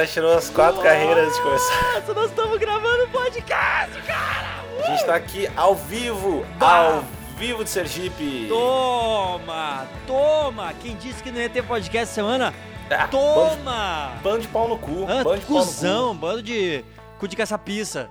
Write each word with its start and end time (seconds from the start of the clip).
cara 0.00 0.06
tirou 0.06 0.32
as 0.34 0.48
quatro 0.50 0.80
carreiras 0.82 1.24
antes 1.26 1.36
de 1.36 1.42
começar. 1.42 1.94
Nossa, 1.94 2.14
nós 2.14 2.30
estamos 2.30 2.58
gravando 2.58 3.08
podcast, 3.08 4.00
cara! 4.06 4.60
A 4.82 4.90
gente 4.90 5.04
tá 5.04 5.14
aqui 5.14 5.48
ao 5.56 5.74
vivo, 5.74 6.44
Bah. 6.58 6.94
ao 6.94 7.04
vivo 7.36 7.62
de 7.64 7.68
Sergipe. 7.70 8.46
Toma! 8.48 9.86
Toma! 10.06 10.72
Quem 10.80 10.96
disse 10.96 11.22
que 11.22 11.30
não 11.30 11.40
ia 11.40 11.50
ter 11.50 11.62
podcast 11.62 12.14
semana? 12.14 12.54
Ah, 12.90 13.06
Bando, 13.06 13.10
Toma! 13.10 14.12
de- 14.16 14.22
bando 14.22 14.38
de 14.40 14.48
pau 14.48 14.68
no 14.68 14.78
cu. 14.78 15.04
Ah, 15.08 15.22
bando 15.22 15.38
de 15.40 15.46
pau 15.46 15.56
no 15.58 15.64
cuzão, 15.66 16.16
bando 16.16 16.42
de 16.42 16.82
cu 17.18 17.28
de 17.28 17.36
caçapiça. 17.36 18.10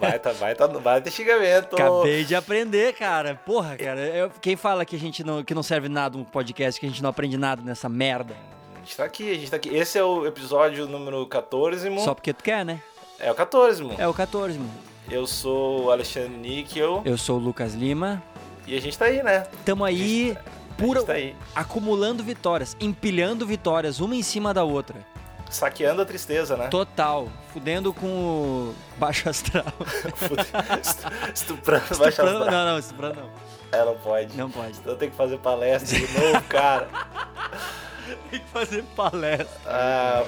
Vai, 0.00 0.18
tá, 0.18 0.32
vai, 0.32 0.54
tá, 0.54 0.66
vai 0.66 1.00
ter 1.00 1.10
xingamento. 1.10 1.74
Acabei 1.76 2.24
de 2.24 2.34
aprender, 2.34 2.92
cara. 2.94 3.34
Porra, 3.46 3.76
cara. 3.76 4.00
eu- 4.00 4.30
quem 4.40 4.56
fala 4.56 4.84
que 4.84 4.96
a 4.96 4.98
gente 4.98 5.22
não, 5.24 5.42
que 5.44 5.54
não 5.54 5.62
serve 5.62 5.88
nada 5.88 6.18
um 6.18 6.24
podcast, 6.24 6.78
que 6.80 6.86
a 6.86 6.88
gente 6.88 7.02
não 7.02 7.10
aprende 7.10 7.38
nada 7.38 7.62
nessa 7.62 7.88
merda? 7.88 8.34
A 8.82 8.84
gente 8.84 8.96
tá 8.96 9.04
aqui, 9.04 9.30
a 9.30 9.34
gente 9.34 9.48
tá 9.50 9.56
aqui. 9.56 9.68
Esse 9.74 9.96
é 9.96 10.02
o 10.02 10.26
episódio 10.26 10.86
número 10.88 11.24
14. 11.26 11.88
Só 12.00 12.14
porque 12.14 12.32
tu 12.32 12.42
quer, 12.42 12.64
né? 12.64 12.80
É 13.20 13.30
o 13.30 13.34
14. 13.34 13.88
É 13.96 14.08
o 14.08 14.12
14, 14.12 14.58
mano. 14.58 14.70
Eu 15.08 15.24
sou 15.24 15.84
o 15.84 15.90
Alexandre 15.92 16.30
Níquel 16.36 17.02
Eu 17.04 17.16
sou 17.16 17.36
o 17.36 17.40
Lucas 17.40 17.74
Lima. 17.74 18.20
e 18.66 18.76
a 18.76 18.80
gente 18.80 18.98
tá 18.98 19.04
aí, 19.04 19.22
né? 19.22 19.46
Tamo 19.64 19.84
aí, 19.84 20.36
A 20.36 20.74
pura, 20.74 21.02
tá 21.04 21.12
aí. 21.12 21.36
acumulando 21.54 22.24
vitórias, 22.24 22.76
empilhando 22.80 23.46
vitórias, 23.46 24.00
uma 24.00 24.16
em 24.16 24.22
cima 24.22 24.52
da 24.52 24.64
outra. 24.64 24.96
Saqueando 25.48 26.02
a 26.02 26.04
tristeza, 26.04 26.56
né? 26.56 26.66
Total. 26.68 27.28
Fudendo 27.52 27.92
com 27.92 28.06
o 28.06 28.74
baixo 28.96 29.28
astral. 29.28 29.64
Estu- 30.82 31.08
Estuprando 31.34 31.84
baixa 31.98 32.08
Estuprando- 32.08 32.38
astral. 32.44 32.50
não, 32.50 32.72
não, 32.72 32.78
estuprando 32.78 33.20
não. 33.20 33.30
É, 33.80 33.84
não 33.84 33.94
pode. 33.96 34.36
Não 34.36 34.50
pode. 34.50 34.78
Então 34.78 34.96
tem 34.96 35.08
que 35.10 35.16
fazer 35.16 35.38
palestra 35.38 35.98
de 35.98 36.18
novo, 36.18 36.42
cara. 36.48 36.88
Tem 38.30 38.40
que 38.40 38.48
fazer 38.48 38.84
palestra. 38.96 39.46
Ah, 39.66 40.24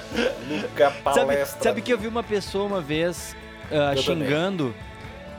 Sabe, 0.77 1.01
palestra. 1.03 1.63
sabe 1.63 1.81
que 1.81 1.91
eu 1.91 1.97
vi 1.97 2.07
uma 2.07 2.23
pessoa 2.23 2.65
uma 2.65 2.81
vez 2.81 3.35
Eu 3.69 4.01
xingando 4.01 4.73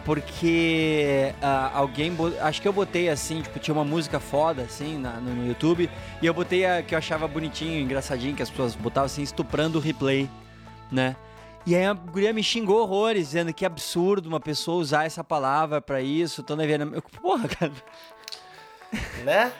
porque 0.07 1.35
ah, 1.43 1.73
alguém. 1.75 2.17
Acho 2.41 2.63
que 2.63 2.69
eu 2.69 2.73
botei 2.73 3.09
assim, 3.09 3.43
tipo, 3.43 3.59
tinha 3.59 3.75
uma 3.75 3.85
música 3.85 4.21
foda 4.21 4.63
assim 4.63 4.97
na- 4.97 5.15
no, 5.15 5.35
no 5.35 5.47
YouTube. 5.49 5.91
E 6.23 6.27
eu 6.27 6.33
botei 6.33 6.65
a 6.65 6.81
que 6.81 6.95
eu 6.95 6.99
achava 6.99 7.27
bonitinho, 7.27 7.81
engraçadinho, 7.81 8.35
que 8.37 8.43
as 8.43 8.49
pessoas 8.49 8.77
botavam 8.77 9.07
assim, 9.07 9.23
estuprando 9.23 9.79
o 9.79 9.81
replay, 9.81 10.31
né? 10.93 11.17
E 11.67 11.75
aí 11.75 11.85
a 11.85 11.93
guria 11.93 12.33
me 12.33 12.45
xingou 12.45 12.81
horrores, 12.81 13.27
dizendo 13.27 13.53
que 13.53 13.67
absurdo 13.67 14.29
uma 14.29 14.39
pessoa 14.39 14.77
usar 14.79 15.05
essa 15.07 15.25
palavra 15.25 15.81
pra 15.81 16.01
isso. 16.01 16.41
Tô 16.45 16.55
vendo. 16.57 16.95
Eu, 16.95 17.03
porra, 17.03 17.49
cara. 17.49 17.73
Né? 19.25 19.53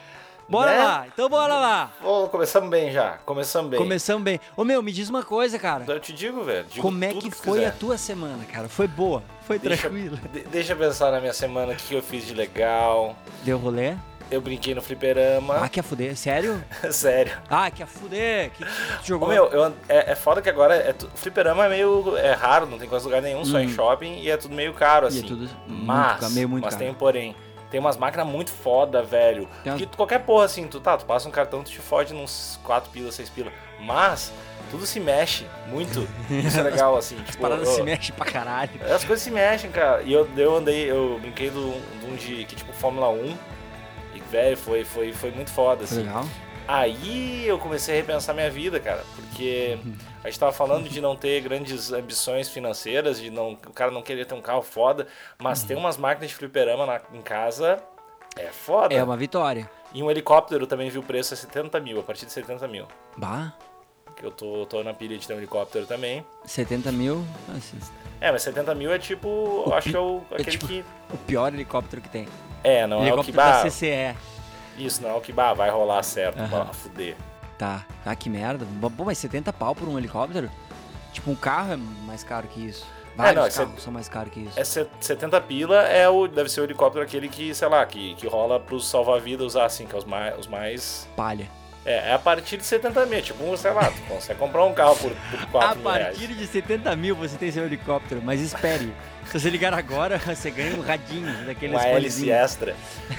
Bora 0.49 0.71
Né? 0.71 0.79
lá, 0.85 1.07
então 1.13 1.29
bora 1.29 1.55
lá. 1.55 1.91
Ô, 2.05 2.29
começamos 2.29 2.71
bem 2.71 2.93
já. 2.93 3.19
Começamos 3.25 3.69
bem. 3.71 3.79
Começamos 3.81 4.23
bem. 4.23 4.41
Ô 4.57 4.63
meu, 4.65 4.81
me 4.81 4.93
diz 4.93 5.09
uma 5.11 5.25
coisa, 5.25 5.59
cara. 5.59 5.85
Eu 5.89 5.99
te 5.99 6.13
digo, 6.13 6.45
velho. 6.45 6.65
digo 6.71 6.83
Como 6.83 7.03
é 7.05 7.09
tudo 7.09 7.23
que 7.23 7.31
tu 7.31 7.37
foi 7.43 7.59
quiser. 7.59 7.69
a 7.69 7.73
tua 7.73 7.99
semana, 7.99 8.45
cara? 8.45 8.69
Foi 8.69 8.87
boa? 8.87 9.25
Foi 9.47 9.59
Deixa, 9.59 9.89
tranquila? 9.89 10.17
de- 10.33 10.41
deixa 10.45 10.73
eu 10.73 10.77
pensar 10.77 11.11
na 11.11 11.19
minha 11.21 11.33
semana, 11.33 11.73
o 11.73 11.77
que 11.77 11.85
que 11.89 11.95
eu 11.95 12.03
fiz 12.03 12.25
de 12.27 12.35
legal. 12.35 13.17
Deu 13.43 13.59
rolê? 13.59 13.95
Eu 14.29 14.41
brinquei 14.41 14.75
no 14.75 14.83
fliperama. 14.83 15.57
Ah, 15.65 15.69
quer 15.69 15.83
fuder? 15.83 16.17
Sério? 16.17 16.63
Sério. 16.91 17.33
Ah, 17.49 17.71
quer 17.71 17.87
fuder? 17.87 18.51
Que, 18.51 18.65
que 18.65 18.71
tu 18.71 19.03
Ô, 19.03 19.05
jogou? 19.05 19.29
meu, 19.29 19.47
eu, 19.47 19.73
é, 19.89 20.13
é 20.13 20.15
foda 20.17 20.43
que 20.43 20.49
agora 20.51 20.75
é 20.77 20.93
tu, 20.93 21.09
fliperama 21.15 21.65
é 21.67 21.69
meio 21.69 22.17
é 22.17 22.33
raro, 22.33 22.67
não 22.67 22.77
tem 22.79 22.89
quase 22.89 23.05
lugar 23.05 23.23
nenhum, 23.23 23.45
só 23.45 23.59
em 23.61 23.67
Hum. 23.67 23.71
shopping 23.75 24.19
e 24.21 24.31
é 24.31 24.37
tudo 24.37 24.55
meio 24.55 24.73
caro, 24.75 25.07
E 25.07 25.09
assim. 25.09 25.25
é 25.25 25.29
tudo 25.29 25.49
muito 25.69 25.85
mas, 25.87 26.21
ca- 26.21 26.31
meio 26.31 26.49
muito 26.49 26.65
mas 26.65 26.75
caro. 26.75 26.85
tem 26.85 26.93
um 26.93 26.95
porém. 26.97 27.37
Tem 27.71 27.81
umas 27.81 27.97
máquinas 27.97 28.27
muito 28.27 28.51
foda, 28.51 29.03
velho. 29.03 29.49
Tem 29.65 29.77
Que 29.77 29.87
qualquer 29.87 30.21
porra 30.21 30.45
assim, 30.45 30.67
tu 30.67 30.79
tá, 30.81 30.97
tu 30.97 31.05
passa 31.05 31.29
um 31.29 31.33
cartão, 31.33 31.63
tu 31.65 31.71
te 31.71 31.79
fode 31.79 32.15
nos 32.15 32.59
4 32.63 32.91
pila, 32.91 33.11
6 33.11 33.29
pila. 33.31 33.53
Mas 33.81 34.33
tudo 34.71 34.87
se 34.87 35.01
mexe 35.01 35.47
muito. 35.69 36.07
Isso 36.31 36.59
é 36.59 36.63
legal, 36.63 36.97
assim. 36.97 37.17
As 37.21 37.31
tipo, 37.31 37.43
paradas 37.43 37.69
eu- 37.69 37.75
se 37.75 37.83
mexem 37.83 38.15
pra 38.15 38.25
caralho. 38.27 38.71
As 38.95 39.05
coisas 39.05 39.23
se 39.23 39.31
mexem, 39.31 39.71
cara. 39.71 40.03
E 40.03 40.13
eu, 40.13 40.29
eu 40.37 40.57
andei, 40.57 40.91
eu 40.91 41.19
brinquei 41.21 41.51
de 41.51 41.59
um 41.59 42.15
de 42.17 42.45
que 42.45 42.55
tipo 42.57 42.73
Fórmula 42.73 43.09
1. 43.11 43.37
E, 44.15 44.21
velho, 44.31 44.57
foi, 44.57 44.85
foi, 44.85 45.13
foi 45.13 45.31
muito 45.33 45.51
foda, 45.51 45.85
assim. 45.85 45.99
Legal. 46.03 46.25
Aí 46.69 47.47
eu 47.47 47.59
comecei 47.59 47.95
a 47.95 47.97
repensar 47.99 48.35
minha 48.35 48.51
vida, 48.51 48.81
cara, 48.81 49.05
porque 49.15 49.79
a 50.27 50.31
gente 50.31 50.41
tava 50.41 50.53
falando 50.53 50.89
de 50.89 51.01
não 51.01 51.15
ter 51.15 51.41
grandes 51.41 51.93
ambições 51.93 52.49
financeiras, 52.49 53.21
de 53.21 53.31
não, 53.31 53.53
o 53.53 53.57
cara 53.73 53.91
não 53.93 54.03
querer 54.03 54.25
ter 54.27 54.35
um 54.35 54.41
carro 54.43 54.63
foda, 54.63 55.07
mas 55.39 55.63
Uhum. 55.63 55.69
ter 55.69 55.75
umas 55.77 55.97
máquinas 55.97 56.31
de 56.31 56.37
fliperama 56.37 56.85
na- 56.85 57.01
em 57.15 57.23
casa 57.23 57.81
é 58.37 58.47
foda. 58.49 58.93
É 58.95 59.03
uma 59.03 59.17
vitória. 59.17 59.71
E 59.95 60.03
um 60.03 60.11
helicóptero 60.11 60.67
também 60.67 60.91
vi 60.91 60.99
o 60.99 61.03
preço 61.03 61.33
é 61.33 61.37
70 61.37 61.79
mil, 61.81 62.01
a 62.01 62.03
partir 62.03 62.27
de 62.27 62.33
70 62.33 62.67
mil. 62.67 62.87
Bah, 63.17 63.53
Que 64.17 64.25
eu 64.25 64.31
tô, 64.31 64.65
tô 64.67 64.83
na 64.83 64.93
pilha 64.95 65.17
de 65.19 65.27
ter 65.27 65.35
um 65.35 65.37
helicóptero 65.39 65.87
também. 65.87 66.25
70 66.45 66.91
mil. 66.91 67.25
assim, 67.57 67.79
É, 68.21 68.33
mas 68.33 68.43
70 68.43 68.75
mil 68.75 68.91
é 68.93 68.99
tipo, 68.99 69.63
eu 69.67 69.75
acho 69.75 69.91
que 69.91 69.97
é 69.97 70.01
o, 70.01 70.23
é 70.31 70.35
aquele 70.37 70.51
tipo- 70.53 70.67
que... 70.67 70.85
o 71.13 71.17
pior 71.19 71.53
helicóptero 71.55 72.01
que 72.03 72.09
tem. 72.09 72.27
É, 72.65 72.87
não 72.87 72.97
é 72.97 73.01
o 73.01 73.23
que... 73.23 73.31
helicóptero 73.31 73.37
da 73.37 73.63
Bah, 73.63 73.71
CCE. 73.71 74.17
isso, 74.79 75.03
não 75.03 75.11
é 75.11 75.15
o 75.15 75.21
que 75.21 75.33
bah, 75.33 75.53
vai 75.55 75.71
rolar 75.71 76.03
certo, 76.03 76.37
pra 76.49 76.65
fuder. 76.73 77.15
Tá. 77.59 77.85
Ah, 78.05 78.15
que 78.15 78.29
merda. 78.29 78.67
Pô, 78.97 79.05
mas 79.05 79.19
70 79.19 79.53
pau 79.53 79.75
por 79.75 79.89
um 79.89 79.99
helicóptero? 79.99 80.51
Tipo, 81.13 81.31
um 81.31 81.35
carro 81.37 81.73
é 81.73 81.77
mais 81.77 82.23
caro 82.23 82.47
que 82.49 82.61
isso. 82.67 82.85
Vários 83.17 83.35
não, 83.37 83.47
é 83.47 83.51
carros 83.51 83.75
cê- 83.77 83.81
são 83.81 83.93
mais 83.93 84.09
caros 84.11 84.33
que 84.33 84.41
isso. 84.41 84.61
É 84.61 84.65
set- 84.65 84.91
70 85.01 85.41
pila 85.41 85.83
é 85.85 86.07
o 86.07 86.29
deve 86.29 86.51
ser 86.51 86.61
o 86.61 86.65
helicóptero 86.65 87.03
aquele 87.03 87.29
que, 87.29 87.55
sei 87.55 87.67
lá, 87.69 87.85
que, 87.87 88.15
que 88.17 88.27
rola 88.27 88.61
pros 88.61 88.87
salva-vidas 88.91 89.47
usar 89.47 89.65
assim, 89.65 89.87
que 89.87 89.95
é 89.95 89.99
os 89.99 90.05
mais, 90.05 90.39
os 90.39 90.47
mais 90.47 91.09
Palha. 91.17 91.49
é, 91.87 92.11
é 92.11 92.13
a 92.13 92.19
partir 92.19 92.59
de 92.59 92.65
70 92.67 93.07
mil, 93.07 93.23
tipo, 93.23 93.43
um, 93.43 93.57
sei 93.57 93.71
lá, 93.71 93.91
tu 93.91 94.03
consegue 94.07 94.39
comprar 94.39 94.63
um 94.67 94.75
carro 94.75 94.95
por, 94.97 95.11
por 95.31 95.47
4 95.47 95.69
A 95.71 95.75
mil 95.77 95.85
partir 95.85 96.27
reais. 96.27 96.37
de 96.39 96.47
70 96.47 96.95
mil 96.95 97.17
você 97.17 97.39
tem 97.39 97.51
seu 97.51 97.65
helicóptero, 97.65 98.21
mas 98.23 98.43
espere. 98.43 98.93
Se 99.33 99.41
você 99.41 99.49
ligar 99.49 99.73
agora, 99.73 100.19
você 100.21 100.51
ganha 100.51 100.77
um 100.77 100.83
radinho 100.83 101.47
daqueles 101.47 101.75
Uma 101.75 101.87
hélice 101.89 102.31
extra. 102.31 102.77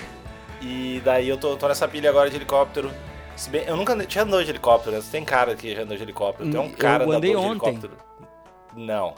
E 0.62 1.02
daí 1.06 1.30
eu 1.30 1.38
tô, 1.38 1.56
tô 1.56 1.68
nessa 1.68 1.88
pilha 1.88 2.10
agora 2.10 2.30
de 2.32 2.36
helicóptero. 2.36 2.92
Se 3.38 3.50
bem, 3.50 3.64
eu 3.66 3.78
nunca 3.78 3.94
andei- 3.94 4.08
tinha 4.08 4.24
andado 4.24 4.44
de 4.44 4.50
helicóptero, 4.50 4.96
né? 4.96 5.02
Você 5.02 5.12
tem 5.12 5.24
cara 5.24 5.56
que 5.56 5.76
já 5.76 5.84
andou 5.84 5.96
de 5.96 6.04
helicóptero, 6.04 6.50
é 6.56 6.60
Hum, 6.60 6.64
um 6.64 6.72
cara 6.72 7.04
eu 7.04 7.12
andei 7.12 7.32
andador 7.34 7.50
de 7.52 7.56
ontem. 7.58 7.70
helicóptero. 7.70 7.98
Não, 8.76 9.14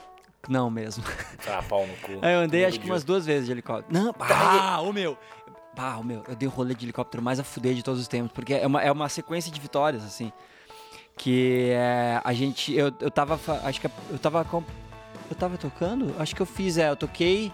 Não 0.47 0.69
mesmo. 0.69 1.03
tá, 1.45 1.61
pau 1.63 1.85
no 1.87 1.93
cu. 1.97 2.11
Eu 2.25 2.39
andei 2.39 2.65
acho 2.65 2.79
que 2.79 2.85
umas 2.89 3.03
duas 3.03 3.25
vezes 3.25 3.45
de 3.45 3.51
helicóptero. 3.51 3.87
Não, 3.91 4.13
ah, 4.19 4.81
o 4.81 4.91
meu. 4.93 5.17
Bah, 5.75 5.97
o 5.97 6.03
meu, 6.03 6.23
eu 6.27 6.35
dei 6.35 6.47
o 6.47 6.51
rolê 6.51 6.73
de 6.75 6.85
helicóptero 6.85 7.23
mais 7.23 7.39
a 7.39 7.43
fuder 7.43 7.73
de 7.73 7.81
todos 7.83 8.01
os 8.01 8.07
tempos, 8.07 8.31
porque 8.33 8.53
é 8.53 8.67
uma, 8.67 8.81
é 8.81 8.91
uma 8.91 9.07
sequência 9.07 9.49
de 9.51 9.59
vitórias, 9.61 10.03
assim. 10.03 10.31
Que 11.17 11.69
é, 11.71 12.19
a 12.23 12.33
gente. 12.33 12.73
Eu, 12.75 12.91
eu 12.99 13.09
tava. 13.11 13.39
Acho 13.63 13.79
que 13.79 13.87
eu 13.87 14.19
tava. 14.19 14.45
Eu 15.29 15.35
tava 15.37 15.57
tocando? 15.57 16.13
Acho 16.19 16.35
que 16.35 16.41
eu 16.41 16.45
fiz, 16.45 16.77
é. 16.77 16.89
Eu 16.89 16.95
toquei 16.95 17.51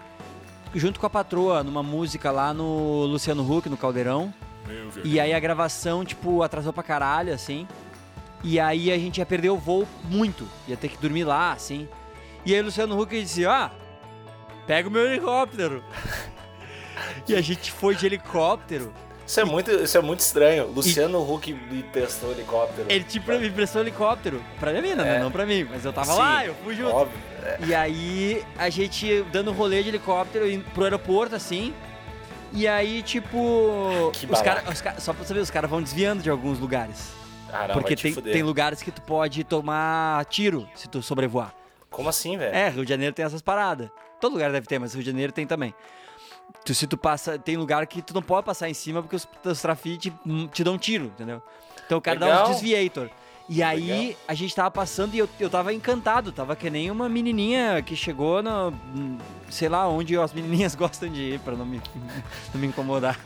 junto 0.74 0.98
com 0.98 1.06
a 1.06 1.10
patroa 1.10 1.62
numa 1.62 1.82
música 1.82 2.30
lá 2.32 2.52
no 2.54 3.04
Luciano 3.06 3.42
Huck, 3.48 3.68
no 3.68 3.76
Caldeirão. 3.76 4.32
E 5.04 5.20
aí 5.20 5.32
a 5.32 5.40
gravação, 5.40 6.04
tipo, 6.04 6.42
atrasou 6.42 6.72
pra 6.72 6.82
caralho, 6.82 7.32
assim. 7.32 7.66
E 8.42 8.60
aí 8.60 8.92
a 8.92 8.98
gente 8.98 9.18
ia 9.18 9.26
perder 9.26 9.50
o 9.50 9.56
voo 9.56 9.86
muito. 10.04 10.48
Ia 10.68 10.76
ter 10.76 10.88
que 10.88 10.98
dormir 10.98 11.24
lá, 11.24 11.52
assim. 11.52 11.88
E 12.44 12.54
aí 12.54 12.60
o 12.60 12.64
Luciano 12.64 13.00
Huck 13.00 13.20
disse, 13.20 13.44
ó, 13.44 13.70
pega 14.66 14.88
o 14.88 14.92
meu 14.92 15.04
helicóptero. 15.06 15.82
e 17.28 17.34
a 17.34 17.40
gente 17.40 17.72
foi 17.72 17.94
de 17.94 18.06
helicóptero. 18.06 18.92
Isso 19.26 19.40
é 19.40 19.44
muito, 19.44 19.70
isso 19.72 19.98
é 19.98 20.00
muito 20.00 20.20
estranho. 20.20 20.68
Luciano 20.68 21.20
Huck 21.20 21.52
me 21.52 21.82
testou 21.82 22.30
helicóptero. 22.30 22.86
Ele 22.88 23.02
tipo 23.02 23.32
me 23.32 23.48
emprestou 23.48 23.82
o 23.82 23.84
helicóptero. 23.84 24.40
Pra 24.60 24.70
minha 24.70 24.82
mina, 24.82 25.02
né? 25.02 25.16
É. 25.16 25.18
Não 25.18 25.32
pra 25.32 25.44
mim. 25.44 25.64
Mas 25.64 25.84
eu 25.84 25.92
tava 25.92 26.12
Sim, 26.12 26.18
lá, 26.18 26.46
eu 26.46 26.54
fui 26.62 26.76
junto. 26.76 26.94
Óbvio. 26.94 27.18
é. 27.42 27.58
E 27.66 27.74
aí 27.74 28.44
a 28.56 28.70
gente 28.70 29.24
dando 29.32 29.50
rolê 29.50 29.82
de 29.82 29.88
helicóptero 29.88 30.48
indo 30.48 30.64
pro 30.70 30.84
aeroporto, 30.84 31.34
assim. 31.34 31.74
E 32.56 32.66
aí, 32.66 33.02
tipo. 33.02 34.10
Que 34.14 34.26
os 34.26 34.40
cara, 34.40 34.64
só 34.98 35.12
pra 35.12 35.24
saber, 35.24 35.40
os 35.40 35.50
caras 35.50 35.70
vão 35.70 35.82
desviando 35.82 36.22
de 36.22 36.30
alguns 36.30 36.58
lugares. 36.58 37.12
Ah, 37.52 37.68
não, 37.68 37.74
porque 37.74 37.94
te 37.94 38.02
tem, 38.02 38.12
fuder. 38.14 38.32
tem 38.32 38.42
lugares 38.42 38.82
que 38.82 38.90
tu 38.90 39.02
pode 39.02 39.44
tomar 39.44 40.24
tiro 40.24 40.68
se 40.74 40.88
tu 40.88 41.02
sobrevoar. 41.02 41.54
Como 41.90 42.08
assim, 42.08 42.36
velho? 42.36 42.54
É, 42.54 42.68
Rio 42.70 42.84
de 42.84 42.88
Janeiro 42.90 43.14
tem 43.14 43.24
essas 43.24 43.42
paradas. 43.42 43.88
Todo 44.20 44.32
lugar 44.32 44.50
deve 44.50 44.66
ter, 44.66 44.78
mas 44.78 44.94
Rio 44.94 45.02
de 45.02 45.10
Janeiro 45.10 45.32
tem 45.32 45.46
também. 45.46 45.74
Tu, 46.64 46.74
se 46.74 46.86
tu 46.86 46.96
passa, 46.96 47.38
tem 47.38 47.56
lugar 47.56 47.86
que 47.86 48.02
tu 48.02 48.14
não 48.14 48.22
pode 48.22 48.44
passar 48.44 48.68
em 48.68 48.74
cima 48.74 49.02
porque 49.02 49.16
os, 49.16 49.28
os 49.44 49.60
trafites 49.60 50.12
te, 50.12 50.48
te 50.48 50.64
dão 50.64 50.74
um 50.74 50.78
tiro, 50.78 51.06
entendeu? 51.06 51.42
Então 51.84 51.98
o 51.98 52.00
cara 52.00 52.18
dá 52.18 52.26
Legal. 52.26 52.44
uns 52.44 52.60
desviator. 52.60 53.10
E 53.48 53.62
aí 53.62 54.08
Legal. 54.08 54.20
a 54.26 54.34
gente 54.34 54.54
tava 54.54 54.70
passando 54.70 55.14
e 55.14 55.18
eu, 55.18 55.28
eu 55.38 55.48
tava 55.48 55.72
encantado, 55.72 56.32
tava 56.32 56.56
que 56.56 56.68
nem 56.68 56.90
uma 56.90 57.08
menininha 57.08 57.80
que 57.80 57.94
chegou 57.94 58.42
no, 58.42 58.72
sei 59.48 59.68
lá, 59.68 59.88
onde 59.88 60.16
as 60.18 60.32
menininhas 60.32 60.74
gostam 60.76 61.08
de 61.08 61.34
ir 61.34 61.40
pra 61.40 61.54
não 61.54 61.64
me, 61.64 61.80
não 62.52 62.60
me 62.60 62.66
incomodar. 62.66 63.18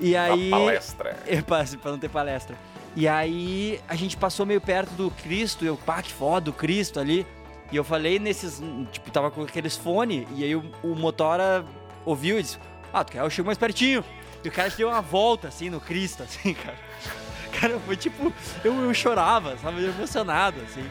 E 0.00 0.14
Uma 0.14 0.22
aí 0.22 0.50
palestra. 0.50 1.16
passe 1.46 1.76
pra 1.76 1.90
não 1.90 1.98
ter 1.98 2.08
palestra. 2.08 2.56
E 2.96 3.06
aí 3.06 3.80
a 3.88 3.94
gente 3.94 4.16
passou 4.16 4.44
meio 4.46 4.60
perto 4.60 4.90
do 4.92 5.10
Cristo, 5.10 5.64
e 5.64 5.68
eu, 5.68 5.76
pá, 5.76 6.02
que 6.02 6.12
foda, 6.12 6.50
o 6.50 6.52
Cristo 6.52 6.98
ali. 6.98 7.26
E 7.70 7.76
eu 7.76 7.84
falei 7.84 8.18
nesses, 8.18 8.62
tipo, 8.90 9.10
tava 9.10 9.30
com 9.30 9.42
aqueles 9.42 9.76
fones, 9.76 10.26
e 10.34 10.44
aí 10.44 10.54
o, 10.54 10.62
o 10.82 10.94
motora 10.94 11.64
ouviu 12.04 12.38
e 12.38 12.42
disse, 12.42 12.58
ah, 12.92 13.02
tu 13.04 13.12
quer? 13.12 13.20
Eu 13.20 13.30
chego 13.30 13.46
mais 13.46 13.56
pertinho. 13.56 14.04
E 14.44 14.48
o 14.48 14.52
cara 14.52 14.68
deu 14.70 14.88
uma 14.88 15.00
volta, 15.00 15.48
assim, 15.48 15.70
no 15.70 15.80
Cristo, 15.80 16.22
assim, 16.24 16.52
cara. 16.52 16.76
Cara, 17.60 17.78
foi 17.86 17.96
tipo, 17.96 18.32
eu, 18.64 18.74
eu 18.84 18.94
chorava, 18.94 19.56
sabe, 19.58 19.84
emocionado, 19.84 20.56
assim. 20.62 20.84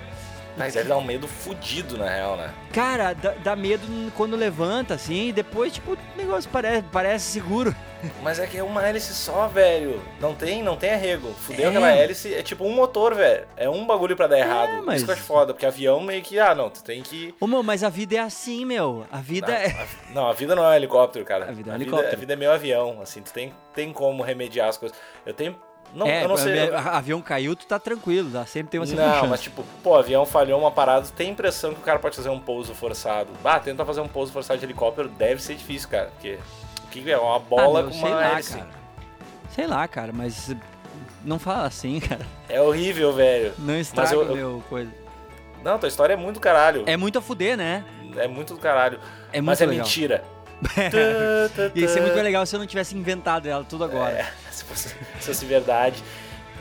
Mas 0.58 0.74
deve 0.74 0.90
dar 0.90 0.98
um 0.98 1.04
medo 1.04 1.30
fudido, 1.30 1.98
na 1.98 2.10
real, 2.10 2.36
né? 2.36 2.54
Cara, 2.74 3.14
dá, 3.14 3.34
dá 3.42 3.56
medo 3.56 3.88
quando 4.18 4.36
levanta, 4.36 4.96
assim, 4.96 5.30
e 5.30 5.32
depois, 5.32 5.72
tipo, 5.72 5.94
o 5.94 5.98
negócio 6.18 6.50
parece, 6.52 6.84
parece 6.92 7.26
seguro. 7.32 7.74
Mas 8.22 8.38
é 8.38 8.46
que 8.46 8.58
é 8.58 8.64
uma 8.64 8.86
hélice 8.86 9.14
só, 9.14 9.48
velho. 9.48 10.02
Não 10.20 10.36
tem, 10.36 10.62
não 10.62 10.76
tem 10.76 10.92
arrego. 10.92 11.32
Fudeu 11.36 11.68
É. 11.68 11.70
aquela 11.70 11.92
hélice, 11.92 12.34
é 12.34 12.44
tipo 12.44 12.66
um 12.66 12.74
motor, 12.76 13.16
velho. 13.16 13.48
É 13.56 13.70
um 13.70 13.86
bagulho 13.88 14.16
pra 14.18 14.28
dar 14.28 14.40
errado. 14.40 14.84
mas- 14.84 14.98
Isso 14.98 15.06
que 15.06 15.12
eu 15.12 15.16
acho 15.16 15.24
foda, 15.24 15.54
porque 15.54 15.66
avião 15.66 16.02
meio 16.02 16.22
que, 16.22 16.38
ah, 16.38 16.54
não, 16.54 16.70
tu 16.70 16.84
tem 16.84 17.02
que... 17.02 17.34
Ô, 17.40 17.48
meu, 17.48 17.64
mas 17.64 17.82
a 17.82 17.90
vida 17.90 18.16
é 18.18 18.20
assim, 18.20 18.66
meu. 18.66 19.06
A 19.10 19.18
vida 19.22 19.54
é. 19.54 19.68
A- 19.72 19.88
não, 20.14 20.28
a 20.28 20.34
vida 20.34 20.54
não 20.54 20.66
é 20.66 20.70
um 20.70 20.74
helicóptero, 20.74 21.24
cara. 21.24 21.46
A 21.48 21.52
vida 21.54 21.70
é 21.70 21.72
um 21.72 21.76
a 21.76 21.80
helicóptero. 21.80 22.14
a 22.14 22.20
vida 22.20 22.34
é 22.34 22.36
meio 22.36 22.52
avião, 22.52 23.00
assim, 23.02 23.22
tu 23.22 23.32
tem, 23.32 23.54
tem 23.74 23.94
como 23.94 24.22
remediar 24.22 24.68
as 24.68 24.76
coisas. 24.78 24.98
Eu 25.26 25.34
tenho... 25.34 25.56
Não, 25.94 26.08
é, 26.08 26.24
eu 26.24 26.30
não 26.30 26.38
sei... 26.38 26.74
avião 26.74 27.22
caiu, 27.22 27.56
tu 27.56 27.66
tá 27.66 27.78
tranquilo, 27.78 28.30
dá, 28.30 28.46
sempre 28.46 28.70
tem 28.72 28.80
uma 28.80 28.86
segunda 28.86 29.08
Não, 29.08 29.16
chance. 29.16 29.28
mas 29.28 29.42
tipo, 29.42 29.64
pô, 29.84 29.96
avião 29.98 30.26
falhou 30.26 30.60
uma 30.60 30.72
parada, 30.72 31.06
tu 31.06 31.12
tem 31.14 31.28
a 31.28 31.32
impressão 31.32 31.74
que 31.74 31.82
o 31.82 31.84
cara 31.84 32.00
pode 32.00 32.16
fazer 32.16 32.30
um 32.30 32.40
pouso 32.40 32.74
forçado. 32.74 33.30
Ah, 33.44 33.60
tenta 33.60 33.84
fazer 33.86 34.00
um 34.02 34.08
pouso 34.08 34.32
forçado 34.32 34.58
de 34.60 34.66
helicóptero, 34.66 35.10
deve 35.10 35.42
ser 35.44 35.56
difícil, 35.56 35.90
cara. 35.90 36.10
Porque 36.14 36.40
o 36.86 36.88
que 36.88 37.12
é? 37.12 37.18
Uma 37.18 37.40
bola 37.40 37.80
Ah, 37.80 37.84
meu, 37.84 37.92
com 37.92 38.00
sei 38.00 38.10
uma 38.10 38.16
lá, 38.16 38.32
hélice. 38.34 38.58
cara. 38.58 38.70
Sei 39.50 39.68
lá, 39.68 39.88
cara, 39.88 40.14
mas 40.14 40.56
não 41.26 41.38
fala 41.38 41.68
assim, 41.68 42.00
cara. 42.08 42.26
É 42.48 42.62
horrível, 42.62 43.12
velho. 43.14 43.54
Não 43.60 43.76
estraga 43.78 44.14
eu- 44.14 44.22
o 44.22 44.36
meu 44.36 44.64
coisa. 44.70 44.92
Não, 45.64 45.78
tua 45.78 45.90
história 45.90 46.14
é 46.14 46.18
muito 46.18 46.40
caralho. 46.40 46.84
É 46.88 46.96
muito 46.98 47.20
a 47.20 47.22
fuder, 47.22 47.56
né? 47.58 47.84
É 48.16 48.28
muito 48.28 48.54
do 48.56 48.60
caralho. 48.60 48.98
É 49.32 49.38
muito 49.42 49.46
Mas 49.46 49.62
é 49.62 49.66
legal. 49.66 49.86
mentira. 49.86 50.24
Ia 51.76 51.88
ser 51.88 52.02
muito 52.02 52.16
legal 52.16 52.46
se 52.46 52.56
eu 52.56 52.60
não 52.60 52.68
tivesse 52.68 52.96
inventado 52.96 53.48
ela 53.48 53.64
tudo 53.64 53.84
agora. 53.84 54.20
É, 54.20 54.32
se 54.52 54.64
fosse, 54.64 54.90
se 55.20 55.28
fosse 55.28 55.46
verdade. 55.46 56.04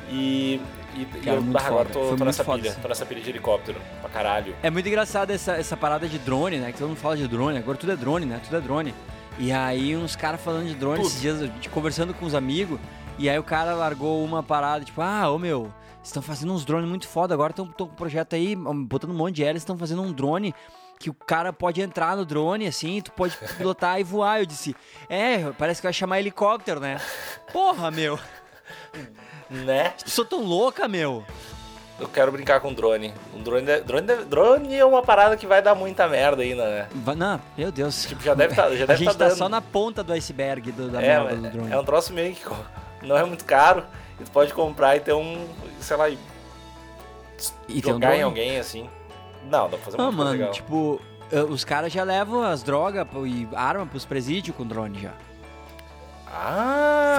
E, 0.09 0.61
e, 0.95 1.05
Cara, 1.25 1.37
eu 1.37 1.43
muito 1.43 1.59
ah, 1.59 1.67
agora 1.67 1.89
tô, 1.89 2.17
tô 2.17 2.25
nessa 2.25 2.43
foda, 2.43 2.59
pilha. 2.59 2.73
assim. 2.73 2.81
Tô 2.81 2.89
nessa 2.89 3.07
pilha 3.07 3.21
de 3.21 3.31
helicóptero. 3.31 3.81
Pra 4.01 4.11
caralho. 4.11 4.57
É 4.63 4.71
muito 4.71 4.89
engraçado 4.89 5.31
essa, 5.31 5.53
essa 5.53 5.77
parada 5.77 6.09
de 6.09 6.19
drone, 6.19 6.59
né? 6.59 6.73
Que 6.73 6.79
todo 6.79 6.89
mundo 6.89 6.99
fala 6.99 7.17
de 7.17 7.29
drone, 7.29 7.59
agora 7.59 7.79
tudo 7.79 7.93
é 7.93 7.97
drone, 7.97 8.27
né? 8.27 8.41
Tudo 8.43 8.57
é 8.57 8.61
drone. 8.61 8.95
E 9.39 9.53
aí 9.53 9.97
uns 9.97 10.17
caras 10.17 10.41
falando 10.41 10.67
de 10.67 10.75
drone 10.75 11.03
esses 11.03 11.21
dias, 11.21 11.41
gente 11.41 11.69
conversando 11.69 12.13
com 12.13 12.27
uns 12.27 12.35
amigos, 12.35 12.79
e 13.19 13.29
aí 13.29 13.39
o 13.39 13.43
cara 13.43 13.75
largou 13.75 14.23
uma 14.25 14.43
parada, 14.43 14.85
tipo, 14.85 15.01
ah, 15.01 15.31
ô 15.31 15.39
meu, 15.39 15.73
estão 16.03 16.23
fazendo 16.23 16.53
uns 16.53 16.65
drones 16.65 16.89
muito 16.89 17.09
foda, 17.09 17.33
agora 17.33 17.51
estão 17.51 17.67
com 17.67 17.85
um 17.85 17.87
projeto 17.87 18.35
aí, 18.35 18.55
botando 18.55 19.13
um 19.13 19.17
monte 19.17 19.37
de 19.37 19.45
hélice, 19.45 19.63
estão 19.63 19.79
fazendo 19.79 20.03
um 20.03 20.13
drone 20.13 20.55
que 21.01 21.09
o 21.09 21.15
cara 21.15 21.51
pode 21.51 21.81
entrar 21.81 22.15
no 22.15 22.27
drone, 22.27 22.67
assim, 22.67 23.01
tu 23.01 23.11
pode 23.13 23.35
pilotar 23.57 23.99
e 23.99 24.05
voar. 24.05 24.39
Eu 24.41 24.45
disse, 24.47 24.77
é, 25.09 25.51
parece 25.59 25.81
que 25.81 25.87
vai 25.87 25.93
chamar 25.95 26.21
helicóptero, 26.21 26.79
né? 26.79 27.01
Porra, 27.53 27.91
meu, 27.91 28.19
Né? 29.49 29.95
sou 30.07 30.25
tão 30.27 30.45
louca, 30.45 30.87
meu. 30.87 31.25
Eu 31.99 32.07
quero 32.09 32.31
brincar 32.31 32.61
com 32.61 32.73
drone. 32.73 33.13
Um 33.35 33.43
drone, 33.43 33.65
de- 33.67 33.81
drone, 33.81 34.07
de- 34.07 34.25
drone 34.25 34.75
é 34.75 34.85
uma 34.85 35.03
parada 35.03 35.37
que 35.37 35.47
vai 35.47 35.61
dar 35.61 35.75
muita 35.75 36.07
merda 36.07 36.43
ainda, 36.43 36.65
né? 36.69 36.89
Não, 37.17 37.41
meu 37.59 37.73
Deus. 37.73 38.05
Tipo, 38.05 38.23
já 38.23 38.35
deve 38.35 38.55
tá, 38.55 38.75
já 38.77 38.85
a 38.85 38.87
deve 38.87 38.97
gente 39.05 39.13
tá 39.13 39.19
tá 39.19 39.29
dando. 39.29 39.39
só 39.39 39.49
na 39.49 39.61
ponta 39.61 40.03
do 40.05 40.13
iceberg 40.13 40.71
do, 40.73 40.89
da 40.91 41.03
é, 41.03 41.19
merda 41.19 41.37
do 41.37 41.51
drone. 41.51 41.73
é 41.73 41.79
um 41.79 41.85
troço 41.85 42.13
meio 42.13 42.35
que 42.35 42.45
não 43.03 43.17
é 43.17 43.25
muito 43.25 43.45
caro. 43.47 43.85
E 44.21 44.25
tu 44.25 44.31
pode 44.31 44.53
comprar 44.55 44.97
e 44.97 45.01
ter 45.01 45.13
um, 45.15 45.47
sei 45.81 45.97
lá, 45.97 46.09
e 46.11 46.19
E 47.69 47.81
tem 47.83 47.91
um 47.91 47.95
jogar 47.97 48.17
em 48.17 48.23
alguém 48.23 48.59
assim. 48.59 48.89
Não, 49.51 49.69
dá 49.69 49.77
pra 49.77 49.79
fazer 49.79 49.97
uma 49.97 50.05
coisa 50.05 50.17
mano, 50.19 50.31
legal. 50.31 50.51
tipo, 50.53 51.01
os 51.49 51.65
caras 51.65 51.93
já 51.93 52.03
levam 52.05 52.43
as 52.43 52.63
drogas 52.63 53.07
e 53.27 53.49
arma 53.55 53.85
pros 53.87 54.05
presídios 54.05 54.57
com 54.57 54.65
drone 54.67 55.01
já. 55.01 55.13
Ah! 56.33 57.17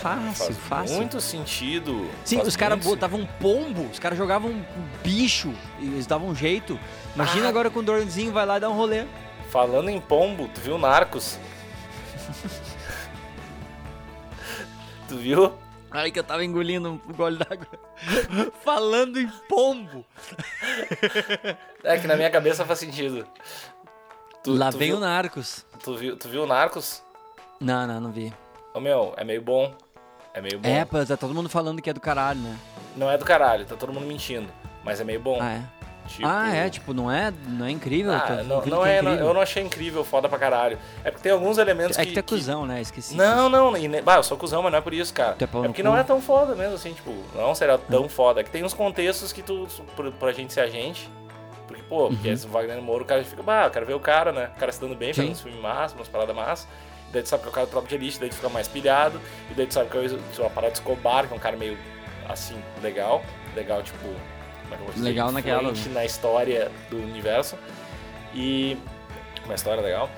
Fácil, 0.00 0.46
faz 0.46 0.56
fácil. 0.56 0.96
Muito 0.96 1.20
sentido. 1.20 2.08
Sim, 2.24 2.36
Faz 2.36 2.48
os 2.48 2.56
caras 2.56 2.82
botavam 2.82 3.20
um 3.20 3.26
pombo, 3.26 3.82
os 3.92 3.98
caras 3.98 4.16
jogavam 4.16 4.50
um 4.50 4.64
bicho, 5.04 5.52
e 5.78 5.84
eles 5.86 6.06
davam 6.06 6.28
um 6.28 6.34
jeito. 6.34 6.80
Imagina 7.14 7.46
Ah. 7.46 7.48
agora 7.50 7.68
com 7.68 7.80
o 7.80 7.82
dronezinho 7.82 8.32
vai 8.32 8.46
lá 8.46 8.56
e 8.56 8.60
dá 8.60 8.70
um 8.70 8.74
rolê. 8.76 9.04
Falando 9.50 9.90
em 9.90 10.00
pombo, 10.00 10.48
tu 10.54 10.60
viu 10.62 10.78
Narcos? 10.78 11.38
tu 15.08 15.16
viu? 15.18 15.52
Ai, 15.90 16.10
que 16.10 16.18
eu 16.18 16.24
tava 16.24 16.44
engolindo 16.44 16.90
um 16.90 17.12
gole 17.14 17.38
d'água. 17.38 17.66
Falando 18.64 19.18
em 19.18 19.28
pombo. 19.48 20.04
É 21.82 21.98
que 21.98 22.06
na 22.06 22.16
minha 22.16 22.30
cabeça 22.30 22.64
faz 22.64 22.78
sentido. 22.78 23.26
Tu, 24.42 24.52
lá 24.52 24.70
tu 24.70 24.78
vem 24.78 24.88
viu, 24.88 24.98
o 24.98 25.00
Narcos. 25.00 25.64
Tu 25.82 25.96
viu, 25.96 26.16
tu 26.16 26.28
viu 26.28 26.46
Narcos? 26.46 27.02
Não, 27.60 27.86
não, 27.86 28.00
não 28.00 28.12
vi. 28.12 28.32
Ô 28.74 28.80
meu, 28.80 29.14
é 29.16 29.24
meio 29.24 29.42
bom. 29.42 29.74
É 30.34 30.40
meio 30.40 30.58
bom. 30.58 30.68
É, 30.68 30.84
pô, 30.84 31.04
tá 31.04 31.16
todo 31.16 31.34
mundo 31.34 31.48
falando 31.48 31.80
que 31.80 31.90
é 31.90 31.92
do 31.92 32.00
caralho, 32.00 32.40
né? 32.40 32.58
Não 32.96 33.10
é 33.10 33.16
do 33.16 33.24
caralho, 33.24 33.64
tá 33.64 33.76
todo 33.76 33.92
mundo 33.92 34.06
mentindo. 34.06 34.48
Mas 34.84 35.00
é 35.00 35.04
meio 35.04 35.20
bom. 35.20 35.38
Ah, 35.40 35.54
é? 35.54 35.77
Tipo- 36.08 36.26
Ah, 36.26 36.48
é, 36.54 36.68
tipo, 36.70 36.92
não 36.94 37.10
é, 37.10 37.32
não 37.46 37.66
é 37.66 37.70
incrível? 37.70 38.12
Ah, 38.12 38.20
Tá 38.20 38.36
não, 38.42 38.56
não 38.56 38.82
que 38.82 38.88
é, 38.88 38.98
incrível. 39.00 39.26
eu 39.26 39.34
não 39.34 39.40
achei 39.40 39.62
incrível, 39.62 40.02
foda 40.04 40.28
pra 40.28 40.38
caralho. 40.38 40.78
É 41.04 41.10
porque 41.10 41.22
tem 41.22 41.32
alguns 41.32 41.58
elementos 41.58 41.96
É 41.98 42.02
que. 42.02 42.08
que 42.08 42.14
tu 42.14 42.18
é 42.18 42.22
que- 42.22 42.34
cuzão, 42.34 42.66
né? 42.66 42.80
Esqueci. 42.80 43.14
Não, 43.16 43.48
não, 43.48 43.76
e 43.76 43.86
ne- 43.86 44.02
bah, 44.02 44.16
eu 44.16 44.22
sou 44.22 44.36
cuzão, 44.36 44.62
mas 44.62 44.72
não 44.72 44.78
é 44.78 44.82
por 44.82 44.92
isso, 44.94 45.12
cara. 45.14 45.36
É 45.38 45.44
É 45.44 45.46
porque 45.46 45.82
cu. 45.82 45.88
não 45.88 45.96
é 45.96 46.02
tão 46.02 46.20
foda 46.20 46.54
mesmo, 46.54 46.74
assim, 46.74 46.92
tipo, 46.94 47.14
não 47.34 47.42
é 47.42 47.46
um 47.46 47.54
serial 47.54 47.78
tão 47.78 48.08
foda. 48.08 48.40
É 48.40 48.44
que 48.44 48.50
tem 48.50 48.64
uns 48.64 48.74
contextos 48.74 49.32
que 49.32 49.42
tu, 49.42 49.68
pra, 49.94 50.10
pra 50.10 50.32
gente 50.32 50.52
ser 50.52 50.60
agente. 50.62 51.08
Porque, 51.66 51.82
pô, 51.82 52.04
Uhum. 52.04 52.14
porque 52.14 52.28
esse 52.30 52.46
Wagner 52.46 52.80
Moura, 52.80 53.02
o 53.04 53.06
cara 53.06 53.22
fica, 53.22 53.42
bah, 53.42 53.64
eu 53.66 53.70
quero 53.70 53.84
ver 53.86 53.94
o 53.94 54.00
cara, 54.00 54.32
né? 54.32 54.50
O 54.56 54.58
cara 54.58 54.72
se 54.72 54.80
dando 54.80 54.94
bem, 54.96 55.12
Sim. 55.12 55.20
fazendo 55.20 55.32
uns 55.32 55.40
filmes 55.42 55.60
massa, 55.60 55.94
umas 55.94 56.08
paradas 56.08 56.34
massas. 56.34 56.66
Daí 57.12 57.22
tu 57.22 57.28
sabe 57.28 57.42
que 57.42 57.48
é 57.48 57.50
o 57.50 57.54
cara 57.54 57.66
do 57.66 57.82
de 57.88 57.94
elite, 57.94 58.18
daí 58.18 58.28
tu 58.30 58.34
fica 58.36 58.48
mais 58.48 58.66
pilhado. 58.68 59.20
E 59.50 59.54
daí 59.54 59.66
tu 59.66 59.74
sabe 59.74 59.88
que 59.90 59.96
é 59.96 60.00
o 60.00 60.08
de 60.08 60.72
Escobar, 60.72 61.26
que 61.26 61.32
é 61.34 61.36
um 61.36 61.40
cara 61.40 61.56
meio, 61.56 61.76
assim, 62.28 62.56
legal. 62.82 63.22
Legal, 63.54 63.82
tipo, 63.82 64.06
é 64.74 64.78
eu? 64.98 65.02
Legal 65.02 65.32
naquela, 65.32 65.62
né? 65.72 65.72
na 65.92 66.04
história 66.04 66.70
do 66.90 66.96
universo. 66.96 67.56
E... 68.34 68.76
Uma 69.44 69.54
história 69.54 69.82
legal. 69.82 70.08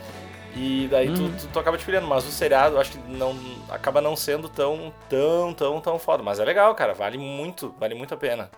E 0.56 0.88
daí 0.90 1.06
tu, 1.14 1.22
Uhum. 1.22 1.36
tu, 1.36 1.46
tu 1.46 1.58
acaba 1.60 1.78
te 1.78 1.84
pilhando, 1.84 2.08
mas 2.08 2.26
o 2.26 2.30
seriado 2.32 2.74
eu 2.74 2.80
acho 2.80 2.90
que 2.92 2.98
não 3.12 3.36
acaba 3.68 4.00
não 4.00 4.16
sendo 4.16 4.48
tão, 4.48 4.92
tão, 5.08 5.54
tão, 5.54 5.80
tão 5.80 5.98
foda. 5.98 6.22
Mas 6.22 6.40
é 6.40 6.44
legal, 6.44 6.74
cara. 6.74 6.92
Vale 6.92 7.16
muito, 7.16 7.72
vale 7.78 7.94
muito 7.94 8.12
a 8.12 8.16
pena. 8.16 8.50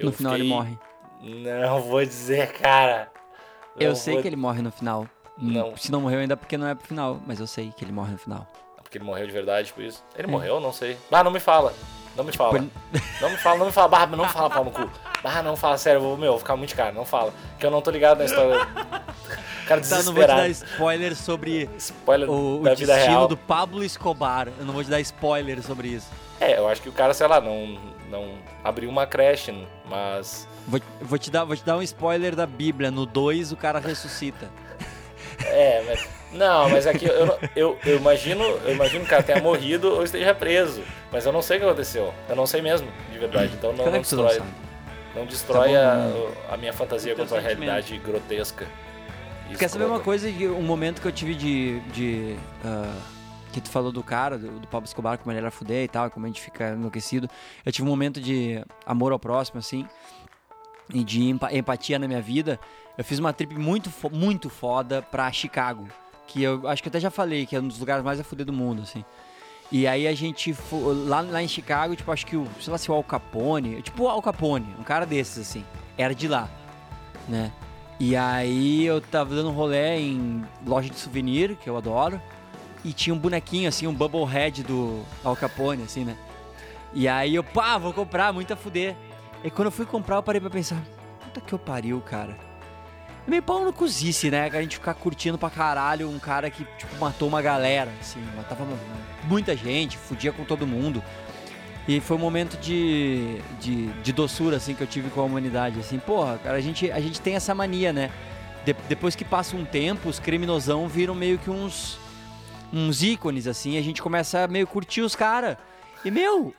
No 0.00 0.10
final 0.12 0.34
ele 0.34 0.44
fiquei- 0.44 0.56
morre. 0.56 0.78
Não 1.22 1.82
vou 1.82 2.02
dizer, 2.02 2.52
cara. 2.54 3.10
Eu 3.78 3.94
sei 3.94 4.14
vou- 4.14 4.22
que 4.22 4.28
ele 4.28 4.36
morre 4.36 4.62
no 4.62 4.72
final. 4.72 5.02
Hum, 5.38 5.52
Não. 5.52 5.76
Se 5.76 5.92
não 5.92 6.00
morreu 6.00 6.20
ainda 6.20 6.32
é 6.32 6.36
porque 6.36 6.56
não 6.56 6.66
é 6.66 6.74
pro 6.74 6.86
final, 6.86 7.20
mas 7.26 7.38
eu 7.38 7.46
sei 7.46 7.70
que 7.76 7.84
ele 7.84 7.92
morre 7.92 8.12
no 8.12 8.18
final. 8.18 8.46
Porque 8.82 8.96
ele 8.96 9.04
morreu 9.04 9.26
de 9.26 9.32
verdade, 9.32 9.72
por 9.74 9.84
isso. 9.84 10.02
Ele 10.16 10.26
É. 10.26 10.30
morreu? 10.30 10.58
Não 10.58 10.72
sei. 10.72 10.96
Ah, 11.12 11.22
não 11.22 11.30
me 11.30 11.38
fala. 11.40 11.74
Não 12.16 12.24
me 12.24 12.32
fala. 12.32 12.56
ele- 12.58 12.70
Não 13.20 13.28
me 13.30 13.36
fala, 13.36 13.58
não 13.58 13.66
me 13.66 13.72
fala. 13.72 13.88
Barra, 13.88 14.06
não 14.06 14.24
me 14.24 14.30
fala 14.32 14.48
pau 14.50 14.64
no 14.64 14.70
cu. 14.70 14.88
Barra, 15.22 15.42
não 15.42 15.56
fala, 15.56 15.76
sério, 15.76 16.00
vou, 16.00 16.16
meu, 16.16 16.30
vou 16.32 16.38
ficar 16.38 16.56
muito 16.56 16.74
caro. 16.74 16.94
Não 16.94 17.04
fala. 17.04 17.32
Que 17.58 17.66
eu 17.66 17.70
não 17.70 17.82
tô 17.82 17.90
ligado 17.90 18.18
na 18.18 18.24
história. 18.24 18.66
Cara 19.66 19.82
Tá, 19.82 20.02
não 20.02 20.12
vou 20.12 20.22
te 20.22 20.26
dar 20.26 20.42
desesperado. 20.48 20.50
spoiler 20.74 21.14
sobre 21.14 21.70
Spoiler 21.78 22.28
o, 22.28 22.60
o 22.60 22.62
destino 22.64 23.28
do 23.28 23.36
Pablo 23.36 23.84
Escobar. 23.84 24.48
Eu 24.58 24.64
não 24.64 24.74
vou 24.74 24.82
te 24.82 24.90
dar 24.90 25.00
spoiler 25.00 25.62
sobre 25.62 25.88
isso. 25.88 26.08
É, 26.40 26.58
eu 26.58 26.66
acho 26.68 26.80
que 26.82 26.88
o 26.88 26.92
cara, 26.92 27.12
sei 27.14 27.26
lá, 27.28 27.40
não, 27.40 27.78
não 28.08 28.32
abriu 28.64 28.88
uma 28.88 29.06
creche, 29.06 29.54
mas... 29.88 30.48
Vou, 30.66 30.80
vou 31.00 31.18
te 31.18 31.30
dar, 31.30 31.44
vou 31.44 31.54
te 31.54 31.62
dar 31.62 31.76
um 31.76 31.82
spoiler 31.82 32.34
da 32.34 32.46
Bíblia. 32.46 32.90
No 32.90 33.04
2 33.06 33.52
o 33.52 33.56
cara 33.56 33.78
ressuscita. 33.78 34.48
É, 35.46 35.82
mas... 35.86 36.06
Não, 36.32 36.68
mas 36.68 36.86
aqui 36.86 37.06
eu, 37.06 37.38
eu, 37.56 37.78
eu 37.84 37.96
imagino, 37.96 38.44
eu 38.44 38.72
imagino 38.74 39.00
que 39.00 39.06
o 39.06 39.10
cara 39.10 39.22
tenha 39.22 39.40
morrido 39.40 39.90
ou 39.94 40.04
esteja 40.04 40.34
preso. 40.34 40.82
Mas 41.10 41.24
eu 41.24 41.32
não 41.32 41.40
sei 41.40 41.56
o 41.56 41.60
que 41.60 41.66
aconteceu. 41.66 42.12
Eu 42.28 42.36
não 42.36 42.46
sei 42.46 42.60
mesmo, 42.60 42.88
de 43.10 43.18
verdade. 43.18 43.52
Então 43.54 43.70
não, 43.72 43.84
Como 43.84 43.96
não 43.96 44.22
não? 44.38 44.46
Não 45.14 45.26
destrói 45.26 45.72
Tá 45.72 45.92
a, 45.92 45.96
bom. 46.08 46.32
a 46.52 46.56
minha 46.56 46.72
fantasia 46.72 47.14
contra 47.14 47.38
a 47.38 47.40
realidade 47.40 47.96
grotesca. 47.98 48.66
e 49.50 49.56
Quer 49.56 49.68
saber 49.68 49.84
uma 49.84 49.96
escrota. 49.98 50.04
coisa? 50.04 50.28
Um 50.54 50.62
momento 50.62 51.00
que 51.00 51.08
eu 51.08 51.12
tive 51.12 51.34
de. 51.34 51.80
de 51.92 52.36
ah, 52.64 52.94
que 53.52 53.60
tu 53.60 53.68
falou 53.68 53.90
do 53.90 54.00
cara, 54.04 54.38
do, 54.38 54.60
do 54.60 54.68
Pablo 54.68 54.86
Escobar, 54.86 55.18
como 55.18 55.32
ele 55.32 55.38
era 55.40 55.50
fuder 55.50 55.82
e 55.82 55.88
tal, 55.88 56.08
como 56.08 56.24
a 56.24 56.28
gente 56.28 56.40
fica 56.40 56.68
enlouquecido. 56.70 57.28
Eu 57.66 57.72
tive 57.72 57.84
um 57.86 57.90
momento 57.90 58.20
de 58.20 58.62
amor 58.86 59.10
ao 59.10 59.18
próximo, 59.18 59.58
assim, 59.58 59.84
e 60.94 61.02
de 61.02 61.24
empa- 61.28 61.52
empatia 61.52 61.98
na 61.98 62.06
minha 62.06 62.22
vida. 62.22 62.60
Eu 62.96 63.02
fiz 63.02 63.18
uma 63.18 63.32
trip 63.32 63.52
muito, 63.56 63.90
fo- 63.90 64.08
muito 64.10 64.48
foda 64.48 65.02
pra 65.02 65.32
Chicago, 65.32 65.88
que 66.28 66.40
eu 66.40 66.68
acho 66.68 66.80
que 66.80 66.88
eu 66.88 66.90
até 66.90 67.00
já 67.00 67.10
falei, 67.10 67.44
que 67.44 67.56
é 67.56 67.60
um 67.60 67.66
dos 67.66 67.80
lugares 67.80 68.04
mais 68.04 68.20
a 68.20 68.24
fuder 68.24 68.46
do 68.46 68.52
mundo, 68.52 68.82
assim. 68.82 69.04
E 69.72 69.86
aí 69.86 70.06
a 70.08 70.14
gente 70.14 70.52
fo- 70.52 70.92
lá, 71.06 71.20
lá 71.20 71.42
em 71.42 71.48
Chicago, 71.48 71.94
tipo, 71.94 72.10
acho 72.10 72.26
que 72.26 72.36
o, 72.36 72.46
sei 72.60 72.72
lá 72.72 72.78
se 72.78 72.90
o 72.90 72.94
Al 72.94 73.04
Capone, 73.04 73.80
tipo 73.82 74.02
o 74.04 74.08
Al 74.08 74.20
Capone, 74.20 74.66
um 74.78 74.82
cara 74.82 75.06
desses, 75.06 75.38
assim, 75.48 75.64
era 75.96 76.14
de 76.14 76.26
lá, 76.26 76.48
né? 77.28 77.52
E 78.00 78.16
aí 78.16 78.84
eu 78.84 79.00
tava 79.00 79.34
dando 79.34 79.50
um 79.50 79.52
rolê 79.52 79.98
em 80.00 80.44
loja 80.66 80.88
de 80.90 80.96
souvenir, 80.98 81.54
que 81.56 81.68
eu 81.70 81.76
adoro, 81.76 82.20
e 82.84 82.92
tinha 82.92 83.14
um 83.14 83.18
bonequinho, 83.18 83.68
assim, 83.68 83.86
um 83.86 83.94
Bubblehead 83.94 84.62
do 84.64 85.02
Al 85.22 85.36
Capone, 85.36 85.82
assim, 85.84 86.04
né? 86.04 86.16
E 86.92 87.06
aí 87.06 87.34
eu, 87.34 87.44
pá, 87.44 87.78
vou 87.78 87.92
comprar, 87.92 88.32
muito 88.32 88.52
a 88.52 88.56
fuder. 88.56 88.96
E 89.44 89.50
quando 89.50 89.66
eu 89.66 89.72
fui 89.72 89.86
comprar, 89.86 90.16
eu 90.16 90.22
parei 90.22 90.40
pra 90.40 90.50
pensar, 90.50 90.82
puta 91.22 91.40
que 91.40 91.52
eu 91.52 91.58
pariu, 91.58 92.00
cara. 92.00 92.36
É 93.26 93.30
meio 93.30 93.42
pau 93.42 93.64
no 93.64 93.72
cozice, 93.72 94.30
né? 94.30 94.48
A 94.52 94.60
gente 94.62 94.76
ficar 94.76 94.94
curtindo 94.94 95.36
pra 95.38 95.50
caralho 95.50 96.08
um 96.10 96.18
cara 96.18 96.50
que, 96.50 96.64
tipo, 96.78 96.96
matou 96.98 97.28
uma 97.28 97.40
galera, 97.42 97.90
assim, 98.00 98.20
matava 98.36 98.66
muita 99.24 99.56
gente, 99.56 99.96
fudia 99.96 100.32
com 100.32 100.44
todo 100.44 100.66
mundo. 100.66 101.02
E 101.88 102.00
foi 102.00 102.16
um 102.16 102.20
momento 102.20 102.56
de, 102.58 103.38
de, 103.60 103.86
de 103.86 104.12
doçura, 104.12 104.56
assim, 104.56 104.74
que 104.74 104.82
eu 104.82 104.86
tive 104.86 105.10
com 105.10 105.20
a 105.20 105.24
humanidade, 105.24 105.78
assim. 105.80 105.98
Porra, 105.98 106.38
cara, 106.38 106.56
a 106.56 106.60
gente, 106.60 106.90
a 106.90 107.00
gente 107.00 107.20
tem 107.20 107.34
essa 107.34 107.54
mania, 107.54 107.92
né? 107.92 108.10
De- 108.64 108.76
depois 108.88 109.14
que 109.16 109.24
passa 109.24 109.56
um 109.56 109.64
tempo, 109.64 110.08
os 110.08 110.18
criminosão 110.18 110.86
viram 110.88 111.14
meio 111.14 111.38
que 111.38 111.50
uns, 111.50 111.98
uns 112.72 113.02
ícones, 113.02 113.46
assim. 113.46 113.76
A 113.78 113.82
gente 113.82 114.02
começa 114.02 114.44
a 114.44 114.48
meio 114.48 114.66
curtir 114.66 115.00
os 115.00 115.16
caras. 115.16 115.56
E, 116.04 116.10
meu, 116.10 116.54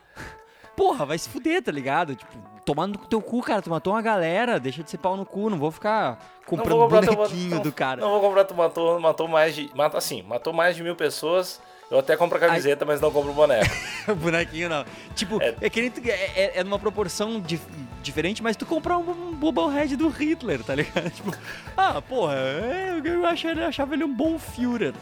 porra, 0.81 1.05
vai 1.05 1.17
se 1.19 1.29
fuder, 1.29 1.61
tá 1.61 1.71
ligado? 1.71 2.15
Tipo, 2.15 2.31
tomando 2.65 2.97
no 2.97 3.05
teu 3.05 3.21
cu, 3.21 3.39
cara. 3.41 3.61
Tu 3.61 3.69
matou 3.69 3.93
uma 3.93 4.01
galera, 4.01 4.59
deixa 4.59 4.81
de 4.81 4.89
ser 4.89 4.97
pau 4.97 5.15
no 5.15 5.23
cu. 5.23 5.47
Não 5.47 5.59
vou 5.59 5.69
ficar 5.69 6.17
comprando 6.43 6.77
vou 6.77 6.89
bonequinho 6.89 7.55
não- 7.57 7.61
do 7.61 7.71
cara. 7.71 8.01
Não 8.01 8.09
vou 8.09 8.19
comprar, 8.19 8.45
tu 8.45 8.55
matou, 8.55 8.99
matou 8.99 9.27
mais 9.27 9.53
de. 9.53 9.69
Mata, 9.75 9.99
assim, 9.99 10.23
matou 10.23 10.51
mais 10.51 10.75
de 10.75 10.81
mil 10.81 10.95
pessoas. 10.95 11.61
Eu 11.91 11.99
até 11.99 12.17
compro 12.17 12.37
a 12.37 12.39
camiseta, 12.39 12.83
mas 12.83 12.99
não 12.99 13.11
compro 13.11 13.29
o 13.31 13.33
boneco. 13.33 13.69
bonequinho 14.17 14.69
não. 14.69 14.83
Tipo, 15.13 15.39
É. 15.39 15.53
é, 15.61 15.69
que 15.69 15.81
nem 15.81 15.91
é, 16.05 16.09
é, 16.09 16.51
é 16.59 16.63
numa 16.63 16.79
proporção 16.79 17.39
dif- 17.39 17.61
diferente, 18.01 18.41
mas 18.41 18.55
tu 18.55 18.65
comprar 18.65 18.97
um, 18.97 19.11
um 19.11 19.35
Bubblehead 19.35 19.95
do 19.97 20.07
Hitler, 20.07 20.63
tá 20.63 20.73
ligado? 20.73 21.11
Tipo, 21.11 21.31
ah, 21.77 22.01
porra, 22.01 22.35
é, 22.35 23.01
eu 23.03 23.25
achava, 23.25 23.59
eu 23.59 23.67
achava 23.67 23.93
ele 23.93 24.03
um 24.05 24.13
bom 24.13 24.39
Führer. 24.39 24.93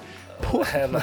É, 0.73 0.87
não, 0.87 0.99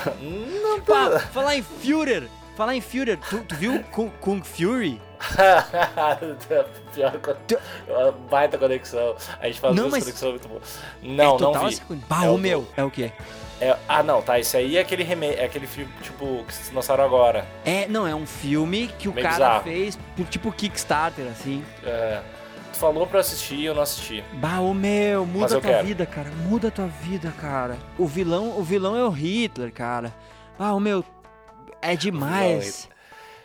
não 0.62 0.80
Pá, 0.80 1.20
falar 1.20 1.56
em 1.56 1.62
Führer, 1.62 2.28
falar 2.56 2.74
em 2.74 2.80
Führer, 2.80 3.18
tu, 3.30 3.38
tu 3.44 3.54
viu 3.54 3.82
Kung, 3.92 4.10
Kung 4.20 4.42
Fury? 4.42 5.00
Pior 6.94 7.12
que 7.46 7.58
uma 7.88 8.12
baita 8.30 8.58
conexão. 8.58 9.14
A 9.40 9.46
gente 9.46 9.60
faz 9.60 9.74
Não, 9.74 9.84
duas 9.84 9.92
mas- 9.92 10.04
conexões 10.04 10.30
muito 10.32 10.48
boas. 10.48 10.78
é 11.02 11.06
Não, 11.06 11.24
não 11.24 11.36
total 11.38 11.62
vi. 11.68 11.74
essa 11.74 11.84
coisa. 11.84 12.02
Bah, 12.08 12.24
É 12.24 12.30
o 12.30 12.38
meu, 12.38 12.60
do- 12.62 12.68
é 12.76 12.84
o 12.84 12.90
quê? 12.90 13.12
É- 13.60 13.76
ah, 13.88 14.02
não, 14.02 14.20
tá. 14.20 14.38
Esse 14.38 14.56
aí 14.56 14.76
é 14.76 14.80
aquele 14.80 15.02
remake, 15.02 15.38
é 15.40 15.44
aquele 15.44 15.66
filme, 15.66 15.90
tipo, 16.02 16.44
que 16.46 16.52
se 16.54 16.74
lançaram 16.74 17.04
agora. 17.04 17.46
É, 17.64 17.86
não, 17.88 18.06
é 18.06 18.14
um 18.14 18.26
filme 18.26 18.88
que 18.98 19.08
o 19.08 19.12
Meio 19.14 19.26
cara 19.26 19.36
bizarro. 19.36 19.64
fez 19.64 19.98
por 20.14 20.26
tipo 20.26 20.52
Kickstarter, 20.52 21.26
assim. 21.30 21.64
É, 21.82 22.20
tu 22.72 22.78
falou 22.78 23.06
pra 23.06 23.20
assistir 23.20 23.54
e 23.54 23.64
eu 23.64 23.74
não 23.74 23.82
assisti. 23.82 24.22
Bah, 24.34 24.60
ô 24.60 24.74
meu, 24.74 25.24
muda 25.24 25.48
tua 25.48 25.60
quero. 25.62 25.86
vida, 25.86 26.04
cara. 26.04 26.30
Muda 26.46 26.68
a 26.68 26.70
tua 26.70 26.86
vida, 26.86 27.32
cara. 27.40 27.78
O 27.98 28.06
vilão, 28.06 28.58
o 28.58 28.62
vilão 28.62 28.94
é 28.94 29.02
o 29.04 29.08
Hitler, 29.10 29.72
cara. 29.72 30.12
Ah, 30.58 30.74
o 30.74 30.80
meu, 30.80 31.02
é 31.92 31.96
demais. 31.96 32.88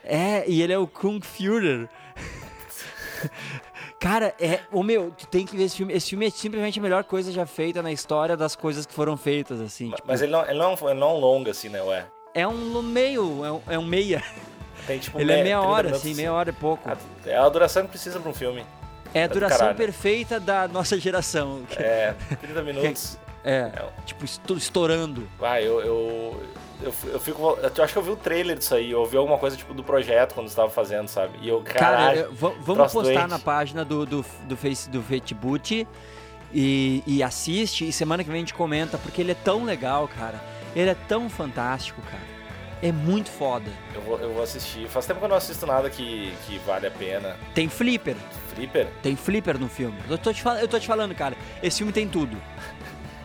É, 0.03 0.43
e 0.47 0.61
ele 0.61 0.73
é 0.73 0.77
o 0.77 0.87
Kung 0.87 1.19
Führer. 1.21 1.87
cara, 3.99 4.33
é, 4.39 4.59
o 4.71 4.81
meu, 4.83 5.11
tu 5.11 5.27
tem 5.27 5.45
que 5.45 5.55
ver 5.55 5.63
esse 5.65 5.77
filme. 5.77 5.93
Esse 5.93 6.09
filme 6.09 6.25
é 6.27 6.29
simplesmente 6.29 6.79
a 6.79 6.81
melhor 6.81 7.03
coisa 7.03 7.31
já 7.31 7.45
feita 7.45 7.81
na 7.81 7.91
história 7.91 8.35
das 8.35 8.55
coisas 8.55 8.85
que 8.85 8.93
foram 8.93 9.15
feitas, 9.17 9.59
assim. 9.61 9.89
Ma- 9.89 9.95
tipo, 9.95 10.07
Mas 10.07 10.21
ele 10.21 10.31
não, 10.31 10.43
ele, 10.43 10.57
não, 10.59 10.73
ele 10.73 10.99
não 10.99 11.09
é 11.09 11.13
um 11.13 11.17
longa, 11.17 11.51
assim, 11.51 11.69
né, 11.69 11.81
ué? 11.83 12.05
é 12.33 12.47
um 12.47 12.81
meio, 12.81 13.43
é 13.45 13.51
um, 13.51 13.61
é 13.69 13.79
um 13.79 13.85
meia. 13.85 14.23
Tem, 14.87 14.97
tipo, 14.97 15.19
Ele 15.19 15.31
é 15.31 15.37
me- 15.37 15.43
meia 15.43 15.57
30 15.57 15.69
hora, 15.69 15.91
assim, 15.95 16.13
meia 16.15 16.33
hora 16.33 16.49
e 16.49 16.53
pouco. 16.53 16.89
Ah, 16.89 16.97
É 17.25 17.35
a 17.37 17.47
duração 17.49 17.83
que 17.83 17.89
precisa 17.89 18.19
pra 18.19 18.31
um 18.31 18.33
filme. 18.33 18.65
É 19.13 19.25
a 19.25 19.27
do 19.27 19.33
duração 19.33 19.57
caralho. 19.59 19.77
perfeita 19.77 20.39
da 20.39 20.67
nossa 20.67 20.97
geração. 20.99 21.61
É, 21.77 22.13
30 22.41 22.61
minutos. 22.63 23.17
É, 23.43 23.71
É, 23.73 23.89
tipo, 24.05 24.23
esto- 24.23 24.55
estourando. 24.55 25.27
Ah, 25.41 25.59
eu, 25.59 25.81
eu, 25.81 26.43
eu, 26.83 26.93
eu 27.13 27.19
fico. 27.19 27.57
Eu 27.75 27.83
acho 27.83 27.93
que 27.93 27.99
eu 27.99 28.03
vi 28.03 28.11
o 28.11 28.15
trailer 28.15 28.57
disso 28.57 28.75
aí. 28.75 28.91
Eu 28.91 28.99
ouvi 29.01 29.17
alguma 29.17 29.37
coisa 29.37 29.55
tipo 29.57 29.73
do 29.73 29.83
projeto 29.83 30.33
quando 30.33 30.47
estava 30.47 30.69
fazendo, 30.69 31.07
sabe? 31.07 31.37
E 31.41 31.47
eu, 31.49 31.61
Cara, 31.61 31.79
caralho. 31.79 32.19
eu- 32.21 32.33
va- 32.33 32.53
vamos 32.61 32.91
postar 32.91 33.13
doente. 33.13 33.29
na 33.29 33.39
página 33.39 33.85
do, 33.85 34.05
do, 34.05 34.25
do 34.47 34.57
Face 34.57 34.89
do 34.89 35.01
Facebook 35.01 35.87
e, 36.53 37.03
e 37.07 37.23
assiste 37.23 37.87
e 37.87 37.91
semana 37.93 38.23
que 38.23 38.29
vem 38.29 38.37
a 38.37 38.41
gente 38.41 38.53
comenta, 38.53 38.97
porque 38.97 39.21
ele 39.21 39.31
é 39.31 39.35
tão 39.35 39.63
legal, 39.63 40.07
cara. 40.07 40.41
Ele 40.75 40.89
é 40.89 40.95
tão 41.07 41.29
fantástico, 41.29 42.01
cara. 42.03 42.31
É 42.83 42.91
muito 42.91 43.29
foda. 43.29 43.69
Eu, 43.93 44.01
vou, 44.01 44.19
eu 44.19 44.33
vou 44.33 44.41
assistir. 44.41 44.87
Faz 44.87 45.05
tempo 45.05 45.19
que 45.19 45.25
eu 45.25 45.29
não 45.29 45.35
assisto 45.35 45.67
nada 45.67 45.89
que, 45.89 46.33
que 46.47 46.57
vale 46.65 46.87
a 46.87 46.91
pena. 46.91 47.35
Tem 47.53 47.69
flipper, 47.69 48.15
Flipper? 48.55 48.87
tem 49.03 49.15
flipper 49.15 49.59
no 49.59 49.69
filme. 49.69 49.95
Eu 50.09 50.17
tô 50.17 50.33
te, 50.33 50.43
eu 50.59 50.67
tô 50.67 50.79
te 50.79 50.87
falando, 50.87 51.13
cara. 51.13 51.35
Esse 51.61 51.77
filme 51.77 51.93
tem 51.93 52.07
tudo. 52.07 52.35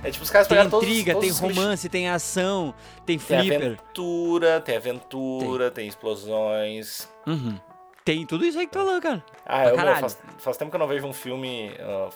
É 0.06 0.10
tipo, 0.10 0.22
os 0.24 0.30
caras 0.30 0.46
Tem 0.46 0.54
pegaram 0.56 0.70
todos, 0.70 0.88
intriga, 0.88 1.12
todos 1.14 1.40
tem 1.40 1.48
romance, 1.48 1.88
tem 1.88 2.08
ação, 2.08 2.72
tem 3.04 3.18
Tem 3.18 3.18
flipper. 3.18 3.56
aventura, 3.66 4.60
tem 4.60 4.76
aventura, 4.76 5.70
tem, 5.70 5.88
explosões. 5.88 7.08
Uhum. 7.26 7.58
Tem 8.04 8.24
tudo 8.24 8.44
isso 8.44 8.56
aí 8.58 8.66
que 8.66 8.72
tu 8.72 8.78
falou, 8.78 9.00
cara. 9.00 9.24
Ah, 9.44 9.62
Pra 9.62 9.70
eu, 9.70 9.76
meu, 9.76 9.96
faz, 9.96 10.18
faz 10.38 10.56
tempo 10.56 10.70
que 10.70 10.76
eu 10.76 10.80
não 10.80 10.86
vejo 10.86 11.04
um 11.06 11.12
filme. 11.12 11.72
ah, 11.80 12.08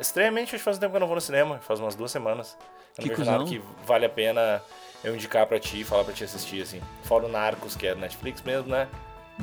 estranhamente, 0.00 0.48
acho 0.54 0.58
que 0.58 0.64
faz 0.64 0.76
tempo 0.78 0.90
que 0.90 0.96
eu 0.96 1.00
não 1.00 1.06
vou 1.06 1.14
no 1.14 1.20
cinema. 1.20 1.58
Faz 1.58 1.78
umas 1.78 1.94
duas 1.94 2.10
semanas. 2.10 2.58
Eu 2.98 3.02
Que 3.04 3.10
não 3.10 3.16
vejo 3.16 3.30
nada 3.30 3.44
que 3.44 3.62
vale 3.86 4.06
a 4.06 4.10
pena 4.10 4.60
eu 5.04 5.14
indicar 5.14 5.46
pra 5.46 5.60
ti, 5.60 5.84
falar 5.84 6.02
pra 6.02 6.12
ti 6.12 6.24
assistir, 6.24 6.62
assim. 6.62 6.80
Fora 7.04 7.26
o 7.26 7.28
Narcos, 7.28 7.76
que 7.76 7.86
é 7.86 7.94
Netflix 7.94 8.42
mesmo, 8.42 8.68
né? 8.70 8.88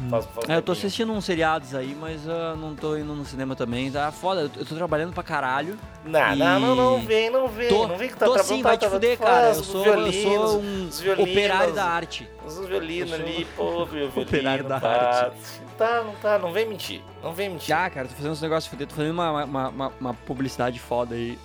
Faz, 0.10 0.26
faz 0.26 0.50
um 0.50 0.52
É, 0.52 0.58
eu 0.58 0.62
tô 0.62 0.72
assistindo 0.72 1.12
uns 1.14 1.24
seriados 1.24 1.76
aí, 1.76 1.96
mas 2.00 2.28
ah, 2.28 2.56
não 2.58 2.76
tô 2.76 2.98
indo 2.98 3.14
no 3.14 3.24
cinema 3.26 3.56
também. 3.56 3.92
Tá 3.92 4.12
foda, 4.12 4.42
eu 4.42 4.50
tô- 4.50 4.60
eu 4.62 4.66
trabalhando 4.66 5.14
pra 5.14 5.22
caralho. 5.24 5.78
Não, 6.04 6.34
E- 6.34 6.36
não, 6.36 6.60
não, 6.60 6.76
não 6.76 7.00
vem, 7.02 7.30
não 7.30 7.48
vem. 7.48 7.70
Tô, 7.70 7.88
não 7.88 7.98
vem 7.98 8.10
que 8.10 8.16
tá 8.18 8.26
tô 8.26 8.38
sim, 8.40 8.62
tá 8.64 8.70
vai 8.70 8.78
te 8.78 8.90
fuder, 8.90 9.18
faz 9.18 9.30
cara. 9.30 9.48
Eu 9.50 9.64
sou, 9.64 9.86
eu 9.86 9.94
violinos, 9.94 10.50
sou 10.52 10.62
um 10.62 10.88
os 10.88 11.00
violinos, 11.00 11.30
operário 11.32 11.74
da 11.74 11.86
arte. 11.86 12.28
Os 12.46 12.60
violinos 12.68 13.12
Eu 13.12 13.18
sou 13.18 13.26
ali, 13.28 13.46
pô, 13.56 13.86
violino, 13.86 14.22
operário 14.22 14.64
da 14.68 14.80
pá. 14.80 14.88
arte. 14.90 15.38
Tá, 15.78 16.04
não 16.04 16.14
tá, 16.16 16.40
não 16.40 16.52
vem 16.52 16.68
mentir. 16.68 17.02
Não 17.22 17.34
vem 17.34 17.50
mentir. 17.50 17.76
Ah, 17.76 17.90
cara, 17.90 18.08
tô 18.08 18.16
fazendo 18.16 18.32
uns 18.32 18.42
negócios 18.42 18.68
fuder, 18.70 18.88
tô 18.88 18.96
fazendo 18.96 19.14
uma, 19.14 19.44
uma, 19.46 19.70
uma, 19.70 19.92
uma 20.00 20.14
publicidade 20.14 20.80
foda 20.80 21.14
aí, 21.16 21.38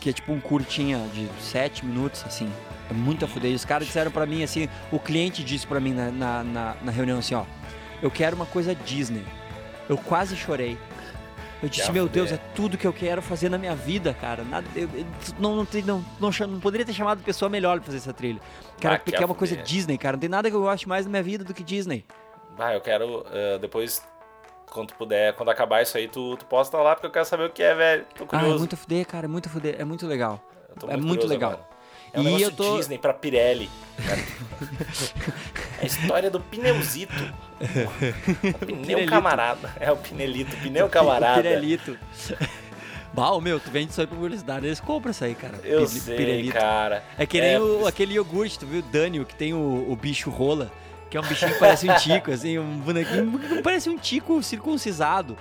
que 0.00 0.10
é 0.10 0.12
tipo 0.12 0.32
um 0.32 0.40
curtinha 0.40 0.98
de 1.12 1.28
7 1.40 1.84
minutos, 1.84 2.22
assim. 2.24 2.48
É 2.88 2.92
muito 2.94 3.24
a 3.24 3.28
fuder. 3.28 3.50
E 3.50 3.54
os 3.54 3.64
caras 3.64 3.84
disseram 3.88 4.12
pra 4.12 4.24
mim, 4.26 4.44
assim, 4.44 4.68
o 4.92 4.98
cliente 5.00 5.42
disse 5.42 5.66
pra 5.66 5.80
mim 5.80 5.92
na, 5.92 6.08
na, 6.12 6.44
na, 6.44 6.76
na 6.82 6.92
reunião 6.92 7.18
assim, 7.18 7.34
ó, 7.34 7.42
eu 8.02 8.10
quero 8.10 8.36
uma 8.36 8.46
coisa 8.46 8.74
Disney. 8.74 9.24
Eu 9.88 9.96
quase 9.96 10.36
chorei. 10.36 10.76
Eu 11.62 11.68
disse, 11.70 11.90
meu 11.90 12.06
Deus, 12.06 12.30
é 12.30 12.36
tudo 12.54 12.76
que 12.76 12.86
eu 12.86 12.92
quero 12.92 13.22
fazer 13.22 13.48
na 13.48 13.56
minha 13.56 13.74
vida, 13.74 14.12
cara. 14.12 14.44
Nada, 14.44 14.66
eu, 14.76 14.88
eu- 14.94 15.06
não, 15.38 15.56
não, 15.56 15.66
não, 15.86 16.04
não, 16.20 16.30
não 16.48 16.60
poderia 16.60 16.84
ter 16.84 16.92
chamado 16.92 17.22
pessoa 17.22 17.48
melhor 17.48 17.76
pra 17.78 17.86
fazer 17.86 17.96
essa 17.98 18.12
trilha. 18.12 18.40
Cara, 18.80 18.96
Ah, 18.96 18.98
porque 18.98 19.12
que 19.16 19.22
é 19.22 19.26
uma 19.26 19.34
coisa. 19.34 19.56
Disney, 19.56 19.96
cara. 19.96 20.16
Não 20.16 20.20
tem 20.20 20.28
nada 20.28 20.50
que 20.50 20.54
eu 20.56 20.60
goste 20.60 20.86
mais 20.86 21.06
na 21.06 21.10
minha 21.10 21.22
vida 21.22 21.44
do 21.44 21.54
que 21.54 21.62
Disney. 21.64 22.04
Ah, 22.58 22.74
eu 22.74 22.80
quero, 22.82 23.24
eh, 23.32 23.58
depois, 23.58 24.02
quando 24.70 24.92
puder, 24.94 25.32
quando 25.34 25.48
acabar 25.48 25.82
isso 25.82 25.96
aí, 25.96 26.08
tu, 26.08 26.36
tu 26.36 26.44
posta 26.44 26.76
lá, 26.78 26.94
porque 26.94 27.06
eu 27.06 27.10
quero 27.10 27.24
saber 27.24 27.44
o 27.44 27.50
que 27.50 27.62
é, 27.62 27.74
velho. 27.74 28.04
Tô 28.14 28.24
Ah, 28.24 28.26
curioso. 28.26 28.54
é 28.54 28.58
muito 28.58 28.76
fuder, 28.76 29.06
cara. 29.06 29.24
É 29.24 29.28
muito 29.28 29.48
fuder. 29.48 29.76
É 29.78 29.84
muito 29.84 30.06
legal. 30.06 30.42
É 30.88 30.96
muito 30.96 31.06
curioso 31.08 31.28
legal. 31.28 31.52
agora. 31.52 31.68
É 32.12 32.20
um 32.20 32.38
E 32.38 32.42
eu 32.42 32.52
tô- 32.52 32.76
Disney 32.76 32.98
pra 32.98 33.14
Pirelli. 33.14 33.70
cara. 35.76 35.82
A 35.82 35.86
história 35.86 36.30
do 36.30 36.40
pneuzito. 36.40 37.14
O 38.62 38.66
pneu 38.66 39.06
camarada. 39.06 39.72
É 39.78 39.90
o 39.92 39.96
pinelito, 39.96 40.56
pneu 40.56 40.88
camarada. 40.90 41.40
O 41.40 41.42
Pirelito. 41.42 41.98
Bah, 43.12 43.30
ô, 43.30 43.40
meu, 43.40 43.58
tu 43.58 43.70
vende 43.70 43.92
isso 43.92 44.00
aí 44.00 44.06
pra 44.06 44.16
publicidade, 44.16 44.66
eles 44.66 44.78
compram 44.80 45.10
isso 45.10 45.24
aí, 45.24 45.34
cara. 45.34 45.58
Eu 45.64 45.80
Pi- 45.80 45.88
sei, 45.88 46.16
Pirelito. 46.16 46.52
cara. 46.52 47.02
É 47.16 47.24
que 47.24 47.40
nem 47.40 47.54
É, 47.54 47.60
o, 47.60 47.86
aquele 47.86 48.12
iogurte, 48.14 48.58
tu 48.58 48.66
viu? 48.66 48.82
Daniel, 48.82 49.24
que 49.24 49.34
tem 49.34 49.54
o, 49.54 49.86
o 49.90 49.96
bicho 49.96 50.28
rola, 50.28 50.70
que 51.08 51.16
é 51.16 51.20
um 51.20 51.24
bichinho 51.24 51.52
que 51.54 51.58
parece 51.58 51.88
um 51.88 51.94
tico, 51.94 52.30
assim, 52.30 52.58
um 52.58 52.78
bonequinho 52.78 53.38
que 53.38 53.62
parece 53.62 53.88
um 53.88 53.96
tico 53.96 54.42
circuncisado. 54.42 55.36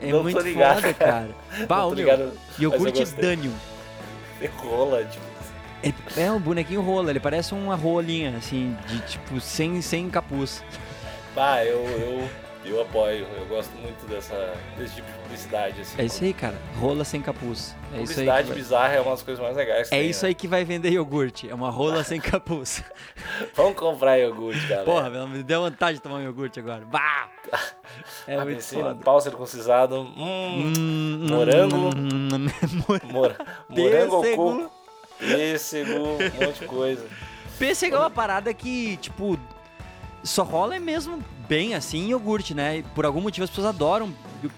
É 0.00 0.12
Não 0.12 0.22
muito 0.22 0.38
ligado, 0.40 0.76
foda, 0.80 0.94
cara. 0.94 1.28
Bah, 1.66 1.84
ô, 1.86 1.90
tô 1.90 1.96
meu, 1.96 2.04
ligado, 2.04 2.32
iogurte. 2.58 3.04
Daniel. 3.16 3.52
Rola, 4.58 5.04
tipo. 5.04 5.25
É, 5.82 6.22
é 6.22 6.32
um 6.32 6.40
bonequinho 6.40 6.80
rola, 6.80 7.10
ele 7.10 7.20
parece 7.20 7.54
uma 7.54 7.74
rolinha, 7.76 8.36
assim, 8.36 8.76
de 8.86 9.00
tipo, 9.06 9.40
sem, 9.40 9.80
sem 9.82 10.08
capuz. 10.10 10.62
Bah, 11.34 11.62
eu, 11.64 11.78
eu, 11.84 12.28
eu 12.64 12.82
apoio. 12.82 13.26
Eu 13.38 13.44
gosto 13.46 13.70
muito 13.76 14.06
dessa, 14.06 14.54
desse 14.78 14.96
tipo 14.96 15.06
de 15.12 15.18
publicidade. 15.18 15.80
Assim. 15.82 16.00
É 16.00 16.04
isso 16.06 16.24
aí, 16.24 16.32
cara. 16.32 16.56
Rola 16.80 17.04
sem 17.04 17.20
capuz. 17.20 17.76
É. 17.92 17.98
Publicidade 17.98 18.48
vai- 18.48 18.56
bizarra 18.56 18.94
é 18.94 19.00
uma 19.00 19.10
das 19.10 19.22
coisas 19.22 19.42
mais 19.44 19.54
legais. 19.56 19.88
É 19.88 19.90
tem, 20.00 20.08
isso 20.10 20.22
né? 20.24 20.28
aí 20.28 20.34
que 20.34 20.48
vai 20.48 20.64
vender 20.64 20.90
iogurte. 20.90 21.48
É 21.48 21.54
uma 21.54 21.70
rola 21.70 22.02
sem 22.02 22.18
capuz. 22.20 22.82
Vamos 23.54 23.74
comprar 23.76 24.16
iogurte, 24.18 24.60
galera. 24.66 24.84
Porra, 24.84 25.10
me 25.26 25.42
deu 25.42 25.60
vontade 25.62 25.98
de 25.98 26.02
tomar 26.02 26.16
um 26.16 26.22
iogurte 26.22 26.58
agora. 26.58 26.84
Bah! 26.86 27.28
É 28.26 28.36
ah, 28.36 28.44
muito 28.44 28.62
foda. 28.62 28.94
pau 28.96 29.20
circuncisado. 29.20 30.00
Hum, 30.00 30.72
Hum, 30.76 31.26
morango. 31.30 31.76
hum, 31.76 32.28
hum, 32.32 32.82
mor- 32.88 33.00
mora, 33.04 33.36
morango 33.68 34.20
Pêssego. 34.22 34.36
coco. 34.36 34.75
Pêssego, 35.18 35.92
um 35.92 36.44
monte 36.46 36.60
de 36.60 36.66
coisa. 36.66 37.06
Pêssego 37.58 37.96
é 37.96 37.98
uma 37.98 38.10
parada 38.10 38.52
que, 38.52 38.96
tipo, 38.98 39.38
só 40.22 40.42
rola 40.42 40.78
mesmo 40.78 41.22
bem 41.48 41.74
assim 41.74 41.98
em 42.06 42.08
iogurte, 42.10 42.52
né? 42.54 42.78
E 42.78 42.82
por 42.82 43.06
algum 43.06 43.20
motivo 43.20 43.44
as 43.44 43.50
pessoas 43.50 43.68
adoram 43.68 44.12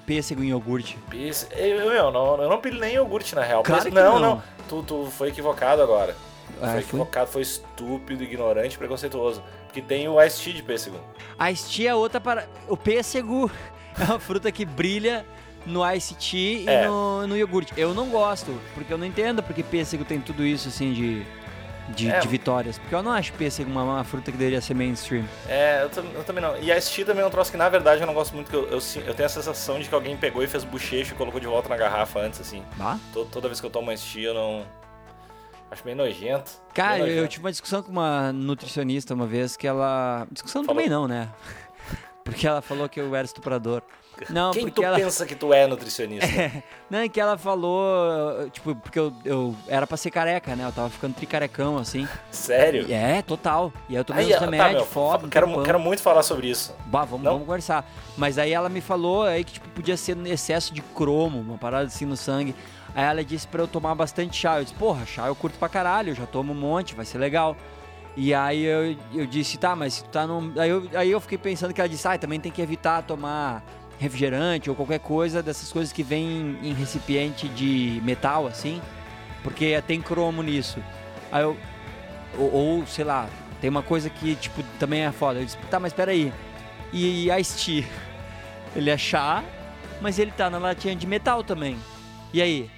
pêssego 0.06 0.42
em 0.42 0.48
iogurte. 0.48 0.98
Pêssego. 1.08 1.52
Eu, 1.54 1.92
eu, 1.92 2.10
não, 2.10 2.42
eu 2.42 2.48
não 2.48 2.60
pilho 2.60 2.80
nem 2.80 2.94
iogurte, 2.94 3.34
na 3.34 3.42
real. 3.42 3.62
Claro 3.62 3.82
Pêssego- 3.84 3.96
que 3.96 4.02
não, 4.02 4.18
não. 4.18 4.34
não. 4.36 4.42
Tu, 4.68 4.82
tu 4.82 5.06
foi 5.10 5.28
equivocado 5.28 5.80
agora. 5.82 6.16
Ah, 6.60 6.66
foi 6.66 6.68
foi? 6.70 6.80
equivocado, 6.80 7.30
foi 7.30 7.42
estúpido, 7.42 8.24
ignorante, 8.24 8.76
preconceituoso. 8.76 9.42
Porque 9.66 9.80
tem 9.82 10.08
o 10.08 10.20
Ice 10.22 10.42
Tea 10.42 10.54
de 10.54 10.62
pêssego. 10.62 10.98
A 11.38 11.52
Ice 11.52 11.70
Tea 11.70 11.90
é 11.90 11.94
outra 11.94 12.20
para. 12.20 12.48
O 12.66 12.76
pêssego 12.76 13.50
é 13.98 14.04
uma 14.04 14.18
fruta 14.18 14.50
que 14.50 14.64
brilha 14.64 15.24
no 15.68 15.88
Ice 15.92 16.14
Tea 16.14 16.60
e 16.62 16.66
É. 16.68 16.86
no, 16.88 17.26
no 17.26 17.36
iogurte. 17.36 17.72
Eu 17.76 17.94
não 17.94 18.08
gosto, 18.08 18.52
porque 18.74 18.92
eu 18.92 18.98
não 18.98 19.06
entendo 19.06 19.42
porque 19.42 19.62
pêssego 19.62 20.04
tem 20.04 20.20
tudo 20.20 20.44
isso 20.44 20.68
assim 20.68 20.92
de. 20.92 21.22
de, 21.94 22.10
É. 22.10 22.18
de 22.18 22.28
vitórias. 22.28 22.78
Porque 22.78 22.94
eu 22.94 23.02
não 23.02 23.12
acho 23.12 23.32
pêssego 23.34 23.70
uma, 23.70 23.82
uma 23.82 24.04
fruta 24.04 24.30
que 24.32 24.36
deveria 24.36 24.60
ser 24.60 24.74
mainstream. 24.74 25.24
É, 25.48 25.82
eu, 25.96 26.04
eu 26.14 26.24
também 26.24 26.42
não. 26.42 26.56
E 26.58 26.70
a 26.72 26.80
tea 26.80 27.04
também 27.04 27.22
é 27.22 27.26
um 27.26 27.30
troço 27.30 27.50
que, 27.50 27.56
na 27.56 27.68
verdade, 27.68 28.00
eu 28.02 28.06
não 28.06 28.14
gosto 28.14 28.34
muito, 28.34 28.50
que 28.50 28.56
eu, 28.56 28.64
eu, 28.68 28.78
eu 29.06 29.14
tenho 29.14 29.26
a 29.26 29.28
sensação 29.28 29.78
de 29.78 29.88
que 29.88 29.94
alguém 29.94 30.16
pegou 30.16 30.42
e 30.42 30.46
fez 30.46 30.64
bochecho 30.64 31.14
e 31.14 31.16
colocou 31.16 31.40
de 31.40 31.46
volta 31.46 31.68
na 31.68 31.76
garrafa 31.76 32.18
antes, 32.20 32.40
assim. 32.40 32.62
Bah? 32.76 32.98
To- 33.12 33.24
Toda 33.26 33.48
vez 33.48 33.60
que 33.60 33.66
eu 33.66 33.70
tomo 33.70 33.90
tea, 33.94 34.28
eu 34.28 34.34
não... 34.34 34.66
Acho 35.70 35.82
meio 35.84 35.96
nojento. 35.98 36.50
Cara, 36.72 36.94
Meio 36.94 37.04
eu, 37.04 37.08
eu 37.08 37.14
nojento. 37.16 37.32
tive 37.32 37.44
uma 37.44 37.50
discussão 37.50 37.82
com 37.82 37.92
uma 37.92 38.32
nutricionista 38.32 39.12
uma 39.12 39.26
vez 39.26 39.54
que 39.54 39.66
ela. 39.66 40.26
Discussão 40.32 40.64
Falou. 40.64 40.74
também 40.76 40.88
não, 40.90 41.06
né? 41.06 41.28
Porque 42.24 42.46
ela 42.46 42.62
falou 42.62 42.88
que 42.88 42.98
eu 42.98 43.14
era 43.14 43.26
estuprador. 43.26 43.82
Não, 44.30 44.50
Quem 44.52 44.68
tu 44.68 44.82
ela. 44.82 44.96
pensa 44.96 45.24
que 45.26 45.34
tu 45.34 45.52
é 45.52 45.66
nutricionista? 45.66 46.26
Não, 46.90 47.00
é 47.00 47.08
que 47.08 47.20
ela 47.20 47.36
falou, 47.36 48.48
tipo, 48.50 48.74
porque 48.76 48.98
eu, 48.98 49.12
eu 49.24 49.54
era 49.66 49.86
pra 49.86 49.96
ser 49.96 50.10
careca, 50.10 50.56
né? 50.56 50.64
Eu 50.64 50.72
tava 50.72 50.88
ficando 50.88 51.14
tricarecão, 51.14 51.76
assim. 51.76 52.08
Sério? 52.30 52.86
E 52.88 52.92
É, 52.92 53.20
total. 53.22 53.72
E 53.88 53.92
aí 53.94 54.00
eu 54.00 54.04
tomei 54.04 54.24
Aí, 54.24 54.32
uns 54.32 54.38
tá, 54.38 54.44
remédios, 54.44 54.72
meu, 54.74 54.86
foda, 54.86 55.26
um 55.26 55.28
quero, 55.28 55.62
quero 55.62 55.78
muito 55.78 56.02
falar 56.02 56.22
sobre 56.22 56.48
isso. 56.48 56.74
Bah, 56.86 57.04
vamos, 57.04 57.24
Não? 57.24 57.32
vamos 57.32 57.46
conversar. 57.46 57.88
Mas 58.16 58.38
aí 58.38 58.52
ela 58.52 58.68
me 58.68 58.80
falou 58.80 59.24
aí 59.24 59.44
que 59.44 59.54
tipo, 59.54 59.68
podia 59.70 59.96
ser 59.96 60.16
excesso 60.26 60.72
de 60.72 60.80
cromo, 60.80 61.40
uma 61.40 61.58
parada 61.58 61.86
assim 61.86 62.06
no 62.06 62.16
sangue. 62.16 62.54
Aí 62.94 63.04
ela 63.04 63.22
disse 63.22 63.46
pra 63.46 63.62
eu 63.62 63.68
tomar 63.68 63.94
bastante 63.94 64.36
chá. 64.36 64.58
Eu 64.58 64.64
disse, 64.64 64.74
porra, 64.74 65.04
chá 65.06 65.26
eu 65.26 65.34
curto 65.34 65.58
pra 65.58 65.68
caralho, 65.68 66.10
eu 66.10 66.14
já 66.14 66.26
tomo 66.26 66.52
um 66.52 66.56
monte, 66.56 66.94
vai 66.94 67.04
ser 67.04 67.18
legal. 67.18 67.56
E 68.16 68.34
aí 68.34 68.64
eu, 68.64 68.96
eu 69.14 69.26
disse, 69.26 69.56
tá, 69.58 69.76
mas 69.76 70.02
tu 70.02 70.08
tá 70.08 70.26
num. 70.26 70.52
Aí 70.58 70.68
eu, 70.70 70.88
aí 70.94 71.10
eu 71.10 71.20
fiquei 71.20 71.38
pensando 71.38 71.72
que 71.72 71.80
ela 71.80 71.88
disse, 71.88 72.08
ah, 72.08 72.18
também 72.18 72.40
tem 72.40 72.50
que 72.50 72.60
evitar 72.60 73.02
tomar 73.02 73.62
refrigerante 73.98 74.70
ou 74.70 74.76
qualquer 74.76 75.00
coisa 75.00 75.42
dessas 75.42 75.72
coisas 75.72 75.92
que 75.92 76.02
vem 76.02 76.58
em 76.62 76.72
recipiente 76.72 77.48
de 77.48 78.00
metal, 78.04 78.46
assim, 78.46 78.80
porque 79.42 79.80
tem 79.86 80.00
cromo 80.00 80.42
nisso. 80.42 80.78
Aí 81.30 81.42
eu. 81.42 81.56
Ou, 82.36 82.52
ou, 82.52 82.86
sei 82.86 83.04
lá, 83.04 83.28
tem 83.60 83.68
uma 83.70 83.82
coisa 83.82 84.08
que, 84.10 84.34
tipo, 84.36 84.62
também 84.78 85.02
é 85.04 85.12
foda. 85.12 85.40
Eu 85.40 85.44
disse, 85.44 85.56
tá, 85.70 85.80
mas 85.80 85.92
peraí. 85.92 86.32
E 86.92 87.30
Ice 87.32 87.82
Tea? 87.82 87.88
Ele 88.76 88.90
é 88.90 88.98
chá, 88.98 89.42
mas 90.00 90.18
ele 90.18 90.30
tá 90.30 90.50
na 90.50 90.58
latinha 90.58 90.94
de 90.94 91.06
metal 91.06 91.42
também. 91.42 91.76
E 92.32 92.40
aí? 92.42 92.70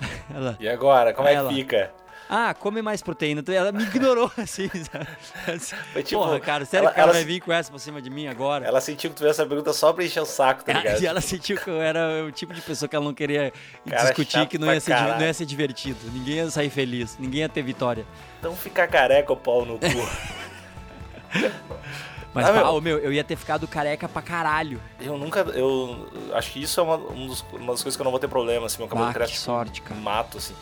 Ela, 0.34 0.56
E 0.58 0.68
agora, 0.68 1.14
como 1.14 1.28
é 1.28 1.34
Ela. 1.34 1.48
que 1.48 1.54
fica? 1.54 1.92
Ah, 2.28 2.54
come 2.54 2.82
mais 2.82 3.02
proteína. 3.02 3.42
Ela 3.48 3.72
me 3.72 3.84
ignorou, 3.84 4.30
assim, 4.36 4.68
sabe? 4.68 6.02
Tipo, 6.02 6.22
Porra, 6.22 6.40
cara, 6.40 6.64
sério 6.64 6.84
ela- 6.84 6.92
que 6.92 6.94
o 6.94 7.02
cara 7.02 7.10
ela 7.10 7.12
vai 7.12 7.24
vir 7.24 7.40
com 7.40 7.52
essa 7.52 7.70
pra 7.70 7.78
cima 7.78 8.00
de 8.02 8.10
mim 8.10 8.26
agora? 8.26 8.64
Ela 8.66 8.80
sentiu 8.80 9.10
que 9.10 9.16
tu 9.16 9.20
fez 9.20 9.30
essa 9.32 9.46
pergunta 9.46 9.72
só 9.72 9.92
pra 9.92 10.04
encher 10.04 10.20
o 10.20 10.26
saco, 10.26 10.64
tá 10.64 10.72
ligado? 10.72 11.00
E 11.02 11.06
ela 11.06 11.20
sentiu 11.20 11.56
que 11.58 11.68
eu 11.68 11.80
era 11.80 12.24
o 12.26 12.32
tipo 12.32 12.52
de 12.54 12.60
pessoa 12.60 12.88
que 12.88 12.96
ela 12.96 13.04
não 13.04 13.14
queria 13.14 13.52
Cara 13.88 14.02
discutir, 14.04 14.32
chato 14.32 14.48
que 14.48 14.58
não 14.58 14.72
ia, 14.72 14.80
ser, 14.80 14.90
caralho. 14.92 15.20
não 15.20 15.26
ia 15.26 15.34
ser 15.34 15.46
divertido. 15.46 15.98
Ninguém 16.12 16.36
ia 16.36 16.50
sair 16.50 16.70
feliz, 16.70 17.16
ninguém 17.18 17.40
ia 17.40 17.48
ter 17.48 17.62
vitória. 17.62 18.04
Então 18.40 18.54
fica 18.56 18.86
careca 18.86 19.32
o 19.32 19.36
pau 19.36 19.64
no 19.64 19.78
cu. 19.78 19.86
Mas, 22.36 22.46
Ah, 22.46 22.70
ô, 22.70 22.80
meu, 22.80 22.98
eu 22.98 23.12
ia 23.12 23.24
ter 23.24 23.34
ficado 23.34 23.66
careca 23.66 24.06
pra 24.08 24.20
caralho. 24.22 24.80
eu 25.00 25.16
nunca. 25.16 25.40
Eu 25.40 26.06
acho 26.34 26.52
que 26.52 26.62
isso 26.62 26.78
é 26.78 26.82
uma, 26.82 26.96
um 26.96 27.26
dos- 27.26 27.44
uma 27.52 27.72
das 27.72 27.82
coisas 27.82 27.96
que 27.96 28.00
eu 28.00 28.04
não 28.04 28.10
vou 28.10 28.20
ter 28.20 28.28
problema, 28.28 28.66
assim. 28.66 28.78
Meu 28.78 28.86
cabelo 28.88 29.06
Bah, 29.08 29.14
cresce 29.14 29.32
que 29.32 29.38
sorte, 29.38 29.80
cara. 29.80 29.98
mato, 30.00 30.36
assim. 30.38 30.54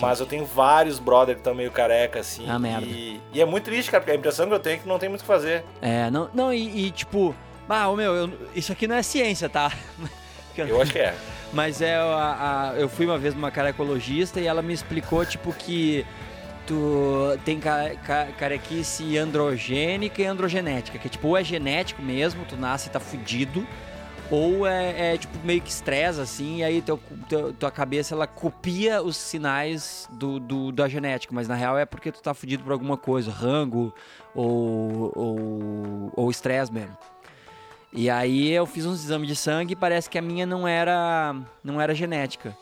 Mas 0.00 0.20
eu 0.20 0.26
tenho 0.26 0.44
vários 0.44 0.98
brother 0.98 1.34
que 1.34 1.40
estão 1.40 1.54
meio 1.54 1.70
careca, 1.70 2.20
assim. 2.20 2.44
Ah, 2.48 2.56
e, 2.56 2.58
merda. 2.60 2.86
e 2.86 3.40
é 3.40 3.44
muito 3.44 3.64
triste, 3.64 3.90
cara, 3.90 4.00
porque 4.02 4.12
a 4.12 4.16
impressão 4.16 4.46
que 4.46 4.54
eu 4.54 4.60
tenho 4.60 4.74
é 4.76 4.78
que 4.78 4.86
não 4.88 4.98
tem 4.98 5.08
muito 5.08 5.22
o 5.22 5.24
que 5.24 5.26
fazer. 5.26 5.64
É, 5.80 6.08
não, 6.10 6.28
não 6.34 6.52
e, 6.52 6.86
e, 6.86 6.90
tipo, 6.92 7.34
ah, 7.68 7.90
meu, 7.96 8.14
eu- 8.14 8.30
isso 8.54 8.70
aqui 8.70 8.86
não 8.86 8.94
é 8.94 9.02
ciência, 9.02 9.48
tá? 9.48 9.72
Eu 10.54 10.82
acho 10.82 10.92
que 10.92 10.98
é. 10.98 11.14
Mas 11.50 11.80
é 11.80 11.96
a, 11.96 12.72
a- 12.74 12.78
eu 12.78 12.86
fui 12.86 13.06
uma 13.06 13.16
vez 13.16 13.34
numa 13.34 13.50
carecologista 13.50 14.38
e 14.38 14.46
ela 14.46 14.60
me 14.60 14.74
explicou 14.74 15.24
tipo 15.24 15.50
que 15.50 16.04
tu 16.66 17.38
tem 17.44 17.58
ca, 17.58 17.90
ca- 18.04 18.28
carequice 18.38 19.16
androgênica 19.18 20.22
e 20.22 20.26
androgenética, 20.26 20.98
que 20.98 21.08
tipo 21.08 21.28
ou 21.28 21.36
é 21.36 21.44
genético 21.44 22.00
mesmo, 22.02 22.44
tu 22.44 22.56
nasce 22.56 22.88
e 22.88 22.90
tá 22.92 23.00
fudido, 23.00 23.66
ou 24.30 24.66
é, 24.66 25.14
é, 25.14 25.18
tipo 25.18 25.36
meio 25.44 25.60
que 25.60 25.68
estresse 25.70 26.20
assim, 26.20 26.58
e 26.58 26.64
aí 26.64 26.80
teu, 26.80 26.98
teu- 27.28 27.52
tua 27.52 27.70
cabeça 27.70 28.14
ela 28.14 28.26
copia 28.26 29.02
os 29.02 29.16
sinais 29.16 30.08
do, 30.12 30.38
do- 30.40 30.72
da 30.72 30.88
genética, 30.88 31.34
mas 31.34 31.46
na 31.48 31.54
real 31.54 31.76
é 31.78 31.84
porque 31.84 32.10
tu 32.12 32.22
tá 32.22 32.32
fudido 32.32 32.62
por 32.64 32.72
alguma 32.72 32.96
coisa, 32.96 33.30
rango 33.30 33.92
ou 34.34 35.12
ou 35.14 36.12
ou 36.16 36.30
estresse 36.30 36.72
mesmo. 36.72 36.96
E 37.92 38.08
aí 38.08 38.50
eu 38.50 38.64
fiz 38.64 38.86
uns 38.86 39.04
exames 39.04 39.28
de 39.28 39.36
sangue 39.36 39.72
e 39.74 39.76
parece 39.76 40.08
que 40.08 40.16
a 40.16 40.22
minha 40.22 40.46
não 40.46 40.66
era 40.66 41.34
não 41.62 41.78
era 41.78 41.94
genética. 41.94 42.56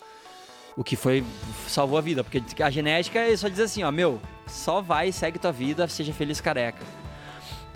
O 0.76 0.84
que 0.84 0.96
foi 0.96 1.24
salvou 1.66 1.98
a 1.98 2.00
vida, 2.00 2.22
porque 2.24 2.62
a 2.62 2.70
genética 2.70 3.20
só 3.36 3.48
diz 3.48 3.60
assim, 3.60 3.82
ó, 3.82 3.90
meu, 3.90 4.20
só 4.46 4.80
vai, 4.80 5.12
segue 5.12 5.38
tua 5.38 5.52
vida, 5.52 5.86
seja 5.88 6.12
feliz 6.12 6.40
careca. 6.40 6.82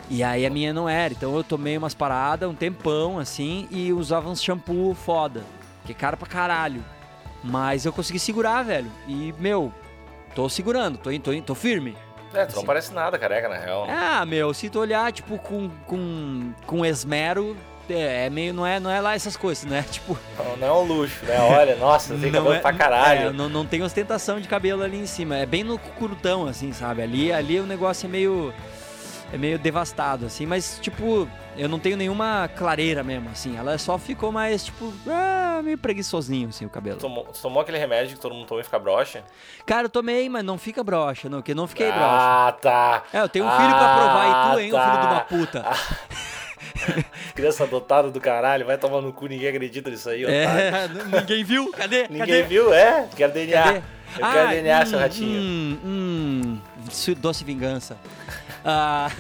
E 0.09 0.23
aí 0.23 0.45
a 0.45 0.51
minha 0.51 0.73
não 0.73 0.89
era, 0.89 1.15
então 1.15 1.35
eu 1.35 1.43
tomei 1.43 1.77
umas 1.79 1.95
paradas 1.95 2.49
um 2.49 2.55
tempão 2.55 3.19
assim 3.19 3.67
e 3.71 3.93
usava 3.93 4.29
uns 4.29 4.43
shampoo 4.43 4.95
foda, 4.95 5.43
que 5.85 5.93
é 5.93 5.95
caro 5.95 6.17
pra 6.17 6.29
caralho. 6.29 6.85
Mas 7.43 7.85
eu 7.85 7.93
consegui 7.93 8.19
segurar, 8.19 8.63
velho. 8.63 8.91
E 9.07 9.35
meu, 9.39 9.73
tô 10.35 10.49
segurando, 10.49 10.99
tô, 10.99 11.11
tô, 11.19 11.43
tô 11.43 11.55
firme. 11.55 11.97
É, 12.33 12.45
tu 12.47 12.55
não 12.55 12.61
Sim. 12.63 12.67
parece 12.67 12.93
nada 12.93 13.19
careca, 13.19 13.49
na 13.49 13.57
real. 13.57 13.87
Ah, 13.89 14.27
meu, 14.27 14.53
se 14.53 14.69
tu 14.69 14.81
olhar, 14.81 15.13
tipo, 15.13 15.39
com, 15.39 15.71
com, 15.87 16.53
com 16.67 16.85
esmero, 16.85 17.57
é, 17.89 18.27
é 18.27 18.31
meio, 18.31 18.53
não 18.55 18.67
é, 18.67 18.79
não 18.81 18.91
é 18.91 19.01
lá 19.01 19.15
essas 19.15 19.37
coisas, 19.37 19.65
né? 19.65 19.85
Tipo, 19.91 20.19
Não, 20.39 20.57
não 20.57 20.67
é 20.67 20.73
um 20.73 20.83
luxo, 20.83 21.25
né? 21.25 21.39
Olha, 21.41 21.77
nossa, 21.77 22.15
tem 22.15 22.31
cabelo 22.33 22.53
é, 22.55 22.59
pra 22.61 22.73
caralho. 22.73 23.29
é, 23.29 23.33
não, 23.33 23.49
não 23.49 23.65
tem 23.67 23.83
ostentação 23.83 24.41
de 24.41 24.49
cabelo 24.49 24.83
ali 24.83 24.99
em 24.99 25.07
cima, 25.07 25.37
é 25.37 25.47
bem 25.47 25.63
no 25.65 25.79
curutão, 25.79 26.47
assim, 26.47 26.73
sabe? 26.73 27.03
Ali, 27.03 27.33
ali 27.33 27.61
o 27.61 27.67
negócio 27.67 28.07
é 28.07 28.09
meio, 28.09 28.53
é 29.33 29.37
meio 29.39 29.59
devastado, 29.59 30.27
assim, 30.27 30.47
mas, 30.47 30.79
tipo, 30.81 31.29
eu 31.57 31.69
não 31.69 31.79
tenho 31.79 31.97
nenhuma 31.97 32.49
clareira 32.57 33.03
mesmo, 33.05 33.29
assim, 33.31 33.57
ela 33.57 33.77
só 33.79 33.97
ficou 33.99 34.33
mais, 34.33 34.65
tipo, 34.65 34.93
ah, 35.09 35.61
meio 35.63 35.79
preguiçosinho, 35.79 36.49
assim, 36.49 36.65
o 36.67 36.71
cabelo. 36.71 36.99
Tomou, 36.99 37.25
tomou 37.41 37.63
aquele 37.63 37.79
remédio 37.79 38.17
que 38.17 38.21
todo 38.21 38.35
mundo 38.35 38.47
toma 38.47 38.61
e 38.61 38.65
fica 38.65 38.79
broxa? 38.79 39.23
Cara, 39.65 39.85
eu 39.87 39.89
tomei, 39.91 40.29
mas 40.29 40.43
não 40.45 40.59
fica 40.59 40.83
broxa, 40.83 41.29
não, 41.29 41.41
que 41.43 41.55
não 41.55 41.67
fiquei 41.67 41.87
broxa. 41.93 42.07
ah, 42.09 42.53
tá. 42.61 43.03
É, 43.13 43.21
eu 43.21 43.29
tenho 43.29 43.45
um 43.47 43.51
filho 43.51 43.69
pra 43.71 43.95
provar, 43.97 44.27
e 44.27 44.53
tu, 44.55 44.61
hein, 44.61 44.71
Ah, 44.75 44.77
o 44.77 44.91
filho 44.91 45.01
de 45.01 45.07
uma 45.07 45.15
tá. 45.15 45.21
puta. 45.21 45.65
Criança 47.35 47.65
adotada 47.65 48.11
do 48.11 48.21
caralho, 48.21 48.67
vai 48.67 48.77
tomar 48.79 49.01
no 49.01 49.13
cu, 49.13 49.27
ninguém 49.27 49.49
acredita 49.49 49.91
nisso 49.91 50.09
aí, 50.09 50.25
otário. 50.25 50.89
É, 51.15 51.21
ninguém 51.21 51.45
viu? 51.45 51.71
Cadê? 51.73 52.03
Ninguém 52.09 52.19
Cadê? 52.19 52.43
viu, 52.43 52.73
é? 52.73 53.09
Quero 53.15 53.33
DNA. 53.33 53.63
Cadê? 53.63 53.79
Eu 53.79 54.27
quero 54.27 54.49
Ah, 54.49 54.53
DNA, 54.53 54.87
seu 54.87 54.99
hum, 54.99 55.03
ratinho. 55.03 55.41
Hum, 55.43 55.79
hum, 55.85 56.61
doce 57.19 57.45
vingança. 57.45 57.97
Ah, 58.67 59.11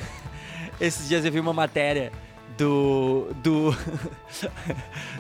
esses 0.81 1.07
dias 1.07 1.23
eu 1.23 1.31
vi 1.31 1.39
uma 1.39 1.53
matéria 1.53 2.11
do 2.57 3.29
do 3.43 3.77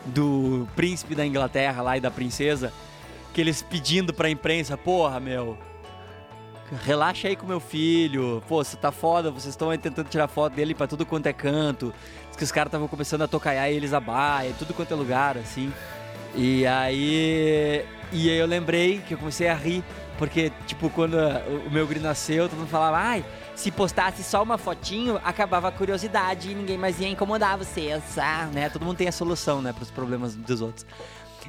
do 0.06 0.66
príncipe 0.74 1.14
da 1.14 1.26
Inglaterra 1.26 1.82
lá 1.82 1.98
e 1.98 2.00
da 2.00 2.10
princesa 2.10 2.72
que 3.34 3.40
eles 3.40 3.60
pedindo 3.60 4.14
pra 4.14 4.30
imprensa, 4.30 4.78
porra, 4.78 5.18
meu, 5.20 5.58
relaxa 6.84 7.28
aí 7.28 7.36
com 7.36 7.46
meu 7.46 7.58
filho, 7.58 8.42
pô, 8.48 8.62
você 8.62 8.76
tá 8.76 8.92
foda, 8.92 9.30
vocês 9.30 9.52
estão 9.52 9.70
aí 9.70 9.78
tentando 9.78 10.08
tirar 10.08 10.28
foto 10.28 10.54
dele 10.54 10.74
pra 10.74 10.86
tudo 10.86 11.04
quanto 11.04 11.26
é 11.26 11.32
canto. 11.32 11.92
Que 12.36 12.44
os 12.44 12.52
caras 12.52 12.68
estavam 12.68 12.88
começando 12.88 13.22
a 13.22 13.28
tocaiar 13.28 13.70
eles 13.70 13.92
a 13.92 14.00
baia, 14.00 14.52
tudo 14.58 14.74
quanto 14.74 14.92
é 14.92 14.96
lugar, 14.96 15.36
assim. 15.36 15.72
E 16.34 16.66
aí. 16.66 17.84
E 18.12 18.30
aí 18.30 18.36
eu 18.36 18.46
lembrei 18.46 19.00
que 19.06 19.14
eu 19.14 19.18
comecei 19.18 19.48
a 19.48 19.54
rir, 19.54 19.82
porque, 20.18 20.52
tipo, 20.66 20.88
quando 20.90 21.16
o 21.66 21.70
meu 21.70 21.86
guri 21.86 21.98
nasceu, 21.98 22.48
todo 22.48 22.58
mundo 22.58 22.68
falava, 22.68 22.96
ai, 22.96 23.24
se 23.56 23.70
postasse 23.70 24.22
só 24.22 24.42
uma 24.42 24.56
fotinho, 24.56 25.20
acabava 25.24 25.68
a 25.68 25.72
curiosidade 25.72 26.50
e 26.50 26.54
ninguém 26.54 26.78
mais 26.78 27.00
ia 27.00 27.08
incomodar 27.08 27.58
vocês, 27.58 28.02
ah, 28.18 28.48
né? 28.52 28.68
Todo 28.68 28.84
mundo 28.84 28.96
tem 28.96 29.08
a 29.08 29.12
solução, 29.12 29.60
né, 29.60 29.72
pros 29.72 29.90
problemas 29.90 30.34
dos 30.34 30.60
outros. 30.60 30.86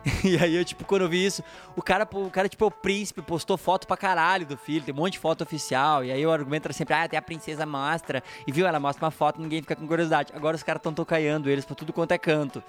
E 0.23 0.37
aí 0.37 0.55
eu, 0.55 0.65
tipo, 0.65 0.83
quando 0.85 1.03
eu 1.03 1.09
vi 1.09 1.25
isso, 1.25 1.43
o 1.75 1.81
cara, 1.81 2.07
o 2.11 2.29
cara, 2.29 2.49
tipo, 2.49 2.63
é 2.63 2.67
o 2.67 2.71
príncipe, 2.71 3.21
postou 3.21 3.57
foto 3.57 3.85
pra 3.85 3.95
caralho 3.95 4.45
do 4.45 4.57
filho, 4.57 4.83
tem 4.83 4.93
um 4.93 4.97
monte 4.97 5.13
de 5.13 5.19
foto 5.19 5.43
oficial, 5.43 6.03
e 6.03 6.11
aí 6.11 6.25
o 6.25 6.31
argumento 6.31 6.65
era 6.65 6.73
sempre, 6.73 6.93
ah, 6.93 7.03
até 7.03 7.17
a 7.17 7.21
princesa 7.21 7.65
mostra, 7.65 8.23
e 8.47 8.51
viu, 8.51 8.65
ela 8.65 8.79
mostra 8.79 9.05
uma 9.05 9.11
foto, 9.11 9.39
ninguém 9.39 9.61
fica 9.61 9.75
com 9.75 9.87
curiosidade. 9.87 10.31
Agora 10.35 10.55
os 10.55 10.63
caras 10.63 10.79
estão 10.79 10.93
tocaiando 10.93 11.49
eles 11.49 11.65
pra 11.65 11.75
tudo 11.75 11.93
quanto 11.93 12.11
é 12.11 12.17
canto. 12.17 12.63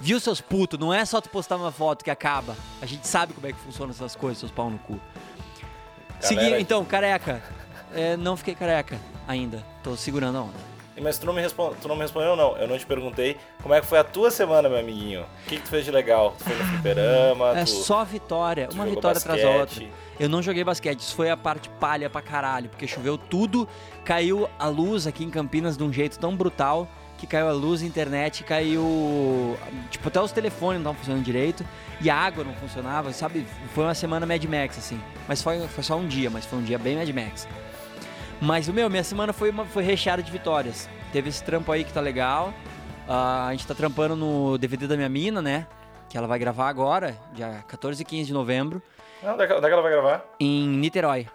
Viu, 0.00 0.20
seus 0.20 0.40
putos? 0.40 0.78
Não 0.78 0.92
é 0.92 1.04
só 1.04 1.20
tu 1.20 1.30
postar 1.30 1.56
uma 1.56 1.72
foto 1.72 2.04
que 2.04 2.10
acaba. 2.10 2.56
A 2.82 2.86
gente 2.86 3.06
sabe 3.06 3.32
como 3.32 3.46
é 3.46 3.52
que 3.52 3.58
funcionam 3.58 3.92
essas 3.92 4.14
coisas, 4.14 4.38
seus 4.38 4.52
pau 4.52 4.68
no 4.68 4.78
cu. 4.78 5.00
Seguindo, 6.20 6.56
então, 6.56 6.84
careca. 6.84 7.42
É, 7.94 8.16
não 8.16 8.36
fiquei 8.36 8.54
careca 8.54 9.00
ainda. 9.26 9.64
Tô 9.82 9.96
segurando 9.96 10.38
a 10.38 10.42
onda. 10.42 10.75
Mas 11.00 11.18
tu 11.18 11.26
não, 11.26 11.32
me 11.32 11.42
tu 11.42 11.88
não 11.88 11.94
me 11.94 12.02
respondeu, 12.02 12.36
não. 12.36 12.56
Eu 12.56 12.66
não 12.66 12.78
te 12.78 12.86
perguntei 12.86 13.36
como 13.62 13.74
é 13.74 13.80
que 13.80 13.86
foi 13.86 13.98
a 13.98 14.04
tua 14.04 14.30
semana, 14.30 14.68
meu 14.68 14.78
amiguinho. 14.78 15.22
O 15.22 15.48
que, 15.48 15.56
que 15.56 15.62
tu 15.62 15.68
fez 15.68 15.84
de 15.84 15.90
legal? 15.90 16.34
Tu 16.38 16.44
foi 16.44 16.56
no 16.56 16.64
fliperama? 16.64 17.58
É 17.58 17.64
tu, 17.64 17.70
só 17.70 18.04
vitória, 18.04 18.68
uma 18.72 18.86
vitória 18.86 19.18
atrás 19.18 19.40
da 19.40 19.48
basquete? 19.48 19.84
outra. 19.84 20.06
Eu 20.18 20.28
não 20.28 20.42
joguei 20.42 20.64
basquete, 20.64 21.00
isso 21.00 21.14
foi 21.14 21.30
a 21.30 21.36
parte 21.36 21.68
palha 21.68 22.08
pra 22.08 22.22
caralho, 22.22 22.70
porque 22.70 22.86
choveu 22.86 23.18
tudo, 23.18 23.68
caiu 24.04 24.48
a 24.58 24.66
luz 24.68 25.06
aqui 25.06 25.22
em 25.22 25.30
Campinas 25.30 25.76
de 25.76 25.84
um 25.84 25.92
jeito 25.92 26.18
tão 26.18 26.34
brutal 26.34 26.88
que 27.18 27.26
caiu 27.26 27.48
a 27.48 27.52
luz, 27.52 27.82
a 27.82 27.86
internet, 27.86 28.44
caiu. 28.44 29.56
Tipo, 29.90 30.08
até 30.08 30.20
os 30.20 30.32
telefones 30.32 30.82
não 30.82 30.92
estavam 30.92 30.98
funcionando 30.98 31.24
direito 31.24 31.64
e 32.00 32.10
a 32.10 32.16
água 32.16 32.44
não 32.44 32.54
funcionava, 32.54 33.12
sabe? 33.12 33.46
Foi 33.74 33.84
uma 33.84 33.94
semana 33.94 34.26
Mad 34.26 34.44
Max, 34.44 34.78
assim. 34.78 35.00
Mas 35.26 35.42
foi, 35.42 35.66
foi 35.68 35.84
só 35.84 35.96
um 35.96 36.06
dia, 36.06 36.30
mas 36.30 36.44
foi 36.44 36.58
um 36.58 36.62
dia 36.62 36.78
bem 36.78 36.96
Mad 36.96 37.08
Max. 37.08 37.48
Mas, 38.40 38.68
meu, 38.68 38.90
minha 38.90 39.04
semana 39.04 39.32
foi, 39.32 39.50
uma, 39.50 39.64
foi 39.64 39.82
recheada 39.82 40.22
de 40.22 40.30
vitórias. 40.30 40.88
Teve 41.12 41.28
esse 41.28 41.42
trampo 41.42 41.72
aí 41.72 41.84
que 41.84 41.92
tá 41.92 42.00
legal. 42.00 42.52
Uh, 43.08 43.48
a 43.48 43.48
gente 43.52 43.66
tá 43.66 43.74
trampando 43.74 44.14
no 44.14 44.58
DVD 44.58 44.86
da 44.86 44.96
minha 44.96 45.08
mina, 45.08 45.40
né? 45.40 45.66
Que 46.08 46.18
ela 46.18 46.26
vai 46.26 46.38
gravar 46.38 46.68
agora, 46.68 47.16
dia 47.32 47.64
14 47.66 48.02
e 48.02 48.04
15 48.04 48.26
de 48.26 48.32
novembro. 48.32 48.82
Não, 49.22 49.34
onde 49.34 49.44
é 49.44 49.46
que 49.46 49.52
ela 49.52 49.82
vai 49.82 49.90
gravar? 49.90 50.24
Em 50.38 50.68
Niterói. 50.68 51.26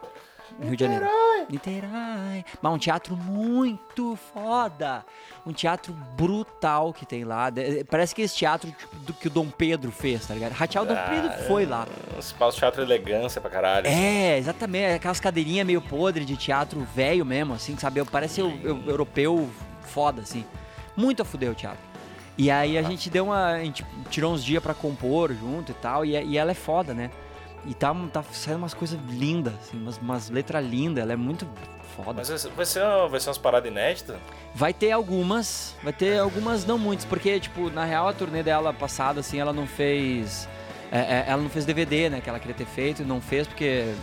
No 0.59 0.67
Rio 0.67 0.77
de 0.77 0.83
Janeiro. 0.83 1.05
Niterói. 1.49 2.45
Mas 2.61 2.73
um 2.73 2.77
teatro 2.77 3.15
muito 3.15 4.17
foda. 4.33 5.05
Um 5.45 5.51
teatro 5.51 5.93
brutal 6.15 6.93
que 6.93 7.05
tem 7.05 7.23
lá. 7.23 7.51
Parece 7.89 8.15
que 8.15 8.21
esse 8.21 8.35
teatro 8.35 8.71
tipo, 8.71 8.95
do 8.97 9.13
que 9.13 9.27
o 9.27 9.29
Dom 9.29 9.49
Pedro 9.49 9.91
fez, 9.91 10.25
tá 10.25 10.33
ligado? 10.33 10.53
Ratear 10.53 10.83
o 10.83 10.87
Dom 10.87 10.95
ah, 10.95 11.07
Pedro 11.09 11.47
foi 11.47 11.65
lá. 11.65 11.87
Esse 12.17 12.27
espaço 12.27 12.57
teatro 12.57 12.81
elegância 12.81 13.41
pra 13.41 13.49
caralho. 13.49 13.87
É, 13.87 14.37
exatamente. 14.37 14.95
Aquelas 14.95 15.19
cadeirinhas 15.19 15.65
meio 15.65 15.81
podre 15.81 16.23
de 16.23 16.37
teatro 16.37 16.87
velho 16.95 17.25
mesmo, 17.25 17.53
assim, 17.53 17.77
sabe? 17.77 18.03
Parece 18.05 18.41
o, 18.41 18.47
o, 18.47 18.89
europeu 18.89 19.49
foda, 19.81 20.21
assim. 20.21 20.45
Muito 20.95 21.21
a 21.21 21.25
fuder 21.25 21.51
o 21.51 21.55
teatro. 21.55 21.91
E 22.37 22.49
aí 22.49 22.77
a 22.77 22.81
ah. 22.81 22.83
gente 22.83 23.09
deu 23.09 23.25
uma. 23.25 23.51
A 23.53 23.63
gente 23.63 23.85
tirou 24.09 24.33
uns 24.33 24.43
dias 24.43 24.61
pra 24.61 24.73
compor 24.73 25.33
junto 25.33 25.71
e 25.71 25.75
tal. 25.75 26.05
E, 26.05 26.11
e 26.11 26.37
ela 26.37 26.51
é 26.51 26.55
foda, 26.55 26.93
né? 26.93 27.11
E 27.65 27.73
tá, 27.73 27.93
tá 28.11 28.23
saindo 28.31 28.57
umas 28.57 28.73
coisas 28.73 28.99
lindas, 29.07 29.53
assim, 29.53 29.77
umas, 29.77 29.97
umas 29.99 30.29
letras 30.29 30.65
lindas, 30.65 31.03
ela 31.03 31.13
é 31.13 31.15
muito 31.15 31.47
foda. 31.95 32.13
Mas 32.15 32.29
vai 32.29 32.37
ser, 32.37 32.49
vai 33.07 33.19
ser 33.19 33.29
umas 33.29 33.37
paradas 33.37 33.69
inéditas? 33.69 34.17
Vai 34.55 34.73
ter 34.73 34.91
algumas, 34.91 35.75
vai 35.83 35.93
ter 35.93 36.19
algumas, 36.19 36.65
não 36.65 36.77
muitas, 36.77 37.05
porque, 37.05 37.39
tipo, 37.39 37.69
na 37.69 37.85
real 37.85 38.07
a 38.07 38.13
turnê 38.13 38.41
dela 38.41 38.73
passada, 38.73 39.19
assim, 39.19 39.39
ela 39.39 39.53
não 39.53 39.67
fez. 39.67 40.47
É, 40.91 40.99
é, 40.99 41.25
ela 41.27 41.41
não 41.41 41.49
fez 41.49 41.63
DVD, 41.65 42.09
né, 42.09 42.19
que 42.19 42.29
ela 42.29 42.39
queria 42.39 42.55
ter 42.55 42.65
feito, 42.65 43.01
e 43.01 43.05
não 43.05 43.21
fez 43.21 43.47
porque 43.47 43.93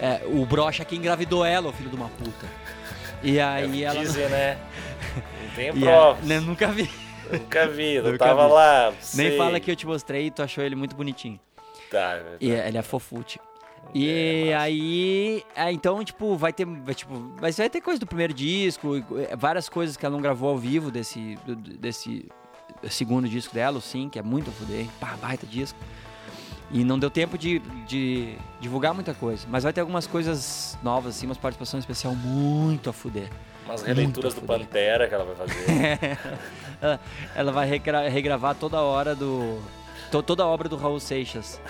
é, 0.00 0.22
o 0.26 0.46
brocha 0.46 0.84
que 0.84 0.96
engravidou 0.96 1.44
ela, 1.44 1.68
o 1.68 1.72
filho 1.72 1.90
de 1.90 1.96
uma 1.96 2.08
puta. 2.08 2.46
E 3.22 3.38
aí 3.40 3.82
é, 3.82 3.86
ela. 3.86 4.00
Dizem, 4.00 4.28
né? 4.28 4.58
Não 5.42 5.54
tem 5.54 5.72
provas. 5.72 6.24
Né, 6.24 6.40
nunca 6.40 6.68
vi. 6.68 6.88
Nunca 7.30 7.66
vi, 7.66 8.00
não 8.00 8.12
nunca 8.12 8.24
tava 8.24 8.46
vi. 8.46 8.52
lá. 8.52 8.92
Sei. 9.00 9.28
Nem 9.28 9.38
fala 9.38 9.60
que 9.60 9.70
eu 9.70 9.76
te 9.76 9.86
mostrei 9.86 10.26
e 10.26 10.30
tu 10.30 10.42
achou 10.42 10.64
ele 10.64 10.74
muito 10.74 10.96
bonitinho. 10.96 11.38
Tá, 11.92 12.14
é 12.16 12.36
e 12.40 12.50
ele 12.50 12.78
é 12.78 12.82
fofute. 12.82 13.38
E 13.94 14.48
é, 14.48 14.56
aí, 14.56 15.44
é, 15.54 15.70
então, 15.70 16.02
tipo, 16.02 16.34
vai 16.36 16.50
ter, 16.50 16.64
vai, 16.64 16.94
tipo, 16.94 17.30
mas 17.38 17.58
vai 17.58 17.68
ter 17.68 17.82
coisa 17.82 18.00
do 18.00 18.06
primeiro 18.06 18.32
disco, 18.32 18.96
é, 19.18 19.36
várias 19.36 19.68
coisas 19.68 19.94
que 19.94 20.06
ela 20.06 20.14
não 20.14 20.22
gravou 20.22 20.48
ao 20.48 20.56
vivo 20.56 20.90
desse, 20.90 21.38
desse 21.78 22.26
segundo 22.88 23.28
disco 23.28 23.54
dela, 23.54 23.78
sim, 23.82 24.08
que 24.08 24.18
é 24.18 24.22
muito 24.22 24.48
a 24.48 24.52
fuder, 24.52 24.86
pá, 24.98 25.14
baita 25.20 25.46
disco. 25.46 25.78
E 26.70 26.82
não 26.82 26.98
deu 26.98 27.10
tempo 27.10 27.36
de, 27.36 27.58
de 27.86 28.34
divulgar 28.58 28.94
muita 28.94 29.12
coisa, 29.12 29.46
mas 29.50 29.62
vai 29.62 29.74
ter 29.74 29.82
algumas 29.82 30.06
coisas 30.06 30.78
novas, 30.82 31.16
assim, 31.16 31.26
umas 31.26 31.36
participações 31.36 31.82
especial 31.82 32.14
muito 32.14 32.88
a 32.88 32.94
fuder. 32.94 33.28
Umas 33.66 33.82
releituras 33.82 34.32
do 34.32 34.40
Pantera 34.40 35.06
que 35.06 35.14
ela 35.14 35.24
vai 35.24 35.34
fazer. 35.34 36.18
ela 37.36 37.52
vai 37.52 37.68
regravar 37.68 38.54
toda 38.54 38.80
hora 38.80 39.14
do 39.14 39.60
toda 40.20 40.42
a 40.42 40.46
obra 40.46 40.68
do 40.68 40.76
Raul 40.76 40.98
Seixas. 40.98 41.60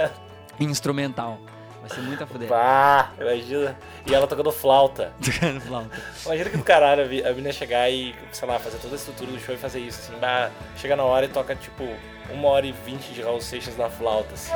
instrumental. 0.58 1.38
Vai 1.80 1.90
ser 1.90 2.00
muito 2.00 2.24
a 2.24 2.26
fuder. 2.26 2.48
Pá, 2.48 3.12
imagina. 3.20 3.78
E 4.04 4.12
ela 4.12 4.26
tocando 4.26 4.50
flauta. 4.50 5.12
Tocando 5.24 5.60
flauta. 5.60 6.02
Imagina 6.24 6.50
que 6.50 6.56
do 6.56 6.64
caralho 6.64 7.04
a 7.04 7.30
menina 7.30 7.52
chegar 7.52 7.88
e, 7.88 8.12
sei 8.32 8.48
lá, 8.48 8.58
fazer 8.58 8.78
toda 8.78 8.94
a 8.94 8.96
estrutura 8.96 9.30
do 9.30 9.38
show 9.38 9.54
e 9.54 9.58
fazer 9.58 9.78
isso, 9.78 10.00
assim. 10.00 10.20
Bah, 10.20 10.50
chega 10.76 10.96
na 10.96 11.04
hora 11.04 11.26
e 11.26 11.28
toca, 11.28 11.54
tipo, 11.54 11.84
uma 12.30 12.48
hora 12.48 12.66
e 12.66 12.72
vinte 12.72 13.12
de 13.12 13.22
Raul 13.22 13.40
Seixas 13.40 13.76
na 13.76 13.88
flauta, 13.88 14.34
assim. 14.34 14.52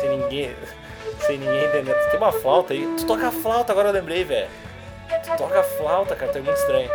Sem 0.00 0.18
ninguém. 0.18 0.54
Sem 1.26 1.38
ninguém 1.38 1.64
entender. 1.64 1.94
Tu 1.94 2.10
tem 2.10 2.18
uma 2.18 2.32
flauta 2.32 2.74
aí. 2.74 2.86
Tu 2.98 3.06
toca 3.06 3.30
flauta, 3.30 3.72
agora 3.72 3.88
eu 3.88 3.92
lembrei, 3.92 4.22
velho. 4.22 4.48
Tu 5.08 5.36
toca 5.38 5.62
flauta, 5.62 6.14
cara, 6.14 6.30
tu 6.30 6.38
é 6.38 6.40
muito 6.42 6.58
estranho. 6.58 6.90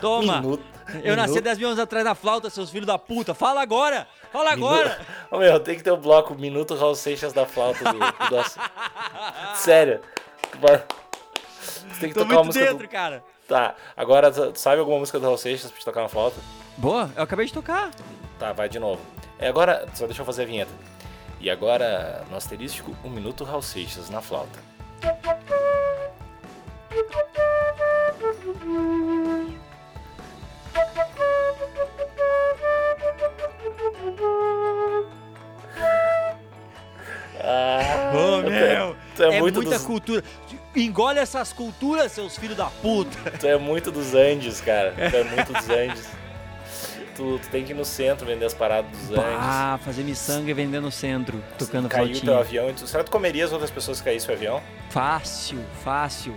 Toma! 0.00 0.40
Minuto. 0.40 0.73
Eu 1.02 1.16
nasci 1.16 1.40
10 1.40 1.58
mil 1.58 1.68
anos 1.68 1.78
atrás 1.78 2.04
na 2.04 2.14
flauta, 2.14 2.50
seus 2.50 2.70
filhos 2.70 2.86
da 2.86 2.98
puta. 2.98 3.34
Fala 3.34 3.62
agora! 3.62 4.06
Fala 4.32 4.52
agora! 4.52 5.00
Ô, 5.30 5.38
meu, 5.38 5.58
tem 5.60 5.76
que 5.76 5.82
ter 5.82 5.90
o 5.90 5.94
um 5.94 6.00
bloco 6.00 6.34
Minuto 6.34 6.74
Raul 6.74 6.94
Seixas 6.94 7.32
da 7.32 7.46
flauta 7.46 7.84
do, 7.84 7.98
do 7.98 8.44
Sério. 9.56 10.00
Você 10.60 12.00
tem 12.00 12.08
que 12.08 12.14
Tô 12.14 12.20
tocar 12.22 12.36
uma 12.36 12.44
música. 12.44 12.64
dentro, 12.64 12.86
do... 12.86 12.90
cara. 12.90 13.24
Tá, 13.48 13.74
agora, 13.96 14.32
sabe 14.54 14.80
alguma 14.80 14.98
música 14.98 15.18
do 15.18 15.24
Raul 15.24 15.38
Seixas 15.38 15.70
pra 15.70 15.78
te 15.78 15.84
tocar 15.84 16.02
na 16.02 16.08
flauta? 16.08 16.40
Boa, 16.76 17.10
eu 17.16 17.22
acabei 17.22 17.46
de 17.46 17.52
tocar. 17.52 17.90
Tá, 18.38 18.52
vai 18.52 18.68
de 18.68 18.78
novo. 18.78 19.00
É 19.38 19.48
agora, 19.48 19.86
só 19.94 20.06
deixa 20.06 20.22
eu 20.22 20.26
fazer 20.26 20.42
a 20.42 20.46
vinheta. 20.46 20.72
E 21.40 21.50
agora, 21.50 22.24
no 22.30 22.36
asterístico, 22.36 22.96
um 23.04 23.10
minuto 23.10 23.44
Raul 23.44 23.62
Seixas 23.62 24.08
na 24.08 24.20
flauta. 24.20 24.58
É, 39.22 39.36
é 39.36 39.40
muita 39.40 39.60
dos... 39.60 39.82
cultura. 39.82 40.22
Engole 40.74 41.18
essas 41.18 41.52
culturas, 41.52 42.12
seus 42.12 42.36
filhos 42.36 42.56
da 42.56 42.66
puta. 42.66 43.30
Tu 43.38 43.46
é 43.46 43.56
muito 43.56 43.90
dos 43.90 44.14
Andes, 44.14 44.60
cara. 44.60 44.92
Tu 44.92 45.16
é 45.16 45.24
muito 45.24 45.52
dos 45.52 45.68
Andes. 45.68 46.08
Tu, 47.14 47.38
tu, 47.38 47.48
tem 47.48 47.64
que 47.64 47.72
ir 47.72 47.76
no 47.76 47.84
centro 47.84 48.26
vender 48.26 48.44
as 48.44 48.54
paradas 48.54 48.90
dos 48.90 49.10
Andes. 49.10 49.24
Ah, 49.38 49.78
fazer 49.84 50.02
miçanga 50.02 50.50
e 50.50 50.54
vender 50.54 50.80
no 50.80 50.90
centro, 50.90 51.42
tocando 51.56 51.88
Caiu 51.88 52.06
flautinha. 52.06 52.32
teu 52.32 52.40
avião. 52.40 52.74
Tu, 52.74 52.86
será 52.86 53.04
que 53.04 53.10
tu 53.10 53.12
comeria 53.12 53.44
as 53.44 53.52
outras 53.52 53.70
pessoas 53.70 54.00
que 54.00 54.04
caíssem 54.06 54.30
o 54.30 54.32
avião? 54.32 54.62
Fácil, 54.90 55.64
fácil. 55.84 56.34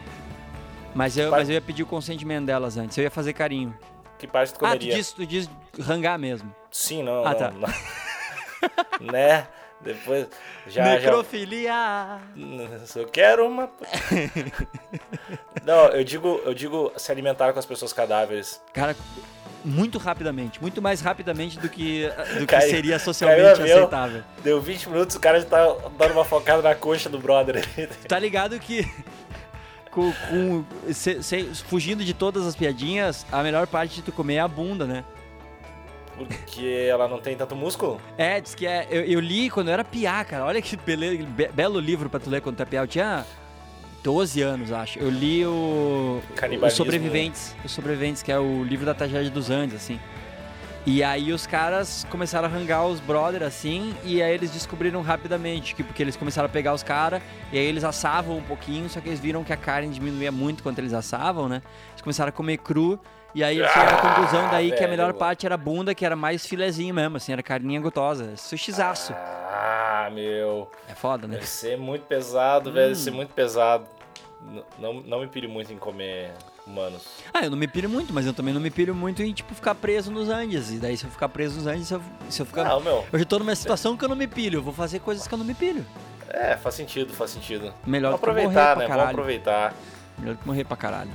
Mas 0.93 1.17
eu, 1.17 1.31
mas 1.31 1.49
eu 1.49 1.55
ia 1.55 1.61
pedir 1.61 1.83
o 1.83 1.85
consentimento 1.85 2.45
delas 2.45 2.77
antes. 2.77 2.97
Eu 2.97 3.03
ia 3.03 3.11
fazer 3.11 3.33
carinho. 3.33 3.75
Que 4.17 4.27
parte 4.27 4.53
tu 4.53 4.59
comeria? 4.59 4.93
Ah, 4.93 4.95
tu 4.95 4.97
diz, 4.97 5.11
tu 5.11 5.25
diz 5.25 5.49
rangar 5.79 6.17
mesmo. 6.17 6.53
Sim, 6.71 7.03
não. 7.03 7.25
Ah, 7.25 7.31
não, 7.31 7.37
tá. 7.37 7.51
Não. 7.51 9.11
né? 9.11 9.47
Depois 9.81 10.27
já. 10.67 10.83
Necrofilia! 10.83 12.19
Já... 12.35 12.99
Eu 12.99 13.07
quero 13.07 13.47
uma. 13.47 13.69
Não, 15.63 15.87
eu 15.87 16.03
digo, 16.03 16.41
eu 16.45 16.53
digo 16.53 16.91
se 16.97 17.11
alimentar 17.11 17.53
com 17.53 17.59
as 17.59 17.65
pessoas 17.65 17.93
cadáveres. 17.93 18.61
Cara, 18.73 18.95
muito 19.63 19.97
rapidamente. 19.97 20.61
Muito 20.61 20.81
mais 20.81 21.01
rapidamente 21.01 21.59
do 21.59 21.69
que, 21.69 22.09
do 22.39 22.47
que 22.47 22.61
seria 22.61 22.97
socialmente 22.97 23.61
aceitável. 23.61 24.23
Deu 24.43 24.61
20 24.61 24.89
minutos, 24.89 25.15
o 25.15 25.19
cara 25.19 25.39
já 25.39 25.45
tá 25.45 25.75
dando 25.97 26.13
uma 26.13 26.25
focada 26.25 26.61
na 26.61 26.73
coxa 26.73 27.09
do 27.09 27.19
brother. 27.19 27.63
Tá 28.07 28.17
ligado 28.17 28.59
que. 28.59 28.89
Com, 29.91 30.13
com 30.29 30.65
se, 30.93 31.23
se, 31.23 31.45
fugindo 31.67 32.03
de 32.05 32.13
todas 32.13 32.45
as 32.45 32.55
piadinhas, 32.55 33.25
a 33.31 33.41
melhor 33.41 33.65
parte 33.65 33.95
de 33.95 34.01
tu 34.03 34.11
comer 34.11 34.35
é 34.35 34.39
a 34.39 34.47
bunda, 34.47 34.85
né? 34.85 35.03
Porque 36.25 36.87
ela 36.89 37.07
não 37.07 37.19
tem 37.19 37.35
tanto 37.35 37.55
músculo? 37.55 38.01
É, 38.17 38.39
diz 38.41 38.55
que 38.55 38.65
é. 38.65 38.87
Eu, 38.89 39.03
eu 39.03 39.19
li 39.19 39.49
quando 39.49 39.67
eu 39.67 39.73
era 39.73 39.83
piá, 39.83 40.23
cara. 40.23 40.45
Olha 40.45 40.61
que 40.61 40.75
beleza, 40.75 41.23
be, 41.23 41.47
belo 41.49 41.79
livro 41.79 42.09
pra 42.09 42.19
tu 42.19 42.29
ler 42.29 42.41
quando 42.41 42.57
tu 42.57 42.63
é 42.63 42.65
piá. 42.65 42.81
Eu 42.81 42.87
tinha 42.87 43.25
12 44.03 44.41
anos, 44.41 44.71
acho. 44.71 44.99
Eu 44.99 45.09
li 45.09 45.45
o. 45.45 46.21
Os 46.65 46.73
Sobreviventes. 46.73 47.55
Os 47.63 47.71
Sobreviventes, 47.71 48.23
que 48.23 48.31
é 48.31 48.39
o 48.39 48.63
livro 48.63 48.85
da 48.85 48.93
tragédia 48.93 49.29
dos 49.29 49.49
Andes, 49.49 49.75
assim. 49.75 49.99
E 50.89 51.03
aí 51.03 51.33
os 51.33 51.45
caras 51.45 52.07
começaram 52.09 52.47
a 52.47 52.49
rangar 52.49 52.85
os 52.85 53.01
brothers 53.01 53.43
assim, 53.43 53.93
e 54.05 54.23
aí 54.23 54.33
eles 54.33 54.51
descobriram 54.51 55.01
rapidamente 55.01 55.75
que 55.75 55.83
porque 55.83 56.01
eles 56.01 56.15
começaram 56.15 56.45
a 56.45 56.49
pegar 56.49 56.73
os 56.73 56.81
caras, 56.81 57.21
e 57.51 57.59
aí 57.59 57.65
eles 57.65 57.83
assavam 57.83 58.37
um 58.37 58.41
pouquinho, 58.41 58.87
só 58.87 59.01
que 59.01 59.09
eles 59.09 59.19
viram 59.19 59.43
que 59.43 59.51
a 59.51 59.57
carne 59.57 59.89
diminuía 59.89 60.31
muito 60.31 60.63
quando 60.63 60.79
eles 60.79 60.93
assavam, 60.93 61.49
né? 61.49 61.61
Eles 61.89 62.01
começaram 62.01 62.29
a 62.29 62.31
comer 62.31 62.59
cru, 62.59 62.97
e 63.35 63.43
aí 63.43 63.57
eu 63.57 63.67
cheguei 63.67 63.89
à 63.89 63.97
conclusão 63.97 64.49
daí 64.49 64.71
que 64.71 64.81
a 64.81 64.87
melhor 64.87 65.11
parte 65.11 65.45
era 65.45 65.55
a 65.55 65.57
bunda, 65.57 65.93
que 65.93 66.05
era 66.05 66.15
mais 66.15 66.45
filezinho 66.45 66.95
mesmo, 66.95 67.17
assim, 67.17 67.33
era 67.33 67.43
carninha 67.43 67.81
gotosa. 67.81 68.37
Sushizaço. 68.37 69.13
Ah, 69.13 70.09
meu. 70.13 70.71
É 70.87 70.95
foda, 70.95 71.27
né? 71.27 71.33
Deve 71.33 71.47
ser 71.47 71.77
muito 71.77 72.05
pesado, 72.05 72.69
hum. 72.69 72.73
velho. 72.73 72.87
Deve 72.87 72.99
ser 72.99 73.11
muito 73.11 73.33
pesado. 73.33 73.85
Não, 74.79 75.01
não 75.01 75.19
me 75.19 75.27
pilho 75.27 75.49
muito 75.49 75.73
em 75.73 75.77
comer 75.77 76.31
humanos. 76.67 77.03
Ah, 77.33 77.43
eu 77.43 77.49
não 77.49 77.57
me 77.57 77.67
pilho 77.67 77.89
muito, 77.89 78.13
mas 78.13 78.25
eu 78.25 78.33
também 78.33 78.53
não 78.53 78.61
me 78.61 78.69
pilho 78.69 78.93
muito 78.93 79.23
em, 79.23 79.33
tipo, 79.33 79.55
ficar 79.55 79.75
preso 79.75 80.11
nos 80.11 80.29
Andes. 80.29 80.71
E 80.71 80.77
daí, 80.77 80.97
se 80.97 81.05
eu 81.05 81.09
ficar 81.09 81.29
preso 81.29 81.55
nos 81.55 81.67
Andes, 81.67 81.87
se 81.87 81.93
eu, 81.93 82.01
se 82.29 82.41
eu 82.41 82.45
ficar. 82.45 82.65
Não, 82.65 82.79
meu. 82.79 83.05
Eu 83.11 83.19
já 83.19 83.25
tô 83.25 83.39
numa 83.39 83.55
situação 83.55 83.97
que 83.97 84.03
eu 84.03 84.09
não 84.09 84.15
me 84.15 84.27
pilho. 84.27 84.59
Eu 84.59 84.63
vou 84.63 84.73
fazer 84.73 84.99
coisas 84.99 85.27
que 85.27 85.33
eu 85.33 85.37
não 85.37 85.45
me 85.45 85.53
pilho. 85.53 85.85
É, 86.29 86.57
faz 86.57 86.75
sentido, 86.75 87.13
faz 87.13 87.31
sentido. 87.31 87.73
Melhor 87.85 88.11
Vamos 88.11 88.21
aproveitar, 88.21 88.77
né? 88.77 88.87
Vamos 88.87 89.03
aproveitar. 89.05 89.73
Melhor 90.17 90.35
que 90.35 90.45
morrer 90.45 90.65
pra 90.65 90.75
caralho. 90.75 91.11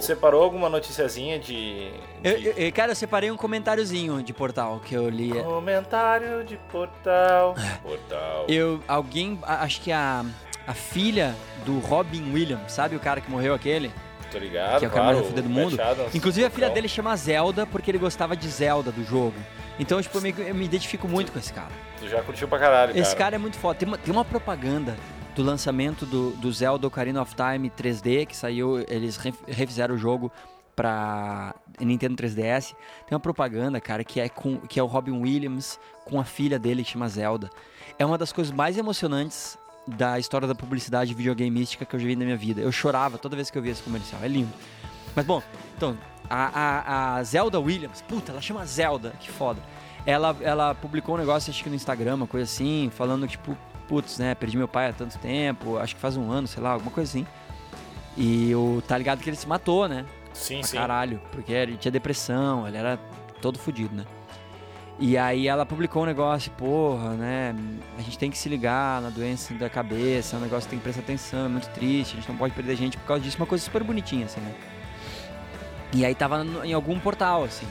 Separou 0.00 0.42
alguma 0.42 0.68
noticiazinha 0.68 1.38
de. 1.38 1.90
de... 2.22 2.46
Eu, 2.46 2.52
eu, 2.52 2.72
cara, 2.72 2.92
eu 2.92 2.96
separei 2.96 3.30
um 3.30 3.36
comentáriozinho 3.36 4.22
de 4.22 4.32
portal 4.32 4.80
que 4.80 4.94
eu 4.94 5.08
li. 5.08 5.32
Comentário 5.42 6.44
de 6.44 6.56
portal. 6.70 7.54
portal. 7.82 8.44
Eu. 8.48 8.80
Alguém. 8.86 9.38
Acho 9.42 9.80
que 9.80 9.90
a. 9.90 10.24
A 10.68 10.74
filha 10.74 11.34
do 11.64 11.78
Robin 11.78 12.30
Williams, 12.30 12.70
sabe 12.72 12.94
o 12.94 13.00
cara 13.00 13.22
que 13.22 13.30
morreu 13.30 13.54
aquele? 13.54 13.90
Tô 14.30 14.36
ligado, 14.38 14.78
que 14.80 14.84
é 14.84 14.88
o 14.88 14.90
cara 14.90 15.04
mais 15.06 15.16
claro, 15.16 15.28
fuder 15.30 15.42
do 15.44 15.48
o 15.48 15.52
mundo. 15.52 15.78
Inclusive 16.14 16.46
a 16.46 16.50
filha 16.50 16.66
então, 16.66 16.74
dele 16.74 16.88
chama 16.88 17.16
Zelda 17.16 17.66
porque 17.66 17.90
ele 17.90 17.96
gostava 17.96 18.36
de 18.36 18.46
Zelda 18.46 18.92
do 18.92 19.02
jogo. 19.02 19.34
Então, 19.80 20.02
tipo, 20.02 20.18
eu 20.18 20.20
me, 20.22 20.34
eu 20.36 20.54
me 20.54 20.64
identifico 20.66 21.08
muito 21.08 21.32
com 21.32 21.38
esse 21.38 21.52
cara. 21.52 21.70
Tu 21.98 22.06
já 22.08 22.22
curtiu 22.22 22.46
pra 22.46 22.58
caralho, 22.58 22.96
Esse 22.98 23.16
cara 23.16 23.36
é 23.36 23.38
muito 23.38 23.56
foda. 23.56 23.78
Tem 23.78 23.88
uma, 23.88 23.96
tem 23.96 24.12
uma 24.12 24.24
propaganda 24.24 24.94
do 25.34 25.42
lançamento 25.42 26.04
do, 26.04 26.32
do 26.32 26.52
Zelda 26.52 26.86
Ocarina 26.86 27.22
of 27.22 27.34
Time 27.34 27.70
3D, 27.70 28.26
que 28.26 28.36
saiu, 28.36 28.84
eles 28.88 29.16
re- 29.16 29.32
refizeram 29.46 29.94
o 29.94 29.98
jogo 29.98 30.30
pra 30.76 31.54
Nintendo 31.80 32.14
3DS. 32.22 32.74
Tem 33.06 33.12
uma 33.12 33.20
propaganda, 33.20 33.80
cara, 33.80 34.04
que 34.04 34.20
é, 34.20 34.28
com, 34.28 34.58
que 34.58 34.78
é 34.78 34.82
o 34.82 34.86
Robin 34.86 35.12
Williams 35.22 35.80
com 36.04 36.20
a 36.20 36.24
filha 36.24 36.58
dele, 36.58 36.84
que 36.84 36.90
chama 36.90 37.08
Zelda. 37.08 37.50
É 37.98 38.04
uma 38.06 38.16
das 38.16 38.32
coisas 38.32 38.52
mais 38.52 38.78
emocionantes 38.78 39.57
da 39.96 40.18
história 40.18 40.46
da 40.46 40.54
publicidade 40.54 41.14
videogameística 41.14 41.84
que 41.84 41.96
eu 41.96 42.00
já 42.00 42.06
vi 42.06 42.16
na 42.16 42.24
minha 42.24 42.36
vida. 42.36 42.60
Eu 42.60 42.70
chorava 42.70 43.18
toda 43.18 43.34
vez 43.36 43.50
que 43.50 43.56
eu 43.58 43.62
via 43.62 43.72
esse 43.72 43.82
comercial. 43.82 44.20
É 44.22 44.28
lindo. 44.28 44.52
Mas 45.16 45.24
bom, 45.24 45.42
então, 45.76 45.96
a, 46.28 46.60
a, 46.60 47.16
a 47.16 47.22
Zelda 47.24 47.58
Williams, 47.58 48.02
puta, 48.02 48.32
ela 48.32 48.40
chama 48.40 48.64
Zelda, 48.66 49.12
que 49.18 49.30
foda. 49.30 49.60
Ela, 50.06 50.36
ela 50.40 50.74
publicou 50.74 51.14
um 51.14 51.18
negócio, 51.18 51.50
acho 51.50 51.62
que 51.62 51.68
no 51.68 51.74
Instagram, 51.74 52.14
uma 52.16 52.26
coisa 52.26 52.44
assim, 52.44 52.90
falando 52.94 53.26
tipo, 53.26 53.56
putz, 53.88 54.18
né, 54.18 54.34
perdi 54.34 54.56
meu 54.56 54.68
pai 54.68 54.90
há 54.90 54.92
tanto 54.92 55.18
tempo, 55.18 55.76
acho 55.78 55.94
que 55.94 56.00
faz 56.00 56.16
um 56.16 56.30
ano, 56.30 56.46
sei 56.46 56.62
lá, 56.62 56.70
alguma 56.70 56.90
coisa 56.90 57.10
assim. 57.10 57.26
E 58.16 58.54
o 58.54 58.82
tá 58.86 58.96
ligado 58.98 59.20
que 59.20 59.28
ele 59.30 59.36
se 59.36 59.46
matou, 59.48 59.88
né? 59.88 60.04
Sim, 60.32 60.58
Pra 60.60 60.68
sim. 60.68 60.76
caralho, 60.76 61.20
porque 61.32 61.52
ele 61.52 61.76
tinha 61.76 61.90
depressão, 61.90 62.66
ele 62.66 62.76
era 62.76 62.98
todo 63.40 63.58
fudido, 63.58 63.94
né? 63.94 64.04
E 65.00 65.16
aí 65.16 65.46
ela 65.46 65.64
publicou 65.64 66.02
um 66.02 66.06
negócio, 66.06 66.50
porra, 66.52 67.10
né? 67.10 67.54
A 67.96 68.02
gente 68.02 68.18
tem 68.18 68.30
que 68.30 68.36
se 68.36 68.48
ligar 68.48 69.00
na 69.00 69.10
doença 69.10 69.54
da 69.54 69.70
cabeça, 69.70 70.34
é 70.34 70.38
um 70.38 70.42
negócio 70.42 70.64
que 70.64 70.70
tem 70.70 70.78
que 70.78 70.82
prestar 70.82 71.02
atenção, 71.02 71.46
é 71.46 71.48
muito 71.48 71.68
triste, 71.68 72.14
a 72.14 72.16
gente 72.16 72.28
não 72.28 72.36
pode 72.36 72.52
perder 72.52 72.74
gente 72.74 72.96
por 72.96 73.06
causa 73.06 73.22
disso, 73.22 73.36
uma 73.36 73.46
coisa 73.46 73.64
super 73.64 73.84
bonitinha, 73.84 74.26
assim, 74.26 74.40
né? 74.40 74.52
E 75.94 76.04
aí 76.04 76.14
tava 76.16 76.44
em 76.64 76.72
algum 76.72 76.98
portal, 76.98 77.44
assim. 77.44 77.66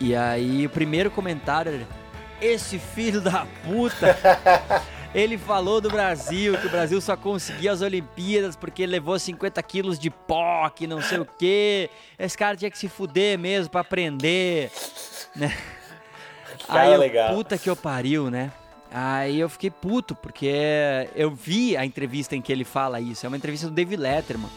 E 0.00 0.16
aí 0.16 0.66
o 0.66 0.70
primeiro 0.70 1.12
comentário 1.12 1.74
era, 1.74 1.86
esse 2.40 2.76
filho 2.76 3.20
da 3.20 3.46
puta, 3.64 4.18
ele 5.14 5.38
falou 5.38 5.80
do 5.80 5.88
Brasil, 5.88 6.58
que 6.58 6.66
o 6.66 6.70
Brasil 6.70 7.00
só 7.00 7.16
conseguia 7.16 7.70
as 7.70 7.82
Olimpíadas 7.82 8.56
porque 8.56 8.84
levou 8.84 9.16
50 9.16 9.62
quilos 9.62 9.96
de 9.96 10.10
pó, 10.10 10.68
que 10.70 10.88
não 10.88 11.00
sei 11.00 11.20
o 11.20 11.24
quê. 11.38 11.88
Esse 12.18 12.36
cara 12.36 12.56
tinha 12.56 12.70
que 12.70 12.78
se 12.78 12.88
fuder 12.88 13.38
mesmo 13.38 13.70
pra 13.70 13.82
aprender, 13.82 14.72
né? 15.36 15.56
Cara 16.66 16.82
Aí 16.82 16.92
eu, 16.92 17.00
legal. 17.00 17.34
puta 17.34 17.58
que 17.58 17.68
eu 17.68 17.76
pariu, 17.76 18.30
né? 18.30 18.52
Aí 18.90 19.40
eu 19.40 19.48
fiquei 19.48 19.70
puto, 19.70 20.14
porque 20.14 20.52
eu 21.14 21.30
vi 21.30 21.76
a 21.76 21.84
entrevista 21.84 22.36
em 22.36 22.42
que 22.42 22.52
ele 22.52 22.64
fala 22.64 23.00
isso. 23.00 23.24
É 23.24 23.28
uma 23.28 23.36
entrevista 23.36 23.66
do 23.68 23.72
David 23.72 24.00
Letterman. 24.00 24.50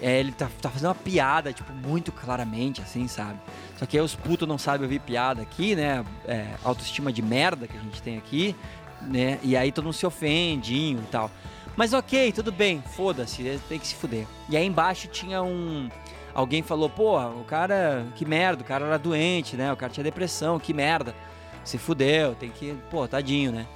É, 0.00 0.18
ele 0.18 0.32
tá, 0.32 0.48
tá 0.60 0.70
fazendo 0.70 0.88
uma 0.88 0.94
piada, 0.94 1.52
tipo, 1.52 1.72
muito 1.72 2.10
claramente, 2.10 2.80
assim, 2.80 3.06
sabe? 3.06 3.38
Só 3.76 3.86
que 3.86 3.96
aí 3.96 4.02
os 4.02 4.14
putos 4.14 4.48
não 4.48 4.58
sabem 4.58 4.82
ouvir 4.82 5.00
piada 5.00 5.42
aqui, 5.42 5.76
né? 5.76 6.04
É, 6.26 6.46
autoestima 6.64 7.12
de 7.12 7.22
merda 7.22 7.66
que 7.66 7.76
a 7.76 7.80
gente 7.80 8.02
tem 8.02 8.16
aqui, 8.16 8.56
né? 9.02 9.38
E 9.42 9.56
aí 9.56 9.70
todo 9.70 9.84
mundo 9.84 9.94
se 9.94 10.06
ofendinho 10.06 11.00
e 11.00 11.10
tal. 11.10 11.30
Mas 11.76 11.92
ok, 11.92 12.32
tudo 12.32 12.52
bem, 12.52 12.82
foda-se, 12.96 13.60
tem 13.68 13.78
que 13.78 13.86
se 13.86 13.94
fuder. 13.96 14.26
E 14.48 14.56
aí 14.56 14.64
embaixo 14.64 15.08
tinha 15.08 15.42
um. 15.42 15.88
Alguém 16.32 16.62
falou, 16.62 16.88
porra, 16.88 17.28
o 17.28 17.44
cara, 17.44 18.06
que 18.16 18.24
merda, 18.24 18.62
o 18.62 18.66
cara 18.66 18.86
era 18.86 18.98
doente, 18.98 19.56
né? 19.56 19.72
O 19.72 19.76
cara 19.76 19.92
tinha 19.92 20.04
depressão, 20.04 20.58
que 20.58 20.72
merda. 20.72 21.14
Se 21.64 21.78
fudeu, 21.78 22.34
tem 22.34 22.50
que. 22.50 22.76
Pô, 22.90 23.08
tadinho, 23.08 23.50
né? 23.50 23.66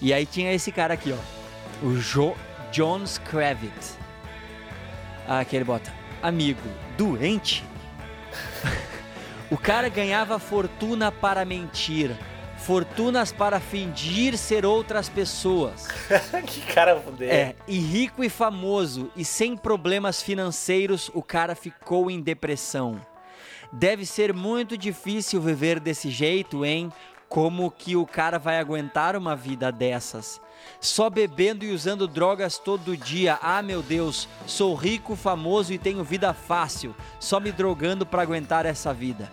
E 0.00 0.12
aí 0.12 0.26
tinha 0.26 0.52
esse 0.52 0.70
cara 0.70 0.94
aqui, 0.94 1.12
ó. 1.12 1.86
O 1.86 1.96
jo 1.96 2.34
John 2.70 3.04
Kravitz. 3.24 3.98
Ah, 5.26 5.44
que 5.44 5.56
ele 5.56 5.64
bota. 5.64 5.92
Amigo, 6.22 6.60
doente? 6.96 7.64
o 9.50 9.56
cara 9.56 9.88
ganhava 9.88 10.38
fortuna 10.38 11.10
para 11.12 11.44
mentir. 11.44 12.16
Fortunas 12.58 13.32
para 13.32 13.58
fingir 13.58 14.38
ser 14.38 14.64
outras 14.64 15.08
pessoas. 15.08 15.88
que 16.46 16.60
cara 16.72 17.00
fuder. 17.00 17.32
É, 17.32 17.56
e 17.66 17.78
rico 17.78 18.22
e 18.22 18.28
famoso 18.28 19.10
e 19.16 19.24
sem 19.24 19.56
problemas 19.56 20.22
financeiros, 20.22 21.10
o 21.12 21.22
cara 21.22 21.56
ficou 21.56 22.10
em 22.10 22.20
depressão. 22.20 23.04
Deve 23.72 24.06
ser 24.06 24.32
muito 24.32 24.76
difícil 24.76 25.40
viver 25.40 25.80
desse 25.80 26.10
jeito, 26.10 26.64
hein? 26.64 26.92
Como 27.32 27.70
que 27.70 27.96
o 27.96 28.04
cara 28.04 28.38
vai 28.38 28.58
aguentar 28.58 29.16
uma 29.16 29.34
vida 29.34 29.72
dessas? 29.72 30.38
Só 30.78 31.08
bebendo 31.08 31.64
e 31.64 31.72
usando 31.72 32.06
drogas 32.06 32.58
todo 32.58 32.94
dia. 32.94 33.38
Ah, 33.40 33.62
meu 33.62 33.82
Deus, 33.82 34.28
sou 34.46 34.74
rico, 34.74 35.16
famoso 35.16 35.72
e 35.72 35.78
tenho 35.78 36.04
vida 36.04 36.34
fácil. 36.34 36.94
Só 37.18 37.40
me 37.40 37.50
drogando 37.50 38.04
para 38.04 38.20
aguentar 38.20 38.66
essa 38.66 38.92
vida. 38.92 39.30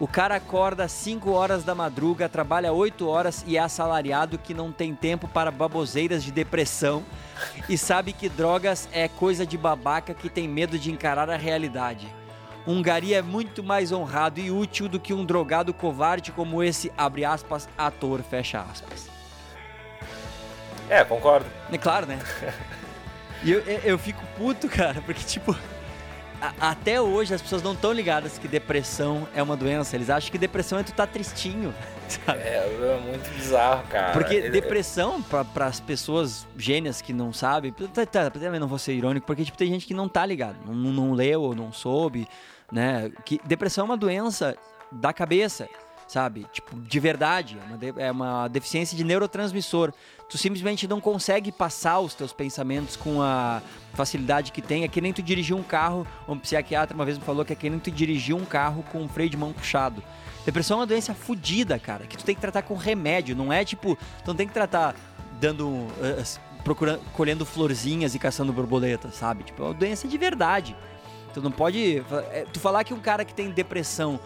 O 0.00 0.08
cara 0.08 0.34
acorda 0.34 0.82
às 0.82 0.90
5 0.90 1.30
horas 1.30 1.62
da 1.62 1.76
madruga, 1.76 2.28
trabalha 2.28 2.72
8 2.72 3.06
horas 3.06 3.44
e 3.46 3.56
é 3.56 3.60
assalariado 3.60 4.36
que 4.36 4.52
não 4.52 4.72
tem 4.72 4.92
tempo 4.92 5.28
para 5.28 5.52
baboseiras 5.52 6.24
de 6.24 6.32
depressão 6.32 7.04
e 7.68 7.78
sabe 7.78 8.12
que 8.12 8.28
drogas 8.28 8.88
é 8.90 9.06
coisa 9.06 9.46
de 9.46 9.56
babaca 9.56 10.12
que 10.12 10.28
tem 10.28 10.48
medo 10.48 10.76
de 10.76 10.90
encarar 10.90 11.30
a 11.30 11.36
realidade. 11.36 12.12
Um 12.68 12.82
gari 12.82 13.14
é 13.14 13.22
muito 13.22 13.64
mais 13.64 13.92
honrado 13.92 14.38
e 14.38 14.50
útil 14.50 14.90
do 14.90 15.00
que 15.00 15.14
um 15.14 15.24
drogado 15.24 15.72
covarde 15.72 16.30
como 16.30 16.62
esse, 16.62 16.92
abre 16.98 17.24
aspas, 17.24 17.66
ator, 17.78 18.20
fecha 18.22 18.60
aspas. 18.60 19.08
É, 20.90 21.02
concordo. 21.02 21.46
É 21.72 21.78
claro, 21.78 22.06
né? 22.06 22.18
E 23.40 23.52
eu, 23.52 23.60
eu, 23.60 23.96
fico 23.96 24.20
puto, 24.36 24.68
cara, 24.68 25.00
porque, 25.06 25.22
tipo, 25.24 25.56
a- 26.42 26.70
até 26.70 27.00
hoje 27.00 27.32
as 27.32 27.40
pessoas 27.40 27.62
não 27.62 27.72
estão 27.72 27.92
ligadas 27.92 28.36
que 28.36 28.48
depressão 28.48 29.28
é 29.32 29.40
uma 29.40 29.56
doença. 29.56 29.94
Eles 29.94 30.10
acham 30.10 30.28
que 30.32 30.36
depressão 30.36 30.76
é 30.76 30.82
tu 30.82 30.92
tá 30.92 31.06
tristinho, 31.06 31.72
sabe? 32.08 32.40
É, 32.40 32.56
é 32.56 33.00
muito 33.00 33.30
bizarro, 33.36 33.84
cara. 33.88 34.12
Porque 34.12 34.34
Ele- 34.34 34.50
depressão, 34.50 35.22
para 35.22 35.66
as 35.66 35.78
pessoas 35.78 36.48
gênias 36.56 37.00
que 37.00 37.12
não 37.12 37.32
sabem, 37.32 37.72
tá, 37.72 38.04
tá, 38.04 38.28
também 38.28 38.58
não 38.58 38.66
vou 38.66 38.76
ser 38.78 38.92
irônico, 38.94 39.24
porque 39.24 39.44
tipo, 39.44 39.56
tem 39.56 39.68
gente 39.68 39.86
que 39.86 39.94
não 39.94 40.08
tá 40.08 40.26
ligado, 40.26 40.56
não, 40.66 40.74
não 40.74 41.12
leu 41.12 41.40
ou 41.42 41.54
não 41.54 41.72
soube, 41.72 42.26
né? 42.70 43.10
Que 43.24 43.40
depressão 43.44 43.82
é 43.82 43.84
uma 43.86 43.96
doença 43.96 44.56
da 44.90 45.12
cabeça, 45.12 45.68
sabe? 46.06 46.46
Tipo, 46.52 46.78
de 46.80 47.00
verdade, 47.00 47.58
é 47.60 47.66
uma, 47.66 47.76
de- 47.78 47.94
é 48.02 48.10
uma 48.10 48.48
deficiência 48.48 48.96
de 48.96 49.04
neurotransmissor. 49.04 49.92
Tu 50.28 50.36
simplesmente 50.36 50.86
não 50.86 51.00
consegue 51.00 51.50
passar 51.50 52.00
os 52.00 52.14
teus 52.14 52.32
pensamentos 52.32 52.96
com 52.96 53.22
a 53.22 53.62
facilidade 53.94 54.52
que 54.52 54.60
tem. 54.60 54.84
É 54.84 54.88
que 54.88 55.00
nem 55.00 55.12
tu 55.12 55.22
dirigir 55.22 55.56
um 55.56 55.62
carro, 55.62 56.06
um 56.28 56.38
psiquiatra 56.38 56.94
uma 56.94 57.04
vez 57.04 57.16
me 57.18 57.24
falou 57.24 57.44
que 57.44 57.52
é 57.52 57.56
que 57.56 57.68
nem 57.70 57.78
tu 57.78 57.90
dirigir 57.90 58.34
um 58.34 58.44
carro 58.44 58.82
com 58.92 59.00
um 59.02 59.08
freio 59.08 59.30
de 59.30 59.36
mão 59.36 59.52
puxado. 59.52 60.02
Depressão 60.44 60.78
é 60.78 60.80
uma 60.80 60.86
doença 60.86 61.12
fodida, 61.14 61.78
cara, 61.78 62.06
que 62.06 62.16
tu 62.16 62.24
tem 62.24 62.34
que 62.34 62.40
tratar 62.40 62.62
com 62.62 62.74
remédio, 62.74 63.36
não 63.36 63.52
é 63.52 63.64
tipo, 63.64 63.96
tu 64.24 64.28
não 64.28 64.34
tem 64.34 64.46
que 64.46 64.54
tratar 64.54 64.94
dando 65.38 65.86
eh, 66.02 66.22
procurando 66.64 67.00
colhendo 67.12 67.44
florzinhas 67.44 68.14
e 68.14 68.18
caçando 68.18 68.50
borboletas, 68.52 69.14
sabe? 69.14 69.44
Tipo, 69.44 69.62
é 69.62 69.66
uma 69.66 69.74
doença 69.74 70.08
de 70.08 70.16
verdade. 70.16 70.74
Tu 71.34 71.40
não 71.42 71.50
pode. 71.50 72.02
é, 72.32 72.44
Tu 72.52 72.58
falar 72.60 72.84
que 72.84 72.92
um 72.94 73.00
cara 73.00 73.24
que 73.24 73.34
tem 73.34 73.50
depressão, 73.50 74.18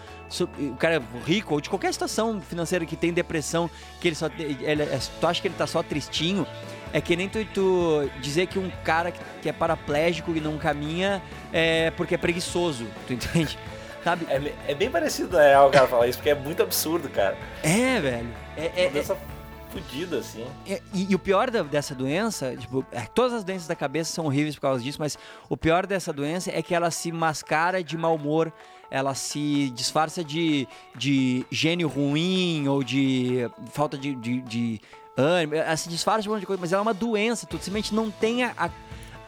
o 0.59 0.77
cara 0.77 0.97
é 0.97 1.03
rico, 1.27 1.55
ou 1.55 1.61
de 1.61 1.69
qualquer 1.69 1.93
situação 1.93 2.41
financeira 2.41 2.85
que 2.87 2.97
tem 2.97 3.13
depressão, 3.13 3.69
que 4.01 4.09
ele 4.09 4.15
só. 4.15 4.29
Ele, 4.39 4.83
é- 4.83 4.99
tu 5.21 5.27
acha 5.27 5.41
que 5.43 5.49
ele 5.49 5.55
tá 5.57 5.67
só 5.67 5.83
tristinho, 5.83 6.47
é 6.93 7.01
que 7.01 7.17
nem 7.17 7.29
tu, 7.29 7.45
tu 7.53 8.09
dizer 8.21 8.47
que 8.47 8.59
um 8.59 8.71
cara 8.85 9.11
que, 9.11 9.49
é 9.49 9.53
paraplégico 9.53 10.31
e 10.37 10.41
não 10.41 10.57
caminha 10.59 11.23
é 11.53 11.91
porque 11.93 12.15
é 12.15 12.19
preguiçoso, 12.19 12.87
tu 13.07 13.13
entende? 13.15 13.59
Sabe? 14.05 14.27
É, 14.29 14.73
é 14.73 14.75
bem 14.75 14.91
parecido, 14.91 15.37
real, 15.37 15.69
o 15.69 15.71
cara 15.71 15.87
falar 15.87 16.09
isso, 16.09 16.19
porque 16.19 16.31
é 16.31 16.35
muito 16.35 16.63
absurdo, 16.63 17.09
cara. 17.09 17.37
É, 17.63 18.01
velho. 18.01 18.29
É, 18.57 18.65
é- 18.77 18.85
é- 18.87 19.32
Fudida, 19.73 20.19
assim. 20.19 20.45
É, 20.67 20.81
E, 20.95 21.11
e 21.11 21.15
o 21.15 21.19
pior 21.19 21.51
da- 21.51 21.63
dessa 21.63 21.95
doença, 21.95 22.55
tipo, 22.57 22.85
é, 22.93 23.01
todas 23.03 23.33
as 23.33 23.45
doenças 23.45 23.67
da 23.67 23.75
cabeça 23.75 24.13
são 24.13 24.27
horríveis 24.27 24.55
por 24.55 24.61
causa 24.63 24.83
disso, 24.83 24.99
mas 25.01 25.17
o 25.49 25.57
pior 25.57 25.87
dessa 25.87 26.13
doença 26.13 26.51
é 26.51 26.61
que 26.63 26.75
ela 26.75 26.91
se 26.91 27.11
mascara 27.11 27.83
de 27.83 27.97
mau 27.97 28.15
humor, 28.17 28.53
ela 28.91 29.15
se 29.15 29.71
disfarça 29.71 30.23
de, 30.23 30.69
de 30.95 31.47
gênio 31.51 31.89
ruim 31.89 32.69
ou 32.69 32.83
de 32.85 33.49
falta 33.73 33.97
de, 33.97 34.15
de, 34.15 34.41
de 34.43 34.81
ânimo, 35.17 35.55
ela 35.55 35.77
se 35.77 35.89
disfarça 35.89 36.23
de 36.23 36.29
um 36.29 36.33
monte 36.33 36.41
de 36.41 36.47
coisa, 36.47 36.61
mas 36.61 36.73
ela 36.73 36.81
é 36.81 36.83
uma 36.83 36.93
doença, 36.95 37.47
tu 37.47 37.57
simplesmente 37.57 37.95
não 37.95 38.11
tem 38.11 38.45
a- 38.45 38.53
a- 38.59 38.71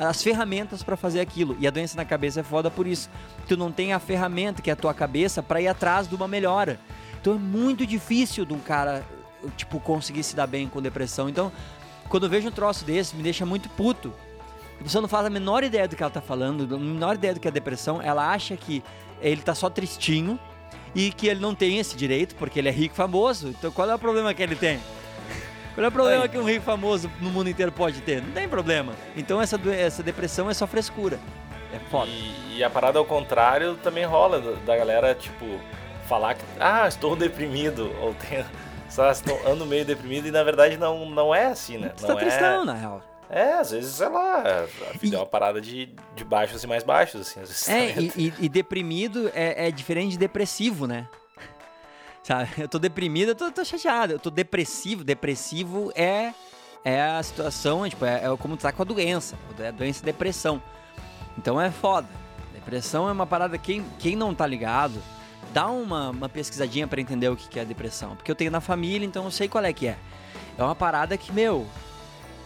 as 0.08 0.22
ferramentas 0.22 0.82
pra 0.82 0.96
fazer 0.96 1.20
aquilo. 1.20 1.56
E 1.60 1.66
a 1.66 1.70
doença 1.70 1.96
na 1.96 2.04
cabeça 2.04 2.40
é 2.40 2.42
foda 2.42 2.68
por 2.70 2.84
isso. 2.86 3.08
Tu 3.48 3.56
não 3.56 3.70
tem 3.72 3.92
a 3.92 3.98
ferramenta 4.00 4.60
que 4.60 4.68
é 4.68 4.72
a 4.72 4.76
tua 4.76 4.92
cabeça 4.92 5.42
pra 5.42 5.60
ir 5.60 5.68
atrás 5.68 6.08
de 6.08 6.14
uma 6.16 6.26
melhora. 6.28 6.78
Então 7.20 7.34
é 7.34 7.38
muito 7.38 7.86
difícil 7.86 8.44
de 8.44 8.52
um 8.52 8.58
cara, 8.58 9.02
tipo, 9.56 9.78
conseguir 9.80 10.22
se 10.22 10.34
dar 10.36 10.46
bem 10.46 10.68
com 10.68 10.80
depressão. 10.82 11.28
Então, 11.28 11.50
quando 12.08 12.24
eu 12.24 12.30
vejo 12.30 12.48
um 12.48 12.52
troço 12.52 12.84
desse, 12.84 13.14
me 13.16 13.22
deixa 13.22 13.44
muito 13.46 13.68
puto. 13.70 14.12
A 14.80 14.82
pessoa 14.82 15.00
não 15.02 15.08
faz 15.08 15.24
a 15.26 15.30
menor 15.30 15.62
ideia 15.64 15.86
do 15.88 15.94
que 15.96 16.02
ela 16.02 16.10
tá 16.12 16.20
falando, 16.20 16.74
a 16.74 16.78
menor 16.78 17.14
ideia 17.14 17.32
do 17.34 17.40
que 17.40 17.48
é 17.48 17.50
depressão. 17.50 18.02
Ela 18.02 18.30
acha 18.30 18.56
que 18.56 18.82
ele 19.22 19.40
tá 19.40 19.54
só 19.54 19.70
tristinho 19.70 20.38
e 20.94 21.10
que 21.12 21.26
ele 21.28 21.40
não 21.40 21.54
tem 21.54 21.78
esse 21.78 21.96
direito 21.96 22.34
porque 22.34 22.58
ele 22.58 22.68
é 22.68 22.72
rico 22.72 22.94
e 22.94 22.96
famoso. 22.96 23.48
Então 23.48 23.70
qual 23.70 23.88
é 23.88 23.94
o 23.94 23.98
problema 23.98 24.34
que 24.34 24.42
ele 24.42 24.56
tem? 24.56 24.80
Qual 25.74 25.84
é 25.84 25.88
o 25.88 25.92
problema 25.92 26.24
Aí. 26.24 26.28
que 26.28 26.38
um 26.38 26.44
rico 26.44 26.64
famoso 26.64 27.10
no 27.20 27.30
mundo 27.30 27.48
inteiro 27.50 27.72
pode 27.72 28.00
ter? 28.00 28.22
Não 28.22 28.32
tem 28.32 28.48
problema. 28.48 28.92
Então 29.16 29.40
essa, 29.40 29.58
essa 29.72 30.02
depressão 30.02 30.50
é 30.50 30.54
só 30.54 30.66
frescura. 30.66 31.18
É 31.72 31.78
foda. 31.90 32.08
E, 32.10 32.58
e 32.58 32.64
a 32.64 32.70
parada 32.70 32.98
ao 32.98 33.04
contrário 33.04 33.74
também 33.82 34.04
rola, 34.04 34.40
da- 34.40 34.52
da 34.66 34.76
galera, 34.76 35.14
tipo, 35.14 35.44
falar 36.08 36.34
que, 36.34 36.44
ah, 36.60 36.86
estou 36.86 37.16
deprimido, 37.16 37.92
ou 38.00 38.14
tem, 38.14 38.44
estou, 39.10 39.40
ando 39.46 39.64
meio 39.66 39.84
deprimido, 39.84 40.28
e 40.28 40.30
na 40.30 40.42
verdade 40.44 40.76
não, 40.76 41.08
não 41.08 41.34
é 41.34 41.46
assim, 41.46 41.78
né? 41.78 41.88
Tu 41.96 42.02
não 42.06 42.14
tá 42.14 42.20
é, 42.20 42.24
tristão, 42.24 42.64
na 42.64 42.74
real. 42.74 43.02
É, 43.30 43.54
às 43.54 43.70
vezes, 43.70 43.94
sei 43.94 44.08
lá, 44.08 44.42
a 44.42 44.98
vida 44.98 45.14
E- 45.14 45.14
é 45.14 45.18
uma 45.18 45.26
parada 45.26 45.60
de, 45.60 45.94
de 46.14 46.24
baixos 46.24 46.62
e 46.62 46.66
mais 46.66 46.84
baixos, 46.84 47.22
assim, 47.22 47.40
às 47.40 47.48
vezes. 47.48 47.68
É, 47.68 47.88
também. 47.92 48.12
e, 48.16 48.26
e- 48.28 48.34
e 48.40 48.48
deprimido 48.48 49.30
é, 49.34 49.68
é 49.68 49.70
diferente 49.70 50.12
de 50.12 50.18
depressivo, 50.18 50.86
né? 50.86 51.08
Sabe? 52.22 52.50
Eu 52.58 52.68
tô 52.68 52.78
deprimido, 52.78 53.30
eu 53.30 53.34
tô, 53.34 53.50
tô 53.50 53.64
chateado. 53.64 54.12
Eu 54.12 54.18
tô 54.18 54.30
depressivo. 54.30 55.02
Depressivo 55.02 55.90
é, 55.96 56.32
é 56.84 57.02
a 57.02 57.22
situação, 57.22 57.84
é, 57.84 57.88
tipo, 57.90 58.04
é, 58.04 58.24
é 58.24 58.36
como 58.38 58.56
tu 58.56 58.60
tá 58.62 58.72
com 58.72 58.82
a 58.82 58.84
doença. 58.84 59.36
É 59.58 59.68
a 59.68 59.72
doença 59.72 60.02
e 60.02 60.04
depressão. 60.04 60.62
Então 61.36 61.60
é 61.60 61.70
foda. 61.70 62.06
Depressão 62.52 63.08
é 63.08 63.12
uma 63.12 63.26
parada, 63.26 63.58
quem, 63.58 63.84
quem 63.98 64.14
não 64.16 64.34
tá 64.34 64.46
ligado, 64.46 65.02
dá 65.54 65.68
uma, 65.68 66.10
uma 66.10 66.28
pesquisadinha 66.28 66.88
pra 66.88 67.00
entender 67.00 67.28
o 67.28 67.36
que 67.36 67.48
que 67.48 67.60
é 67.60 67.64
depressão. 67.64 68.16
Porque 68.16 68.28
eu 68.28 68.34
tenho 68.34 68.50
na 68.50 68.60
família, 68.60 69.06
então 69.06 69.24
eu 69.24 69.30
sei 69.30 69.46
qual 69.46 69.64
é 69.64 69.72
que 69.72 69.86
é. 69.86 69.96
É 70.58 70.62
uma 70.62 70.74
parada 70.74 71.16
que, 71.16 71.32
meu, 71.32 71.66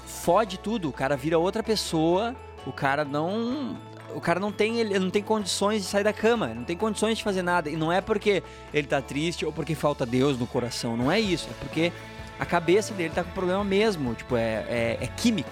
fode 0.07 0.59
tudo. 0.59 0.91
O 0.91 0.93
cara 0.93 1.17
vira 1.17 1.39
outra 1.39 1.63
pessoa, 1.63 2.37
o 2.67 2.73
cara 2.73 3.07
não. 3.07 3.77
O 4.15 4.21
cara 4.21 4.39
não 4.39 4.53
tem, 4.53 4.79
ele 4.79 4.99
não 4.99 5.11
tem 5.11 5.23
condições 5.23 5.83
de 5.83 5.89
sair 5.89 6.05
da 6.05 6.13
cama, 6.13 6.49
não 6.49 6.65
tem 6.65 6.77
condições 6.77 7.17
de 7.19 7.25
fazer 7.25 7.43
nada. 7.43 7.71
E 7.71 7.77
não 7.77 7.91
é 7.91 8.01
porque 8.01 8.43
ele 8.73 8.87
tá 8.87 9.01
triste 9.01 9.45
ou 9.45 9.53
porque 9.53 9.75
falta 9.75 10.05
Deus 10.05 10.39
no 10.39 10.47
coração. 10.47 10.97
Não 10.97 11.11
é 11.11 11.19
isso. 11.19 11.49
É 11.51 11.55
porque 11.65 11.93
a 12.39 12.45
cabeça 12.45 12.93
dele 12.93 13.13
tá 13.15 13.25
com 13.25 13.31
problema 13.31 13.65
mesmo. 13.65 14.15
Tipo, 14.15 14.37
é, 14.37 14.65
é, 14.69 14.99
é 15.01 15.07
químico. 15.07 15.51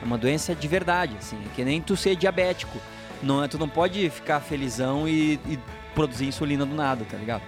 É 0.00 0.04
uma 0.04 0.16
doença 0.16 0.54
de 0.54 0.68
verdade, 0.68 1.14
assim. 1.18 1.38
É 1.44 1.48
que 1.54 1.64
nem 1.64 1.80
tu 1.80 1.94
ser 1.96 2.16
diabético. 2.16 2.78
Não, 3.22 3.44
é- 3.44 3.48
tu 3.48 3.58
não 3.58 3.68
pode 3.68 4.08
ficar 4.10 4.40
felizão 4.40 5.08
e, 5.08 5.40
e 5.46 5.58
produzir 5.96 6.26
insulina 6.26 6.64
do 6.64 6.74
nada, 6.76 7.04
tá 7.10 7.16
ligado? 7.16 7.42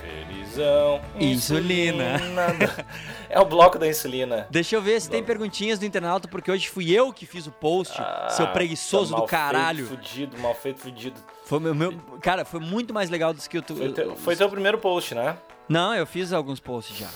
Felizão. 0.00 1.00
Insulina. 1.18 2.20
É 3.28 3.40
o 3.40 3.44
bloco 3.44 3.76
da 3.76 3.88
insulina. 3.88 4.46
Deixa 4.50 4.76
eu 4.76 4.80
ver 4.80 5.00
se 5.00 5.10
tem 5.10 5.22
perguntinhas 5.22 5.80
do 5.80 5.84
internauta, 5.84 6.28
porque 6.28 6.48
hoje 6.50 6.68
fui 6.68 6.92
eu 6.92 7.12
que 7.12 7.26
fiz 7.26 7.44
o 7.48 7.50
post, 7.50 7.92
seu 8.30 8.46
Ah, 8.46 8.50
preguiçoso 8.52 9.12
mal 9.12 9.22
do 9.22 9.26
caralho. 9.26 9.84
Feito, 9.84 10.00
fudido, 10.00 10.38
mal 10.38 10.54
feito, 10.54 10.80
fudido. 10.80 11.20
Foi 11.44 11.58
meu, 11.58 11.74
meu- 11.74 11.92
cara, 12.22 12.44
foi 12.44 12.60
muito 12.60 12.94
mais 12.94 13.10
legal 13.10 13.34
do 13.34 13.40
que 13.42 13.58
o 13.58 13.62
tu. 13.62 13.74
Foi 13.74 13.92
teu, 13.92 14.16
foi 14.16 14.36
teu 14.36 14.48
primeiro 14.48 14.78
post, 14.78 15.12
né? 15.14 15.36
Não, 15.68 15.92
eu 15.96 16.06
fiz 16.06 16.32
alguns 16.32 16.60
posts 16.60 16.96
já. 16.96 17.08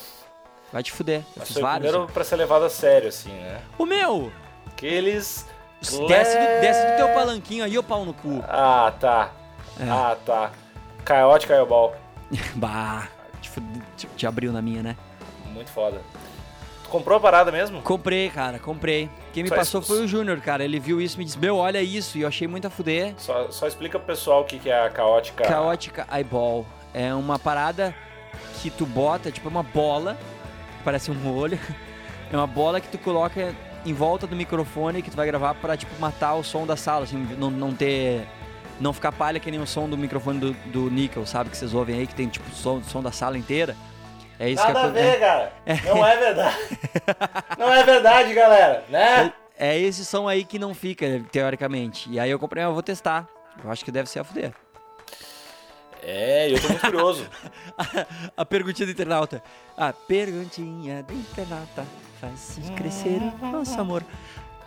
Vai 0.73 0.83
te 0.83 0.91
fuder. 0.91 1.21
Eu 1.21 1.25
Mas 1.37 1.47
fiz 1.49 1.55
foi 1.55 1.63
o 1.63 1.67
vários. 1.67 1.87
primeiro 1.89 2.09
já. 2.09 2.13
pra 2.13 2.25
ser 2.25 2.37
levado 2.37 2.65
a 2.65 2.71
sério, 2.71 3.09
assim, 3.09 3.31
né? 3.33 3.61
O 3.79 3.87
meu! 3.87 4.33
Aqueles... 4.67 5.47
Desce 5.81 5.97
do, 5.97 6.07
desce 6.61 6.87
do 6.91 6.97
teu 6.97 7.09
palanquinho 7.15 7.65
aí, 7.65 7.79
ô 7.79 7.83
pau 7.85 8.05
no 8.05 8.13
cu. 8.13 8.45
Ah, 8.49 8.93
tá. 9.01 9.31
É. 9.79 9.89
Ah, 9.89 10.17
tá. 10.25 10.51
Caiote, 11.05 11.47
caiobol. 11.47 11.95
Bah, 12.55 13.09
te, 13.41 13.51
te, 13.97 14.07
te 14.17 14.27
abriu 14.27 14.53
na 14.53 14.63
minha, 14.63 14.83
né? 14.83 14.97
Muito 15.53 15.71
foda. 15.71 16.01
Tu 16.85 16.89
comprou 16.89 17.17
a 17.19 17.21
parada 17.21 17.51
mesmo? 17.53 17.83
Comprei, 17.83 18.31
cara, 18.31 18.59
comprei. 18.59 19.09
Quem 19.33 19.43
me 19.43 19.49
Só 19.49 19.57
passou 19.57 19.81
isso- 19.81 19.93
foi 19.95 20.05
o 20.05 20.09
Júnior, 20.09 20.41
cara. 20.41 20.65
Ele 20.65 20.79
viu 20.79 21.01
isso 21.01 21.17
e 21.17 21.19
me 21.19 21.25
disse: 21.25 21.39
Meu, 21.39 21.57
olha 21.57 21.83
isso. 21.83 22.19
E 22.19 22.23
eu 22.23 22.29
achei 22.29 22.47
muito 22.49 22.67
a 22.67 22.71
fuder. 22.71 23.15
Só, 23.19 23.51
só 23.51 23.67
explica 23.67 23.99
pro 23.99 24.07
pessoal 24.07 24.43
o 24.43 24.45
que, 24.45 24.59
que 24.59 24.71
é 24.71 24.87
a 24.87 24.91
caótica. 24.91 25.45
Caótica 25.45 26.07
Eyeball. 26.13 26.65
É 26.95 27.15
uma 27.15 27.39
parada 27.39 27.95
que 28.61 28.71
tu 28.71 28.85
bota, 28.87 29.31
tipo, 29.31 29.49
é 29.49 29.51
uma 29.51 29.63
bola, 29.63 30.17
parece 30.85 31.11
um 31.11 31.37
olho. 31.37 31.59
É 32.33 32.37
uma 32.37 32.47
bola 32.47 32.81
que 32.81 32.87
tu 32.87 32.97
coloca 32.97 33.53
em 33.85 33.93
volta 33.93 34.25
do 34.25 34.37
microfone 34.37 35.03
que 35.03 35.11
tu 35.11 35.17
vai 35.17 35.27
gravar 35.27 35.53
pra, 35.57 35.77
tipo, 35.77 35.91
matar 36.01 36.35
o 36.37 36.45
som 36.45 36.65
da 36.65 36.77
sala, 36.77 37.03
assim, 37.03 37.17
não, 37.37 37.51
não 37.51 37.75
ter. 37.75 38.25
Não 38.81 38.93
ficar 38.93 39.13
palha 39.13 39.39
que 39.39 39.51
nem 39.51 39.61
o 39.61 39.67
som 39.67 39.89
do 39.89 39.97
microfone 39.97 40.41
do, 40.41 40.53
do 40.73 40.91
Nickel, 40.91 41.27
sabe? 41.27 41.51
Que 41.51 41.57
vocês 41.57 41.75
ouvem 41.75 41.99
aí, 41.99 42.07
que 42.07 42.15
tem, 42.15 42.29
tipo, 42.29 42.49
som, 42.51 42.83
som 42.83 43.03
da 43.03 43.13
sala 43.13 43.37
inteira. 43.37 43.77
É 44.39 44.49
isso 44.49 44.63
Nada 44.63 44.81
que 44.81 44.87
a 44.87 44.89
ver, 44.89 45.05
é, 45.05 45.17
cara. 45.19 45.53
Não 45.85 46.07
é 46.07 46.17
verdade. 46.17 46.57
Não 47.59 47.75
é 47.75 47.85
verdade, 47.85 48.35
galera. 48.35 48.85
Né? 48.89 49.33
é, 49.59 49.77
é 49.77 49.79
esse 49.79 50.03
som 50.03 50.27
aí 50.27 50.45
que 50.45 50.59
não 50.59 50.73
fica, 50.73 51.23
teoricamente. 51.31 52.11
E 52.11 52.19
aí 52.19 52.31
eu 52.31 52.39
comprei, 52.39 52.65
eu 52.65 52.73
vou 52.73 52.83
testar. 52.83 53.29
Eu 53.63 53.71
acho 53.71 53.85
que 53.85 53.93
deve 53.93 54.09
ser 54.09 54.21
a 54.21 54.25
fuder. 54.25 54.55
É, 56.03 56.51
eu 56.51 56.61
tô 56.61 56.69
muito 56.69 56.81
curioso. 56.81 57.29
A 58.37 58.45
perguntinha 58.45 58.87
do 58.87 58.93
internauta. 58.93 59.43
A 59.77 59.93
perguntinha 59.93 61.03
do 61.03 61.13
internauta 61.13 61.85
faz 62.21 62.59
crescer 62.77 63.21
o 63.43 63.47
nosso 63.47 63.79
amor. 63.81 64.03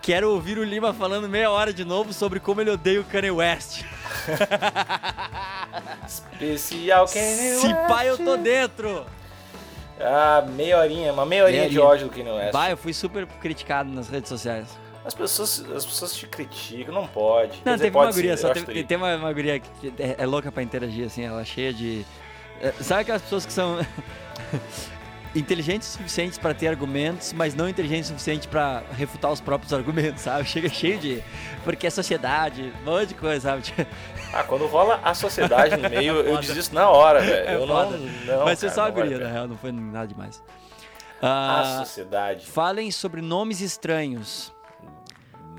Quero 0.03 0.31
ouvir 0.31 0.57
o 0.57 0.63
Lima 0.65 0.93
falando 0.93 1.29
meia 1.29 1.49
hora 1.49 1.71
de 1.73 1.85
novo 1.85 2.11
sobre 2.11 2.37
como 2.41 2.59
ele 2.59 2.69
odeia 2.69 2.99
o 2.99 3.05
Kanye 3.05 3.31
West. 3.31 3.85
Especial 6.05 7.07
Kanye 7.07 7.55
Se 7.55 7.67
West. 7.67 7.87
pai, 7.87 8.09
eu 8.09 8.17
tô 8.17 8.35
dentro. 8.35 9.05
Ah, 9.97 10.43
meia 10.45 10.77
horinha, 10.79 11.13
uma 11.13 11.25
meia 11.25 11.45
horinha 11.45 11.61
Meia 11.61 11.71
de 11.71 11.79
ódio 11.79 12.07
do 12.09 12.13
Kanye 12.13 12.31
West. 12.31 12.51
Vai, 12.51 12.73
eu 12.73 12.77
fui 12.77 12.93
super 12.93 13.25
criticado 13.25 13.89
nas 13.89 14.09
redes 14.09 14.27
sociais. 14.27 14.67
As 15.05 15.13
pessoas, 15.13 15.63
as 15.73 15.85
pessoas 15.85 16.13
te 16.13 16.27
criticam, 16.27 16.93
não 16.93 17.07
pode. 17.07 17.59
Quer 17.59 17.69
Não, 17.69 17.73
dizer, 17.73 17.85
teve 17.85 17.97
uma 17.97 18.11
guria, 18.11 18.35
só 18.37 18.49
teve, 18.53 18.83
tem 18.83 18.97
uma, 18.97 19.15
uma 19.15 19.31
guria 19.31 19.57
que 19.59 19.93
é, 19.99 20.15
é 20.17 20.25
louca 20.25 20.51
pra 20.51 20.61
interagir, 20.63 21.05
assim, 21.05 21.23
ela 21.23 21.41
é 21.41 21.45
cheia 21.45 21.73
de. 21.73 22.05
é, 22.61 22.73
Sabe 22.81 23.01
aquelas 23.03 23.21
pessoas 23.21 23.45
que 23.45 23.53
são 23.53 23.79
inteligentes 25.35 25.89
o 25.89 25.91
suficientes 25.97 26.37
pra 26.37 26.53
ter 26.53 26.67
argumentos, 26.67 27.33
mas 27.33 27.55
não 27.55 27.67
inteligentes 27.67 28.09
o 28.09 28.13
suficiente 28.13 28.47
pra 28.47 28.83
refutar 28.97 29.31
os 29.31 29.41
próprios 29.41 29.73
argumentos, 29.73 30.21
sabe? 30.21 30.45
Chega 30.49 30.69
cheio 30.69 30.99
de. 30.99 31.23
Porque 31.63 31.87
é 31.87 31.89
sociedade, 31.89 32.71
um 32.81 32.91
monte 32.91 33.07
de 33.07 33.13
coisa, 33.15 33.49
sabe? 33.49 33.87
Ah, 34.33 34.43
quando 34.43 34.65
rola 34.67 34.99
a 35.03 35.13
sociedade 35.13 35.75
no 35.77 35.89
meio, 35.89 36.15
eu 36.17 36.35
foda. 36.35 36.41
desisto 36.47 36.75
na 36.75 36.89
hora, 36.89 37.21
velho. 37.21 37.49
É 37.49 37.55
eu 37.55 37.65
não, 37.65 37.91
não. 37.91 38.45
mas 38.45 38.59
cara, 38.61 38.73
só 38.73 38.81
vale 38.91 38.93
guria, 39.11 39.19
na 39.19 39.29
real, 39.31 39.47
não 39.47 39.57
foi 39.57 39.71
nada 39.71 40.07
demais. 40.07 40.43
A 41.21 41.79
Ah, 41.79 41.85
sociedade. 41.85 42.45
falem 42.45 42.91
sobre 42.91 43.21
nomes 43.21 43.61
estranhos. 43.61 44.53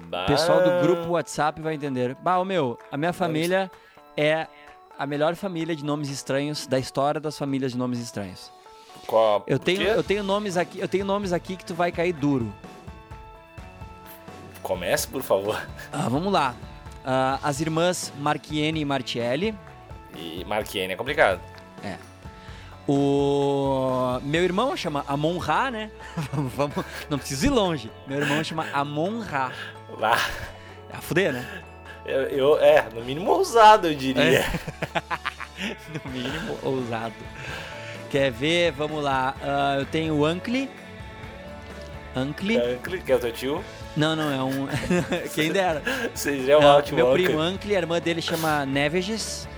Bah. 0.09 0.25
O 0.25 0.27
pessoal 0.27 0.63
do 0.63 0.87
grupo 0.87 1.13
WhatsApp 1.13 1.61
vai 1.63 1.75
entender. 1.75 2.15
Bah, 2.17 2.39
ô 2.39 2.45
meu, 2.45 2.79
a 2.93 2.97
minha 2.97 3.13
família 3.13 3.71
é 4.17 4.47
a 4.99 5.07
melhor 5.07 5.35
família 5.35 5.75
de 5.75 5.85
nomes 5.85 6.11
estranhos 6.11 6.67
da 6.67 6.79
história 6.79 7.21
das 7.21 7.37
famílias 7.39 7.73
de 7.73 7.79
nomes 7.79 7.99
estranhos. 7.99 8.53
Eu 9.47 9.59
tenho, 9.59 9.79
quê? 9.81 9.87
eu 9.89 10.03
tenho 10.03 10.23
nomes 10.23 10.57
aqui, 10.57 10.79
eu 10.81 10.89
tenho 10.89 11.05
nomes 11.05 11.33
aqui 11.33 11.57
que 11.57 11.65
tu 11.65 11.75
vai 11.75 11.91
cair 11.93 12.13
duro. 12.13 12.53
Comece, 14.63 15.07
por 15.07 15.23
favor. 15.23 15.61
Ah, 15.93 16.09
vamos 16.09 16.33
lá. 16.33 16.55
Ah, 17.05 17.39
as 17.43 17.61
irmãs 17.61 18.13
Marchiene 18.19 18.81
e 18.81 18.85
Martielli. 18.85 19.55
E 20.17 20.45
Marquiene 20.47 20.95
é 20.95 20.97
complicado. 20.97 21.41
O 22.87 24.19
meu 24.23 24.45
irmão 24.45 24.77
chama 24.77 25.05
Amon 25.09 25.39
Ra, 25.39 25.71
né? 25.71 25.91
Vamos, 26.55 26.85
não 27.09 27.19
preciso 27.19 27.47
ir 27.47 27.49
longe. 27.49 27.91
Meu 28.07 28.21
irmão 28.21 28.45
chama 28.45 28.67
Amon 28.75 29.21
Ra. 29.21 29.51
Lá. 29.99 30.19
É 30.93 30.97
a 30.97 31.01
fuder, 31.01 31.33
né? 31.33 31.63
Eu, 32.05 32.21
eu- 32.25 32.59
é, 32.59 32.87
no 32.95 33.03
mínimo 33.03 33.31
ousado, 33.31 33.87
eu 33.89 33.95
diria. 33.95 34.41
É. 34.41 34.45
No 36.05 36.11
mínimo 36.11 36.59
ousado. 36.63 37.15
Quer 38.15 38.31
ver? 38.31 38.71
Vamos 38.71 39.03
lá. 39.03 39.35
Ah, 39.43 39.75
eu 39.77 39.85
tenho 39.87 40.15
o 40.15 40.25
Ankle. 40.25 40.71
Ankle? 42.15 42.59
Uncle, 42.77 43.01
que 43.03 43.11
é 43.11 43.17
o 43.17 43.19
teu 43.19 43.33
tio. 43.33 43.65
Não, 43.97 44.15
não, 44.15 44.31
é 44.33 44.41
um. 44.41 44.69
Quem 45.35 45.51
dera. 45.51 45.83
Seria 46.15 46.57
um 46.61 46.63
É, 46.63 46.67
ótimo 46.67 46.99
meu 46.99 47.11
primo 47.13 47.41
Ankle, 47.41 47.75
a 47.75 47.79
irmã 47.81 48.01
dele 48.01 48.23
chama 48.23 48.65
Neveges. 48.65 49.49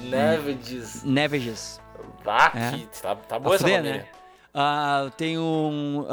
Nevides. 0.00 1.02
Neveges. 1.06 1.80
Ah, 2.26 2.50
É. 2.56 2.72
tá, 3.00 3.14
tá 3.14 3.38
boa 3.38 3.54
essa 3.54 3.62
fuder, 3.64 3.76
família. 3.80 3.98
né? 3.98 4.06
Ah, 4.52 5.02
eu 5.04 5.10
tenho 5.12 5.42
um 5.42 6.04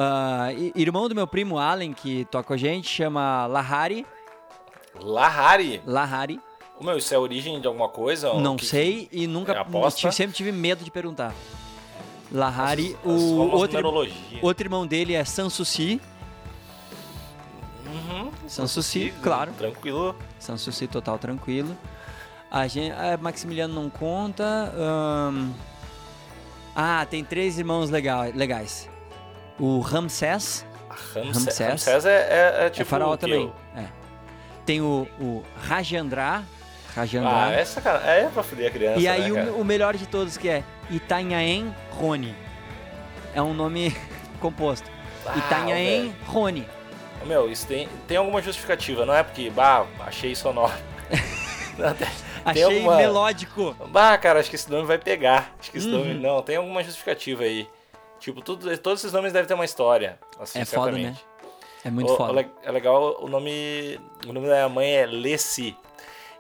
i- 0.56 0.74
irmão 0.76 1.10
do 1.10 1.16
meu 1.16 1.26
primo 1.26 1.58
Allen, 1.58 1.92
que 1.92 2.26
toca 2.26 2.50
com 2.50 2.54
a 2.54 2.58
gente, 2.58 2.88
chama 2.88 3.48
Lahari. 3.48 4.06
Lahari. 5.00 5.82
Lahari. 5.88 6.40
Meu, 6.82 6.98
isso 6.98 7.14
é 7.14 7.18
origem 7.18 7.60
de 7.62 7.68
alguma 7.68 7.88
coisa? 7.90 8.34
Não 8.34 8.56
Que- 8.56 8.66
sei 8.66 9.08
e 9.12 9.28
nunca. 9.28 9.54
é 9.54 10.12
sempre 10.12 10.36
tive 10.36 10.52
medo 10.52 10.84
de 10.84 10.92
perguntar. 10.92 11.34
Lahari. 12.32 12.96
As- 13.04 13.12
as 13.14 13.22
o 13.22 13.40
outro, 13.52 14.06
outro 14.42 14.66
irmão 14.66 14.88
dele 14.88 15.14
é 15.14 15.24
Sansuci. 15.26 16.02
Uhum. 17.86 18.32
Sansuci, 18.48 19.14
claro. 19.22 19.52
Tranquilo. 19.54 20.16
Sansuci 20.40 20.88
total 20.88 21.18
tranquilo. 21.20 21.78
A 22.50 22.68
gente, 22.68 22.94
a 22.94 23.18
Maximiliano 23.18 23.74
não 23.74 23.90
conta. 23.90 24.74
ahn, 24.76 25.52
Ah, 26.74 27.06
tem 27.10 27.22
três 27.22 27.60
irmãos 27.60 27.90
legal, 27.90 28.24
legais. 28.34 28.90
O 29.60 29.80
Ramsés, 29.82 30.66
Ramsés, 30.90 31.36
Ramsés. 31.36 31.60
Ramsés 31.70 32.06
é, 32.06 32.62
é, 32.62 32.66
é 32.66 32.70
tipo 32.70 32.84
é 32.84 32.86
faraó 32.86 33.18
também. 33.18 33.42
eu- 33.44 33.56
É. 33.76 33.88
Tem 34.66 34.80
o, 34.82 35.06
o 35.20 35.44
Rajandra. 35.64 36.44
Ah, 36.96 37.52
essa 37.52 37.80
cara, 37.82 38.00
é 38.06 38.28
pra 38.28 38.44
fuder 38.44 38.68
a 38.68 38.72
criança, 38.72 39.00
e 39.00 39.08
aí 39.08 39.32
né, 39.32 39.44
o, 39.52 39.62
o 39.62 39.66
melhor 39.66 39.96
de 39.96 40.06
todos 40.08 40.38
que 40.38 40.50
é 40.50 40.64
Itanhaém 40.90 41.74
Rony. 41.92 42.36
É 43.34 43.42
um 43.42 43.54
nome 43.54 43.96
composto. 44.42 44.90
Ah, 45.26 45.38
Itanhaém 45.38 46.14
Rony. 46.28 46.68
Meu, 47.26 47.50
isso 47.52 47.66
tem, 47.68 47.88
tem 48.08 48.18
alguma 48.18 48.42
justificativa, 48.42 49.06
não 49.06 49.14
é 49.14 49.24
porque, 49.24 49.50
bah, 49.50 49.86
achei 50.02 50.34
sonoro. 50.36 50.74
Achei 52.44 52.64
alguma... 52.64 52.98
melódico. 52.98 53.76
Bah, 53.90 54.18
cara, 54.18 54.40
acho 54.40 54.50
que 54.50 54.56
esse 54.56 54.70
nome 54.70 54.86
vai 54.86 54.98
pegar. 54.98 55.54
Acho 55.60 55.72
que 55.72 55.78
esse 55.78 55.88
Uhum. 55.88 55.98
nome. 56.00 56.14
Não, 56.16 56.42
tem 56.42 56.56
alguma 56.56 56.84
justificativa 56.84 57.44
aí. 57.44 57.68
Tipo, 58.20 58.42
tudo, 58.42 58.76
todos 58.80 59.00
esses 59.02 59.14
nomes 59.14 59.32
devem 59.32 59.48
ter 59.48 59.54
uma 59.54 59.66
história. 59.66 60.20
Assim, 60.40 60.60
É 60.60 60.66
foda, 60.66 60.92
certamente. 60.92 61.24
É 61.84 61.90
muito 61.90 62.12
O- 62.12 62.18
foda. 62.18 62.32
o 62.34 62.36
le- 62.36 62.50
É 62.64 62.72
legal, 62.72 63.18
o 63.24 63.28
nome. 63.28 64.00
O 64.28 64.34
nome 64.34 64.48
da 64.48 64.54
minha 64.56 64.70
mãe 64.70 64.90
é 64.92 65.06
Leci. 65.06 65.76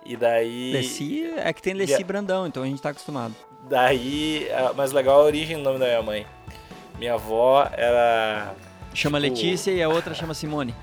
E 0.05 0.15
daí. 0.15 0.71
Leci 0.73 1.31
é 1.37 1.53
que 1.53 1.61
tem 1.61 1.73
Leci 1.73 1.91
Yeah. 1.91 2.07
Brandão, 2.07 2.47
então 2.47 2.63
a 2.63 2.65
gente 2.65 2.81
tá 2.81 2.89
acostumado. 2.89 3.35
Daí. 3.63 4.47
Mas 4.75 4.91
legal 4.91 5.21
a 5.21 5.23
origem 5.23 5.57
do 5.57 5.63
nome 5.63 5.79
da 5.79 5.85
minha 5.85 6.01
mãe. 6.01 6.25
Minha 6.97 7.13
avó 7.13 7.67
era. 7.73 8.53
Chama 8.93 9.19
Tipo- 9.21 9.33
Letícia 9.35 9.71
e 9.71 9.81
a 9.81 9.87
outra 9.89 10.13
chama 10.13 10.33
Simone. 10.33 10.73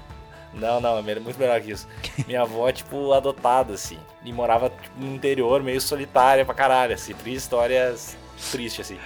Não, 0.54 0.80
não, 0.80 0.98
é 0.98 1.02
muito 1.02 1.38
melhor 1.38 1.60
que 1.60 1.72
isso. 1.72 1.86
Minha 2.26 2.42
avó, 2.42 2.70
tipo, 2.72 3.12
adotada, 3.12 3.74
assim. 3.74 3.98
E 4.24 4.32
morava 4.32 4.70
tipo, 4.70 4.98
no 4.98 5.14
interior, 5.14 5.62
meio 5.62 5.80
solitária 5.80 6.44
pra 6.44 6.54
caralho, 6.54 6.94
assim. 6.94 7.12
Três 7.14 7.38
histórias 7.42 8.16
tristes, 8.50 8.80
assim. 8.86 8.98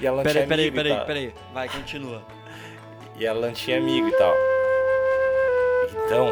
E 0.00 0.06
ela 0.06 0.16
não 0.18 0.22
Peraí, 0.24 0.34
tinha 0.44 0.48
peraí, 0.48 0.64
amigo 0.68 0.76
peraí, 0.76 0.96
tal. 0.96 1.06
peraí. 1.06 1.34
Vai, 1.52 1.68
continua. 1.68 2.22
E 3.18 3.26
ela 3.26 3.46
não 3.46 3.52
tinha 3.52 3.78
amigo 3.78 4.08
e 4.08 4.12
tal. 4.12 4.34
Então, 6.06 6.28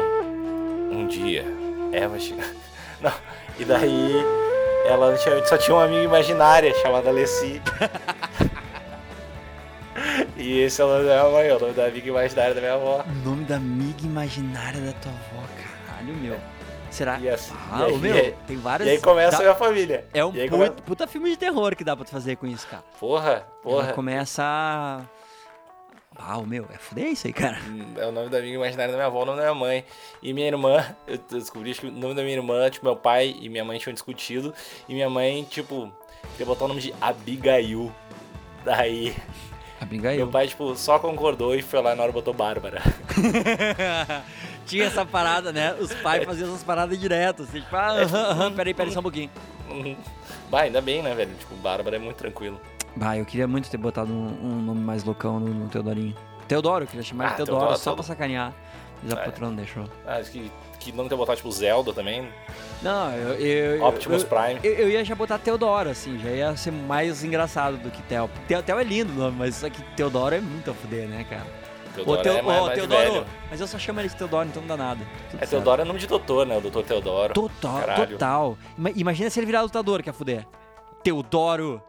um 0.91 1.07
dia, 1.07 1.43
Eva 1.91 2.19
chegou. 2.19 2.43
Não, 3.05 3.13
e 3.59 3.65
daí 3.65 4.23
ela 4.85 5.15
só 5.45 5.57
tinha 5.57 5.75
uma 5.75 5.85
amiga 5.85 6.03
imaginária 6.03 6.73
chamada 6.81 7.09
Alessi. 7.09 7.61
e 10.35 10.59
esse 10.59 10.81
é 10.81 10.85
o 10.85 10.87
nome 10.87 11.05
da 11.05 11.13
minha 11.21 11.31
mãe, 11.31 11.47
é 11.47 11.55
o 11.55 11.59
nome 11.59 11.73
da 11.73 11.85
amiga 11.85 12.07
imaginária 12.09 12.53
da 12.53 12.61
minha 12.61 12.73
avó. 12.73 13.03
O 13.07 13.29
nome 13.29 13.45
da 13.45 13.55
amiga 13.55 14.05
imaginária 14.05 14.81
da 14.81 14.91
tua 14.93 15.11
avó, 15.11 15.43
caralho, 15.87 16.13
meu. 16.15 16.37
Será? 16.91 17.19
E 17.19 17.29
assim- 17.29 17.53
ah, 17.71 17.81
e 17.81 17.85
aí- 17.85 17.97
meu, 17.97 18.15
e 18.15 18.19
aí- 18.19 18.35
tem 18.47 18.57
várias. 18.57 18.87
E 18.87 18.91
aí 18.91 19.01
começa 19.01 19.31
dá- 19.31 19.37
a 19.37 19.41
minha 19.41 19.55
família. 19.55 20.05
É 20.13 20.23
um 20.23 20.31
puta, 20.31 20.71
puta 20.85 21.07
filme 21.07 21.29
de 21.29 21.37
terror 21.37 21.75
que 21.75 21.83
dá 21.83 21.95
pra 21.95 22.05
tu 22.05 22.11
fazer 22.11 22.37
com 22.37 22.47
isso, 22.47 22.65
cara. 22.67 22.83
Porra, 22.99 23.29
Ela 23.31 23.45
porra. 23.61 23.93
começa 23.93 24.43
a. 24.43 25.01
Ah, 26.17 26.37
o 26.37 26.45
meu, 26.45 26.65
é 26.73 26.77
fuder 26.77 27.07
isso 27.07 27.27
aí, 27.27 27.33
cara. 27.33 27.59
É 27.97 28.05
o 28.05 28.11
nome 28.11 28.29
da 28.29 28.37
amiga 28.37 28.55
imaginária 28.55 28.91
da 28.91 28.97
minha 28.97 29.07
avó, 29.07 29.23
o 29.23 29.25
nome 29.25 29.37
da 29.37 29.43
minha 29.43 29.55
mãe. 29.55 29.83
E 30.23 30.33
minha 30.33 30.47
irmã, 30.47 30.83
eu 31.05 31.17
descobri 31.29 31.73
que 31.73 31.87
o 31.87 31.91
nome 31.91 32.13
da 32.15 32.23
minha 32.23 32.35
irmã, 32.35 32.69
tipo, 32.69 32.85
meu 32.85 32.95
pai 32.95 33.35
e 33.39 33.49
minha 33.49 33.65
mãe 33.65 33.77
tinham 33.77 33.93
discutido. 33.93 34.53
E 34.87 34.93
minha 34.93 35.09
mãe, 35.09 35.43
tipo, 35.43 35.91
queria 36.31 36.45
botar 36.45 36.65
o 36.65 36.67
nome 36.69 36.81
de 36.81 36.93
Abigail. 37.01 37.91
Daí, 38.63 39.09
meu 39.09 39.15
Abigail. 39.81 40.27
pai, 40.27 40.47
tipo, 40.47 40.75
só 40.75 40.97
concordou 40.99 41.53
e 41.53 41.61
foi 41.61 41.81
lá 41.81 41.93
e 41.93 41.95
na 41.95 42.03
hora 42.03 42.11
botou 42.11 42.33
Bárbara. 42.33 42.81
Tinha 44.65 44.85
essa 44.85 45.05
parada, 45.05 45.51
né? 45.51 45.75
Os 45.79 45.93
pais 45.95 46.23
faziam 46.23 46.49
essas 46.49 46.63
paradas 46.63 46.99
direto. 46.99 47.43
Assim, 47.43 47.61
tipo, 47.61 47.75
ah, 47.75 48.01
aham, 48.01 48.25
aham, 48.31 48.53
peraí, 48.53 48.73
peraí 48.73 48.91
só 48.91 48.99
um 48.99 49.03
pouquinho. 49.03 49.29
bah, 50.49 50.61
ainda 50.61 50.81
bem, 50.81 51.03
né, 51.03 51.13
velho? 51.13 51.35
Tipo, 51.35 51.55
Bárbara 51.57 51.97
é 51.97 51.99
muito 51.99 52.17
tranquilo. 52.17 52.59
Bah, 52.95 53.17
eu 53.17 53.25
queria 53.25 53.47
muito 53.47 53.69
ter 53.69 53.77
botado 53.77 54.11
um, 54.11 54.37
um 54.41 54.61
nome 54.61 54.79
mais 54.81 55.03
loucão 55.03 55.39
no, 55.39 55.47
no 55.53 55.67
Teodorinho. 55.67 56.15
Teodoro, 56.47 56.83
eu 56.83 56.87
queria 56.87 57.03
chamar 57.03 57.25
Ah, 57.25 57.29
de 57.29 57.35
Teodoro, 57.37 57.57
Teodoro, 57.59 57.77
só 57.77 57.93
pra 57.93 58.03
Teodoro. 58.03 58.07
sacanear. 58.07 58.53
Mas 59.03 59.13
a 59.13 59.21
É. 59.21 59.25
patrona 59.25 59.49
não 59.49 59.57
deixou. 59.57 59.83
Ah, 60.07 60.15
acho 60.17 60.31
que, 60.31 60.51
que 60.79 60.91
nome 60.93 61.09
ter 61.09 61.15
botar, 61.15 61.35
tipo, 61.35 61.51
Zelda 61.51 61.91
também. 61.93 62.29
Não, 62.81 63.11
eu. 63.11 63.33
eu 63.35 63.83
Optimus 63.85 64.23
eu, 64.23 64.29
Prime. 64.29 64.59
Eu, 64.63 64.73
eu 64.73 64.89
ia 64.89 65.03
já 65.03 65.13
botar 65.15 65.37
Teodoro, 65.37 65.89
assim, 65.89 66.17
já 66.19 66.29
ia 66.29 66.55
ser 66.55 66.71
mais 66.71 67.23
engraçado 67.23 67.77
do 67.77 67.91
que 67.91 68.01
Theo. 68.03 68.29
Theo, 68.47 68.63
Theo 68.63 68.79
é 68.79 68.83
lindo 68.83 69.11
o 69.11 69.15
nome, 69.15 69.35
mas 69.37 69.55
só 69.55 69.69
que 69.69 69.81
Teodoro 69.95 70.33
é 70.35 70.39
muito 70.39 70.71
a 70.71 70.73
fuder, 70.73 71.07
né, 71.09 71.25
cara? 71.29 71.45
Teodoro 71.93 72.19
Ô, 72.19 72.23
Teo- 72.23 72.33
é 72.37 72.41
mais, 72.41 72.61
mais 72.61 72.73
Teodoro, 72.79 73.11
velho. 73.11 73.25
mas 73.49 73.59
eu 73.61 73.67
só 73.67 73.77
chamo 73.79 73.99
ele 73.99 74.09
de 74.09 74.15
Teodoro, 74.15 74.47
então 74.47 74.61
não 74.61 74.67
dá 74.69 74.77
nada. 74.77 75.01
Tudo 75.31 75.43
É. 75.43 75.45
Teodoro 75.45 75.81
é 75.81 75.85
nome 75.85 75.99
de 75.99 76.07
doutor, 76.07 76.45
né? 76.45 76.57
O 76.57 76.61
doutor 76.61 76.83
Teodoro. 76.83 77.33
Total, 77.33 77.79
Caralho. 77.79 78.07
total. 78.11 78.57
Ima- 78.77 78.91
Imagina 78.95 79.29
se 79.29 79.39
ele 79.39 79.45
virar 79.47 79.61
lutador, 79.61 80.01
que 80.01 80.09
é 80.09 80.13
fuder. 80.13 80.45
Teodoro 81.03 81.81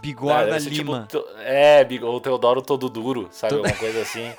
Bigorna 0.00 0.58
ser 0.58 0.70
Lima. 0.70 1.06
Tipo, 1.08 1.24
é, 1.40 1.86
o 2.02 2.20
Teodoro 2.20 2.62
todo 2.62 2.88
duro, 2.88 3.28
sabe? 3.30 3.54
Alguma 3.54 3.74
coisa 3.74 4.00
assim. 4.02 4.32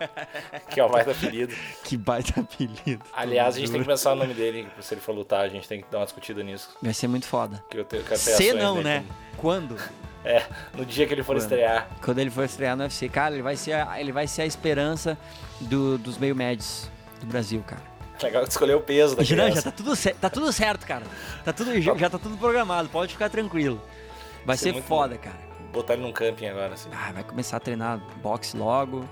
que 0.70 0.80
é 0.80 0.84
o 0.84 0.90
mais 0.90 1.08
apelido. 1.08 1.54
Que 1.84 1.96
baita 1.96 2.40
apelido. 2.40 3.04
Aliás, 3.12 3.56
a 3.56 3.58
gente 3.60 3.70
tem 3.70 3.80
que 3.80 3.86
pensar 3.86 4.10
no 4.10 4.22
nome 4.22 4.34
dele, 4.34 4.66
se 4.80 4.94
ele 4.94 5.00
for 5.00 5.14
lutar, 5.14 5.44
a 5.44 5.48
gente 5.48 5.68
tem 5.68 5.80
que 5.82 5.86
dar 5.90 5.98
uma 5.98 6.04
discutida 6.04 6.42
nisso. 6.42 6.76
Vai 6.82 6.94
ser 6.94 7.06
muito 7.06 7.26
foda. 7.26 7.62
Que 7.70 7.78
eu 7.78 7.84
tenho, 7.84 8.02
Se 8.16 8.52
não, 8.52 8.74
dele 8.76 8.84
né? 8.88 9.04
Quando? 9.36 9.76
É, 10.24 10.42
no 10.74 10.84
dia 10.86 11.06
que 11.06 11.12
ele 11.12 11.22
for 11.22 11.34
Quando? 11.36 11.42
estrear. 11.42 11.88
Quando 12.02 12.18
ele 12.18 12.30
for 12.30 12.44
estrear 12.44 12.76
no 12.76 12.82
UFC. 12.82 13.08
Cara, 13.08 13.34
ele 13.34 13.42
vai 13.42 13.56
ser 13.56 13.72
a, 13.74 14.00
ele 14.00 14.10
vai 14.10 14.26
ser 14.26 14.42
a 14.42 14.46
esperança 14.46 15.18
do- 15.60 15.98
dos 15.98 16.16
meio 16.16 16.34
médios 16.34 16.90
do 17.20 17.26
Brasil, 17.26 17.62
cara. 17.66 17.82
Legal 18.22 18.42
que 18.42 18.48
tu 18.48 18.52
escolheu 18.52 18.78
o 18.78 18.80
peso 18.80 19.14
da 19.16 19.22
não, 19.22 19.54
já 19.54 19.62
tá 19.62 19.70
tudo, 19.70 19.92
tá 20.18 20.30
tudo 20.30 20.52
certo, 20.52 20.86
cara. 20.86 21.02
Tá 21.44 21.52
tudo, 21.52 21.78
já 21.80 22.08
tá 22.08 22.18
tudo 22.18 22.38
programado, 22.38 22.88
pode 22.88 23.12
ficar 23.12 23.28
tranquilo. 23.28 23.80
Vai 24.44 24.54
é 24.54 24.56
ser 24.56 24.72
muito 24.72 24.84
foda, 24.84 25.16
cara. 25.16 25.38
Botar 25.72 25.94
ele 25.94 26.02
num 26.02 26.12
camping 26.12 26.46
agora, 26.46 26.74
assim. 26.74 26.88
Ah, 26.92 27.12
vai 27.12 27.24
começar 27.24 27.56
a 27.56 27.60
treinar 27.60 28.00
boxe 28.22 28.56
logo, 28.56 29.04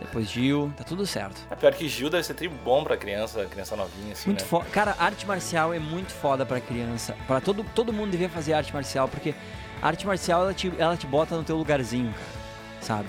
depois 0.00 0.28
Gil, 0.28 0.72
tá 0.76 0.84
tudo 0.84 1.06
certo. 1.06 1.40
É 1.50 1.54
pior 1.54 1.72
que 1.72 1.88
Gil 1.88 2.10
deve 2.10 2.24
ser 2.24 2.34
tri 2.34 2.48
bom 2.48 2.82
pra 2.84 2.96
criança, 2.96 3.44
criança 3.46 3.76
novinha, 3.76 4.12
assim, 4.12 4.28
Muito 4.28 4.42
né? 4.42 4.46
foda. 4.48 4.66
Cara, 4.70 4.96
arte 4.98 5.26
marcial 5.26 5.72
é 5.72 5.78
muito 5.78 6.12
foda 6.12 6.44
pra 6.44 6.60
criança. 6.60 7.16
Para 7.26 7.40
todo, 7.40 7.64
todo 7.74 7.92
mundo 7.92 8.10
devia 8.10 8.28
fazer 8.28 8.54
arte 8.54 8.72
marcial, 8.72 9.08
porque 9.08 9.34
a 9.80 9.86
arte 9.86 10.06
marcial 10.06 10.42
ela 10.42 10.54
te, 10.54 10.72
ela 10.78 10.96
te 10.96 11.06
bota 11.06 11.36
no 11.36 11.44
teu 11.44 11.56
lugarzinho, 11.56 12.12
cara. 12.12 12.38
Sabe? 12.80 13.08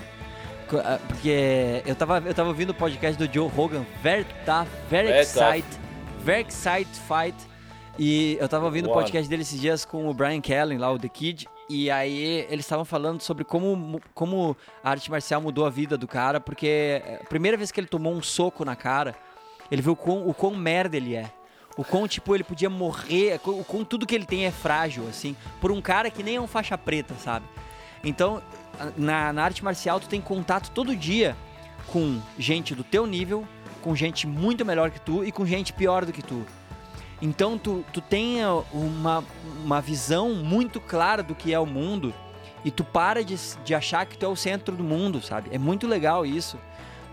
Ah, 0.84 0.98
Porque 1.08 1.82
eu 1.84 1.96
tava, 1.96 2.22
eu 2.24 2.34
tava 2.34 2.48
ouvindo 2.48 2.70
o 2.70 2.74
podcast 2.74 3.18
do 3.18 3.32
Joe 3.32 3.48
Rogan, 3.48 3.84
Very 4.02 4.24
Tough, 4.44 4.68
Very 4.88 5.08
Very 5.08 5.20
Excite, 5.20 5.80
Very 6.20 6.46
Excite 6.48 7.00
Fight. 7.08 7.36
E 7.98 8.36
eu 8.40 8.48
tava 8.48 8.66
ouvindo 8.66 8.88
o 8.88 8.92
podcast 8.92 9.28
dele 9.28 9.42
esses 9.42 9.60
dias 9.60 9.84
com 9.84 10.08
o 10.08 10.14
Brian 10.14 10.40
Kelly, 10.40 10.78
lá, 10.78 10.90
o 10.90 10.98
The 10.98 11.08
Kid. 11.08 11.48
E 11.72 11.88
aí 11.88 12.48
eles 12.50 12.64
estavam 12.64 12.84
falando 12.84 13.22
sobre 13.22 13.44
como, 13.44 14.02
como 14.12 14.56
a 14.82 14.90
arte 14.90 15.08
marcial 15.08 15.40
mudou 15.40 15.64
a 15.64 15.70
vida 15.70 15.96
do 15.96 16.08
cara, 16.08 16.40
porque 16.40 17.00
a 17.22 17.24
primeira 17.26 17.56
vez 17.56 17.70
que 17.70 17.78
ele 17.78 17.86
tomou 17.86 18.12
um 18.12 18.20
soco 18.20 18.64
na 18.64 18.74
cara, 18.74 19.14
ele 19.70 19.80
viu 19.80 19.92
o 19.92 19.96
quão, 19.96 20.28
o 20.28 20.34
quão 20.34 20.52
merda 20.52 20.96
ele 20.96 21.14
é. 21.14 21.30
O 21.76 21.84
quão, 21.84 22.08
tipo, 22.08 22.34
ele 22.34 22.42
podia 22.42 22.68
morrer, 22.68 23.40
o 23.44 23.62
quão 23.62 23.84
tudo 23.84 24.04
que 24.04 24.16
ele 24.16 24.26
tem 24.26 24.46
é 24.46 24.50
frágil, 24.50 25.06
assim, 25.08 25.36
por 25.60 25.70
um 25.70 25.80
cara 25.80 26.10
que 26.10 26.24
nem 26.24 26.34
é 26.34 26.40
um 26.40 26.48
faixa 26.48 26.76
preta, 26.76 27.14
sabe? 27.14 27.46
Então, 28.02 28.42
na, 28.96 29.32
na 29.32 29.44
arte 29.44 29.62
marcial, 29.62 30.00
tu 30.00 30.08
tem 30.08 30.20
contato 30.20 30.72
todo 30.72 30.96
dia 30.96 31.36
com 31.86 32.20
gente 32.36 32.74
do 32.74 32.82
teu 32.82 33.06
nível, 33.06 33.46
com 33.80 33.94
gente 33.94 34.26
muito 34.26 34.64
melhor 34.64 34.90
que 34.90 35.00
tu 35.00 35.24
e 35.24 35.30
com 35.30 35.46
gente 35.46 35.72
pior 35.72 36.04
do 36.04 36.12
que 36.12 36.20
tu. 36.20 36.44
Então, 37.22 37.58
tu, 37.58 37.84
tu 37.92 38.00
tem 38.00 38.44
uh, 38.44 38.64
uma, 38.72 39.24
uma 39.62 39.80
visão 39.80 40.34
muito 40.34 40.80
clara 40.80 41.22
do 41.22 41.34
que 41.34 41.52
é 41.52 41.58
o 41.58 41.66
mundo 41.66 42.14
e 42.64 42.70
tu 42.70 42.84
para 42.84 43.22
de, 43.24 43.36
de 43.64 43.74
achar 43.74 44.06
que 44.06 44.16
tu 44.16 44.24
é 44.24 44.28
o 44.28 44.36
centro 44.36 44.74
do 44.74 44.82
mundo, 44.84 45.20
sabe? 45.20 45.50
É 45.52 45.58
muito 45.58 45.86
legal 45.86 46.24
isso. 46.24 46.58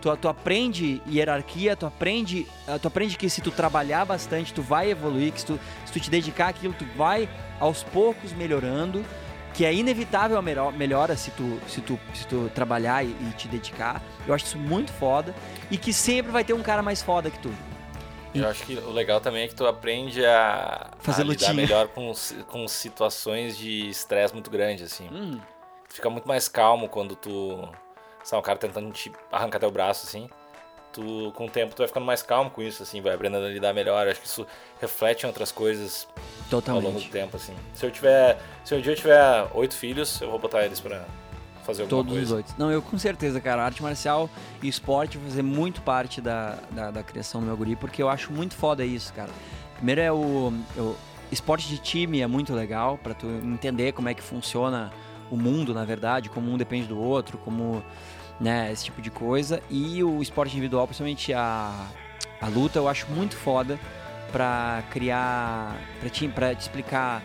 Tu, 0.00 0.16
tu 0.16 0.28
aprende 0.28 1.02
hierarquia, 1.08 1.74
tu 1.76 1.84
aprende, 1.84 2.46
uh, 2.68 2.78
tu 2.78 2.88
aprende 2.88 3.16
que 3.16 3.28
se 3.28 3.40
tu 3.40 3.50
trabalhar 3.50 4.04
bastante, 4.04 4.54
tu 4.54 4.62
vai 4.62 4.90
evoluir, 4.90 5.32
que 5.32 5.40
se 5.40 5.46
tu, 5.46 5.60
se 5.84 5.92
tu 5.92 6.00
te 6.00 6.08
dedicar 6.10 6.48
àquilo, 6.48 6.72
tu 6.78 6.86
vai 6.96 7.28
aos 7.58 7.82
poucos 7.82 8.32
melhorando, 8.32 9.04
que 9.52 9.64
é 9.64 9.74
inevitável 9.74 10.38
a 10.38 10.42
melhor- 10.42 10.72
melhora 10.72 11.16
se 11.16 11.32
tu, 11.32 11.58
se 11.66 11.80
tu, 11.80 11.98
se 12.14 12.26
tu 12.28 12.50
trabalhar 12.54 13.04
e, 13.04 13.08
e 13.08 13.32
te 13.36 13.48
dedicar. 13.48 14.00
Eu 14.26 14.32
acho 14.32 14.44
isso 14.44 14.58
muito 14.58 14.92
foda 14.92 15.34
e 15.70 15.76
que 15.76 15.92
sempre 15.92 16.30
vai 16.30 16.44
ter 16.44 16.52
um 16.52 16.62
cara 16.62 16.80
mais 16.82 17.02
foda 17.02 17.28
que 17.28 17.38
tu. 17.40 17.52
Eu 18.34 18.48
acho 18.48 18.64
que 18.64 18.74
o 18.74 18.90
legal 18.90 19.20
também 19.20 19.44
é 19.44 19.48
que 19.48 19.54
tu 19.54 19.66
aprende 19.66 20.24
a, 20.24 20.90
Fazer 21.00 21.22
a 21.22 21.24
lutinha. 21.24 21.54
melhor 21.54 21.88
com, 21.88 22.12
com 22.48 22.68
situações 22.68 23.56
de 23.56 23.88
estresse 23.88 24.32
muito 24.34 24.50
grande, 24.50 24.84
assim. 24.84 25.08
Hum, 25.10 25.40
Tu 25.88 25.94
fica 25.94 26.10
muito 26.10 26.28
mais 26.28 26.48
calmo 26.48 26.88
quando 26.88 27.16
tu. 27.16 27.66
Sabe, 28.22 28.40
um 28.40 28.42
cara 28.44 28.58
tentando 28.58 28.92
te 28.92 29.10
arrancar 29.32 29.58
teu 29.58 29.70
braço, 29.70 30.06
assim. 30.06 30.28
Tu, 30.92 31.32
com 31.34 31.46
o 31.46 31.50
tempo, 31.50 31.74
tu 31.74 31.78
vai 31.78 31.86
ficando 31.88 32.04
mais 32.04 32.20
calmo 32.22 32.50
com 32.50 32.60
isso, 32.60 32.82
assim, 32.82 33.00
vai 33.00 33.14
aprendendo 33.14 33.46
a 33.46 33.48
lidar 33.48 33.72
melhor. 33.72 34.04
Eu 34.06 34.10
acho 34.12 34.20
que 34.20 34.26
isso 34.26 34.46
reflete 34.80 35.22
em 35.24 35.26
outras 35.26 35.50
coisas 35.50 36.06
ao 36.50 36.60
longo 36.60 36.60
do 36.60 36.60
totalmente. 36.82 37.10
tempo, 37.10 37.36
assim. 37.36 37.54
Se 37.74 37.86
eu 37.86 37.90
tiver. 37.90 38.38
Se 38.64 38.74
um 38.74 38.80
dia 38.82 38.92
eu 38.92 38.96
tiver 38.96 39.48
oito 39.54 39.74
filhos, 39.74 40.20
eu 40.20 40.28
vou 40.30 40.38
botar 40.38 40.64
eles 40.64 40.78
pra 40.80 41.06
fazer 41.68 41.82
alguma 41.82 42.02
Todos 42.02 42.12
os 42.14 42.18
coisa. 42.18 42.36
oito. 42.36 42.54
Não, 42.56 42.72
eu 42.72 42.80
com 42.80 42.98
certeza, 42.98 43.40
cara. 43.40 43.62
Arte 43.62 43.82
marcial 43.82 44.30
e 44.62 44.68
esporte 44.68 45.18
vai 45.18 45.28
fazer 45.28 45.42
muito 45.42 45.82
parte 45.82 46.20
da, 46.20 46.58
da, 46.70 46.90
da 46.90 47.02
criação 47.02 47.40
do 47.42 47.46
meu 47.46 47.56
guri, 47.56 47.76
porque 47.76 48.02
eu 48.02 48.08
acho 48.08 48.32
muito 48.32 48.54
foda 48.54 48.84
isso, 48.84 49.12
cara. 49.12 49.30
Primeiro 49.76 50.00
é 50.00 50.10
o, 50.10 50.52
o 50.78 50.96
esporte 51.30 51.68
de 51.68 51.78
time 51.78 52.20
é 52.20 52.26
muito 52.26 52.54
legal 52.54 52.96
pra 52.98 53.12
tu 53.12 53.26
entender 53.26 53.92
como 53.92 54.08
é 54.08 54.14
que 54.14 54.22
funciona 54.22 54.90
o 55.30 55.36
mundo, 55.36 55.74
na 55.74 55.84
verdade, 55.84 56.30
como 56.30 56.50
um 56.50 56.56
depende 56.56 56.88
do 56.88 56.98
outro, 56.98 57.36
como 57.38 57.82
né, 58.40 58.72
esse 58.72 58.86
tipo 58.86 59.02
de 59.02 59.10
coisa. 59.10 59.62
E 59.68 60.02
o 60.02 60.22
esporte 60.22 60.52
individual, 60.52 60.86
principalmente 60.86 61.34
a, 61.34 61.86
a 62.40 62.48
luta, 62.48 62.78
eu 62.78 62.88
acho 62.88 63.06
muito 63.10 63.36
foda 63.36 63.78
pra 64.32 64.82
criar, 64.90 65.76
pra 66.00 66.08
te, 66.08 66.28
pra 66.28 66.54
te 66.54 66.62
explicar 66.62 67.22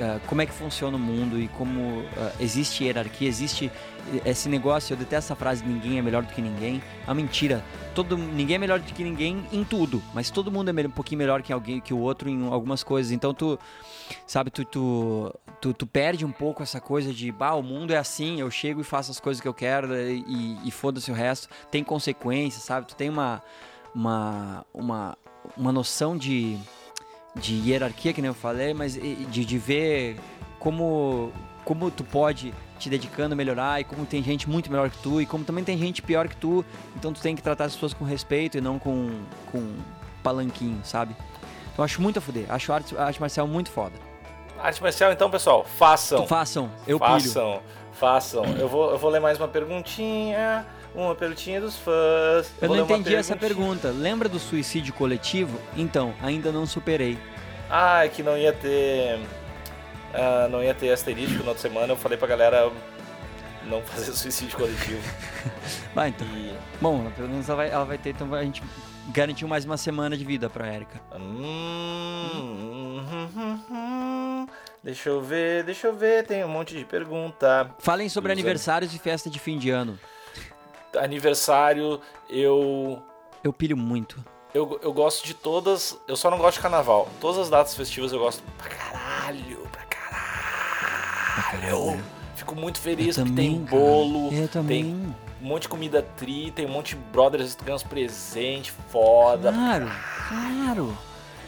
uh, 0.00 0.20
como 0.26 0.42
é 0.42 0.46
que 0.46 0.52
funciona 0.52 0.96
o 0.96 1.00
mundo 1.00 1.38
e 1.38 1.48
como 1.48 2.00
uh, 2.00 2.06
existe 2.40 2.84
hierarquia, 2.84 3.28
existe 3.28 3.70
esse 4.24 4.48
negócio, 4.48 4.94
eu 4.94 4.96
detesto 4.96 5.32
essa 5.32 5.36
frase 5.36 5.64
ninguém 5.64 5.98
é 5.98 6.02
melhor 6.02 6.22
do 6.22 6.32
que 6.32 6.40
ninguém. 6.40 6.82
É 7.02 7.08
uma 7.08 7.14
mentira. 7.14 7.62
Todo, 7.94 8.16
ninguém 8.16 8.56
é 8.56 8.58
melhor 8.58 8.78
do 8.78 8.92
que 8.92 9.02
ninguém 9.02 9.44
em 9.52 9.64
tudo, 9.64 10.02
mas 10.14 10.30
todo 10.30 10.50
mundo 10.50 10.70
é 10.70 10.86
um 10.86 10.90
pouquinho 10.90 11.18
melhor 11.18 11.42
que 11.42 11.52
alguém 11.52 11.80
que 11.80 11.92
o 11.92 11.98
outro 11.98 12.28
em 12.28 12.46
algumas 12.46 12.82
coisas. 12.82 13.12
Então 13.12 13.34
tu, 13.34 13.58
sabe, 14.26 14.50
tu, 14.50 14.64
tu, 14.64 15.34
tu, 15.60 15.74
tu 15.74 15.86
perde 15.86 16.24
um 16.24 16.32
pouco 16.32 16.62
essa 16.62 16.80
coisa 16.80 17.12
de, 17.12 17.30
bah, 17.32 17.54
o 17.54 17.62
mundo 17.62 17.92
é 17.92 17.96
assim, 17.96 18.40
eu 18.40 18.50
chego 18.50 18.80
e 18.80 18.84
faço 18.84 19.10
as 19.10 19.20
coisas 19.20 19.40
que 19.40 19.48
eu 19.48 19.54
quero 19.54 19.94
e, 19.96 20.58
e 20.64 20.70
foda-se 20.70 21.10
o 21.10 21.14
resto. 21.14 21.48
Tem 21.70 21.82
consequências, 21.82 22.62
sabe? 22.62 22.86
Tu 22.86 22.96
tem 22.96 23.08
uma 23.08 23.42
uma 23.94 24.64
uma, 24.72 25.18
uma 25.56 25.72
noção 25.72 26.16
de 26.16 26.58
de 27.34 27.54
hierarquia, 27.54 28.12
que 28.12 28.20
nem 28.20 28.28
eu 28.28 28.34
falei, 28.34 28.74
mas 28.74 28.94
de, 28.94 29.44
de 29.44 29.58
ver 29.58 30.18
como, 30.58 31.32
como 31.64 31.90
tu 31.90 32.04
pode 32.04 32.52
te 32.78 32.88
dedicando 32.88 33.32
a 33.34 33.36
melhorar 33.36 33.80
e 33.80 33.84
como 33.84 34.06
tem 34.06 34.22
gente 34.22 34.48
muito 34.48 34.70
melhor 34.70 34.88
que 34.90 34.98
tu 34.98 35.20
e 35.20 35.26
como 35.26 35.44
também 35.44 35.64
tem 35.64 35.76
gente 35.76 36.00
pior 36.00 36.28
que 36.28 36.36
tu, 36.36 36.64
então 36.96 37.12
tu 37.12 37.20
tem 37.20 37.34
que 37.34 37.42
tratar 37.42 37.64
as 37.64 37.74
pessoas 37.74 37.92
com 37.92 38.04
respeito 38.04 38.56
e 38.56 38.60
não 38.60 38.78
com, 38.78 39.20
com 39.50 39.76
palanquinho, 40.22 40.80
sabe? 40.84 41.16
Então 41.72 41.84
acho 41.84 42.00
muito 42.00 42.18
a 42.18 42.22
fuder, 42.22 42.46
acho 42.48 42.72
a 42.72 42.76
arte, 42.76 42.96
a 42.96 43.04
arte 43.04 43.20
marcial 43.20 43.46
muito 43.46 43.70
foda. 43.70 43.94
Arte 44.60 44.82
marcial, 44.82 45.12
então, 45.12 45.30
pessoal, 45.30 45.64
façam. 45.64 46.26
façam, 46.26 46.70
eu 46.86 46.98
façam, 46.98 47.52
pilho. 47.52 47.62
Façam, 47.92 48.44
Eu 48.58 48.68
vou, 48.68 48.90
eu 48.92 48.98
vou 48.98 49.10
ler 49.10 49.20
mais 49.20 49.38
uma 49.38 49.48
perguntinha. 49.48 50.66
Uma 50.98 51.14
perguntinha 51.14 51.60
dos 51.60 51.76
fãs. 51.76 52.52
Eu 52.60 52.70
não 52.70 52.80
entendi 52.80 53.14
essa 53.14 53.36
pergunta. 53.36 53.90
Lembra 53.90 54.28
do 54.28 54.40
suicídio 54.40 54.92
coletivo? 54.92 55.56
Então, 55.76 56.12
ainda 56.20 56.50
não 56.50 56.66
superei. 56.66 57.16
Ah, 57.70 58.04
é 58.04 58.08
que 58.08 58.20
não 58.20 58.36
ia 58.36 58.52
ter. 58.52 59.20
Uh, 60.12 60.48
não 60.50 60.60
ia 60.60 60.74
ter 60.74 60.90
asterístico 60.90 61.44
na 61.44 61.50
outra 61.50 61.62
semana. 61.62 61.92
Eu 61.92 61.96
falei 61.96 62.18
pra 62.18 62.26
galera 62.26 62.72
não 63.68 63.80
fazer 63.82 64.10
suicídio 64.18 64.58
coletivo. 64.58 65.00
vai, 65.94 66.08
então. 66.08 66.26
E... 66.26 66.52
Bom, 66.80 67.08
pelo 67.12 67.28
menos 67.28 67.48
ela 67.48 67.56
vai, 67.56 67.70
ela 67.70 67.84
vai 67.84 67.96
ter, 67.96 68.10
então 68.10 68.34
a 68.34 68.42
gente 68.42 68.60
garantiu 69.10 69.46
mais 69.46 69.64
uma 69.64 69.76
semana 69.76 70.16
de 70.16 70.24
vida 70.24 70.50
pra 70.50 70.74
Erika. 70.74 71.00
Hum, 71.14 73.04
deixa 74.82 75.10
eu 75.10 75.22
ver, 75.22 75.62
deixa 75.62 75.86
eu 75.86 75.94
ver, 75.94 76.26
tem 76.26 76.44
um 76.44 76.48
monte 76.48 76.76
de 76.76 76.84
pergunta. 76.84 77.70
Falem 77.78 78.08
sobre 78.08 78.32
aniversários 78.32 78.92
e 78.92 78.98
festa 78.98 79.30
de 79.30 79.38
fim 79.38 79.58
de 79.58 79.70
ano 79.70 79.96
aniversário, 80.96 82.00
eu. 82.28 83.02
Eu 83.42 83.52
pilho 83.52 83.76
muito. 83.76 84.22
Eu, 84.54 84.80
eu 84.82 84.92
gosto 84.92 85.26
de 85.26 85.34
todas, 85.34 85.98
eu 86.08 86.16
só 86.16 86.30
não 86.30 86.38
gosto 86.38 86.56
de 86.56 86.62
carnaval. 86.62 87.08
Todas 87.20 87.38
as 87.38 87.50
datas 87.50 87.74
festivas 87.74 88.12
eu 88.12 88.18
gosto 88.18 88.42
pra 88.56 88.68
caralho, 88.68 89.68
pra 89.70 89.84
caralho. 89.84 91.68
Eu 91.68 92.00
fico 92.34 92.54
muito 92.54 92.80
feliz 92.80 93.18
eu 93.18 93.24
porque 93.24 93.36
também, 93.36 93.56
tem 93.56 93.64
bolo, 93.64 94.30
tem 94.66 95.14
um 95.40 95.46
monte 95.46 95.62
de 95.62 95.68
comida 95.68 96.02
tri, 96.16 96.50
tem 96.50 96.66
um 96.66 96.70
monte 96.70 96.96
de 96.96 96.96
brothers 97.12 97.54
que 97.54 97.64
ganham 97.64 97.76
uns 97.76 97.82
presentes 97.82 98.74
foda. 98.90 99.52
Claro, 99.52 99.90
claro. 100.28 100.98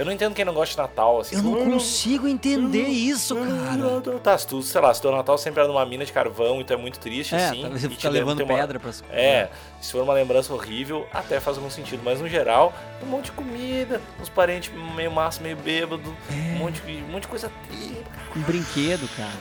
Eu 0.01 0.07
não 0.07 0.13
entendo 0.13 0.35
quem 0.35 0.47
não 0.47 0.55
gosta 0.55 0.75
de 0.75 0.81
Natal, 0.81 1.21
assim. 1.21 1.37
Eu 1.37 1.43
não 1.43 1.73
consigo 1.73 2.27
entender 2.27 2.87
isso, 2.87 3.37
cara. 3.37 4.19
Tá, 4.19 4.39
se 4.39 4.47
tu, 4.47 4.63
sei 4.63 4.81
lá, 4.81 4.95
se 4.95 5.03
teu 5.03 5.13
Natal 5.13 5.37
sempre 5.37 5.61
era 5.61 5.69
numa 5.69 5.85
mina 5.85 6.07
de 6.07 6.11
carvão, 6.11 6.59
então 6.59 6.79
é 6.79 6.81
muito 6.81 6.99
triste, 6.99 7.35
é, 7.35 7.49
assim. 7.49 7.69
Você 7.69 7.87
fica 7.87 8.09
levando 8.09 8.41
uma... 8.41 8.57
pedra 8.57 8.81
pra... 8.81 8.91
É, 9.11 9.51
se 9.79 9.93
for 9.93 10.03
uma 10.03 10.15
lembrança 10.15 10.55
horrível, 10.55 11.07
até 11.13 11.39
faz 11.39 11.59
algum 11.59 11.69
sentido. 11.69 12.01
Mas 12.03 12.19
no 12.19 12.27
geral, 12.31 12.73
um 13.03 13.09
monte 13.09 13.27
de 13.27 13.33
comida, 13.33 14.01
uns 14.19 14.31
parentes 14.31 14.73
meio 14.97 15.13
massa, 15.13 15.43
meio 15.43 15.59
bêbado, 15.59 16.17
é. 16.31 16.55
um, 16.55 16.59
monte 16.61 16.81
de, 16.81 16.93
um 17.03 17.09
monte 17.09 17.25
de 17.25 17.29
coisa 17.29 17.53
triste. 17.69 18.03
Um 18.35 18.41
brinquedo, 18.41 19.07
cara. 19.15 19.39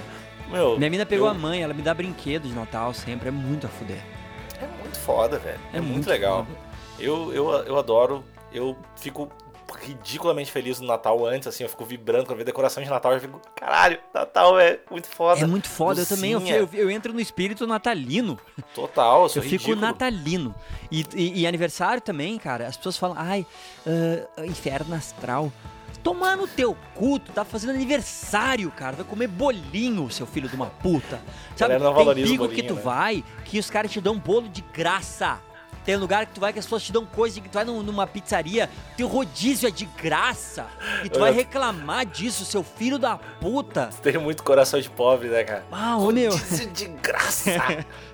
Meu, 0.49 0.77
Minha 0.77 0.89
mina 0.89 1.05
pegou 1.05 1.27
eu... 1.27 1.31
a 1.31 1.33
mãe, 1.33 1.63
ela 1.63 1.73
me 1.73 1.81
dá 1.81 1.93
brinquedo 1.93 2.49
de 2.49 2.53
Natal 2.53 2.93
sempre, 2.93 3.29
é 3.29 3.31
muito 3.31 3.65
a 3.65 3.69
fuder. 3.69 4.03
É 4.61 4.67
muito 4.81 4.99
foda, 4.99 5.39
velho. 5.39 5.57
É, 5.71 5.77
é 5.77 5.79
muito, 5.79 5.93
muito, 5.93 6.09
legal. 6.09 6.45
Eu, 6.99 7.33
eu, 7.33 7.49
eu 7.49 7.77
adoro, 7.79 8.25
eu 8.51 8.75
fico 8.97 9.31
ridiculamente 9.81 10.51
feliz 10.51 10.79
no 10.79 10.87
Natal 10.87 11.25
antes, 11.25 11.47
assim, 11.47 11.63
eu 11.63 11.69
fico 11.69 11.85
vibrando 11.85 12.25
quando 12.25 12.39
eu 12.39 12.45
decoração 12.45 12.83
de 12.83 12.89
Natal, 12.89 13.13
eu 13.13 13.19
fico, 13.19 13.41
caralho, 13.55 13.99
Natal 14.13 14.59
é 14.59 14.79
muito 14.89 15.07
foda. 15.07 15.41
É 15.41 15.45
muito 15.45 15.67
foda, 15.67 16.01
eu 16.01 16.05
também, 16.05 16.31
eu, 16.31 16.41
eu, 16.41 16.69
eu, 16.73 16.91
entro 16.91 17.13
no 17.13 17.19
espírito 17.19 17.65
natalino. 17.65 18.39
Total, 18.73 19.27
eu, 19.27 19.31
eu 19.35 19.41
fico 19.41 19.75
natalino. 19.75 20.53
E, 20.91 21.05
e, 21.15 21.41
e, 21.41 21.47
aniversário 21.47 22.01
também, 22.01 22.37
cara, 22.37 22.67
as 22.67 22.77
pessoas 22.77 22.97
falam, 22.97 23.15
ai, 23.17 23.45
uh, 23.85 24.45
inferno 24.45 24.95
astral. 24.95 25.51
Tomar 26.03 26.37
no 26.37 26.47
teu 26.47 26.77
cu, 26.95 27.19
tu 27.19 27.31
tá 27.33 27.43
fazendo 27.43 27.71
aniversário, 27.71 28.71
cara. 28.71 28.95
Vai 28.95 29.05
comer 29.05 29.27
bolinho, 29.27 30.09
seu 30.09 30.25
filho 30.25 30.47
de 30.47 30.55
uma 30.55 30.67
puta. 30.67 31.19
Sabe, 31.57 31.75
tem 31.77 32.23
pico 32.23 32.47
que 32.47 32.63
tu 32.63 32.75
né? 32.75 32.81
vai 32.81 33.23
que 33.43 33.59
os 33.59 33.69
caras 33.69 33.91
te 33.91 33.99
dão 33.99 34.17
bolo 34.17 34.47
de 34.47 34.61
graça. 34.61 35.41
Tem 35.85 35.95
lugar 35.95 36.25
que 36.25 36.33
tu 36.33 36.39
vai 36.39 36.53
que 36.53 36.59
as 36.59 36.65
pessoas 36.65 36.83
te 36.83 36.91
dão 36.91 37.05
coisa, 37.05 37.41
que 37.41 37.49
tu 37.49 37.53
vai 37.53 37.65
numa 37.65 38.05
pizzaria, 38.05 38.69
teu 38.95 39.07
rodízio 39.07 39.67
é 39.67 39.71
de 39.71 39.85
graça. 39.85 40.67
E 41.03 41.09
tu 41.09 41.19
vai 41.19 41.31
reclamar 41.31 42.05
disso, 42.05 42.45
seu 42.45 42.63
filho 42.63 42.99
da 42.99 43.17
puta. 43.17 43.89
Você 43.91 44.11
tem 44.11 44.21
muito 44.21 44.43
coração 44.43 44.79
de 44.79 44.89
pobre, 44.89 45.29
né, 45.29 45.43
cara? 45.43 45.65
Ah, 45.71 45.97
ô 45.97 46.11
meu. 46.11 46.31
Rodízio 46.31 46.69
de 46.69 46.85
graça. 46.85 47.51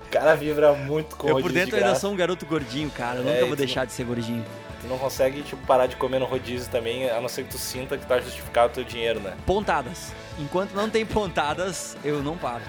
o 0.08 0.10
cara 0.10 0.36
vibra 0.36 0.74
muito 0.74 1.16
com 1.16 1.28
Eu 1.28 1.42
por 1.42 1.52
dentro 1.52 1.78
de 1.78 1.84
ainda 1.84 1.96
sou 1.96 2.14
um 2.14 2.16
garoto 2.16 2.46
gordinho, 2.46 2.90
cara. 2.92 3.20
Eu 3.20 3.28
é, 3.28 3.34
nunca 3.34 3.46
vou 3.48 3.56
deixar 3.56 3.82
não, 3.82 3.88
de 3.88 3.94
ser 3.94 4.06
gordinho. 4.06 4.46
Tu 4.82 4.88
não 4.88 4.98
consegue, 4.98 5.42
tipo, 5.42 5.66
parar 5.66 5.88
de 5.88 5.96
comer 5.96 6.20
no 6.20 6.26
rodízio 6.26 6.70
também, 6.72 7.10
a 7.10 7.20
não 7.20 7.28
ser 7.28 7.44
que 7.44 7.50
tu 7.50 7.58
sinta 7.58 7.98
que 7.98 8.06
tá 8.06 8.22
justificado 8.22 8.72
o 8.72 8.76
teu 8.76 8.84
dinheiro, 8.84 9.20
né? 9.20 9.36
Pontadas. 9.46 10.14
Enquanto 10.40 10.74
não 10.74 10.90
tem 10.90 11.06
pontadas, 11.06 11.98
eu 12.04 12.22
não 12.22 12.38
paro. 12.38 12.64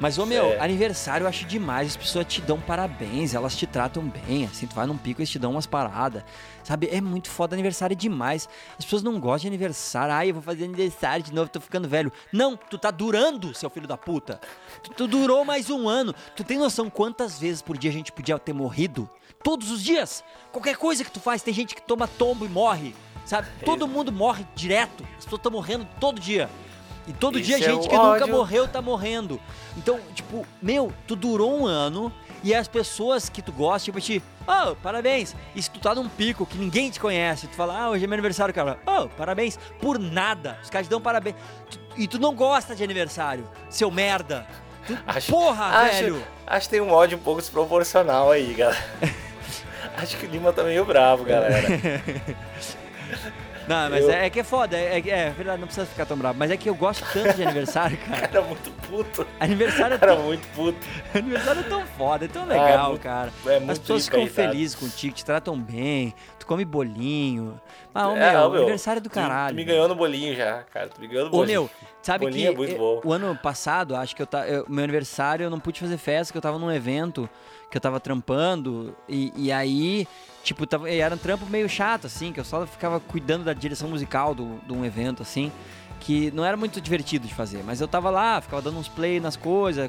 Mas, 0.00 0.16
ô 0.16 0.24
meu, 0.24 0.46
é. 0.46 0.60
aniversário 0.60 1.24
eu 1.24 1.28
acho 1.28 1.44
demais. 1.44 1.88
As 1.88 1.96
pessoas 1.96 2.24
te 2.26 2.40
dão 2.40 2.58
parabéns, 2.58 3.34
elas 3.34 3.54
te 3.54 3.66
tratam 3.66 4.02
bem. 4.02 4.46
Assim, 4.46 4.66
tu 4.66 4.74
vai 4.74 4.86
num 4.86 4.96
pico, 4.96 5.20
eles 5.20 5.28
te 5.28 5.38
dão 5.38 5.52
umas 5.52 5.66
paradas. 5.66 6.24
Sabe? 6.64 6.88
É 6.90 7.02
muito 7.02 7.28
foda. 7.28 7.54
Aniversário 7.54 7.92
é 7.92 7.96
demais. 7.96 8.48
As 8.78 8.84
pessoas 8.84 9.02
não 9.02 9.20
gostam 9.20 9.42
de 9.42 9.46
aniversário. 9.48 10.14
Ai, 10.14 10.30
eu 10.30 10.34
vou 10.34 10.42
fazer 10.42 10.64
aniversário 10.64 11.22
de 11.22 11.34
novo, 11.34 11.50
tô 11.50 11.60
ficando 11.60 11.86
velho. 11.86 12.10
Não, 12.32 12.56
tu 12.56 12.78
tá 12.78 12.90
durando, 12.90 13.54
seu 13.54 13.68
filho 13.68 13.86
da 13.86 13.98
puta. 13.98 14.40
Tu, 14.82 14.90
tu 14.90 15.06
durou 15.06 15.44
mais 15.44 15.68
um 15.68 15.86
ano. 15.86 16.14
Tu 16.34 16.44
tem 16.44 16.56
noção 16.56 16.88
quantas 16.88 17.38
vezes 17.38 17.60
por 17.60 17.76
dia 17.76 17.90
a 17.90 17.92
gente 17.92 18.10
podia 18.10 18.38
ter 18.38 18.54
morrido? 18.54 19.08
Todos 19.42 19.70
os 19.70 19.82
dias. 19.82 20.24
Qualquer 20.50 20.76
coisa 20.76 21.04
que 21.04 21.10
tu 21.10 21.20
faz, 21.20 21.42
tem 21.42 21.52
gente 21.52 21.74
que 21.74 21.82
toma 21.82 22.08
tombo 22.08 22.46
e 22.46 22.48
morre. 22.48 22.94
Sabe? 23.26 23.48
Todo 23.66 23.86
mundo 23.86 24.10
morre 24.10 24.46
direto. 24.54 25.04
As 25.18 25.24
pessoas 25.24 25.40
estão 25.40 25.52
morrendo 25.52 25.86
todo 26.00 26.18
dia. 26.18 26.48
E 27.06 27.12
todo 27.12 27.40
dia 27.40 27.56
é 27.56 27.58
gente 27.58 27.88
que 27.88 27.94
ódio. 27.94 28.20
nunca 28.20 28.26
morreu 28.26 28.68
tá 28.68 28.80
morrendo. 28.80 29.40
Então, 29.76 30.00
tipo, 30.14 30.46
meu, 30.60 30.92
tu 31.06 31.14
durou 31.14 31.60
um 31.60 31.66
ano 31.66 32.12
e 32.42 32.54
as 32.54 32.66
pessoas 32.66 33.28
que 33.28 33.42
tu 33.42 33.52
gosta, 33.52 33.84
tipo, 33.84 34.00
te, 34.00 34.22
oh, 34.46 34.74
parabéns. 34.76 35.34
E 35.54 35.62
se 35.62 35.70
tu 35.70 35.78
tá 35.78 35.94
num 35.94 36.08
pico 36.08 36.46
que 36.46 36.56
ninguém 36.56 36.90
te 36.90 36.98
conhece, 36.98 37.46
tu 37.46 37.54
fala, 37.54 37.78
ah, 37.78 37.90
hoje 37.90 38.04
é 38.04 38.06
meu 38.06 38.14
aniversário, 38.14 38.54
cara. 38.54 38.78
Oh, 38.86 39.08
parabéns. 39.08 39.58
Por 39.80 39.98
nada. 39.98 40.58
Os 40.62 40.70
caras 40.70 40.86
te 40.86 40.90
dão 40.90 41.00
parabéns. 41.00 41.36
e 41.96 42.08
tu 42.08 42.18
não 42.18 42.34
gosta 42.34 42.74
de 42.74 42.82
aniversário, 42.82 43.48
seu 43.68 43.90
merda. 43.90 44.46
Tu, 44.86 44.98
acho, 45.06 45.30
porra, 45.30 45.64
acho, 45.66 46.02
velho. 46.02 46.26
Acho 46.46 46.68
que 46.68 46.70
tem 46.70 46.80
um 46.80 46.90
ódio 46.90 47.18
um 47.18 47.20
pouco 47.20 47.40
desproporcional 47.40 48.30
aí, 48.30 48.54
galera. 48.54 48.84
acho 49.98 50.16
que 50.16 50.26
o 50.26 50.30
Lima 50.30 50.52
tá 50.52 50.62
meio 50.62 50.84
bravo, 50.84 51.24
galera. 51.24 51.68
Não, 53.68 53.90
mas 53.90 54.04
eu... 54.04 54.10
é, 54.10 54.26
é, 54.26 54.30
que 54.30 54.40
é 54.40 54.44
foda, 54.44 54.76
é, 54.76 54.98
é, 54.98 55.08
é, 55.08 55.30
verdade, 55.30 55.60
não 55.60 55.66
precisa 55.66 55.86
ficar 55.86 56.06
tão 56.06 56.16
bravo. 56.16 56.38
Mas 56.38 56.50
é 56.50 56.56
que 56.56 56.68
eu 56.68 56.74
gosto 56.74 57.04
tanto 57.12 57.36
de 57.36 57.42
aniversário, 57.42 57.96
cara. 58.06 58.28
cara, 58.28 58.42
muito 58.42 58.70
puto. 58.88 59.26
Aniversário 59.38 59.94
é 59.94 59.98
tão... 59.98 60.22
muito 60.22 60.48
puto. 60.54 60.78
aniversário 61.14 61.60
é 61.60 61.64
tão 61.64 61.86
foda, 61.86 62.24
é 62.24 62.28
tão 62.28 62.46
legal, 62.46 62.66
ah, 62.66 62.70
é 62.70 62.88
muito, 62.88 63.00
cara. 63.02 63.32
É 63.46 63.56
As 63.68 63.78
pessoas 63.78 64.04
ficam 64.06 64.26
felizes 64.26 64.74
contigo, 64.74 65.14
te 65.14 65.24
tratam 65.24 65.58
bem, 65.58 66.14
come 66.50 66.64
bolinho. 66.64 67.60
Ah, 67.94 68.08
ô, 68.08 68.16
é, 68.16 68.32
meu, 68.32 68.50
meu, 68.50 68.62
aniversário 68.62 68.98
é 68.98 69.00
do 69.00 69.08
caralho. 69.08 69.54
Tu, 69.54 69.56
me 69.56 69.64
ganhou 69.64 69.86
no 69.86 69.94
bolinho 69.94 70.34
já, 70.34 70.64
cara. 70.64 70.88
Tu 70.88 71.00
me 71.00 71.06
ganhou 71.06 71.26
no 71.26 71.30
bolinho. 71.30 71.60
Ô, 71.60 71.62
meu, 71.62 71.70
sabe 72.02 72.24
bolinho 72.24 72.56
que 72.56 72.72
é 72.72 72.76
eu, 72.76 73.00
o 73.04 73.12
ano 73.12 73.36
passado, 73.36 73.94
acho 73.94 74.16
que 74.16 74.22
eu, 74.22 74.28
eu, 74.48 74.66
meu 74.68 74.82
aniversário 74.82 75.44
eu 75.44 75.50
não 75.50 75.60
pude 75.60 75.78
fazer 75.78 75.96
festa, 75.96 76.32
que 76.32 76.38
eu 76.38 76.42
tava 76.42 76.58
num 76.58 76.72
evento 76.72 77.30
que 77.70 77.76
eu 77.76 77.80
tava 77.80 78.00
trampando, 78.00 78.96
e, 79.08 79.32
e 79.36 79.52
aí 79.52 80.08
Tipo, 80.42 80.66
tava, 80.66 80.90
era 80.90 81.14
um 81.14 81.18
trampo 81.18 81.44
meio 81.46 81.68
chato, 81.68 82.06
assim, 82.06 82.32
que 82.32 82.40
eu 82.40 82.44
só 82.44 82.66
ficava 82.66 82.98
cuidando 82.98 83.44
da 83.44 83.52
direção 83.52 83.88
musical 83.88 84.34
de 84.34 84.72
um 84.72 84.84
evento, 84.84 85.22
assim, 85.22 85.52
que 86.00 86.30
não 86.32 86.44
era 86.44 86.56
muito 86.56 86.80
divertido 86.80 87.28
de 87.28 87.34
fazer. 87.34 87.62
Mas 87.64 87.80
eu 87.80 87.86
tava 87.86 88.10
lá, 88.10 88.40
ficava 88.40 88.62
dando 88.62 88.78
uns 88.78 88.88
play 88.88 89.20
nas 89.20 89.36
coisas, 89.36 89.88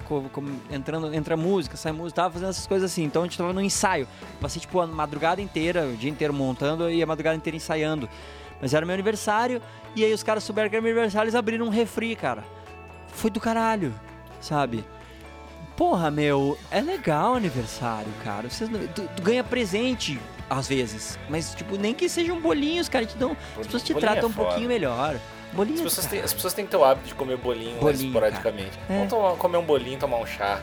entrando, 0.69 1.13
entra 1.13 1.37
música, 1.37 1.77
sai 1.77 1.93
música, 1.93 2.21
tava 2.21 2.33
fazendo 2.33 2.49
essas 2.49 2.67
coisas 2.67 2.91
assim. 2.91 3.03
Então 3.03 3.23
a 3.23 3.25
gente 3.25 3.37
tava 3.37 3.53
no 3.53 3.61
ensaio. 3.61 4.07
Passei, 4.39 4.59
tipo, 4.59 4.79
a 4.79 4.85
madrugada 4.85 5.41
inteira, 5.41 5.85
o 5.87 5.95
dia 5.95 6.09
inteiro 6.09 6.33
montando 6.33 6.91
e 6.91 7.01
a 7.01 7.05
madrugada 7.05 7.35
inteira 7.35 7.55
ensaiando. 7.55 8.07
Mas 8.61 8.73
era 8.73 8.85
meu 8.85 8.93
aniversário, 8.93 9.61
e 9.95 10.05
aí 10.05 10.13
os 10.13 10.21
caras 10.21 10.43
souberam 10.43 10.69
que 10.69 10.75
era 10.75 10.83
meu 10.83 10.91
aniversário, 10.91 11.25
eles 11.25 11.35
abriram 11.35 11.65
um 11.65 11.69
refri, 11.69 12.15
cara. 12.15 12.43
Foi 13.07 13.31
do 13.31 13.39
caralho, 13.39 13.91
sabe? 14.39 14.85
Porra, 15.75 16.11
meu, 16.11 16.57
é 16.69 16.79
legal 16.79 17.33
o 17.33 17.35
aniversário, 17.37 18.11
cara. 18.23 18.47
Você, 18.49 18.67
tu, 18.67 19.09
tu 19.15 19.21
ganha 19.23 19.43
presente 19.43 20.19
às 20.47 20.67
vezes. 20.67 21.17
Mas, 21.29 21.55
tipo, 21.55 21.77
nem 21.77 21.93
que 21.93 22.07
seja 22.09 22.33
um 22.33 22.41
bolinho, 22.41 22.81
os 22.81 22.89
caras 22.89 23.11
te 23.11 23.17
dão. 23.17 23.35
As 23.57 23.65
pessoas 23.65 23.83
te 23.83 23.93
tratam 23.95 24.23
é 24.23 24.27
um 24.27 24.33
pouquinho 24.33 24.67
melhor. 24.67 25.17
Bolinho. 25.53 25.75
As 25.77 25.81
pessoas, 25.83 26.07
têm, 26.07 26.19
as 26.21 26.33
pessoas 26.33 26.53
têm 26.53 26.65
que 26.65 26.71
ter 26.71 26.77
o 26.77 26.83
hábito 26.83 27.07
de 27.07 27.15
comer 27.15 27.37
bolinho, 27.37 27.71
mais 27.73 27.83
Bolinho, 27.97 28.07
esporadicamente. 28.07 28.77
cara. 28.77 28.93
É. 28.93 28.97
Vamos 28.97 29.09
tomar- 29.09 29.35
comer 29.37 29.57
um 29.57 29.65
bolinho, 29.65 29.99
tomar 29.99 30.17
um 30.17 30.25
chá. 30.25 30.61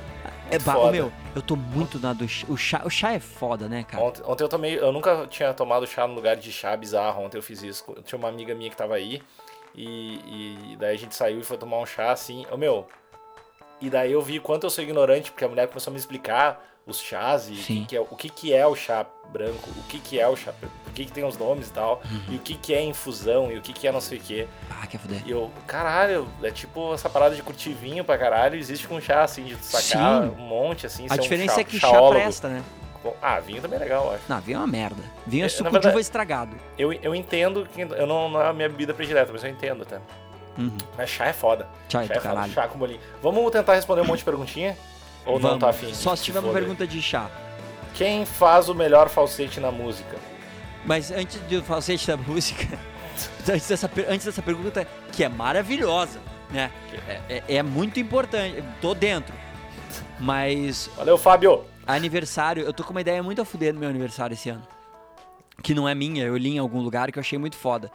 É, 0.50 0.58
ba- 0.58 0.72
foda. 0.72 0.92
meu, 0.92 1.12
eu 1.36 1.42
tô 1.42 1.54
muito 1.56 1.98
na 1.98 2.14
do 2.14 2.26
chá. 2.26 2.46
O 2.48 2.56
chá. 2.56 2.80
O 2.84 2.88
chá 2.90 3.12
é 3.12 3.18
foda, 3.20 3.68
né, 3.68 3.84
cara? 3.84 4.02
Ontem, 4.02 4.22
ontem 4.24 4.44
eu 4.44 4.48
tomei, 4.48 4.78
eu 4.78 4.90
nunca 4.92 5.26
tinha 5.28 5.52
tomado 5.52 5.86
chá 5.86 6.06
no 6.06 6.14
lugar 6.14 6.36
de 6.36 6.50
chá 6.50 6.74
bizarro. 6.76 7.22
Ontem 7.22 7.36
eu 7.36 7.42
fiz 7.42 7.62
isso. 7.62 7.84
Eu 7.94 8.02
tinha 8.02 8.18
uma 8.18 8.28
amiga 8.28 8.54
minha 8.54 8.70
que 8.70 8.76
tava 8.76 8.94
aí 8.94 9.20
e, 9.74 10.72
e 10.72 10.76
daí 10.78 10.94
a 10.94 10.98
gente 10.98 11.14
saiu 11.14 11.38
e 11.40 11.44
foi 11.44 11.58
tomar 11.58 11.78
um 11.78 11.84
chá 11.86 12.10
assim. 12.10 12.46
Ô 12.50 12.56
meu, 12.56 12.86
e 13.80 13.90
daí 13.90 14.12
eu 14.12 14.22
vi 14.22 14.40
quanto 14.40 14.64
eu 14.64 14.70
sou 14.70 14.82
ignorante, 14.82 15.30
porque 15.30 15.44
a 15.44 15.48
mulher 15.48 15.68
começou 15.68 15.90
a 15.90 15.92
me 15.92 15.98
explicar 15.98 16.64
os 16.88 17.00
chás 17.00 17.48
e 17.48 17.52
o 17.52 17.56
Sim. 17.56 17.80
que, 17.82 17.86
que 17.88 17.96
é, 17.96 18.00
o 18.00 18.04
que, 18.16 18.28
que 18.28 18.52
é 18.54 18.66
o 18.66 18.74
chá 18.74 19.06
branco, 19.30 19.68
o 19.76 19.82
que, 19.84 19.98
que 20.00 20.18
é 20.18 20.26
o 20.26 20.34
chá, 20.34 20.52
por 20.52 20.92
que, 20.94 21.04
que 21.04 21.12
tem 21.12 21.22
os 21.22 21.36
nomes 21.36 21.68
e 21.68 21.72
tal, 21.72 22.00
Uhum. 22.10 22.22
e 22.32 22.36
o 22.36 22.38
que, 22.38 22.54
que 22.54 22.72
é 22.74 22.82
infusão 22.82 23.52
e 23.52 23.58
o 23.58 23.60
que, 23.62 23.72
que 23.74 23.86
é 23.86 23.92
não 23.92 24.00
sei 24.00 24.16
o 24.18 24.20
que. 24.22 24.48
Ah, 24.70 24.86
quer 24.86 24.98
fuder. 24.98 25.22
E 25.26 25.30
eu, 25.30 25.50
caralho, 25.66 26.26
é 26.42 26.50
tipo 26.50 26.94
essa 26.94 27.08
parada 27.10 27.36
de 27.36 27.42
curtir 27.42 27.74
vinho 27.74 28.02
pra 28.04 28.16
caralho, 28.16 28.56
existe 28.58 28.88
com 28.88 28.98
chá 29.00 29.22
assim, 29.22 29.44
de 29.44 29.54
sacar 29.64 30.22
Sim. 30.22 30.28
um 30.30 30.46
monte 30.46 30.86
assim. 30.86 31.04
A 31.06 31.10
ser 31.10 31.20
um 31.20 31.22
diferença 31.22 31.54
chá- 31.56 31.60
é 31.60 31.64
que 31.64 31.78
chá 31.78 31.88
chaólogo. 31.88 32.14
presta, 32.20 32.48
né? 32.48 32.62
Ah, 33.22 33.38
vinho 33.38 33.62
também 33.62 33.76
é 33.78 33.82
legal, 33.82 34.06
eu 34.06 34.14
acho. 34.14 34.22
Não, 34.28 34.40
vinho 34.40 34.56
é 34.56 34.58
uma 34.58 34.66
merda. 34.66 35.02
Vinho 35.26 35.44
é, 35.44 35.46
É, 35.46 35.48
suco 35.48 35.64
na 35.64 35.68
de 35.70 35.72
verdade- 35.74 35.94
uva 35.94 36.00
estragado. 36.00 36.56
Eu, 36.76 36.92
eu 36.92 37.14
entendo 37.14 37.66
que 37.72 37.80
eu 37.82 38.06
não, 38.06 38.28
não 38.28 38.40
é 38.42 38.48
a 38.48 38.52
minha 38.52 38.68
bebida 38.68 38.92
predileta, 38.92 39.30
mas 39.32 39.44
eu 39.44 39.50
entendo 39.50 39.82
até. 39.82 40.00
Uhum. 40.58 40.76
Mas 40.96 41.08
chá 41.08 41.26
é 41.26 41.32
foda. 41.32 41.68
Chá 41.88 42.02
é 42.02 42.06
chá 42.08 42.14
do 42.14 42.18
é 42.18 42.22
foda. 42.22 42.48
Chá 42.48 42.66
com 42.66 42.78
bolinho. 42.78 43.00
Vamos 43.22 43.50
tentar 43.52 43.74
responder 43.74 44.00
um 44.00 44.04
monte 44.04 44.18
de 44.18 44.24
perguntinha? 44.24 44.76
Ou 45.28 45.34
não 45.38 45.50
Vamos. 45.50 45.60
tá 45.60 45.68
afim? 45.70 45.92
Só 45.94 46.16
se 46.16 46.24
tiver 46.24 46.40
uma 46.40 46.52
pergunta 46.52 46.86
de 46.86 47.00
chá. 47.02 47.30
Quem 47.94 48.24
faz 48.24 48.68
o 48.68 48.74
melhor 48.74 49.08
falsete 49.08 49.60
na 49.60 49.70
música? 49.70 50.16
Mas 50.84 51.10
antes 51.12 51.40
de 51.48 51.60
falsete 51.62 52.06
da 52.06 52.16
música, 52.16 52.66
antes 53.48 53.68
dessa, 53.68 53.90
antes 54.08 54.26
dessa 54.26 54.42
pergunta, 54.42 54.86
que 55.12 55.22
é 55.22 55.28
maravilhosa, 55.28 56.18
né? 56.50 56.70
É, 57.08 57.42
é- 57.48 57.56
é 57.56 57.62
muito 57.62 58.00
importante. 58.00 58.64
Tô 58.80 58.94
dentro. 58.94 59.34
Mas 60.18 60.90
Valeu, 60.96 61.18
Fábio! 61.18 61.64
aniversário, 61.86 62.62
eu 62.64 62.72
tô 62.72 62.82
com 62.84 62.90
uma 62.90 63.00
ideia 63.00 63.22
muito 63.22 63.40
a 63.40 63.44
fuder 63.44 63.72
no 63.74 63.80
meu 63.80 63.88
aniversário 63.88 64.34
esse 64.34 64.48
ano. 64.50 64.62
Que 65.62 65.74
não 65.74 65.88
é 65.88 65.94
minha, 65.94 66.24
eu 66.24 66.36
li 66.36 66.50
em 66.56 66.58
algum 66.58 66.80
lugar 66.80 67.10
que 67.12 67.18
eu 67.18 67.20
achei 67.20 67.38
muito 67.38 67.56
foda. 67.56 67.90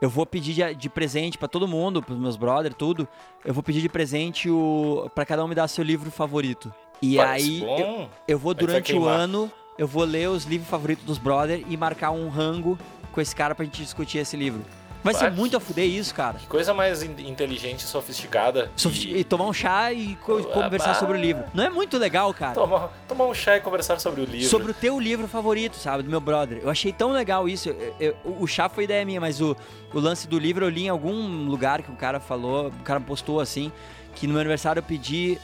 Eu 0.00 0.08
vou 0.08 0.24
pedir 0.24 0.54
de, 0.54 0.74
de 0.74 0.88
presente 0.88 1.36
pra 1.36 1.46
todo 1.46 1.68
mundo, 1.68 2.02
pros 2.02 2.18
meus 2.18 2.36
brothers, 2.36 2.74
tudo. 2.76 3.06
Eu 3.44 3.52
vou 3.52 3.62
pedir 3.62 3.82
de 3.82 3.88
presente 3.88 4.48
o 4.48 5.10
para 5.14 5.26
cada 5.26 5.44
um 5.44 5.48
me 5.48 5.54
dar 5.54 5.68
seu 5.68 5.84
livro 5.84 6.10
favorito. 6.10 6.72
E 7.02 7.16
Parece 7.16 7.46
aí 7.46 7.62
eu, 7.62 8.08
eu 8.26 8.38
vou 8.38 8.54
vai 8.54 8.64
durante 8.64 8.94
o 8.94 9.06
ano, 9.06 9.50
eu 9.78 9.86
vou 9.86 10.04
ler 10.04 10.28
os 10.28 10.44
livros 10.44 10.68
favoritos 10.70 11.04
dos 11.04 11.18
brothers 11.18 11.64
e 11.68 11.76
marcar 11.76 12.10
um 12.10 12.28
rango 12.28 12.78
com 13.12 13.20
esse 13.20 13.34
cara 13.34 13.54
pra 13.54 13.64
gente 13.64 13.82
discutir 13.82 14.18
esse 14.18 14.36
livro. 14.36 14.64
Vai 15.02 15.14
ser 15.14 15.30
muito 15.30 15.56
a 15.56 15.60
fuder 15.60 15.86
isso, 15.86 16.14
cara. 16.14 16.38
Que 16.38 16.46
coisa 16.46 16.74
mais 16.74 17.02
in- 17.02 17.14
inteligente 17.26 17.80
e 17.80 17.84
sofisticada. 17.84 18.70
Sofis- 18.76 19.06
E 19.16 19.24
tomar 19.24 19.46
um 19.46 19.52
chá 19.52 19.92
e 19.92 20.14
co- 20.16 20.38
Ah, 20.38 20.42
conversar 20.52 20.88
bah. 20.88 20.94
sobre 20.94 21.16
o 21.16 21.20
livro. 21.20 21.44
Não 21.54 21.64
é 21.64 21.70
muito 21.70 21.96
legal, 21.96 22.32
cara? 22.34 22.54
tomar, 22.54 22.88
tomar 23.08 23.24
um 23.26 23.34
chá 23.34 23.56
e 23.56 23.60
conversar 23.60 23.98
sobre 23.98 24.20
o 24.20 24.24
livro. 24.24 24.48
Sobre 24.48 24.70
o 24.70 24.74
teu 24.74 25.00
livro 25.00 25.26
favorito, 25.26 25.76
sabe? 25.76 26.02
Do 26.02 26.10
meu 26.10 26.20
brother. 26.20 26.58
Eu 26.62 26.68
achei 26.70 26.92
tão 26.92 27.12
legal 27.12 27.48
isso. 27.48 27.68
Eu- 27.70 27.94
eu- 27.98 28.16
o 28.38 28.46
chá 28.46 28.68
foi 28.68 28.84
ideia 28.84 29.04
minha, 29.04 29.20
mas 29.20 29.40
o, 29.40 29.56
o 29.94 29.98
lance 30.00 30.28
do 30.28 30.38
livro 30.38 30.64
eu 30.64 30.68
li 30.68 30.84
em 30.84 30.88
algum 30.88 31.46
lugar 31.46 31.82
que 31.82 31.90
o 31.90 31.96
cara 31.96 32.20
falou, 32.20 32.68
o 32.68 32.82
cara 32.84 33.00
postou 33.00 33.40
assim, 33.40 33.72
que 34.14 34.26
no 34.26 34.32
meu 34.34 34.40
aniversário 34.40 34.80
eu 34.80 34.84
pedi 34.84 35.38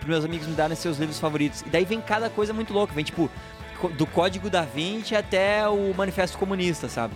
pros 0.00 0.10
meus 0.10 0.24
amigos 0.24 0.46
me 0.46 0.54
darem 0.54 0.76
seus 0.76 0.98
livros 0.98 1.18
favoritos. 1.18 1.62
E 1.62 1.68
daí 1.70 1.84
vem 1.84 2.00
cada 2.00 2.28
coisa 2.30 2.52
muito 2.52 2.72
louca. 2.72 2.92
Vem 2.92 3.04
tipo, 3.04 3.30
do 3.96 4.06
Código 4.06 4.50
da 4.50 4.62
Vinci 4.62 5.14
até 5.16 5.66
o 5.68 5.94
Manifesto 5.96 6.36
Comunista, 6.36 6.88
sabe? 6.88 7.14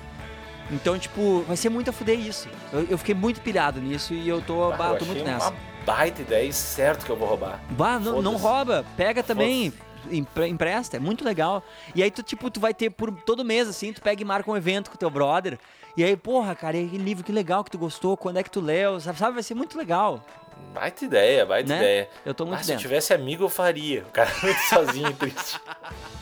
Então, 0.73 0.99
tipo, 0.99 1.43
vai 1.47 1.57
ser 1.57 1.69
muito 1.69 1.91
a 1.91 1.93
fuder 1.93 2.19
isso. 2.19 2.49
Eu, 2.73 2.87
eu 2.91 2.99
fiquei 2.99 3.15
muito 3.15 3.41
pilhado 3.43 3.81
nisso 3.81 4.15
e 4.15 4.27
eu 4.29 4.41
tô, 4.41 4.73
Ah, 4.73 4.77
bah, 4.77 4.89
eu 4.91 4.99
tô 4.99 5.05
muito 5.05 5.23
nessa. 5.23 5.51
uma 5.51 5.57
baita 5.85 6.23
ideia 6.23 6.49
e 6.49 6.53
certo 6.53 7.05
que 7.05 7.11
eu 7.13 7.17
vou 7.17 7.29
roubar. 7.29 7.61
Bah, 7.71 7.99
não, 7.99 8.23
não 8.23 8.37
rouba. 8.37 8.85
Pega 8.97 9.23
também, 9.23 9.73
empre- 10.11 10.49
empresta. 10.49 10.97
É 10.97 11.01
muito 11.01 11.25
legal. 11.25 11.63
E 11.95 12.03
aí 12.03 12.11
tu, 12.11 12.23
tipo, 12.23 12.51
tu 12.51 12.59
vai 12.59 12.73
ter 12.73 12.89
por 12.91 13.13
todo 13.13 13.45
mês, 13.45 13.69
assim, 13.69 13.93
tu 13.93 14.01
pega 14.01 14.23
e 14.23 14.25
marca 14.25 14.51
um 14.51 14.57
evento 14.57 14.91
com 14.91 14.97
teu 14.97 15.11
brother. 15.11 15.59
E 15.97 16.03
aí, 16.03 16.17
porra, 16.17 16.55
cara, 16.55 16.77
e 16.79 16.87
aquele 16.87 17.05
livro 17.05 17.23
que 17.23 17.31
legal 17.33 17.63
que 17.63 17.71
tu 17.71 17.77
gostou, 17.79 18.17
quando 18.17 18.39
é 18.39 18.43
que 18.43 18.51
tu 18.51 18.61
leu, 18.61 18.99
sabe? 18.99 19.19
sabe? 19.19 19.35
Vai 19.35 19.43
ser 19.43 19.55
muito 19.55 19.77
legal, 19.77 20.25
Baita 20.73 21.05
ideia, 21.05 21.45
baita 21.45 21.69
né? 21.69 21.77
ideia. 21.77 22.09
Eu 22.25 22.33
tô 22.33 22.47
muito 22.47 22.61
Ah, 22.61 22.63
se 22.63 22.71
eu 22.71 22.77
dentro. 22.77 22.83
tivesse 22.89 23.13
amigo, 23.13 23.45
eu 23.45 23.49
faria. 23.49 24.03
O 24.09 24.11
cara 24.11 24.31
é 24.31 24.47
muito 24.47 24.59
sozinho 24.61 25.09
e 25.11 25.15
triste. 25.15 25.61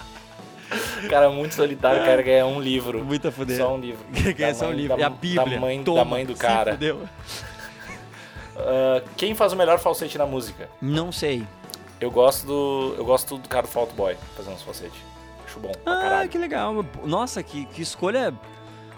Cara 1.11 1.29
muito 1.31 1.55
solitário, 1.55 2.03
o 2.03 2.05
cara 2.05 2.23
ganha 2.23 2.47
um 2.47 2.61
livro. 2.61 3.05
Muito 3.05 3.27
a 3.29 3.33
fuder. 3.33 3.57
Só 3.57 3.75
um 3.75 3.81
livro. 3.81 4.05
Da 4.39 4.55
só 4.55 4.66
um 4.66 4.73
livro. 4.73 4.97
Da, 4.97 5.03
é 5.03 5.07
a 5.07 5.11
Bíblia. 5.11 5.45
Da 5.57 5.61
mãe, 5.61 5.83
Toma, 5.83 5.99
da 5.99 6.05
mãe 6.05 6.25
do 6.27 6.35
cara. 6.37 6.73
fudeu. 6.73 7.09
Ah, 8.57 9.03
quem 9.16 9.35
faz 9.35 9.53
o 9.53 9.57
melhor 9.57 9.79
falsete 9.79 10.16
na 10.18 10.27
música? 10.27 10.68
Não 10.81 11.11
sei. 11.11 11.47
Eu 12.01 12.11
gosto 12.11 12.47
do. 12.47 12.95
Eu 12.97 13.05
gosto 13.05 13.37
do 13.39 13.49
cara 13.49 13.62
do 13.66 13.68
Fault 13.68 13.93
Boy 13.95 14.16
fazendo 14.37 14.55
os 14.57 14.62
falsetes. 14.62 14.99
Acho 15.47 15.61
bom 15.61 15.73
Ah, 15.85 15.97
caralho. 15.97 16.29
que 16.29 16.39
legal. 16.39 16.85
Nossa, 17.05 17.43
que, 17.43 17.64
que 17.66 17.83
escolha. 17.83 18.33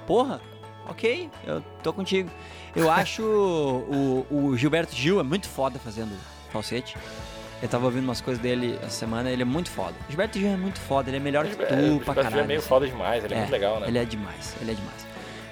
Porra, 0.06 0.40
ok, 0.88 1.30
eu 1.46 1.62
tô 1.82 1.92
contigo. 1.92 2.30
Eu 2.74 2.90
acho 2.90 3.22
o, 3.22 4.26
o 4.30 4.56
Gilberto 4.56 4.94
Gil 4.94 5.20
é 5.20 5.22
muito 5.22 5.48
foda 5.48 5.78
fazendo 5.78 6.12
falsete. 6.50 6.96
Eu 7.62 7.68
tava 7.68 7.84
ouvindo 7.84 8.02
umas 8.04 8.20
coisas 8.20 8.42
dele 8.42 8.76
essa 8.82 8.90
semana, 8.90 9.30
ele 9.30 9.42
é 9.42 9.44
muito 9.44 9.70
foda. 9.70 9.94
O 10.08 10.10
Gilberto 10.10 10.36
Gil 10.38 10.50
é 10.50 10.56
muito 10.56 10.80
foda, 10.80 11.08
ele 11.10 11.18
é 11.18 11.20
melhor 11.20 11.46
que 11.46 11.54
tu 11.54 11.62
É, 11.62 11.66
o 11.66 11.68
pra 11.68 11.78
Gilberto 11.78 12.04
Gil 12.06 12.14
caralho. 12.24 12.40
é 12.40 12.46
meio 12.46 12.58
assim. 12.58 12.68
foda 12.68 12.86
demais, 12.88 13.24
ele 13.24 13.34
é, 13.34 13.38
muito 13.38 13.50
legal, 13.52 13.78
né? 13.80 13.86
Ele 13.88 13.98
é 13.98 14.04
demais, 14.04 14.56
ele 14.60 14.72
é 14.72 14.74
demais. 14.74 15.06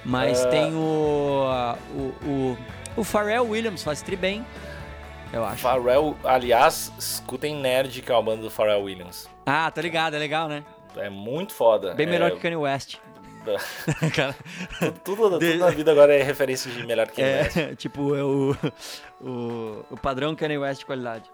Mas 0.04 0.44
Ah. 0.44 0.48
tem 0.48 0.74
o, 0.74 1.46
o, 1.94 2.28
o. 2.28 2.58
O 2.96 3.04
Pharrell 3.04 3.46
Williams 3.48 3.84
faz 3.84 4.02
tri 4.02 4.16
bem, 4.16 4.44
eu 5.32 5.44
acho. 5.44 5.62
Pharrell, 5.62 6.16
aliás, 6.24 6.92
escutem 6.98 7.54
Nerd, 7.54 8.02
que 8.02 8.10
é 8.10 8.14
uma 8.14 8.22
banda 8.22 8.42
do 8.42 8.50
Pharrell 8.50 8.82
Williams. 8.82 9.28
Ah, 9.46 9.70
tá 9.70 9.80
ligado, 9.80 10.14
é 10.16 10.18
legal, 10.18 10.48
né? 10.48 10.64
É 10.96 11.08
muito 11.08 11.52
foda. 11.54 11.94
Bem 11.94 12.06
é, 12.08 12.10
melhor 12.10 12.32
que 12.32 12.38
o 12.38 12.40
Kanye 12.40 12.56
West. 12.56 12.96
Cara, 14.14 14.34
Tudo, 15.04 15.22
tudo 15.30 15.38
De- 15.38 15.56
na 15.56 15.70
vida 15.70 15.92
agora 15.92 16.14
é 16.14 16.22
referência 16.22 16.70
de 16.70 16.84
melhor 16.86 17.06
que 17.08 17.22
West. 17.22 17.56
é, 17.56 17.74
tipo, 17.76 18.14
é 18.16 18.22
o, 18.22 18.54
o, 19.20 19.84
o 19.90 19.96
padrão 19.96 20.34
Kanye 20.34 20.58
West 20.58 20.80
de 20.80 20.86
qualidade. 20.86 21.30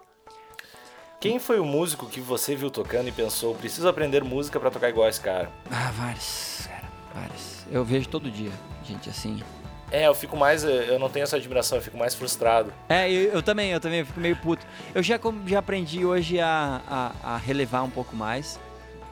Quem 1.19 1.39
foi 1.39 1.59
o 1.59 1.65
músico 1.65 2.07
que 2.07 2.21
você 2.21 2.55
viu 2.55 2.71
tocando 2.71 3.09
e 3.09 3.13
pensou, 3.13 3.55
preciso 3.55 3.89
aprender 3.89 4.23
música 4.23 4.61
pra 4.61 4.71
tocar 4.71 4.91
igual 4.91 5.09
esse 5.09 5.21
cara? 5.21 5.51
Ah, 5.71 5.91
vários, 5.93 6.69
cara, 6.69 6.85
vários. 7.15 7.65
Eu 7.71 7.85
vejo 7.85 8.09
todo 8.09 8.31
dia, 8.31 8.51
gente, 8.85 9.09
assim. 9.09 9.43
É, 9.91 10.07
eu 10.07 10.15
fico 10.15 10.37
mais. 10.37 10.63
Eu 10.63 10.99
não 10.99 11.09
tenho 11.09 11.23
essa 11.23 11.37
admiração, 11.37 11.79
eu 11.79 11.83
fico 11.83 11.97
mais 11.97 12.15
frustrado. 12.15 12.73
É, 12.89 13.11
eu, 13.11 13.33
eu 13.33 13.43
também, 13.43 13.71
eu 13.71 13.81
também 13.81 14.05
fico 14.05 14.21
meio 14.21 14.37
puto. 14.37 14.67
Eu 14.95 15.03
já, 15.03 15.19
já 15.47 15.59
aprendi 15.59 16.05
hoje 16.05 16.39
a, 16.39 16.83
a, 16.87 17.35
a 17.35 17.37
relevar 17.39 17.83
um 17.83 17.91
pouco 17.91 18.15
mais, 18.15 18.59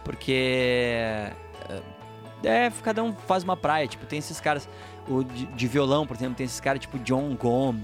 porque. 0.04 1.30
É, 2.42 2.70
cada 2.82 3.02
um 3.02 3.14
faz 3.14 3.44
uma 3.44 3.56
praia. 3.56 3.86
Tipo, 3.86 4.04
tem 4.04 4.18
esses 4.18 4.40
caras. 4.40 4.68
O 5.08 5.22
de, 5.22 5.46
de 5.46 5.66
violão, 5.66 6.06
por 6.06 6.16
exemplo, 6.16 6.34
tem 6.34 6.44
esses 6.44 6.60
caras 6.60 6.80
tipo 6.80 6.98
John 6.98 7.34
Gom, 7.34 7.76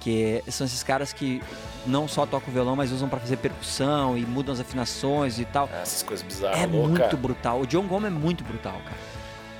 que 0.00 0.42
são 0.48 0.66
esses 0.66 0.82
caras 0.82 1.12
que 1.12 1.42
não 1.86 2.06
só 2.08 2.24
tocam 2.26 2.52
violão, 2.52 2.76
mas 2.76 2.92
usam 2.92 3.08
pra 3.08 3.18
fazer 3.20 3.36
percussão 3.38 4.16
e 4.16 4.24
mudam 4.24 4.52
as 4.52 4.60
afinações 4.60 5.38
e 5.38 5.44
tal. 5.44 5.68
Essas 5.82 6.02
coisas 6.02 6.24
bizarras, 6.26 6.58
É 6.60 6.66
louca. 6.66 6.88
muito 7.04 7.16
brutal. 7.16 7.60
O 7.62 7.66
John 7.66 7.86
Goma 7.86 8.06
é 8.06 8.10
muito 8.10 8.44
brutal, 8.44 8.80
cara. 8.84 8.96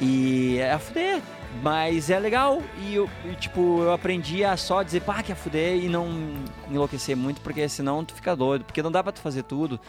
E 0.01 0.59
é 0.59 0.72
a 0.72 0.78
fuder. 0.78 1.20
Mas 1.62 2.11
é 2.11 2.18
legal. 2.18 2.62
E 2.78 2.95
eu, 2.95 3.09
e, 3.24 3.34
tipo, 3.34 3.80
eu 3.82 3.93
aprendi 3.93 4.45
a 4.45 4.57
só 4.57 4.82
dizer, 4.82 5.01
pá, 5.01 5.22
que 5.22 5.32
é 5.32 5.34
fuder 5.34 5.76
e 5.82 5.89
não 5.89 6.07
enlouquecer 6.70 7.16
muito, 7.16 7.41
porque 7.41 7.68
senão 7.68 8.05
tu 8.05 8.14
fica 8.14 8.36
doido. 8.36 8.64
Porque 8.64 8.82
não 8.82 8.93
dá 8.93 9.03
pra 9.03 9.12
tu 9.12 9.20
fazer 9.20 9.43
tudo. 9.45 9.80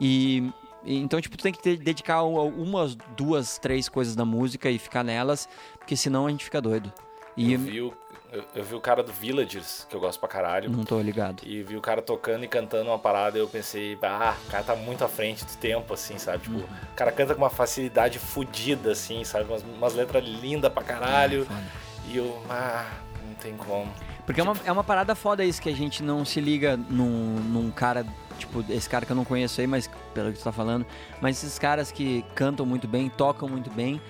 E. 0.00 0.52
e 0.84 0.98
então, 0.98 1.20
tipo, 1.20 1.36
tu 1.36 1.42
tem 1.42 1.52
que 1.52 1.62
ter- 1.62 1.78
dedicar 1.78 2.22
umas, 2.22 2.96
duas, 3.16 3.58
três 3.58 3.88
coisas 3.88 4.14
da 4.14 4.24
música 4.26 4.70
e 4.70 4.78
ficar 4.78 5.02
nelas, 5.02 5.48
porque 5.78 5.96
senão 5.96 6.26
a 6.26 6.30
gente 6.30 6.44
fica 6.44 6.60
doido. 6.60 6.92
E 7.36 7.54
Eu 7.54 7.58
vi, 7.58 7.80
o, 7.80 7.92
eu, 8.36 8.44
eu 8.54 8.64
vi 8.64 8.74
o 8.74 8.80
cara 8.80 9.02
do 9.02 9.12
Villagers, 9.12 9.86
que 9.88 9.94
eu 9.96 10.00
gosto 10.00 10.18
pra 10.20 10.28
caralho. 10.28 10.70
não 10.70 10.84
tô 10.84 11.00
ligado. 11.00 11.42
E 11.44 11.62
vi 11.62 11.76
o 11.76 11.80
cara 11.80 12.02
tocando 12.02 12.44
e 12.44 12.48
cantando 12.48 12.90
uma 12.90 12.98
parada 12.98 13.38
e 13.38 13.40
eu 13.40 13.48
pensei, 13.48 13.98
ah, 14.02 14.34
o 14.46 14.50
cara 14.50 14.62
tá 14.64 14.76
muito 14.76 15.04
à 15.04 15.08
frente 15.08 15.44
do 15.44 15.56
tempo, 15.56 15.94
assim, 15.94 16.18
sabe? 16.18 16.42
Tipo, 16.44 16.56
Uhum. 16.56 16.62
o 16.64 16.94
cara 16.96 17.12
canta 17.12 17.34
com 17.34 17.42
uma 17.42 17.50
facilidade 17.50 18.18
fodida, 18.18 18.92
assim, 18.92 19.24
sabe? 19.24 19.44
Umas, 19.50 19.62
umas 19.62 19.94
letras 19.94 20.24
lindas 20.24 20.72
pra 20.72 20.82
caralho. 20.82 21.46
É. 21.50 22.12
E 22.12 22.16
eu, 22.18 22.40
ah, 22.50 22.88
não 23.26 23.34
tem 23.34 23.56
como. 23.56 23.92
Porque 24.24 24.40
é, 24.40 24.44
uma, 24.44 24.54
é 24.64 24.72
uma 24.72 24.84
parada 24.84 25.14
foda 25.14 25.44
isso, 25.44 25.62
que 25.62 25.68
a 25.68 25.74
gente 25.76 26.02
não 26.02 26.24
se 26.24 26.40
liga 26.40 26.76
num, 26.76 27.36
num 27.40 27.70
cara, 27.70 28.04
tipo, 28.38 28.64
esse 28.68 28.88
cara 28.88 29.06
que 29.06 29.12
eu 29.12 29.16
não 29.16 29.24
conheço 29.24 29.60
aí, 29.60 29.66
mas 29.68 29.88
pelo 30.12 30.32
que 30.32 30.38
tu 30.38 30.44
tá 30.44 30.50
falando, 30.52 30.84
mas 31.20 31.36
esses 31.42 31.58
caras 31.58 31.92
que 31.92 32.24
cantam 32.34 32.66
muito 32.66 32.88
bem, 32.88 33.08
tocam 33.08 33.48
muito 33.48 33.70
bem, 33.70 34.00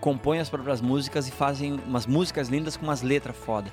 compõem 0.00 0.40
as 0.40 0.48
próprias 0.48 0.80
músicas 0.80 1.28
e 1.28 1.30
fazem 1.30 1.74
umas 1.86 2.06
músicas 2.06 2.48
lindas 2.48 2.76
com 2.76 2.84
umas 2.84 3.02
letras 3.02 3.36
foda. 3.36 3.70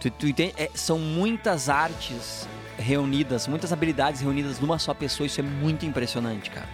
Tu, 0.00 0.10
tu 0.10 0.26
entende? 0.26 0.54
É, 0.56 0.70
são 0.74 0.98
muitas 0.98 1.68
artes 1.68 2.48
reunidas, 2.78 3.46
muitas 3.48 3.72
habilidades 3.72 4.20
reunidas 4.20 4.60
numa 4.60 4.78
só 4.78 4.94
pessoa, 4.94 5.26
isso 5.26 5.40
é 5.40 5.42
muito 5.42 5.84
impressionante, 5.84 6.50
cara. 6.50 6.68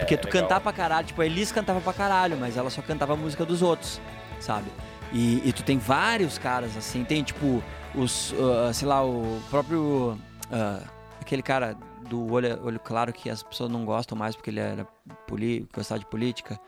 Porque 0.00 0.16
tu 0.16 0.26
legal. 0.26 0.42
cantar 0.42 0.60
pra 0.60 0.72
caralho, 0.72 1.06
tipo, 1.06 1.20
a 1.20 1.26
Elis 1.26 1.52
cantava 1.52 1.80
pra 1.80 1.92
caralho, 1.92 2.36
mas 2.36 2.56
ela 2.56 2.70
só 2.70 2.82
cantava 2.82 3.12
a 3.12 3.16
música 3.16 3.44
dos 3.44 3.62
outros, 3.62 4.00
sabe? 4.40 4.70
E, 5.12 5.42
e 5.48 5.52
tu 5.52 5.62
tem 5.62 5.78
vários 5.78 6.38
caras 6.38 6.76
assim, 6.76 7.04
tem 7.04 7.22
tipo 7.22 7.62
os, 7.94 8.32
uh, 8.32 8.72
sei 8.72 8.88
lá, 8.88 9.04
o 9.04 9.40
próprio. 9.50 10.18
uh, 10.50 10.88
aquele 11.20 11.42
cara 11.42 11.76
do 12.08 12.32
olho, 12.32 12.60
olho 12.64 12.80
claro 12.80 13.12
que 13.12 13.30
as 13.30 13.42
pessoas 13.42 13.70
não 13.70 13.84
gostam 13.84 14.16
mais 14.16 14.34
porque 14.34 14.50
ele 14.50 14.60
era 14.60 14.84
poli, 15.26 15.68
gostava 15.72 15.98
de 15.98 16.06
política. 16.06 16.58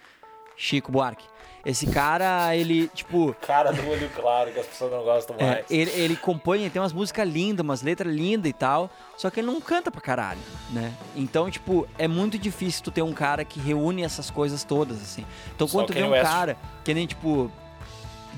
Chico 0.57 0.93
Buarque. 0.93 1.27
Esse 1.65 1.87
cara, 1.87 2.57
ele, 2.57 2.89
tipo. 2.89 3.37
Cara 3.41 3.73
do 3.73 3.89
olho 3.89 4.11
claro, 4.11 4.51
que 4.51 4.59
as 4.59 4.67
pessoas 4.67 4.91
não 4.91 5.03
gostam 5.05 5.37
É, 5.39 5.45
mais. 5.47 5.65
ele, 5.71 5.91
ele 5.93 6.17
compõe, 6.17 6.61
ele 6.63 6.71
tem 6.71 6.83
umas 6.83 6.93
músicas 6.93 7.29
lindas, 7.29 7.63
umas 7.63 7.83
letras 7.83 8.13
lindas 8.13 8.51
e 8.51 8.53
tal, 8.53 8.91
só 9.17 9.31
que 9.31 9.39
ele 9.39 9.47
não 9.47 9.61
canta 9.61 9.89
pra 9.91 10.01
caralho, 10.01 10.41
né? 10.71 10.93
Então, 11.15 11.49
tipo, 11.51 11.87
é 11.97 12.09
muito 12.09 12.37
difícil 12.37 12.83
tu 12.83 12.91
ter 12.91 13.03
um 13.03 13.13
cara 13.13 13.45
que 13.45 13.61
reúne 13.61 14.03
essas 14.03 14.29
coisas 14.29 14.65
todas, 14.65 15.01
assim. 15.01 15.25
Então, 15.55 15.69
Só 15.69 15.79
quando 15.79 15.91
o 15.91 15.93
tu 15.93 15.95
vê 15.95 16.03
um 16.03 16.11
West. 16.11 16.25
cara 16.29 16.57
que 16.85 16.93
nem, 16.93 17.07
tipo, 17.07 17.49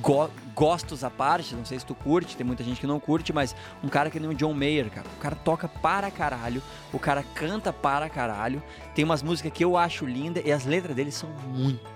go- 0.03 0.29
gostos 0.55 1.03
à 1.03 1.09
parte, 1.11 1.55
não 1.55 1.65
sei 1.65 1.79
se 1.79 1.87
tu 1.87 1.95
curte, 1.95 2.37
tem 2.37 2.45
muita 2.47 2.63
gente 2.63 2.79
que 2.79 2.87
não 2.87 3.01
curte, 3.01 3.33
mas 3.33 3.57
um 3.83 3.89
cara 3.89 4.11
que 4.11 4.21
nem 4.21 4.29
o 4.29 4.35
John 4.35 4.53
Mayer, 4.53 4.91
cara. 4.91 5.07
O 5.17 5.21
cara 5.21 5.35
toca 5.35 5.67
para 5.67 6.11
caralho, 6.11 6.63
o 6.93 6.99
cara 6.99 7.25
canta 7.35 7.73
para 7.73 8.09
caralho, 8.11 8.63
tem 8.95 9.03
umas 9.03 9.23
músicas 9.23 9.51
que 9.51 9.65
eu 9.65 9.79
acho 9.79 10.05
linda 10.05 10.43
e 10.45 10.53
as 10.53 10.67
letras 10.67 10.95
dele 10.95 11.11
são 11.11 11.31
muito 11.49 11.94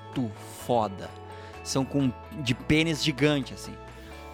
foda. 0.67 1.09
São 1.63 1.85
com 1.85 2.11
de 2.41 2.55
pênis 2.55 3.03
gigante, 3.05 3.53
assim. 3.55 3.75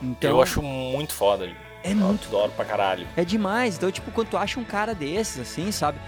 Então, 0.03 0.31
Eu 0.31 0.43
acho 0.43 0.63
muito 0.63 1.13
foda. 1.13 1.51
É 1.83 1.93
Eu 1.93 1.97
muito 1.97 2.29
adoro 2.29 2.53
pra 2.53 2.65
caralho. 2.65 3.07
é 3.17 3.25
demais. 3.25 3.77
Então, 3.77 3.91
tipo, 3.91 4.11
quando 4.11 4.29
tu 4.29 4.37
acha 4.37 4.59
um 4.61 4.65
cara 4.65 4.95
desses, 4.95 5.41
assim, 5.41 5.71
sabe? 5.73 5.99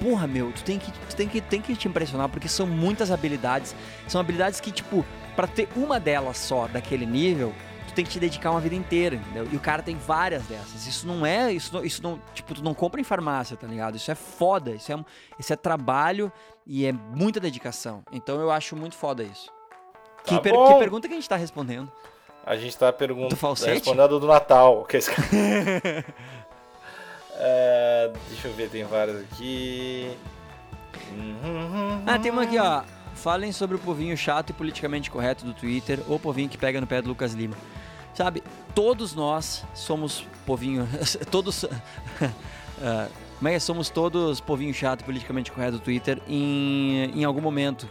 Porra, 0.00 0.26
meu, 0.26 0.52
tu 0.52 0.62
tem 0.62 0.78
que, 0.78 0.90
tu 0.92 1.16
tem 1.16 1.26
que, 1.28 1.40
tem 1.40 1.60
que 1.60 1.74
te 1.74 1.88
impressionar, 1.88 2.28
porque 2.28 2.48
são 2.48 2.66
muitas 2.66 3.10
habilidades. 3.10 3.74
São 4.06 4.20
habilidades 4.20 4.60
que, 4.60 4.70
tipo, 4.70 5.04
pra 5.34 5.46
ter 5.46 5.68
uma 5.74 5.98
delas 5.98 6.36
só 6.38 6.66
daquele 6.68 7.06
nível, 7.06 7.52
tem 7.96 8.04
que 8.04 8.10
te 8.12 8.20
dedicar 8.20 8.50
uma 8.50 8.60
vida 8.60 8.74
inteira, 8.74 9.16
entendeu? 9.16 9.48
E 9.50 9.56
o 9.56 9.60
cara 9.60 9.82
tem 9.82 9.96
várias 9.96 10.44
dessas. 10.44 10.86
Isso 10.86 11.06
não 11.06 11.24
é. 11.26 11.50
Isso 11.52 11.74
não, 11.74 11.84
isso 11.84 12.02
não. 12.02 12.20
Tipo, 12.34 12.54
tu 12.54 12.62
não 12.62 12.74
compra 12.74 13.00
em 13.00 13.04
farmácia, 13.04 13.56
tá 13.56 13.66
ligado? 13.66 13.96
Isso 13.96 14.10
é 14.10 14.14
foda. 14.14 14.70
Isso 14.72 14.92
é, 14.92 15.04
isso 15.38 15.52
é 15.52 15.56
trabalho 15.56 16.30
e 16.66 16.84
é 16.86 16.92
muita 16.92 17.40
dedicação. 17.40 18.04
Então 18.12 18.38
eu 18.40 18.50
acho 18.50 18.76
muito 18.76 18.94
foda 18.94 19.24
isso. 19.24 19.46
Tá 19.46 20.36
que, 20.36 20.40
per- 20.40 20.52
que 20.52 20.74
pergunta 20.78 21.08
que 21.08 21.14
a 21.14 21.16
gente 21.16 21.28
tá 21.28 21.36
respondendo? 21.36 21.90
A 22.44 22.54
gente 22.56 22.76
tá 22.76 22.92
perguntando. 22.92 23.30
Do 23.30 23.36
falsete? 23.36 23.78
Respondendo 23.78 24.20
do 24.20 24.26
Natal. 24.26 24.84
Que 24.84 24.98
esse 24.98 25.10
cara... 25.10 25.26
É, 27.38 28.10
deixa 28.30 28.48
eu 28.48 28.54
ver, 28.54 28.70
tem 28.70 28.82
várias 28.84 29.20
aqui. 29.20 30.10
Uhum. 31.12 32.02
Ah, 32.06 32.18
tem 32.18 32.30
uma 32.30 32.44
aqui, 32.44 32.58
ó. 32.58 32.82
Falem 33.14 33.52
sobre 33.52 33.76
o 33.76 33.78
povinho 33.78 34.16
chato 34.16 34.50
e 34.50 34.52
politicamente 34.54 35.10
correto 35.10 35.44
do 35.44 35.52
Twitter 35.52 36.00
ou 36.08 36.18
povinho 36.18 36.48
que 36.48 36.56
pega 36.56 36.80
no 36.80 36.86
pé 36.86 37.02
do 37.02 37.08
Lucas 37.08 37.34
Lima. 37.34 37.54
Sabe, 38.16 38.42
todos 38.74 39.14
nós 39.14 39.62
somos 39.74 40.26
povinho. 40.46 40.88
todos. 41.30 41.66
ah, 42.82 43.08
como 43.36 43.48
é 43.48 43.50
que 43.50 43.56
é? 43.56 43.60
Somos 43.60 43.90
todos 43.90 44.40
povinho 44.40 44.72
chato 44.72 45.04
politicamente 45.04 45.52
correto 45.52 45.72
do 45.72 45.80
Twitter 45.80 46.18
em, 46.26 47.10
em 47.14 47.24
algum 47.24 47.42
momento. 47.42 47.86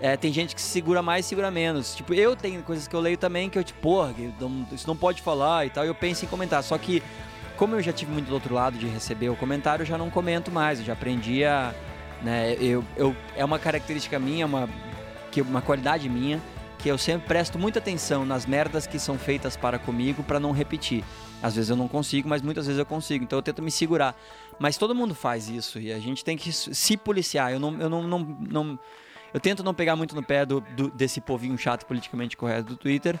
É, 0.00 0.16
tem 0.16 0.32
gente 0.32 0.56
que 0.56 0.60
se 0.60 0.66
segura 0.66 1.00
mais 1.00 1.26
segura 1.26 1.48
menos. 1.48 1.94
Tipo, 1.94 2.12
eu 2.12 2.34
tenho 2.34 2.60
coisas 2.64 2.88
que 2.88 2.96
eu 2.96 2.98
leio 2.98 3.16
também 3.16 3.48
que 3.48 3.56
eu, 3.56 3.62
tipo, 3.62 3.80
porra, 3.80 4.12
isso 4.72 4.86
não 4.86 4.96
pode 4.96 5.22
falar 5.22 5.64
e 5.64 5.70
tal. 5.70 5.84
E 5.84 5.88
eu 5.88 5.94
penso 5.94 6.24
em 6.24 6.28
comentar. 6.28 6.60
Só 6.64 6.76
que, 6.76 7.00
como 7.56 7.76
eu 7.76 7.80
já 7.80 7.92
tive 7.92 8.10
muito 8.10 8.26
do 8.26 8.34
outro 8.34 8.52
lado 8.52 8.76
de 8.76 8.86
receber 8.88 9.28
o 9.28 9.36
comentário, 9.36 9.84
eu 9.84 9.86
já 9.86 9.96
não 9.96 10.10
comento 10.10 10.50
mais. 10.50 10.80
Eu 10.80 10.86
já 10.86 10.94
aprendi 10.94 11.44
a. 11.44 11.72
Né, 12.20 12.56
eu, 12.60 12.84
eu, 12.96 13.14
é 13.36 13.44
uma 13.44 13.60
característica 13.60 14.18
minha, 14.18 14.44
uma, 14.44 14.68
que, 15.30 15.40
uma 15.40 15.62
qualidade 15.62 16.08
minha, 16.08 16.42
que 16.78 16.88
eu 16.88 16.96
sempre 16.96 17.26
presto 17.26 17.58
muita 17.58 17.78
atenção 17.80 18.24
nas 18.24 18.46
merdas 18.46 18.86
que 18.86 18.98
são 18.98 19.18
feitas 19.18 19.56
para 19.56 19.78
comigo 19.78 20.22
para 20.22 20.38
não 20.38 20.52
repetir. 20.52 21.04
Às 21.42 21.54
vezes 21.56 21.70
eu 21.70 21.76
não 21.76 21.88
consigo, 21.88 22.28
mas 22.28 22.40
muitas 22.42 22.66
vezes 22.66 22.78
eu 22.78 22.86
consigo. 22.86 23.24
Então 23.24 23.38
eu 23.38 23.42
tento 23.42 23.60
me 23.62 23.70
segurar. 23.70 24.14
Mas 24.58 24.76
todo 24.76 24.94
mundo 24.94 25.14
faz 25.14 25.48
isso 25.48 25.78
e 25.78 25.92
a 25.92 25.98
gente 25.98 26.24
tem 26.24 26.36
que 26.36 26.52
se 26.52 26.96
policiar. 26.96 27.52
Eu 27.52 27.60
não, 27.60 27.80
eu 27.80 27.88
não, 27.88 28.02
não, 28.02 28.18
não- 28.48 28.78
eu 29.34 29.38
tento 29.40 29.62
não 29.62 29.74
pegar 29.74 29.94
muito 29.96 30.14
no 30.14 30.22
pé 30.22 30.46
do, 30.46 30.60
do- 30.76 30.90
desse 30.90 31.20
povinho 31.20 31.56
chato 31.58 31.84
politicamente 31.84 32.36
correto 32.36 32.64
do 32.70 32.76
Twitter. 32.76 33.18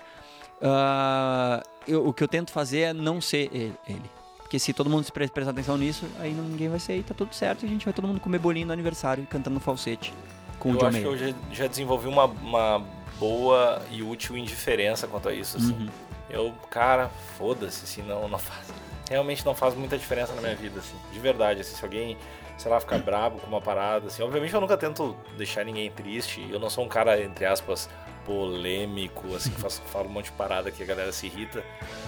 Ah, 0.62 1.62
eu- 1.86 2.06
o 2.06 2.12
que 2.12 2.22
eu 2.22 2.28
tento 2.28 2.50
fazer 2.50 2.78
é 2.80 2.92
não 2.92 3.20
ser 3.20 3.48
ele. 3.52 3.74
ele. 3.88 4.10
Porque 4.38 4.58
se 4.58 4.72
todo 4.72 4.88
mundo 4.88 5.04
se 5.04 5.12
pre- 5.12 5.28
prestar 5.28 5.50
atenção 5.50 5.76
nisso, 5.76 6.06
aí 6.20 6.32
ninguém 6.32 6.68
vai 6.68 6.78
ser 6.80 6.96
e 6.96 7.02
tá 7.02 7.12
tudo 7.14 7.34
certo. 7.34 7.64
E 7.64 7.66
a 7.66 7.68
gente 7.68 7.84
vai 7.84 7.92
todo 7.92 8.08
mundo 8.08 8.18
comer 8.20 8.38
bolinho 8.38 8.66
no 8.66 8.72
aniversário 8.72 9.22
e 9.22 9.26
cantando 9.26 9.60
falsete 9.60 10.12
com 10.58 10.70
o 10.70 10.74
Eu 10.74 10.78
John 10.78 10.86
acho 10.86 10.98
que 10.98 11.04
Mayer. 11.04 11.22
eu 11.22 11.28
já, 11.28 11.34
já 11.52 11.66
desenvolvi 11.66 12.08
uma, 12.08 12.24
uma 12.24 12.84
boa 13.18 13.82
e 13.90 14.02
útil 14.02 14.36
indiferença 14.36 15.06
quanto 15.06 15.28
a 15.28 15.34
isso, 15.34 15.56
assim. 15.56 15.72
Uhum. 15.72 15.88
Eu, 16.30 16.54
cara, 16.70 17.10
foda-se, 17.36 17.84
assim, 17.84 18.02
não, 18.02 18.28
não 18.28 18.38
faz. 18.38 18.68
Realmente 19.08 19.44
não 19.44 19.54
faz 19.54 19.74
muita 19.74 19.96
diferença 19.96 20.34
na 20.34 20.42
minha 20.42 20.54
vida, 20.54 20.80
assim. 20.80 20.96
De 21.12 21.18
verdade, 21.18 21.60
assim, 21.62 21.74
se 21.74 21.82
alguém, 21.82 22.16
sei 22.58 22.70
lá, 22.70 22.78
ficar 22.78 22.98
brabo 22.98 23.40
com 23.40 23.46
uma 23.46 23.60
parada, 23.60 24.08
assim. 24.08 24.22
Obviamente 24.22 24.52
eu 24.52 24.60
nunca 24.60 24.76
tento 24.76 25.16
deixar 25.36 25.64
ninguém 25.64 25.90
triste. 25.90 26.46
Eu 26.50 26.60
não 26.60 26.68
sou 26.68 26.84
um 26.84 26.88
cara, 26.88 27.20
entre 27.22 27.46
aspas, 27.46 27.88
polêmico, 28.28 29.34
assim, 29.34 29.50
que 29.50 29.60
faço, 29.60 29.80
falo 29.86 30.06
um 30.06 30.12
monte 30.12 30.26
de 30.26 30.32
parada 30.32 30.70
que 30.70 30.82
a 30.82 30.86
galera 30.86 31.10
se 31.12 31.26
irrita. 31.26 31.64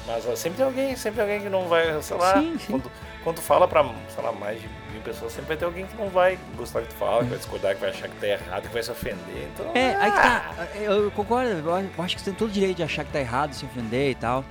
Mas 0.06 0.26
ó, 0.26 0.36
sempre 0.36 0.58
tem 0.58 0.66
alguém, 0.66 0.96
sempre 0.96 1.16
tem 1.16 1.22
alguém 1.34 1.40
que 1.42 1.48
não 1.48 1.66
vai, 1.68 2.00
sei 2.02 2.16
lá, 2.16 2.40
Sim, 2.40 2.58
sim. 2.58 2.66
Quando, 2.72 2.90
quando 3.24 3.36
tu 3.36 3.42
fala 3.42 3.66
pra, 3.66 3.82
sei 4.08 4.22
lá, 4.22 4.32
mais 4.32 4.60
de 4.60 4.68
mil 4.92 5.00
pessoas, 5.02 5.32
sempre 5.32 5.48
vai 5.48 5.56
ter 5.56 5.64
alguém 5.64 5.86
que 5.86 5.96
não 5.96 6.08
vai 6.08 6.38
gostar 6.56 6.80
do 6.80 6.86
que 6.86 6.94
tu 6.94 6.98
fala, 6.98 7.22
que 7.24 7.30
vai 7.30 7.38
discordar, 7.38 7.74
que 7.74 7.80
vai 7.80 7.90
achar 7.90 8.08
que 8.08 8.16
tá 8.16 8.26
errado, 8.26 8.62
que 8.68 8.72
vai 8.74 8.82
se 8.82 8.90
ofender. 8.90 9.48
Então, 9.54 9.70
É, 9.74 9.94
aí 9.96 10.10
que 10.12 10.18
ah, 10.18 10.54
tá. 10.56 10.66
Eu 10.76 11.10
concordo, 11.12 11.50
eu 11.50 11.74
acho- 11.74 11.88
eu 11.98 12.04
acho 12.04 12.16
que 12.16 12.22
você 12.22 12.30
tem 12.30 12.38
todo 12.38 12.48
o 12.50 12.52
direito 12.52 12.76
de 12.76 12.82
achar 12.82 13.04
que 13.04 13.12
tá 13.12 13.20
errado, 13.20 13.52
se 13.54 13.64
ofender 13.64 14.10
e 14.10 14.14
tal. 14.14 14.44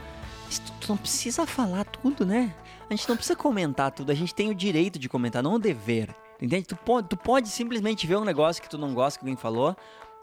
Mas 0.46 0.60
tu, 0.60 0.72
tu 0.82 0.90
não 0.90 0.98
precisa 0.98 1.46
falar 1.46 1.86
tudo, 1.86 2.26
né? 2.26 2.54
A 2.90 2.96
gente 2.96 3.08
não 3.08 3.16
precisa 3.16 3.36
comentar 3.36 3.92
tudo, 3.92 4.12
a 4.12 4.16
gente 4.16 4.34
tem 4.34 4.50
o 4.50 4.56
direito 4.56 4.98
de 4.98 5.08
comentar, 5.08 5.44
não 5.44 5.54
o 5.54 5.60
dever. 5.60 6.10
Entende? 6.42 6.66
Tu 6.66 6.76
pode, 6.76 7.08
tu 7.08 7.18
pode 7.18 7.50
simplesmente 7.50 8.08
ver 8.08 8.16
um 8.16 8.24
negócio 8.24 8.62
que 8.64 8.70
tu 8.70 8.78
não 8.78 8.94
gosta 8.94 9.20
que 9.20 9.26
alguém 9.26 9.36
falou 9.36 9.76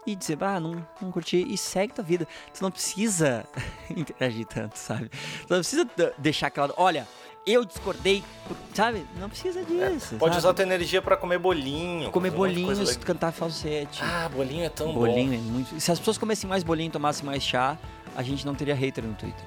e 0.07 0.15
dizer, 0.15 0.41
ah, 0.41 0.59
não, 0.59 0.87
não 1.01 1.11
curti, 1.11 1.45
e 1.47 1.57
segue 1.57 1.93
tua 1.93 2.03
vida. 2.03 2.27
Tu 2.53 2.61
não 2.63 2.71
precisa 2.71 3.45
interagir 3.95 4.45
tanto, 4.45 4.77
sabe? 4.77 5.09
Tu 5.09 5.49
não 5.49 5.57
precisa 5.59 5.87
deixar 6.17 6.49
claro, 6.49 6.73
olha, 6.77 7.05
eu 7.45 7.63
discordei, 7.65 8.23
sabe? 8.73 9.05
Não 9.19 9.29
precisa 9.29 9.63
disso. 9.63 10.15
É, 10.15 10.17
Pode 10.17 10.33
sabe? 10.33 10.37
usar 10.37 10.53
tua 10.53 10.63
energia 10.63 11.01
pra 11.01 11.15
comer 11.17 11.37
bolinho. 11.39 12.09
Comer 12.11 12.31
bolinhos, 12.31 12.79
legal. 12.79 13.03
cantar 13.03 13.31
falsete. 13.31 14.01
Ah, 14.03 14.29
bolinho 14.33 14.63
é 14.63 14.69
tão 14.69 14.93
bolinho 14.93 15.29
bom. 15.31 15.35
é 15.35 15.51
muito. 15.51 15.79
Se 15.79 15.91
as 15.91 15.99
pessoas 15.99 16.17
comessem 16.17 16.49
mais 16.49 16.63
bolinho 16.63 16.87
e 16.87 16.91
tomassem 16.91 17.25
mais 17.25 17.43
chá, 17.43 17.77
a 18.15 18.23
gente 18.23 18.45
não 18.45 18.55
teria 18.55 18.75
hater 18.75 19.03
no 19.03 19.13
Twitter. 19.13 19.45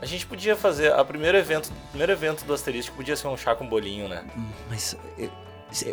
A 0.00 0.06
gente 0.06 0.26
podia 0.26 0.56
fazer, 0.56 0.92
a 0.92 1.04
primeiro 1.04 1.38
evento, 1.38 1.70
primeiro 1.90 2.12
evento 2.12 2.44
do 2.44 2.52
Asterístico 2.52 2.96
podia 2.96 3.14
ser 3.14 3.28
um 3.28 3.36
chá 3.36 3.54
com 3.54 3.66
bolinho, 3.66 4.08
né? 4.08 4.24
Hum, 4.36 4.48
Mas 4.68 4.96
eu, 5.16 5.30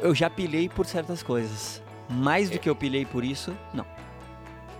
eu 0.01 0.15
já 0.15 0.29
pilhei 0.29 0.67
por 0.67 0.85
certas 0.85 1.21
coisas. 1.21 1.81
Mais 2.09 2.49
do 2.49 2.57
que 2.59 2.69
eu 2.69 2.75
pilhei 2.75 3.05
por 3.05 3.23
isso, 3.23 3.55
não. 3.73 3.85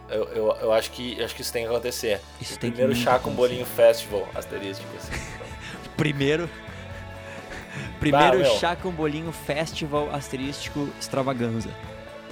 Eu, 0.10 0.24
eu, 0.30 0.58
eu 0.62 0.74
acho, 0.74 0.90
que, 0.92 1.22
acho 1.24 1.36
que 1.36 1.42
isso 1.42 1.54
tem 1.54 1.64
que 1.64 1.70
acontecer. 1.70 2.20
Isso 2.42 2.58
tem 2.58 2.72
que 2.72 2.78
primeiro 2.78 2.94
muito 2.96 3.04
chá 3.04 3.20
com 3.20 3.30
bolinho 3.32 3.66
festival, 3.66 4.28
asterístico. 4.34 4.90
Assim. 4.98 5.12
Primeiro. 5.96 6.50
Primeiro 8.00 8.40
meu. 8.40 8.58
chá 8.58 8.76
com 8.76 8.90
bolinho 8.90 9.32
festival 9.32 10.10
asterístico 10.14 10.90
extravaganza. 11.00 11.70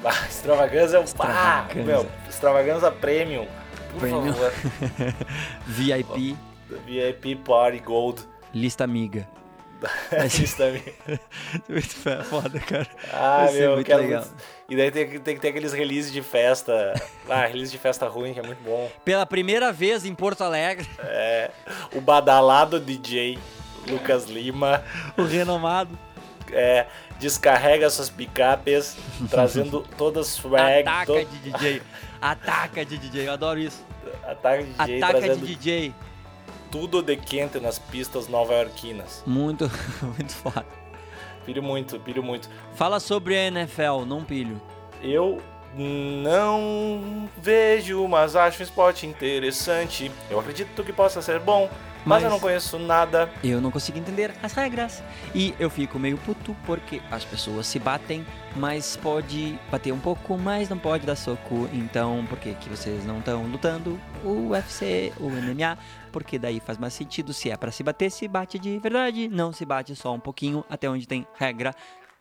Ah, 0.04 0.26
extravaganza 0.28 0.98
é 0.98 1.00
um 1.00 1.06
pá! 1.06 1.68
Meu, 1.76 2.10
extravaganza 2.30 2.91
premium. 2.91 3.45
Por 3.91 4.00
Premium. 4.00 4.34
favor. 4.34 4.54
VIP, 5.68 6.38
VIP 6.86 7.36
Party 7.38 7.80
Gold. 7.80 8.22
lista 8.54 8.84
amiga. 8.84 9.28
Isso 10.26 10.58
também. 10.58 10.84
Muito 11.70 11.95
foda, 12.26 12.60
cara. 12.60 12.88
Ah, 13.14 13.38
Vai 13.43 13.48
ser 13.50 13.60
meu, 13.60 13.74
muito 13.76 13.86
quero 13.86 14.02
legal. 14.02 14.22
muito- 14.22 14.57
E 14.70 14.76
daí 14.76 14.91
tem, 14.91 15.09
que- 15.09 15.20
tem 15.20 15.36
que 15.36 15.41
ter 15.41 15.49
aqueles 15.49 15.72
releases 15.74 16.11
de 16.11 16.22
festa. 16.22 16.93
Ah, 17.30 17.45
release 17.45 17.72
de 17.72 17.78
festa 17.78 18.07
ruim, 18.07 18.34
que 18.34 18.39
é 18.39 18.43
muito 18.43 18.63
bom. 18.63 18.89
Pela 19.03 19.26
primeira 19.26 19.72
vez 19.74 20.05
em 20.05 20.15
Porto 20.15 20.43
Alegre, 20.45 20.88
É, 20.99 21.51
o 21.93 21.99
badalado 21.99 22.80
DJ 22.80 23.38
Lucas 23.89 24.26
Lima 24.26 24.82
o 25.18 25.24
renomado 25.24 25.97
é, 26.53 26.86
descarrega 27.20 27.89
suas 27.89 28.09
picapes, 28.09 28.95
trazendo 29.30 29.86
todas 29.97 30.28
swag, 30.28 30.82
ataca 30.88 31.26
de 31.26 31.38
DJ. 31.51 31.82
Ataca 32.22 32.86
de 32.86 32.97
DJ, 32.97 33.28
eu 33.28 33.34
adoro 33.34 33.59
isso. 33.59 33.84
ataca 34.26 34.63
de 34.63 34.72
DJ, 34.74 35.03
Ataca 35.03 35.36
de 35.36 35.45
DJ. 35.55 35.93
tudo 36.72 37.01
de 37.01 37.18
quente 37.18 37.59
nas 37.59 37.78
pistas 37.78 38.30
nova-iorquinas. 38.30 39.22
Muito, 39.26 39.70
muito 40.15 40.34
foda. 40.34 40.65
Pilho 41.48 41.64
muito, 41.64 41.98
pilho 42.02 42.22
muito. 42.22 42.50
Fala 42.74 43.00
sobre 43.00 43.34
a 43.34 43.48
NFL, 43.48 44.04
não 44.06 44.22
pilho. 44.22 44.62
Eu 45.02 45.41
não 45.74 47.30
vejo, 47.38 48.06
mas 48.06 48.36
acho 48.36 48.60
um 48.60 48.66
esporte 48.66 49.08
interessante. 49.08 50.12
Eu 50.30 50.41
acredito 50.41 50.84
que 50.84 50.91
possa 50.91 51.22
ser 51.22 51.39
bom. 51.39 51.70
Mas, 52.06 52.24
eu 52.24 52.30
não 52.30 52.39
conheço 52.39 52.78
nada. 52.78 53.30
Eu 53.41 53.62
não 53.62 53.72
consigo 53.72 53.98
entender 53.98 54.34
as 54.43 54.52
regras. 54.52 55.02
E 55.34 55.56
eu 55.58 55.70
fico 55.70 55.98
meio 55.98 56.18
puto 56.18 56.56
porque 56.66 57.02
as 57.12 57.24
pessoas 57.24 57.68
se 57.68 57.80
batem, 57.80 58.26
mas 58.56 58.98
pode 58.98 59.58
bater 59.72 59.93
um 59.93 60.00
pouco, 60.00 60.38
mas 60.38 60.70
não 60.70 60.78
pode 60.78 61.06
dar 61.06 61.16
soco. 61.16 61.70
Então, 61.74 62.26
por 62.28 62.38
que, 62.39 62.54
que 62.56 62.70
vocês 62.70 63.06
não 63.06 63.20
estão 63.20 63.43
lutando 63.43 64.00
o 64.24 64.50
UFC, 64.50 65.14
o 65.18 65.30
MMA? 65.30 65.78
Porque 66.12 66.38
daí 66.39 66.60
faz 66.60 66.78
mais 66.78 66.93
sentido. 66.93 67.34
Se 67.34 67.49
é 67.49 67.58
para 67.58 67.72
se 67.72 67.84
bater, 67.84 68.10
se 68.10 68.28
bate 68.28 68.58
de 68.58 68.78
verdade. 68.80 69.28
Não 69.28 69.51
se 69.53 69.66
bate 69.66 69.95
só 69.95 70.14
um 70.14 70.20
pouquinho, 70.20 70.64
até 70.70 70.89
onde 70.89 71.08
tem 71.08 71.26
regra. 71.36 71.74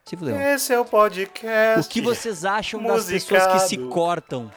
Se 0.05 0.17
fudeu. 0.17 0.39
Esse 0.41 0.73
é 0.73 0.79
o 0.79 0.85
podcast. 0.85 1.85
O 1.89 1.91
que 1.93 2.01
vocês 2.01 2.45
acham 2.45 2.81
das 2.83 3.07
pessoas 3.07 3.45
que 3.49 3.59
se 3.61 3.77
cortam? 3.89 4.51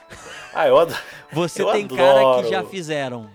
Ah, 0.53 0.67
eu 0.67 0.77
adoro. 0.77 0.99
Você 1.31 1.61
Eu 1.63 1.71
tem 1.71 1.85
adoro. 1.85 1.97
cara 2.01 2.43
que 2.43 2.49
já 2.49 2.63
fizeram. 2.63 3.29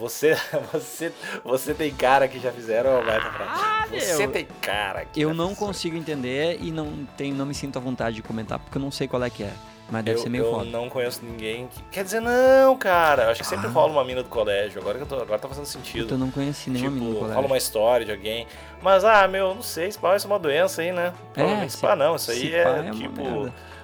Você, 0.00 0.34
você, 0.72 1.12
você 1.44 1.74
tem 1.74 1.92
cara 1.94 2.26
que 2.26 2.40
já 2.40 2.50
fizeram 2.50 2.98
a 2.98 3.02
baita 3.02 3.28
pra 3.30 3.46
ti. 3.46 4.00
Você 4.00 4.12
Ah, 4.14 4.18
meu. 4.18 4.30
tem 4.32 4.48
cara 4.60 5.04
que 5.04 5.20
Eu 5.20 5.28
já 5.28 5.34
não 5.34 5.48
fizeram. 5.50 5.66
consigo 5.66 5.96
entender 5.96 6.58
e 6.60 6.72
não, 6.72 7.06
tenho, 7.16 7.34
não 7.34 7.44
me 7.46 7.54
sinto 7.54 7.76
à 7.78 7.80
vontade 7.80 8.16
de 8.16 8.22
comentar, 8.22 8.58
porque 8.58 8.78
eu 8.78 8.82
não 8.82 8.90
sei 8.90 9.06
qual 9.06 9.22
é 9.22 9.28
que 9.30 9.42
é. 9.42 9.52
Mas 9.90 10.04
deve 10.04 10.18
eu, 10.20 10.22
ser 10.22 10.28
meio 10.28 10.44
eu 10.44 10.50
foda. 10.52 10.64
não 10.66 10.88
conheço 10.88 11.20
ninguém 11.24 11.66
que... 11.66 11.82
Quer 11.90 12.04
dizer, 12.04 12.20
não, 12.20 12.76
cara. 12.78 13.24
Eu 13.24 13.30
acho 13.30 13.42
que 13.42 13.46
sempre 13.48 13.66
Ah. 13.66 13.70
rola 13.70 13.92
uma 13.92 14.04
mina 14.04 14.22
do 14.22 14.28
colégio. 14.28 14.80
Agora 14.80 14.96
que 14.96 15.02
eu 15.02 15.06
tô, 15.08 15.16
agora 15.16 15.38
tá 15.38 15.48
fazendo 15.48 15.64
sentido. 15.66 16.02
Puta, 16.04 16.14
eu 16.14 16.18
não 16.18 16.30
conheci 16.30 16.70
nenhuma 16.70 16.90
menina 16.92 17.06
no 17.08 17.14
Tipo, 17.14 17.20
colégio. 17.22 17.34
rola 17.42 17.46
uma 17.52 17.58
história 17.58 18.06
de 18.06 18.12
alguém. 18.12 18.46
Mas, 18.80 19.04
ah, 19.04 19.26
meu, 19.26 19.52
não 19.52 19.62
sei, 19.62 19.90
se 19.90 19.98
pá, 19.98 20.14
isso 20.14 20.28
é 20.28 20.30
uma 20.30 20.38
doença 20.38 20.80
aí, 20.80 20.92
né? 20.92 21.12
Provavelmente 21.34 21.72
se- 21.72 21.78
se 21.80 21.94
não. 21.96 22.14
Isso 22.14 22.30
aí 22.30 22.54
é, 22.54 22.62
é 22.62 22.68
uma 22.70 22.90
tipo 22.92 23.20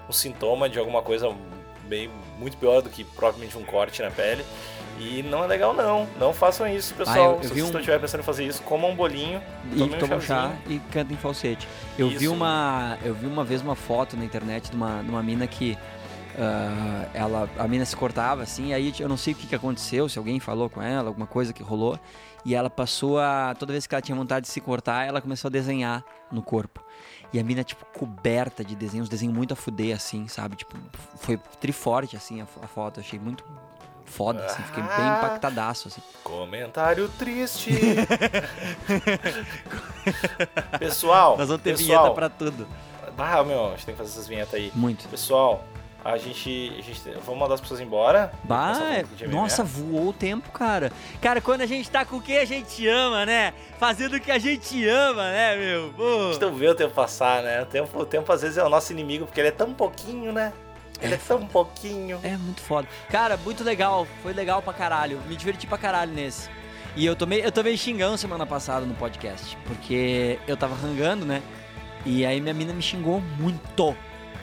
um 0.09 0.13
sintoma 0.13 0.69
de 0.69 0.79
alguma 0.79 1.03
coisa 1.03 1.29
bem, 1.89 2.09
muito 2.39 2.57
pior 2.57 2.81
do 2.83 2.89
que 2.89 3.03
propriamente 3.03 3.59
um 3.59 3.65
corte 3.65 4.01
na 4.01 4.11
pele. 4.11 4.45
E 4.99 5.23
não 5.23 5.45
é 5.45 5.47
legal, 5.47 5.75
não. 5.75 6.07
Não 6.19 6.33
façam 6.33 6.67
isso, 6.67 6.95
pessoal. 6.95 7.17
Ah, 7.17 7.21
eu- 7.21 7.33
eu 7.37 7.43
Se 7.43 7.49
vi 7.55 7.61
vocês 7.61 7.75
um- 7.75 7.79
estiverem 7.79 8.01
pensando 8.01 8.21
em 8.21 8.25
fazer 8.25 8.45
isso, 8.47 8.63
comam 8.63 8.91
um 8.91 8.97
bolinho. 8.97 9.43
E 9.73 9.83
um 9.83 9.89
toma 9.91 10.17
um 10.17 10.21
chá 10.21 10.53
e 10.67 10.79
canta 10.91 11.13
em 11.13 11.17
falsete. 11.17 11.69
Eu 11.99 12.09
vi 12.09 12.25
Isso. 12.25 12.33
uma. 12.33 12.99
Eu 13.05 13.15
vi 13.15 13.27
uma 13.27 13.45
vez 13.45 13.61
uma 13.63 13.75
foto 13.77 14.17
na 14.17 14.25
internet 14.25 14.71
de 14.71 14.77
uma, 14.77 15.03
de 15.03 15.09
uma 15.11 15.23
mina 15.23 15.47
que. 15.47 15.77
ah, 16.39 17.09
ela, 17.15 17.49
a 17.59 17.67
mina 17.69 17.85
se 17.85 17.97
cortava 17.97 18.43
assim, 18.43 18.73
aí 18.75 18.93
eu 18.99 19.09
não 19.09 19.17
sei 19.17 19.33
o 19.33 19.37
que, 19.37 19.47
que 19.47 19.55
aconteceu, 19.55 20.09
se 20.09 20.19
alguém 20.19 20.39
falou 20.41 20.69
com 20.69 20.83
ela, 20.83 21.09
alguma 21.09 21.27
coisa 21.27 21.53
que 21.53 21.63
rolou, 21.63 21.99
e 22.45 22.55
ela 22.55 22.69
passou 22.71 23.19
a. 23.19 23.55
Toda 23.59 23.73
vez 23.73 23.87
que 23.87 23.95
ela 23.95 24.03
tinha 24.03 24.17
vontade 24.17 24.47
de 24.47 24.53
se 24.53 24.61
cortar, 24.61 25.07
ela 25.07 25.21
começou 25.21 25.49
a 25.49 25.51
desenhar 25.51 26.05
no 26.31 26.43
corpo. 26.43 26.83
E 27.33 27.41
a 27.41 27.45
mina, 27.45 27.65
tipo, 27.65 27.85
coberta 27.87 28.65
de 28.65 28.75
desenhos, 28.77 29.09
desenho 29.09 29.33
muito 29.33 29.53
a 29.53 29.57
fuder, 29.57 29.95
assim, 29.97 30.29
sabe? 30.29 30.57
Tipo, 30.57 30.77
foi 31.17 31.37
triforte, 31.61 32.17
assim, 32.17 32.41
a, 32.41 32.45
a 32.63 32.67
foto. 32.69 33.01
Achei 33.01 33.19
muito 33.19 33.45
foda, 34.07 34.47
assim. 34.47 34.63
Fiquei 34.63 34.83
bem 34.83 34.93
Ah. 34.99 35.19
impactadaço, 35.19 35.89
assim. 35.89 36.01
Comentário 36.25 37.09
triste. 37.19 37.71
pessoal, 40.79 41.37
Nós 41.37 41.49
vamos 41.49 41.63
ter 41.63 41.77
pessoal. 41.77 42.05
vinheta 42.05 42.15
pra 42.15 42.29
tudo. 42.29 42.67
Ah, 43.19 43.43
meu, 43.45 43.69
a 43.69 43.71
gente 43.71 43.87
tem 43.87 43.95
que 43.95 43.99
fazer 43.99 44.11
essas 44.13 44.29
vinhetas 44.29 44.55
aí. 44.55 44.71
Muito. 44.75 45.09
Pessoal, 45.09 45.65
a 46.05 46.17
gente, 46.19 46.75
a 46.79 46.83
gente 46.83 47.01
vamos 47.25 47.41
mandar 47.41 47.55
as 47.55 47.61
pessoas 47.61 47.81
embora. 47.81 48.31
Bah, 48.45 48.75
nossa, 49.29 49.65
voou 49.65 50.09
o 50.09 50.13
tempo, 50.13 50.51
cara. 50.53 50.93
Cara, 51.21 51.41
quando 51.41 51.63
a 51.63 51.67
gente 51.67 51.91
tá 51.91 52.05
com 52.05 52.17
o 52.17 52.21
que 52.21 52.37
a 52.37 52.45
gente 52.45 52.87
ama, 52.87 53.25
né? 53.25 53.55
Fazendo 53.79 54.17
o 54.17 54.21
que 54.21 54.31
a 54.31 54.39
gente 54.39 54.87
ama, 54.87 55.31
né, 55.31 55.57
meu? 55.57 55.93
Pô. 55.95 56.29
A 56.29 56.33
gente 56.33 56.43
não 56.43 56.55
vê 56.55 56.69
o 56.69 56.75
tempo 56.75 56.95
passar, 56.95 57.43
né? 57.43 57.63
O 57.63 57.67
tempo, 57.67 57.99
o 57.99 58.07
tempo 58.07 58.31
às 58.33 58.43
vezes 58.43 58.59
é 58.59 58.65
o 58.65 58.69
nosso 58.69 58.93
inimigo, 58.93 59.25
porque 59.25 59.41
ele 59.41 59.49
é 59.49 59.53
tão 59.53 59.73
pouquinho, 59.73 60.33
né? 60.33 60.53
Ele 61.01 61.15
é 61.15 61.19
tão 61.19 61.47
pouquinho. 61.47 62.19
É 62.23 62.37
muito 62.37 62.61
foda. 62.61 62.89
Cara, 63.11 63.37
muito 63.37 63.63
legal. 63.63 64.07
Foi 64.23 64.33
legal 64.33 64.63
pra 64.63 64.73
caralho. 64.73 65.21
Me 65.29 65.37
diverti 65.37 65.67
pra 65.67 65.77
caralho 65.79 66.13
nesse. 66.13 66.49
E 66.97 67.05
eu 67.05 67.15
tomei, 67.15 67.45
eu 67.45 67.53
tomei 67.53 67.77
xingão 67.77 68.17
semana 68.17 68.47
passada 68.47 68.87
no 68.87 68.95
podcast. 68.95 69.57
Porque 69.67 70.39
eu 70.47 70.57
tava 70.57 70.75
rangando, 70.75 71.27
né? 71.27 71.43
E 72.05 72.25
aí 72.25 72.41
minha 72.41 72.55
mina 72.55 72.73
me 72.73 72.81
xingou 72.83 73.21
muito. 73.39 73.61
Do 73.93 73.95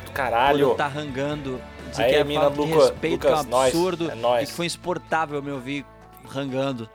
Por 0.06 0.12
caralho. 0.14 0.60
eu 0.70 0.76
tá 0.76 0.88
rangando. 0.88 1.60
Dizer 1.89 2.04
Aí, 2.04 2.10
que 2.12 2.16
é 2.18 2.24
mina 2.24 2.41
falta 2.41 2.56
de 2.56 2.62
Luca- 2.72 2.86
respeito, 2.86 3.20
que 3.22 3.28
é 3.28 3.30
um 3.30 3.34
Lucas, 3.34 3.45
nós, 3.47 3.68
absurdo. 3.74 4.12
é 4.12 4.16
nóis. 4.16 4.43
E 4.43 4.51
que 4.51 4.58
foi 4.58 4.66
insuportável 4.66 5.41
me 5.41 5.51
ouvir 5.51 5.86
rangando. 6.28 6.89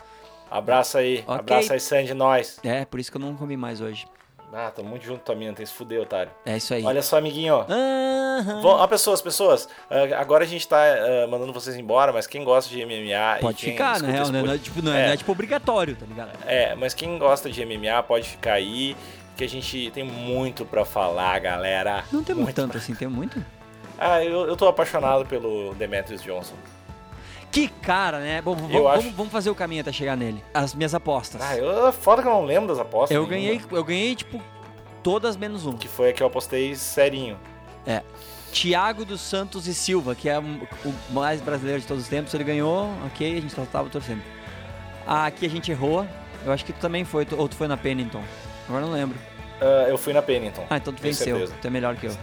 Abraça 0.51 0.99
aí. 0.99 1.19
Ok. 1.27 1.35
Abraça 1.39 1.75
aí, 1.75 1.81
Sandy, 1.81 2.15
nós. 2.15 2.59
É, 2.63 2.85
por 2.85 2.99
isso 2.99 3.11
que 3.11 3.17
eu 3.17 3.21
não 3.21 3.35
comi 3.37 3.57
mais 3.57 3.81
hoje. 3.81 4.07
Ah, 4.53 4.71
tô 4.75 4.83
muito 4.83 5.05
junto 5.05 5.19
com 5.19 5.25
tua 5.27 5.35
mina, 5.35 5.53
tem 5.53 5.65
que 5.65 5.71
se 5.71 5.77
fuder, 5.77 6.01
otário. 6.01 6.33
É 6.47 6.57
isso 6.57 6.73
aí. 6.73 6.83
Olha 6.85 7.03
só, 7.03 7.19
amiguinho, 7.19 7.55
ó. 7.55 7.67
Aham. 7.69 8.61
Vão, 8.63 8.71
ó, 8.73 8.87
pessoas, 8.87 9.21
pessoas, 9.21 9.69
ah, 9.91 10.19
agora 10.19 10.45
a 10.45 10.47
gente 10.47 10.67
tá 10.67 10.79
ah, 10.83 11.27
mandando 11.29 11.53
vocês 11.53 11.77
embora, 11.77 12.13
mas 12.13 12.27
quem 12.27 12.43
gosta 12.45 12.71
de 12.71 12.83
MMA. 12.85 13.39
Pode 13.41 13.63
ficar, 13.65 14.01
na 14.01 14.09
real, 14.09 14.29
né? 14.31 14.41
Não 14.43 14.49
é, 14.49 14.53
pod- 14.55 14.65
tipo, 14.65 14.83
não 14.83 14.93
é, 14.95 15.03
É. 15.03 15.07
não 15.09 15.13
é, 15.13 15.17
tipo 15.19 15.33
obrigatório, 15.33 15.97
tá 15.97 16.07
ligado? 16.07 16.31
É, 16.47 16.75
mas 16.75 16.95
quem 16.95 17.19
gosta 17.19 17.51
de 17.51 17.63
MMA 17.65 18.03
pode 18.05 18.29
ficar 18.31 18.55
aí, 18.55 18.97
que 19.37 19.45
a 19.45 19.49
gente 19.49 19.91
tem 19.91 20.03
muito 20.05 20.65
pra 20.65 20.85
falar, 20.85 21.39
galera. 21.41 22.05
Não 22.11 22.25
temos 22.25 22.45
Muito. 22.45 22.57
tanto 22.57 22.77
assim, 22.79 22.95
tem 22.95 23.07
muito. 23.07 23.45
Ah, 23.99 24.25
eu, 24.25 24.47
eu 24.49 24.57
tô 24.57 24.67
apaixonado 24.67 25.27
pelo 25.27 25.75
Demetrius 25.75 26.23
Johnson. 26.23 26.55
Que 27.51 27.69
cara, 27.69 28.21
né? 28.21 28.43
Bom, 28.43 28.55
vamos, 28.55 28.87
acho- 28.87 29.11
vamos 29.13 29.33
fazer 29.33 29.51
o 29.51 29.55
caminho 29.55 29.81
até 29.81 29.91
chegar 29.93 30.17
nele. 30.17 30.43
As 30.53 30.75
minhas 30.75 30.95
apostas. 30.95 31.41
Ah, 31.43 31.57
eu, 31.57 31.93
foda 31.93 32.23
que 32.23 32.29
eu 32.29 32.33
não 32.33 32.45
lembro 32.45 32.69
das 32.69 32.79
apostas. 32.79 33.15
eu 33.17 33.27
ganhei, 33.27 33.61
eu 33.71 33.85
ganhei, 33.85 34.15
tipo, 34.15 34.41
todas 35.03 35.37
menos 35.37 35.65
um. 35.67 35.73
Que 35.73 35.89
foi 35.89 36.11
a 36.11 36.13
que 36.13 36.23
eu 36.23 36.27
apostei 36.27 36.75
serinho. 36.75 37.39
Thiago 38.53 39.05
dos 39.05 39.21
Santos 39.21 39.67
e 39.67 39.75
Silva, 39.75 40.15
que 40.15 40.29
é 40.29 40.39
o 40.39 40.95
mais 41.11 41.41
brasileiro 41.41 41.81
de 41.81 41.87
todos 41.87 42.05
os 42.05 42.09
tempos, 42.09 42.33
ele 42.33 42.45
ganhou, 42.45 42.91
ok, 43.07 43.37
a 43.37 43.41
gente 43.41 43.53
só 43.55 43.65
tava 43.65 43.89
torcendo. 43.91 44.23
Aqui 45.07 45.47
a 45.47 45.51
gente 45.51 45.71
errou, 45.71 46.07
eu 46.45 46.53
acho 46.53 46.65
que 46.65 46.73
tu 46.73 46.81
também 46.81 47.05
foi, 47.05 47.27
ou 47.37 47.49
tu 47.49 47.55
foi 47.57 47.69
na 47.69 47.77
Pennington. 47.77 48.23
Agora 48.69 48.85
não 48.87 48.93
lembro. 48.93 49.19
Ah, 49.61 49.87
eu 49.89 49.99
fui 49.99 50.13
na 50.13 50.23
Pennington. 50.23 50.67
Ah, 50.71 50.77
então 50.79 50.93
tu 50.93 51.03
venceu, 51.03 51.47
tu 51.61 51.67
é 51.67 51.71
melhor 51.71 51.97
que 51.97 52.07
eu. 52.07 52.17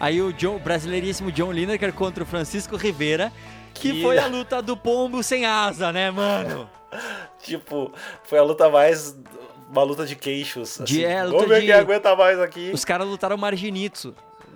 Aí 0.00 0.20
o 0.20 0.32
John, 0.32 0.56
o 0.56 0.58
brasileiríssimo 0.58 1.30
John 1.30 1.52
Lineker 1.52 1.92
contra 1.92 2.24
o 2.24 2.26
Francisco 2.26 2.76
Rivera, 2.76 3.30
que, 3.74 4.02
foi 4.02 4.18
a 4.18 4.26
luta 4.28 4.60
do 4.62 4.76
pombo 4.76 5.22
sem 5.22 5.44
asa, 5.46 5.92
né, 5.92 6.10
mano? 6.10 6.68
Tipo, 7.42 7.92
foi 8.24 8.38
a 8.38 8.42
luta 8.42 8.68
mais. 8.68 9.16
Uma 9.70 9.82
luta 9.82 10.04
de 10.04 10.14
queixos. 10.14 10.78
De- 10.84 11.04
assim. 11.04 11.04
é, 11.04 11.22
luta 11.24 11.36
Vamos 11.38 11.48
ver 11.48 11.60
de- 11.60 11.66
quem 11.66 11.74
aguenta 11.74 12.14
mais 12.14 12.38
aqui. 12.38 12.70
Os 12.74 12.84
caras 12.84 13.06
lutaram 13.06 13.36
Marginitsu. 13.36 14.14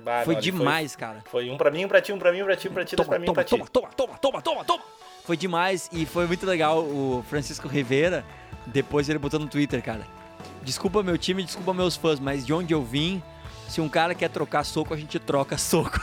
Ah, 0.09 0.23
foi 0.25 0.35
não, 0.35 0.41
demais, 0.41 0.95
cara. 0.95 1.25
Foi, 1.31 1.51
um 1.51 1.57
pra 1.57 1.69
mim, 1.71 1.85
um 1.85 1.89
pra 1.89 2.01
ti, 2.01 2.13
um 2.13 2.19
pra 2.19 2.31
mim, 2.31 2.43
um 2.43 2.45
pra 2.45 2.55
ti, 2.55 2.69
um 2.69 2.73
pra 2.73 2.85
ti, 2.85 2.95
dois 2.95 3.07
Toma, 3.07 3.17
pra 3.17 3.19
mim, 3.19 3.27
toma, 3.27 3.35
pra 3.35 3.45
ti. 3.45 3.51
toma, 3.51 3.67
toma, 3.67 3.89
toma, 3.97 4.19
toma, 4.19 4.43
toma, 4.43 4.65
toma. 4.65 4.83
Foi 5.25 5.37
demais 5.37 5.89
e 5.93 6.07
foi 6.07 6.27
muito 6.27 6.47
legal 6.47 6.79
o 6.79 7.25
Francisco 7.29 7.67
Rivera. 7.67 8.25
Depois 8.67 9.09
ele 9.09 9.19
botou 9.19 9.41
no 9.41 9.49
Twitter, 9.49 9.83
cara. 9.83 10.07
Desculpa 10.63 11.03
meu 11.03 11.19
time, 11.19 11.43
desculpa 11.43 11.73
meus 11.75 11.97
fãs, 11.97 12.21
mas 12.21 12.47
de 12.47 12.53
onde 12.53 12.73
eu 12.75 12.83
vim, 12.83 13.21
se 13.69 13.81
um 13.81 13.89
cara 13.89 14.15
quer 14.15 14.29
trocar 14.31 14.65
soco, 14.65 14.95
a 14.95 14.97
gente 14.97 15.19
troca 15.19 15.57
soco. 15.59 16.01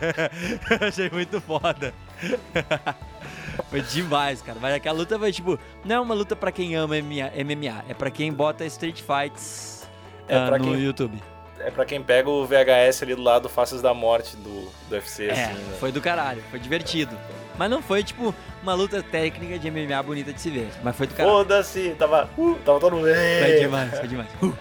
Achei 0.86 1.10
muito 1.10 1.40
foda. 1.40 1.92
Foi 3.70 3.80
demais, 3.82 4.40
cara. 4.42 4.58
Mas 4.60 4.74
aquela 4.74 4.96
luta 4.98 5.18
foi 5.18 5.32
tipo, 5.32 5.58
não 5.84 5.96
é 5.96 6.00
uma 6.00 6.14
luta 6.14 6.34
pra 6.34 6.50
quem 6.50 6.74
ama 6.76 6.94
MMA, 6.96 7.84
é 7.88 7.94
pra 7.94 8.10
quem 8.10 8.32
bota 8.32 8.64
Street 8.64 9.00
Fights 9.02 9.86
É 10.26 10.46
pra 10.46 10.58
no 10.58 10.64
quem- 10.64 10.80
YouTube. 10.82 11.22
É 11.58 11.70
pra 11.70 11.84
quem 11.84 12.02
pega 12.02 12.30
o 12.30 12.46
VHS 12.46 13.02
ali 13.02 13.14
do 13.14 13.20
lado 13.22 13.46
Faces 13.46 13.82
da 13.82 13.92
Morte 13.92 14.34
do, 14.36 14.70
do 14.88 14.94
UFC, 14.94 15.26
É, 15.26 15.32
assim, 15.32 15.52
né? 15.52 15.76
foi 15.78 15.92
do 15.92 16.00
caralho, 16.00 16.42
foi 16.50 16.58
divertido. 16.58 17.14
Mas 17.58 17.68
não 17.70 17.82
foi, 17.82 18.02
tipo, 18.02 18.34
uma 18.62 18.72
luta 18.72 19.02
técnica 19.02 19.58
de 19.58 19.70
MMA 19.70 20.02
bonita 20.02 20.32
de 20.32 20.40
se 20.40 20.48
ver. 20.48 20.70
Mas 20.82 20.96
foi 20.96 21.06
do 21.06 21.12
caralho. 21.14 21.36
Foda-se, 21.36 21.90
tava, 21.98 22.30
uh, 22.38 22.54
tava 22.64 22.80
todo 22.80 22.96
mundo. 22.96 23.08
Foi 23.08 23.58
demais, 23.60 23.98
foi 23.98 24.08
demais. 24.08 24.28
Uh. 24.42 24.56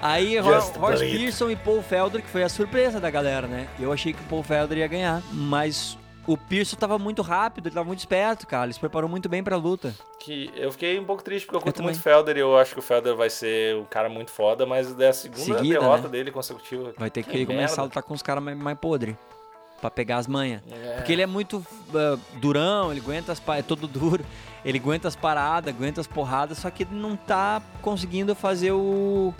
Aí, 0.00 0.38
Ro- 0.38 0.52
Just 0.54 0.76
Ross. 0.76 1.00
Pearson 1.00 1.50
e 1.50 1.56
Paul 1.56 1.82
Felder, 1.82 2.22
que 2.22 2.28
foi 2.28 2.42
a 2.42 2.48
surpresa 2.48 3.00
da 3.00 3.10
galera, 3.10 3.46
né? 3.46 3.66
Eu 3.78 3.92
achei 3.92 4.12
que 4.12 4.20
o 4.20 4.24
Paul 4.24 4.42
Felder 4.42 4.78
ia 4.78 4.86
ganhar, 4.86 5.22
mas 5.32 5.96
o 6.26 6.36
Pearson 6.36 6.76
tava 6.76 6.98
muito 6.98 7.22
rápido, 7.22 7.66
ele 7.66 7.74
tava 7.74 7.86
muito 7.86 7.98
esperto, 8.00 8.46
cara. 8.46 8.64
Ele 8.64 8.72
se 8.72 8.80
preparou 8.80 9.08
muito 9.08 9.28
bem 9.28 9.42
pra 9.42 9.56
luta. 9.56 9.94
Que 10.20 10.50
eu 10.56 10.72
fiquei 10.72 10.98
um 10.98 11.04
pouco 11.04 11.22
triste 11.22 11.44
porque 11.46 11.56
eu 11.58 11.60
curto 11.60 11.76
também. 11.76 11.90
muito 11.92 12.00
o 12.00 12.02
Felder 12.02 12.36
e 12.36 12.40
eu 12.40 12.56
acho 12.58 12.72
que 12.72 12.78
o 12.78 12.82
Felder 12.82 13.14
vai 13.14 13.28
ser 13.30 13.76
um 13.76 13.84
cara 13.84 14.08
muito 14.08 14.30
foda, 14.30 14.64
mas 14.64 14.98
é 14.98 15.08
a 15.08 15.12
segunda 15.12 15.40
Seguida, 15.58 15.78
derrota 15.80 16.02
né? 16.04 16.08
dele 16.08 16.30
consecutiva. 16.30 16.94
Vai 16.96 17.10
ter 17.10 17.22
que, 17.22 17.30
Que 17.30 17.46
começar 17.46 17.62
merda. 17.68 17.80
a 17.82 17.84
lutar 17.84 18.02
com 18.02 18.14
os 18.14 18.22
caras 18.22 18.42
mais, 18.42 18.56
mais 18.56 18.78
podres. 18.78 19.14
Pra 19.80 19.90
pegar 19.90 20.16
as 20.16 20.26
manhas. 20.26 20.62
É. 20.70 20.92
Porque 20.94 21.12
ele 21.12 21.20
é 21.20 21.26
muito 21.26 21.62
ah, 21.94 22.16
durão, 22.36 22.90
ele 22.90 23.00
aguenta 23.00 23.32
as 23.32 23.42
é 23.48 23.60
todo 23.60 23.86
duro, 23.86 24.24
ele 24.64 24.78
aguenta 24.78 25.08
as 25.08 25.16
paradas, 25.16 25.74
aguenta 25.74 26.00
as 26.00 26.06
porradas, 26.06 26.56
só 26.56 26.70
que 26.70 26.84
ele 26.84 26.94
não 26.94 27.16
tá 27.16 27.60
conseguindo 27.82 28.34
fazer 28.34 28.72
o. 28.72 29.34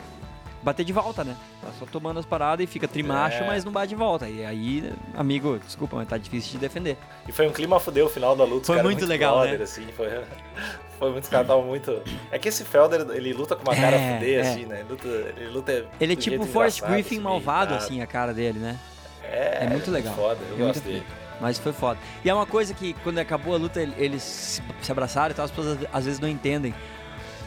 bater 0.65 0.85
de 0.85 0.93
volta, 0.93 1.23
né? 1.23 1.37
Tá 1.61 1.69
só 1.79 1.85
tomando 1.87 2.19
as 2.19 2.27
paradas 2.27 2.65
e 2.65 2.67
fica 2.67 2.89
trimacho, 2.89 3.43
É. 3.43 3.47
mas 3.47 3.65
não 3.65 3.71
bate 3.71 3.89
de 3.89 3.95
volta. 3.95 4.29
E 4.29 4.45
aí, 4.45 4.93
amigo, 5.15 5.59
desculpa, 5.65 5.97
mas 5.97 6.09
tá 6.09 6.17
difícil 6.19 6.53
de 6.53 6.59
defender. 6.59 6.97
E 7.29 7.33
foi 7.33 7.47
um 7.47 7.53
clima 7.53 7.77
a 7.77 7.81
fuder 7.81 8.05
o 8.05 8.09
final 8.09 8.35
da 8.35 8.45
luta. 8.45 8.67
Foi 8.67 8.77
caras 8.77 8.91
muito 8.91 9.07
legal, 9.07 9.37
brother, 9.41 9.59
né? 9.59 9.65
Assim, 9.65 9.87
foi, 9.97 10.09
foi 10.99 11.11
muito, 11.13 11.25
os 11.25 11.29
caras 11.29 11.47
estavam 11.47 11.65
muito... 11.65 12.03
É 12.33 12.39
que 12.39 12.49
esse 12.49 12.65
Felder, 12.65 13.07
ele 13.13 13.33
luta 13.33 13.55
com 13.55 13.63
uma 13.63 13.77
cara 13.77 13.97
É, 13.97 14.15
fuder, 14.15 14.45
é. 14.45 14.49
assim, 14.51 14.65
né? 14.67 14.81
Ele 14.81 14.89
luta... 14.89 15.09
Ele, 15.09 15.49
luta 15.51 15.87
Ele 16.01 16.13
é 16.13 16.17
tipo 16.17 16.43
o 16.43 16.47
Forrest 16.47 16.79
engraçado, 16.79 16.95
Griffin 17.03 17.21
malvado, 17.21 17.75
assim, 17.75 18.01
a 18.01 18.07
cara 18.07 18.33
dele, 18.33 18.59
né? 18.59 18.79
É, 19.23 19.65
É 19.65 19.69
muito 19.69 19.91
legal. 19.91 20.15
foda, 20.15 20.39
eu 20.49 20.55
É 20.55 20.59
gosto 20.59 20.75
muito 20.77 20.81
dele. 20.83 21.01
foda. 21.07 21.25
Mas 21.41 21.59
foi 21.59 21.73
foda. 21.73 21.99
E 22.25 22.31
é 22.31 22.35
uma 22.35 22.47
coisa 22.47 22.73
que, 22.73 22.93
quando 23.03 23.19
acabou 23.19 23.55
a 23.55 23.59
luta, 23.59 23.83
ele- 23.83 23.95
eles 23.99 24.23
se 24.23 24.63
se 24.81 24.93
abraçaram 24.93 25.33
e 25.33 25.35
tal, 25.35 25.45
as 25.45 25.51
pessoas 25.51 25.79
às 25.93 26.05
vezes 26.05 26.21
não 26.21 26.29
entendem. 26.29 26.73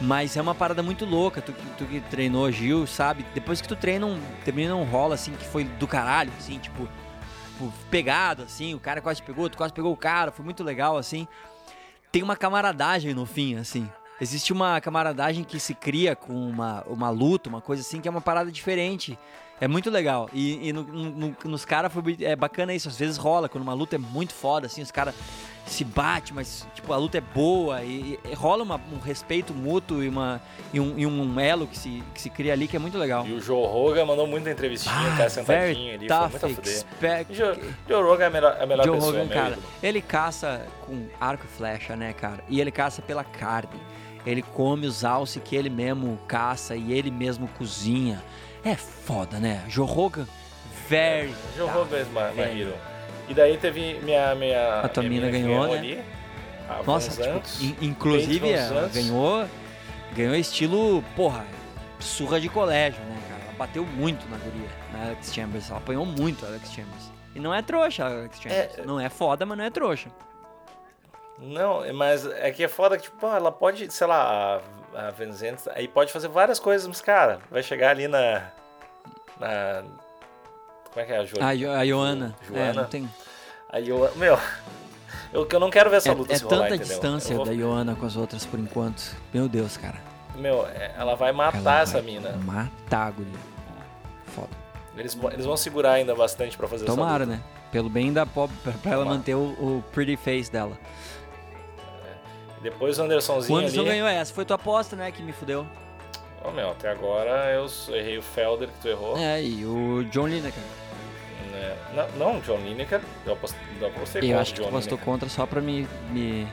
Mas 0.00 0.36
é 0.36 0.42
uma 0.42 0.54
parada 0.54 0.82
muito 0.82 1.04
louca. 1.04 1.42
Tu, 1.42 1.52
tu 1.76 1.84
que 1.84 2.00
treinou 2.00 2.50
Gil, 2.52 2.86
sabe? 2.86 3.24
Depois 3.34 3.60
que 3.60 3.68
tu 3.68 3.74
treina 3.74 4.06
um, 4.06 4.20
termina 4.44 4.74
um 4.76 4.84
rola 4.84 5.14
assim 5.14 5.32
que 5.32 5.44
foi 5.44 5.64
do 5.64 5.86
caralho, 5.86 6.32
assim, 6.38 6.58
tipo, 6.58 6.88
tipo, 7.58 7.72
pegado, 7.90 8.44
assim, 8.44 8.74
o 8.74 8.80
cara 8.80 9.00
quase 9.00 9.20
pegou, 9.22 9.50
tu 9.50 9.58
quase 9.58 9.72
pegou 9.72 9.92
o 9.92 9.96
cara, 9.96 10.30
foi 10.30 10.44
muito 10.44 10.62
legal, 10.62 10.96
assim. 10.96 11.26
Tem 12.12 12.22
uma 12.22 12.36
camaradagem 12.36 13.12
no 13.12 13.26
fim, 13.26 13.56
assim. 13.56 13.90
Existe 14.20 14.52
uma 14.52 14.80
camaradagem 14.80 15.44
que 15.44 15.60
se 15.60 15.74
cria 15.74 16.16
com 16.16 16.32
uma, 16.32 16.82
uma 16.86 17.10
luta, 17.10 17.48
uma 17.48 17.60
coisa 17.60 17.82
assim, 17.82 18.00
que 18.00 18.08
é 18.08 18.10
uma 18.10 18.20
parada 18.20 18.50
diferente. 18.50 19.18
É 19.60 19.68
muito 19.68 19.90
legal. 19.90 20.28
E, 20.32 20.68
e 20.68 20.72
no, 20.72 20.82
no, 20.82 21.36
nos 21.44 21.64
caras 21.64 21.92
é 22.20 22.34
bacana 22.34 22.72
isso. 22.72 22.88
Às 22.88 22.98
vezes 22.98 23.16
rola, 23.16 23.48
quando 23.48 23.62
uma 23.62 23.74
luta 23.74 23.96
é 23.96 23.98
muito 23.98 24.32
foda, 24.32 24.66
assim, 24.66 24.82
os 24.82 24.90
caras 24.90 25.14
se 25.68 25.84
batem, 25.84 26.34
mas 26.34 26.66
tipo, 26.74 26.92
a 26.92 26.96
luta 26.96 27.18
é 27.18 27.20
boa. 27.20 27.82
E, 27.82 28.18
e 28.24 28.34
rola 28.34 28.62
uma, 28.62 28.80
um 28.92 28.98
respeito 28.98 29.52
mútuo 29.52 30.02
e, 30.02 30.08
uma, 30.08 30.40
e, 30.72 30.80
um, 30.80 30.98
e 30.98 31.06
um 31.06 31.38
elo 31.38 31.66
que 31.66 31.76
se, 31.76 32.02
que 32.14 32.20
se 32.20 32.30
cria 32.30 32.52
ali 32.52 32.66
que 32.66 32.76
é 32.76 32.78
muito 32.78 32.98
legal. 32.98 33.26
E 33.26 33.32
o 33.32 33.40
Joe 33.40 33.66
Rogan 33.66 34.06
mandou 34.06 34.26
muita 34.26 34.50
entrevistinha, 34.50 34.94
ah, 34.94 35.16
cara 35.16 35.30
sentadinho 35.30 35.94
ali. 35.94 36.06
Tough, 36.06 36.30
foi 36.30 36.52
muito 36.52 36.68
expect... 36.68 37.34
Joe, 37.34 37.58
Joe 37.88 38.02
Rogan 38.02 38.24
é 38.24 38.26
a 38.26 38.30
melhor, 38.30 38.56
a 38.60 38.66
melhor 38.66 38.84
Joe 38.86 38.96
pessoa. 38.96 39.12
Rogan, 39.12 39.28
cara, 39.28 39.58
ele 39.82 40.00
caça 40.00 40.66
com 40.86 41.06
arco 41.20 41.44
e 41.44 41.48
flecha, 41.48 41.94
né, 41.96 42.12
cara? 42.12 42.42
E 42.48 42.60
ele 42.60 42.70
caça 42.70 43.02
pela 43.02 43.24
carne. 43.24 43.80
Ele 44.26 44.42
come 44.42 44.86
os 44.86 45.04
alces 45.04 45.42
que 45.42 45.56
ele 45.56 45.70
mesmo 45.70 46.18
caça 46.26 46.76
e 46.76 46.92
ele 46.92 47.10
mesmo 47.10 47.48
cozinha. 47.56 48.22
É 48.64 48.74
foda, 48.74 49.38
né? 49.38 49.64
Joe 49.68 49.86
Rogan, 49.86 50.26
very. 50.88 51.30
É, 51.30 51.56
Joe 51.56 51.68
Rogan 51.68 51.96
é 51.96 52.04
my, 52.04 52.34
my 52.36 52.60
hero. 52.60 52.74
E 53.28 53.34
daí 53.34 53.56
teve 53.58 54.00
minha. 54.02 54.34
minha 54.34 54.80
a 54.80 54.88
tua 54.88 55.02
mina 55.02 55.30
ganhou, 55.30 55.66
né? 55.68 55.78
Ali, 55.78 56.04
Nossa, 56.86 57.10
tipo, 57.10 57.64
in, 57.64 57.88
inclusive 57.88 58.50
ela 58.50 58.88
ganhou. 58.88 59.46
Ganhou 60.14 60.34
estilo, 60.34 61.04
porra, 61.14 61.44
surra 62.00 62.40
de 62.40 62.48
colégio, 62.48 63.00
né, 63.04 63.20
cara? 63.28 63.42
Ela 63.44 63.52
bateu 63.58 63.84
muito 63.84 64.26
na 64.28 64.38
guria, 64.38 64.68
na 64.92 65.06
Alex 65.06 65.32
Chambers. 65.32 65.68
Ela 65.68 65.78
apanhou 65.78 66.06
muito 66.06 66.44
a 66.44 66.48
Alex 66.48 66.72
Chambers. 66.72 67.12
E 67.34 67.38
não 67.40 67.54
é 67.54 67.60
trouxa 67.62 68.04
a 68.04 68.08
Alex 68.08 68.40
Chambers. 68.40 68.78
É... 68.78 68.82
Não 68.84 68.98
é 68.98 69.08
foda, 69.08 69.44
mas 69.44 69.58
não 69.58 69.64
é 69.64 69.70
trouxa. 69.70 70.08
Não, 71.38 71.82
mas 71.94 72.26
é 72.26 72.50
que 72.50 72.64
é 72.64 72.68
foda 72.68 72.96
que, 72.96 73.04
tipo, 73.04 73.26
ela 73.26 73.52
pode, 73.52 73.92
sei 73.92 74.06
lá, 74.06 74.60
a, 74.94 75.08
a 75.08 75.10
Vincent, 75.10 75.60
aí 75.74 75.86
pode 75.86 76.12
fazer 76.12 76.28
várias 76.28 76.58
coisas, 76.58 76.86
mas, 76.86 77.00
cara, 77.00 77.38
vai 77.50 77.62
chegar 77.62 77.90
ali 77.90 78.08
na. 78.08 78.50
Na. 79.38 79.84
Como 80.92 81.02
é 81.02 81.04
que 81.04 81.12
é 81.12 81.18
a 81.18 81.24
Joana? 81.24 81.48
A, 81.48 81.54
jo, 81.54 81.70
a 81.70 81.86
Joana. 81.86 82.36
Joana. 82.46 82.64
É, 82.64 82.72
não 82.72 82.84
tem. 82.84 83.08
A 83.70 83.80
Joana. 83.80 84.14
Meu. 84.16 84.38
Eu, 85.32 85.46
eu 85.50 85.60
não 85.60 85.70
quero 85.70 85.90
ver 85.90 85.96
essa 85.96 86.10
é, 86.10 86.14
luta 86.14 86.32
é 86.32 86.38
se 86.38 86.44
rolar, 86.44 86.56
tanta 86.56 86.74
entendeu? 86.76 86.86
distância 86.86 87.36
vou... 87.36 87.44
da 87.44 87.54
Joana 87.54 87.94
com 87.94 88.06
as 88.06 88.16
outras 88.16 88.46
por 88.46 88.58
enquanto. 88.58 89.14
Meu 89.32 89.48
Deus, 89.48 89.76
cara. 89.76 89.98
Meu, 90.36 90.66
é, 90.66 90.94
ela 90.96 91.14
vai 91.14 91.32
matar 91.32 91.58
ela 91.58 91.80
essa 91.80 91.92
vai 91.94 92.02
mina. 92.02 92.30
Matar, 92.44 93.12
guria. 93.12 93.32
Foda. 94.26 94.48
Eles, 94.96 95.16
eles 95.32 95.46
vão 95.46 95.56
segurar 95.56 95.92
ainda 95.92 96.14
bastante 96.14 96.56
pra 96.56 96.66
fazer 96.66 96.84
Tomara, 96.84 97.24
essa 97.24 97.32
luta. 97.32 97.44
né? 97.44 97.58
Pelo 97.70 97.88
bem 97.90 98.12
da 98.12 98.24
pop, 98.24 98.52
pra, 98.62 98.72
pra 98.72 98.92
ela 98.92 99.04
manter 99.04 99.34
o, 99.34 99.40
o 99.40 99.84
pretty 99.92 100.16
face 100.16 100.50
dela. 100.50 100.76
Depois 102.62 102.98
o 102.98 103.02
Andersonzinho 103.02 103.54
O 103.54 103.58
Anderson 103.60 103.80
ali... 103.80 103.90
ganhou 103.90 104.08
essa. 104.08 104.32
Foi 104.34 104.44
tua 104.44 104.56
aposta, 104.56 104.96
né, 104.96 105.12
que 105.12 105.22
me 105.22 105.32
fudeu. 105.32 105.66
Ô, 106.44 106.48
oh, 106.48 106.50
meu, 106.52 106.70
até 106.70 106.90
agora 106.90 107.52
eu 107.52 107.66
errei 107.94 108.18
o 108.18 108.22
Felder 108.22 108.68
que 108.68 108.80
tu 108.80 108.88
errou. 108.88 109.18
É, 109.18 109.42
e 109.42 109.64
o 109.64 110.04
John 110.04 110.28
Lineker. 110.28 110.62
É, 111.54 111.76
não, 111.94 112.34
não, 112.34 112.40
John 112.40 112.58
Lineker, 112.58 113.00
eu 113.26 113.32
apostei, 113.32 113.60
eu 113.80 113.88
apostei 113.88 114.20
contra 114.20 114.36
Eu 114.36 114.40
acho 114.40 114.54
que 114.54 114.60
tu 114.60 114.68
apostou 114.68 114.98
contra 114.98 115.28
só 115.28 115.46
pra 115.46 115.60
me... 115.60 115.88
me... 116.10 116.46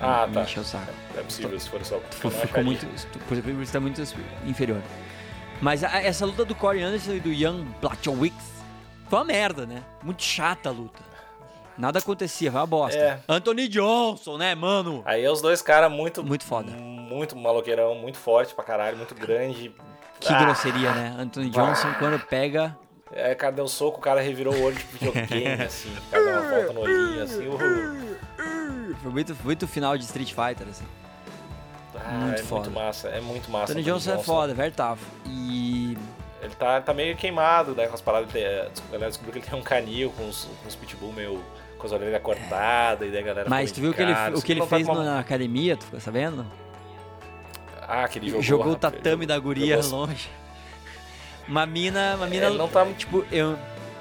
Ah, 0.00 0.26
me 0.26 0.34
tá. 0.34 0.42
encher 0.42 0.60
o 0.60 0.64
saco. 0.64 0.92
É, 1.16 1.20
é 1.20 1.22
possível 1.22 1.58
se 1.58 1.68
for 1.68 1.84
só. 1.84 1.98
Tu 2.20 2.30
ficou 2.30 2.64
muito, 2.64 2.86
por 3.26 3.36
exemplo, 3.36 3.62
está 3.62 3.80
muito 3.80 4.02
inferior. 4.44 4.82
Mas 5.60 5.82
a, 5.82 6.02
essa 6.02 6.26
luta 6.26 6.44
do 6.44 6.54
Corey 6.54 6.82
Anderson 6.82 7.14
e 7.14 7.20
do 7.20 7.32
Young 7.32 7.64
Blachowicz 7.80 8.56
foi 9.08 9.18
uma 9.18 9.24
merda, 9.24 9.64
né? 9.64 9.82
Muito 10.02 10.22
chata 10.22 10.68
a 10.68 10.72
luta. 10.72 11.02
Nada 11.78 11.98
acontecia, 11.98 12.50
vai 12.50 12.60
uma 12.60 12.66
bosta. 12.66 12.98
É. 12.98 13.20
Anthony 13.28 13.68
Johnson, 13.68 14.36
né, 14.38 14.54
mano? 14.54 15.02
Aí 15.04 15.24
é 15.24 15.30
os 15.30 15.40
dois 15.40 15.62
caras 15.62 15.90
muito. 15.90 16.24
Muito 16.24 16.44
foda. 16.44 16.72
Muito 17.06 17.36
maloqueirão, 17.36 17.94
muito 17.94 18.18
forte 18.18 18.54
pra 18.54 18.64
caralho, 18.64 18.96
muito 18.96 19.14
grande. 19.14 19.72
Que 20.18 20.32
ah. 20.32 20.38
grosseria, 20.44 20.92
né? 20.92 21.14
Anthony 21.18 21.50
Johnson, 21.50 21.88
ah. 21.88 21.96
quando 21.98 22.18
pega. 22.26 22.76
É, 23.12 23.32
o 23.32 23.36
cara 23.36 23.52
deu 23.52 23.64
um 23.64 23.68
soco, 23.68 23.98
o 23.98 24.02
cara 24.02 24.20
revirou 24.20 24.52
o 24.52 24.62
olho 24.62 24.74
de 24.74 24.84
videogame, 24.84 25.62
assim. 25.62 25.94
O 25.96 26.10
cara 26.10 26.24
deu 26.24 26.32
uma 26.32 26.50
volta 26.50 26.72
no 26.72 26.80
olhinho, 26.80 27.22
assim. 27.22 27.46
Uhul. 27.46 28.16
Foi 29.02 29.12
muito, 29.12 29.36
muito 29.44 29.68
final 29.68 29.96
de 29.96 30.04
Street 30.04 30.32
Fighter, 30.32 30.66
assim. 30.68 30.84
Ah, 31.94 32.10
muito 32.10 32.40
é 32.40 32.42
foda. 32.42 32.62
muito 32.62 32.74
massa, 32.74 33.08
é 33.08 33.20
muito 33.20 33.50
massa. 33.50 33.72
Anthony, 33.72 33.84
Johnson, 33.84 34.10
Johnson 34.10 34.20
é 34.20 34.24
foda, 34.24 34.54
very 34.54 34.72
tough. 34.72 34.98
E 35.26 35.96
ele 36.42 36.54
tá, 36.54 36.80
tá 36.80 36.92
meio 36.92 37.16
queimado, 37.16 37.74
né? 37.74 37.86
Com 37.86 37.94
as 37.94 38.00
paradas. 38.00 38.28
A 38.30 38.92
galera 38.92 39.08
descobriu 39.08 39.32
que 39.32 39.38
ele 39.38 39.46
tem 39.46 39.58
um 39.58 39.62
canil 39.62 40.10
com 40.10 40.28
os, 40.28 40.48
com 40.62 40.68
os 40.68 40.74
pitbull 40.74 41.12
meio 41.12 41.42
com 41.78 41.86
as 41.86 41.92
orelhas 41.92 42.22
cortadas 42.22 43.08
e 43.08 43.10
daí 43.10 43.20
a 43.20 43.24
galera. 43.24 43.50
Mas 43.50 43.70
tu 43.70 43.80
viu 43.80 43.92
que 43.92 44.02
ele, 44.02 44.12
o 44.34 44.42
que 44.42 44.52
ele 44.52 44.66
fez 44.66 44.88
uma... 44.88 45.04
na 45.04 45.20
academia, 45.20 45.76
tu 45.76 45.84
ficou 45.84 46.00
sabendo? 46.00 46.46
Ah, 47.88 48.08
que 48.08 48.18
ele 48.18 48.28
jogou. 48.28 48.42
Jogou 48.42 48.72
o 48.72 48.76
tatame 48.76 49.26
da 49.26 49.38
guria 49.38 49.80
jogou... 49.82 50.06
longe. 50.06 50.28
Uma 51.48 51.66
mina. 51.66 52.14
Uma 52.16 52.26
mina. 52.26 52.46
É, 52.46 52.50
não 52.50 52.68
tá... 52.68 52.84
Tipo, 52.96 53.24
eu, 53.30 53.58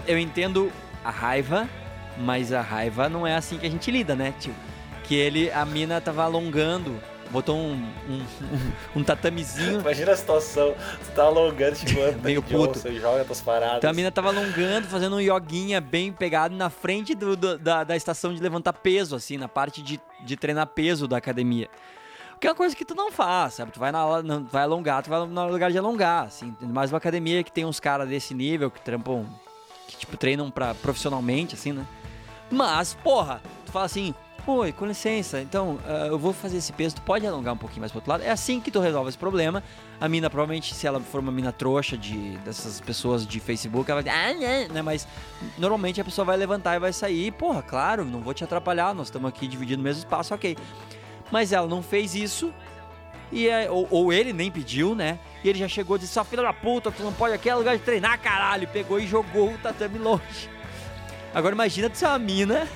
eu 0.08 0.18
entendo 0.18 0.72
a 1.04 1.12
raiva, 1.12 1.70
mas 2.18 2.52
a 2.52 2.62
raiva 2.62 3.08
não 3.08 3.26
é 3.26 3.36
assim 3.36 3.58
que 3.58 3.66
a 3.66 3.70
gente 3.70 3.90
lida, 3.92 4.16
né? 4.16 4.34
Tipo, 4.40 4.56
que 5.04 5.16
ele, 5.16 5.52
a 5.52 5.66
mina 5.66 6.02
tava 6.02 6.24
alongando 6.24 7.00
botou 7.30 7.58
um, 7.58 7.74
um, 8.08 8.14
um, 8.16 9.00
um 9.00 9.04
tatamezinho. 9.04 9.82
Imagina 9.82 10.12
a 10.12 10.16
situação, 10.16 10.76
tu 11.04 11.12
tá 11.16 11.24
alongando, 11.24 11.76
tipo, 11.76 12.00
meio 12.24 12.42
puto. 12.42 12.88
e 12.88 13.00
joga 13.00 13.26
tuas 13.26 13.42
paradas. 13.42 13.78
Então 13.78 13.90
a 13.90 13.94
mina 13.94 14.12
tava 14.12 14.30
alongando, 14.30 14.88
fazendo 14.88 15.16
um 15.16 15.20
yoguinha 15.20 15.82
bem 15.82 16.12
pegado 16.12 16.56
na 16.56 16.70
frente 16.70 17.16
do, 17.16 17.36
do, 17.36 17.58
da, 17.58 17.84
da 17.84 17.96
estação 17.96 18.34
de 18.34 18.42
levantar 18.42 18.74
peso, 18.74 19.16
assim, 19.16 19.38
na 19.38 19.48
parte 19.48 19.82
de, 19.82 20.00
de 20.24 20.38
treinar 20.38 20.68
peso 20.68 21.08
da 21.08 21.18
academia. 21.18 21.70
Que 22.40 22.48
é 22.48 22.50
uma 22.50 22.56
coisa 22.56 22.76
que 22.76 22.86
tu 22.86 22.94
não 22.96 23.12
faz, 23.12 23.56
sabe? 23.56 23.72
Tu 23.72 23.80
vai, 23.80 23.92
na, 23.92 24.06
vai 24.52 24.64
alongar, 24.64 25.04
tu 25.04 25.10
vai 25.10 25.26
no 25.26 25.48
lugar 25.48 25.72
de 25.72 25.78
alongar, 25.78 26.26
assim. 26.26 26.56
Mais 26.62 26.92
uma 26.92 26.98
academia 26.98 27.44
que 27.44 27.52
tem 27.52 27.66
uns 27.66 27.80
caras 27.80 28.08
desse 28.08 28.34
nível 28.34 28.70
que 28.70 28.82
trampam, 28.82 29.26
que 29.88 29.98
tipo, 29.98 30.18
treinam 30.18 30.52
pra, 30.52 30.76
profissionalmente, 30.76 31.56
assim, 31.56 31.72
né? 31.72 31.86
Mas, 32.52 32.94
porra, 32.94 33.42
tu 33.66 33.72
fala 33.72 33.86
assim, 33.86 34.14
Oi, 34.48 34.72
com 34.72 34.86
licença, 34.86 35.42
então 35.42 35.80
uh, 35.88 36.06
eu 36.06 36.20
vou 36.20 36.32
fazer 36.32 36.58
esse 36.58 36.72
peso, 36.72 36.98
tu 36.98 37.02
pode 37.02 37.26
alongar 37.26 37.56
um 37.56 37.58
pouquinho 37.58 37.80
mais 37.80 37.92
pro 37.92 37.98
outro 37.98 38.12
lado. 38.12 38.24
É 38.24 38.30
assim 38.30 38.62
que 38.62 38.70
tu 38.70 38.80
resolve 38.80 39.10
esse 39.10 39.18
problema. 39.18 39.64
A 40.00 40.08
mina, 40.08 40.30
provavelmente, 40.30 40.76
se 40.76 40.86
ela 40.86 41.00
for 41.00 41.20
uma 41.20 41.32
mina 41.32 41.52
trouxa 41.52 41.98
de, 41.98 42.38
dessas 42.40 42.80
pessoas 42.80 43.26
de 43.26 43.40
Facebook, 43.40 43.90
ela 43.90 44.04
vai 44.04 44.12
dizer, 44.12 44.48
ah, 44.48 44.68
né? 44.72 44.82
Mas 44.84 45.08
normalmente 45.58 46.00
a 46.00 46.06
pessoa 46.06 46.24
vai 46.26 46.38
levantar 46.38 46.76
e 46.76 46.80
vai 46.80 46.94
sair. 46.94 47.32
Porra, 47.32 47.64
claro, 47.64 48.06
não 48.06 48.20
vou 48.22 48.36
te 48.36 48.44
atrapalhar, 48.44 48.94
nós 48.94 49.08
estamos 49.08 49.28
aqui 49.28 49.48
dividindo 49.48 49.82
o 49.82 49.84
mesmo 49.84 50.04
espaço, 50.04 50.32
ok. 50.32 50.56
Mas 51.32 51.52
ela 51.52 51.68
não 51.68 51.82
fez 51.82 52.16
isso, 52.16 52.54
e 53.32 53.50
é, 53.50 53.70
ou, 53.70 53.88
ou, 53.90 54.14
ele 54.14 54.32
nem 54.32 54.52
pediu, 54.52 54.94
né? 54.96 55.20
E 55.44 55.50
ele 55.50 55.60
já 55.60 55.68
chegou 55.68 55.98
e 55.98 56.00
disse: 56.00 56.14
Sua 56.14 56.24
filha 56.24 56.44
da 56.44 56.54
puta, 56.54 56.92
tu 56.92 57.04
não 57.04 57.12
pode 57.12 57.34
aqui 57.34 57.50
é 57.50 57.56
lugar 57.56 57.78
de 57.78 57.84
treinar, 57.84 58.20
caralho. 58.20 58.68
Pegou 58.68 59.00
e 59.00 59.08
jogou 59.08 59.54
o 59.54 59.58
tatame 59.58 59.98
longe. 59.98 60.50
Agora 61.34 61.54
imagina 61.54 61.90
tu 61.90 61.98
ser 61.98 62.06
uma 62.06 62.20
mina 62.20 62.68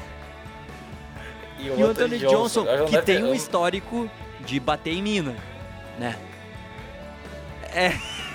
e 1.60 1.70
o, 1.70 1.80
e 1.80 1.84
Anthony 1.84 2.18
Johnson, 2.20 2.66
Johnson 2.66 2.86
que 2.86 3.02
tem 3.02 3.24
um 3.24 3.34
histórico 3.34 4.10
de 4.42 4.60
bater 4.60 4.94
em 4.94 5.02
mina, 5.02 5.36
né? 5.98 6.18
É. 7.74 7.94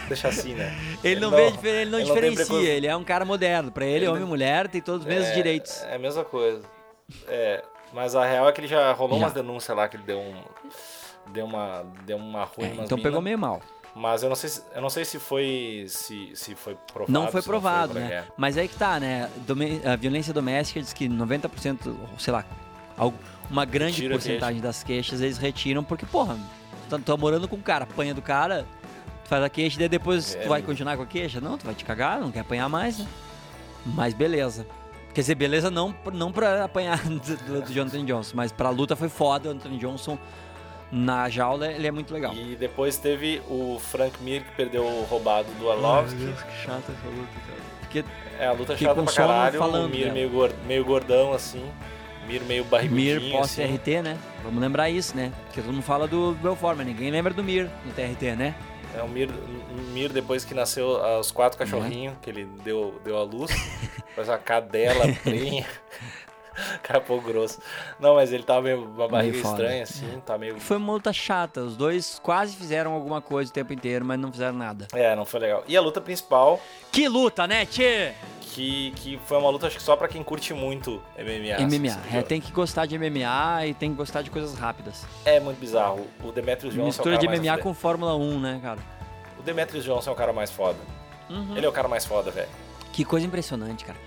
Deixa 0.08 0.28
assim, 0.28 0.54
né? 0.54 0.76
ele 1.02 1.20
não, 1.20 1.30
vê, 1.30 1.52
ele 1.80 1.90
não 1.90 1.98
ele 1.98 2.08
diferencia, 2.08 2.46
não 2.46 2.62
ele 2.62 2.86
é 2.86 2.96
um 2.96 3.04
cara 3.04 3.24
moderno. 3.24 3.72
Pra 3.72 3.84
ele, 3.84 4.04
ele 4.04 4.08
homem 4.08 4.22
e 4.22 4.26
mulher 4.26 4.68
tem 4.68 4.80
todos 4.80 5.02
os 5.02 5.06
mesmos 5.06 5.28
é, 5.28 5.34
direitos. 5.34 5.82
É 5.84 5.96
a 5.96 5.98
mesma 5.98 6.24
coisa. 6.24 6.62
É, 7.26 7.64
mas 7.94 8.16
a 8.16 8.26
real 8.26 8.48
é 8.48 8.52
que 8.52 8.60
ele 8.60 8.66
já 8.66 8.92
rolou 8.92 9.18
já. 9.18 9.24
umas 9.24 9.32
denúncias 9.32 9.76
lá 9.76 9.88
que 9.88 9.96
ele 9.96 10.02
deu 10.02 10.18
um. 10.18 10.34
Deu 11.28 11.46
uma. 11.46 11.86
Deu 12.04 12.16
uma 12.16 12.44
ruim. 12.44 12.80
É, 12.80 12.84
então 12.84 12.98
pegou 12.98 13.22
meio 13.22 13.38
mal. 13.38 13.62
Mas 13.94 14.24
eu 14.24 14.28
não 14.28 14.34
sei 14.34 14.50
se, 14.50 14.62
eu 14.74 14.82
não 14.82 14.90
sei 14.90 15.04
se 15.04 15.20
foi 15.20 15.86
se, 15.88 16.32
se 16.34 16.56
foi 16.56 16.76
provado. 16.92 17.12
Não 17.12 17.28
foi 17.28 17.40
provado, 17.40 17.94
não 17.94 18.00
foi, 18.00 18.10
né? 18.10 18.24
Mas 18.36 18.58
aí 18.58 18.66
que 18.66 18.74
tá, 18.74 18.98
né? 18.98 19.30
A 19.84 19.94
violência 19.94 20.34
doméstica 20.34 20.80
diz 20.80 20.92
que 20.92 21.08
90%, 21.08 21.94
sei 22.18 22.32
lá, 22.32 22.44
uma 23.48 23.64
grande 23.64 24.08
porcentagem 24.08 24.60
das 24.60 24.82
queixas 24.82 25.20
eles 25.20 25.38
retiram 25.38 25.84
porque, 25.84 26.04
porra, 26.04 26.36
tu 26.90 26.98
tá 26.98 27.16
morando 27.16 27.46
com 27.46 27.54
o 27.54 27.62
cara, 27.62 27.84
apanha 27.84 28.12
do 28.12 28.20
cara, 28.20 28.66
tu 29.22 29.28
faz 29.28 29.44
a 29.44 29.48
queixa 29.48 29.76
e 29.76 29.78
daí 29.78 29.88
depois 29.88 30.34
é, 30.34 30.40
tu 30.40 30.48
vai 30.48 30.60
continuar 30.60 30.96
com 30.96 31.04
a 31.04 31.06
queixa? 31.06 31.40
Não, 31.40 31.56
tu 31.56 31.64
vai 31.64 31.74
te 31.76 31.84
cagar, 31.84 32.20
não 32.20 32.32
quer 32.32 32.40
apanhar 32.40 32.68
mais, 32.68 32.98
né? 32.98 33.06
Mas 33.86 34.12
beleza. 34.12 34.66
Quer 35.14 35.20
dizer, 35.20 35.34
beleza 35.36 35.70
não, 35.70 35.94
não 36.12 36.32
pra 36.32 36.64
apanhar 36.64 36.98
do, 37.08 37.60
do 37.62 37.72
Jonathan 37.72 38.04
Johnson, 38.04 38.32
mas 38.34 38.50
pra 38.52 38.68
luta 38.70 38.96
foi 38.96 39.08
foda, 39.08 39.48
o 39.48 39.52
Anthony 39.52 39.78
Johnson 39.78 40.18
na 40.90 41.28
jaula 41.28 41.68
ele 41.72 41.86
é 41.86 41.90
muito 41.90 42.12
legal. 42.12 42.34
E 42.34 42.54
depois 42.56 42.96
teve 42.98 43.40
o 43.48 43.78
Frank 43.80 44.22
Mir 44.22 44.42
que 44.44 44.52
perdeu 44.56 44.84
o 44.84 45.04
roubado 45.04 45.48
do 45.58 45.70
Arlovski. 45.70 46.16
Meu 46.16 46.26
Deus, 46.28 46.42
que 46.42 46.52
chata 46.64 46.92
essa 46.92 47.08
luta, 47.08 47.32
cara. 47.46 47.60
Porque 47.80 48.04
é, 48.38 48.46
a 48.46 48.52
luta 48.52 48.76
chata 48.76 49.02
pra 49.02 49.12
caralho, 49.12 49.58
falando, 49.58 49.86
o 49.86 49.88
Mir 49.88 50.12
meio, 50.12 50.30
meio 50.66 50.84
gordão 50.84 51.32
assim. 51.32 51.64
Mir 52.26 52.40
meio 52.42 52.64
Mir 52.64 52.70
barrigudinho, 52.70 53.32
pós 53.32 53.50
assim. 53.58 53.76
TRT, 53.76 54.02
né? 54.02 54.18
Vamos 54.42 54.60
lembrar 54.60 54.88
isso, 54.90 55.16
né? 55.16 55.32
Porque 55.46 55.60
todo 55.62 55.72
mundo 55.72 55.82
fala 55.84 56.06
do 56.08 56.32
Belfort, 56.42 56.76
mas 56.76 56.86
ninguém 56.86 57.10
lembra 57.10 57.32
do 57.34 57.42
Mir 57.44 57.70
no 57.84 57.92
TRT, 57.92 58.34
né? 58.36 58.54
É 58.96 59.02
o 59.02 59.08
Mir, 59.08 59.28
Mir 59.92 60.12
depois 60.12 60.44
que 60.44 60.54
nasceu 60.54 61.00
os 61.20 61.30
quatro 61.30 61.58
Uhum. 61.60 61.70
cachorrinhos, 61.70 62.14
que 62.22 62.30
ele 62.30 62.46
deu, 62.64 63.00
deu 63.04 63.18
a 63.18 63.22
luz, 63.24 63.50
faz 64.14 64.28
uma 64.28 64.38
cadela 64.38 65.04
prenha. 65.22 65.66
Capô 66.82 67.20
grosso. 67.20 67.58
Não, 67.98 68.14
mas 68.14 68.32
ele 68.32 68.44
tava 68.44 68.62
meio 68.62 68.84
uma 68.84 69.08
barriga 69.08 69.38
foda. 69.38 69.54
estranha, 69.62 69.82
assim, 69.82 70.22
tá 70.24 70.38
meio. 70.38 70.60
Foi 70.60 70.76
uma 70.76 70.92
luta 70.92 71.12
chata. 71.12 71.60
Os 71.62 71.76
dois 71.76 72.20
quase 72.22 72.54
fizeram 72.54 72.92
alguma 72.92 73.20
coisa 73.20 73.50
o 73.50 73.54
tempo 73.54 73.72
inteiro, 73.72 74.04
mas 74.04 74.18
não 74.20 74.30
fizeram 74.30 74.56
nada. 74.56 74.86
É, 74.92 75.16
não 75.16 75.24
foi 75.24 75.40
legal. 75.40 75.64
E 75.66 75.76
a 75.76 75.80
luta 75.80 76.00
principal, 76.00 76.60
Que 76.92 77.08
luta, 77.08 77.46
né, 77.46 77.66
Tchê? 77.66 78.12
que, 78.54 78.92
que 78.92 79.18
foi 79.26 79.36
uma 79.36 79.50
luta, 79.50 79.66
acho 79.66 79.76
que 79.78 79.82
só 79.82 79.96
pra 79.96 80.06
quem 80.06 80.22
curte 80.22 80.54
muito 80.54 81.02
MMA. 81.18 81.58
MMA. 81.66 81.90
assim, 81.96 82.16
É, 82.16 82.22
tem 82.22 82.40
que 82.40 82.52
gostar 82.52 82.86
de 82.86 82.96
MMA 82.96 83.66
e 83.66 83.74
tem 83.74 83.90
que 83.90 83.96
gostar 83.96 84.22
de 84.22 84.30
coisas 84.30 84.56
rápidas. 84.56 85.04
É 85.24 85.40
muito 85.40 85.58
bizarro. 85.58 86.06
O 86.22 86.30
Demetrius 86.30 86.72
Johnson 86.72 86.86
Mistura 86.86 87.16
é 87.16 87.18
de 87.18 87.26
MMA 87.26 87.58
com 87.58 87.74
Fórmula 87.74 88.14
1, 88.14 88.38
né, 88.40 88.60
cara? 88.62 88.78
O 89.40 89.42
Demetrius 89.42 89.84
Johnson 89.84 90.10
é 90.10 90.12
o 90.12 90.16
cara 90.16 90.32
mais 90.32 90.52
foda. 90.52 90.78
Uhum. 91.28 91.56
Ele 91.56 91.66
é 91.66 91.68
o 91.68 91.72
cara 91.72 91.88
mais 91.88 92.04
foda, 92.06 92.30
velho. 92.30 92.48
Que 92.94 93.04
coisa 93.04 93.26
impressionante, 93.26 93.84
cara. 93.84 93.98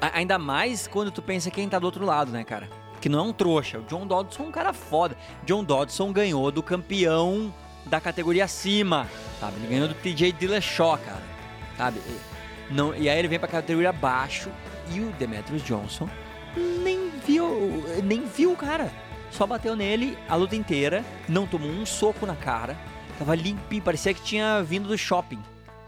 A- 0.00 0.18
ainda 0.18 0.38
mais 0.38 0.86
quando 0.86 1.10
tu 1.10 1.22
pensa 1.22 1.50
quem 1.50 1.66
tá 1.68 1.78
do 1.78 1.84
outro 1.86 2.04
lado, 2.04 2.30
né, 2.30 2.44
cara? 2.44 2.68
Que 3.00 3.08
não 3.08 3.18
é 3.20 3.22
um 3.22 3.32
trouxa. 3.32 3.78
O 3.78 3.82
John 3.84 4.06
Dodson 4.06 4.44
é 4.44 4.46
um 4.46 4.50
cara 4.50 4.74
foda. 4.74 5.16
John 5.46 5.64
Dodson 5.64 6.12
ganhou 6.12 6.50
do 6.52 6.62
campeão 6.62 7.52
da 7.86 7.98
categoria 7.98 8.44
acima, 8.44 9.08
sabe? 9.40 9.56
Ele 9.56 9.68
ganhou 9.68 9.88
do 9.88 9.94
TJ 9.94 10.32
Dillashaw, 10.32 10.98
cara. 10.98 11.22
Sabe? 11.78 11.98
Não, 12.70 12.94
e 12.94 13.08
aí 13.08 13.18
ele 13.18 13.26
vem 13.28 13.38
pra 13.38 13.48
categoria 13.48 13.88
abaixo 13.88 14.50
e 14.92 15.00
o 15.00 15.10
Demetrius 15.18 15.62
Johnson 15.62 16.06
nem 16.84 17.10
viu, 17.26 17.82
nem 18.04 18.26
viu 18.26 18.52
o 18.52 18.56
cara. 18.56 18.92
Só 19.30 19.46
bateu 19.46 19.74
nele 19.74 20.18
a 20.28 20.34
luta 20.34 20.54
inteira, 20.56 21.02
não 21.26 21.46
tomou 21.46 21.70
um 21.70 21.86
soco 21.86 22.26
na 22.26 22.36
cara. 22.36 22.76
Tava 23.18 23.34
limpinho, 23.34 23.82
parecia 23.82 24.12
que 24.12 24.20
tinha 24.22 24.62
vindo 24.62 24.88
do 24.88 24.98
shopping. 24.98 25.40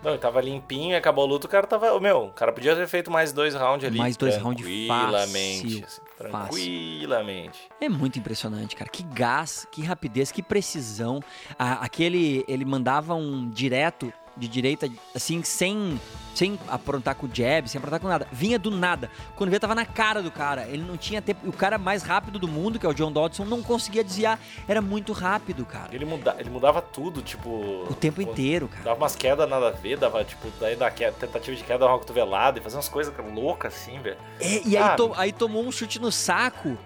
Não, 0.02 0.10
ele 0.10 0.18
tava 0.18 0.40
limpinho, 0.40 0.96
acabou 0.96 1.24
a 1.24 1.28
luta, 1.28 1.46
o 1.46 1.50
cara 1.50 1.66
tava. 1.66 1.98
Meu, 2.00 2.24
o 2.26 2.30
cara 2.32 2.52
podia 2.52 2.74
ter 2.74 2.86
feito 2.88 3.10
mais 3.10 3.32
dois 3.32 3.54
rounds 3.54 3.86
ali. 3.86 3.98
Mais 3.98 4.16
dois 4.16 4.36
rounds 4.36 4.64
Tranquilamente. 4.64 5.80
fácil, 5.82 5.84
assim, 5.86 6.00
tranquilamente. 6.18 7.60
É 7.80 7.88
muito 7.88 8.18
impressionante, 8.18 8.74
cara. 8.76 8.90
Que 8.90 9.02
gás, 9.02 9.66
que 9.70 9.82
rapidez, 9.82 10.32
que 10.32 10.42
precisão. 10.42 11.20
A- 11.58 11.84
aquele, 11.84 12.44
ele 12.48 12.64
mandava 12.64 13.14
um 13.14 13.48
direto 13.48 14.12
de 14.36 14.48
direita, 14.48 14.88
assim, 15.14 15.42
sem, 15.42 16.00
sem 16.34 16.58
aprontar 16.68 17.14
com 17.14 17.26
o 17.26 17.30
jab, 17.32 17.68
sem 17.68 17.78
aprontar 17.78 18.00
com 18.00 18.08
nada. 18.08 18.26
Vinha 18.32 18.58
do 18.58 18.70
nada. 18.70 19.10
Quando 19.36 19.50
via, 19.50 19.60
tava 19.60 19.74
na 19.74 19.84
cara 19.84 20.22
do 20.22 20.30
cara. 20.30 20.66
Ele 20.68 20.82
não 20.82 20.96
tinha 20.96 21.20
tempo. 21.20 21.48
O 21.48 21.52
cara 21.52 21.76
mais 21.78 22.02
rápido 22.02 22.38
do 22.38 22.48
mundo, 22.48 22.78
que 22.78 22.86
é 22.86 22.88
o 22.88 22.94
John 22.94 23.12
Dodson, 23.12 23.44
não 23.44 23.62
conseguia 23.62 24.02
desviar. 24.02 24.38
Era 24.66 24.80
muito 24.80 25.12
rápido, 25.12 25.64
cara. 25.66 25.94
Ele, 25.94 26.04
muda, 26.04 26.34
ele 26.38 26.48
mudava 26.50 26.80
tudo, 26.80 27.20
tipo. 27.22 27.50
O 27.88 27.94
tempo 27.94 28.22
inteiro, 28.22 28.68
cara. 28.68 28.84
Dava 28.84 28.96
umas 29.00 29.14
quedas 29.16 29.48
nada 29.48 29.68
a 29.68 29.72
ver, 29.72 29.98
dava, 29.98 30.24
tipo, 30.24 30.48
daí 30.60 30.76
da 30.76 30.90
queda, 30.90 31.12
tentativa 31.12 31.56
de 31.56 31.62
queda, 31.62 31.80
dava 31.80 31.92
uma 31.92 31.98
cotovelada 31.98 32.58
e 32.58 32.62
fazia 32.62 32.78
umas 32.78 32.88
coisas 32.88 33.12
loucas 33.34 33.74
assim, 33.74 33.98
velho. 34.00 34.16
É, 34.40 34.66
e 34.66 34.76
aí, 34.76 34.96
to- 34.96 35.12
aí 35.16 35.32
tomou 35.32 35.62
um 35.64 35.70
chute 35.72 35.98
no 36.00 36.10
saco 36.10 36.76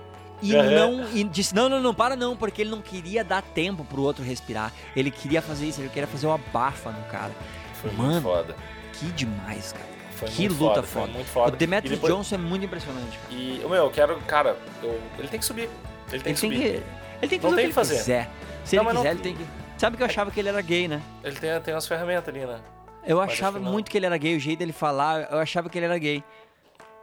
e 0.43 0.53
não 0.53 1.09
e 1.15 1.25
disse: 1.25 1.55
não, 1.55 1.69
não, 1.69 1.81
não, 1.81 1.95
para 1.95 2.15
não, 2.17 2.37
porque 2.37 2.63
ele 2.63 2.71
não 2.71 2.81
queria 2.81 3.25
dar 3.25 3.43
tempo 3.43 3.85
pro 3.85 4.03
outro 4.03 4.23
respirar. 4.25 4.73
Ele 4.95 5.11
queria 5.11 5.41
fazer 5.43 5.67
isso, 5.67 5.81
ele 5.81 5.89
queria 5.89 6.07
fazer 6.07 6.27
uma 6.27 6.39
bafa 6.53 6.91
no 6.91 7.03
cara. 7.05 7.33
Foi 7.81 7.91
Mano, 7.93 8.11
muito 8.13 8.23
foda. 8.23 8.57
Que 8.95 9.07
demais, 9.07 9.73
cara. 9.73 9.87
Foi 10.13 10.29
que 10.29 10.49
luta 10.49 10.59
foda, 10.59 10.83
foi 10.83 11.01
foda. 11.03 11.13
muito 11.13 11.27
foda. 11.29 11.53
O 11.55 11.57
Demetrius 11.57 11.95
depois- 11.97 12.13
Johnson 12.15 12.35
é 12.37 12.39
muito 12.39 12.65
impressionante, 12.65 13.19
cara. 13.19 13.35
E, 13.35 13.61
o 13.65 13.69
meu, 13.69 13.85
eu 13.85 13.91
quero, 13.91 14.17
cara, 14.23 14.57
eu- 14.83 15.01
ele 15.19 15.29
tem 15.29 15.39
que 15.39 15.45
subir. 15.45 15.69
Ele 16.11 16.23
tem 16.23 16.33
Ele 16.33 16.35
que 16.35 16.37
subir. 16.41 16.57
que, 16.59 16.65
ele 16.67 16.83
tem 17.21 17.29
que 17.29 17.37
Não 17.37 17.51
fazer 17.51 17.53
o 17.53 17.57
tem 17.57 17.57
que 17.57 17.57
que 17.57 17.63
ele 17.65 17.73
fazer. 17.73 17.97
quiser. 17.97 18.31
Se 18.65 18.77
Não, 18.77 18.83
ele 18.83 18.87
mas 18.87 18.95
não- 18.95 19.03
quiser, 19.03 19.11
ele 19.15 19.21
tem 19.23 19.37
que. 19.37 19.47
Sabe 19.77 19.97
que 19.99 20.03
eu 20.03 20.07
achava 20.07 20.31
que 20.31 20.41
ele 20.41 20.49
era 20.49 20.61
gay, 20.63 20.89
né? 20.89 21.03
Ele 21.23 21.37
tem, 21.37 21.61
tem 21.61 21.75
umas 21.75 21.87
ferramentas 21.87 22.29
ali, 22.35 22.47
né? 22.47 22.59
Eu 23.07 23.19
Mas 23.19 23.31
achava 23.33 23.61
muito 23.61 23.91
que 23.91 23.97
ele 23.99 24.07
era 24.07 24.17
gay, 24.17 24.35
o 24.35 24.41
jeito 24.41 24.59
dele 24.59 24.73
falar, 24.73 25.31
eu 25.31 25.39
achava 25.39 25.69
que 25.69 25.79
ele 25.79 25.85
era 25.85 25.99
gay. 25.99 26.25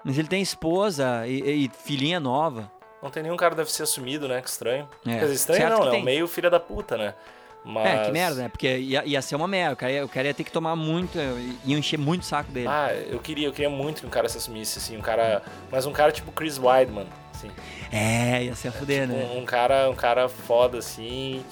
Mas 0.03 0.17
ele 0.17 0.27
tem 0.27 0.41
esposa 0.41 1.25
e, 1.27 1.65
e 1.65 1.71
filhinha 1.85 2.19
nova. 2.19 2.69
Não 3.03 3.09
tem 3.09 3.21
nenhum 3.21 3.35
cara 3.35 3.51
que 3.51 3.57
deve 3.57 3.71
ser 3.71 3.83
assumido, 3.83 4.29
né? 4.29 4.41
Que 4.41 4.49
estranho. 4.49 4.87
É. 5.05 5.15
Quer 5.15 5.19
dizer, 5.19 5.33
estranho 5.33 5.61
Certo 5.61 5.77
não, 5.77 5.85
né? 5.85 5.91
tem. 5.91 6.03
Meio 6.05 6.25
filha 6.25 6.49
da 6.49 6.59
puta, 6.59 6.97
né? 6.97 7.13
Mas... 7.65 7.85
É, 7.85 8.05
que 8.05 8.11
merda, 8.11 8.41
né? 8.41 8.49
Porque 8.49 8.77
ia, 8.77 9.05
ia 9.05 9.21
ser 9.21 9.35
uma 9.35 9.47
merda. 9.47 9.73
O 9.73 9.77
cara, 9.77 9.91
ia, 9.91 10.05
o 10.05 10.09
cara 10.09 10.27
ia 10.27 10.33
ter 10.33 10.43
que 10.45 10.51
tomar 10.51 10.75
muito, 10.75 11.17
ia 11.65 11.77
encher 11.77 11.97
muito 11.99 12.21
o 12.21 12.25
saco 12.25 12.49
dele. 12.51 12.67
Ah, 12.69 12.93
eu 12.93 13.19
queria, 13.19 13.47
eu 13.47 13.51
queria 13.51 13.69
muito 13.69 14.01
que 14.01 14.07
um 14.07 14.09
cara 14.09 14.27
se 14.29 14.37
assumisse, 14.37 14.79
assim, 14.79 14.97
um 14.97 15.01
cara... 15.01 15.41
Mas 15.69 15.85
um 15.85 15.91
cara 15.91 16.11
tipo 16.13 16.31
Chris 16.31 16.57
Weidman, 16.57 17.07
assim. 17.33 17.51
É, 17.91 18.45
ia 18.45 18.55
ser 18.55 18.69
a 18.69 18.71
fuder, 18.71 19.07
né? 19.07 19.29
Um, 19.33 19.39
um 19.39 19.45
cara, 19.45 19.89
um 19.89 19.95
cara 19.95 20.27
foda, 20.29 20.77
assim, 20.77 21.43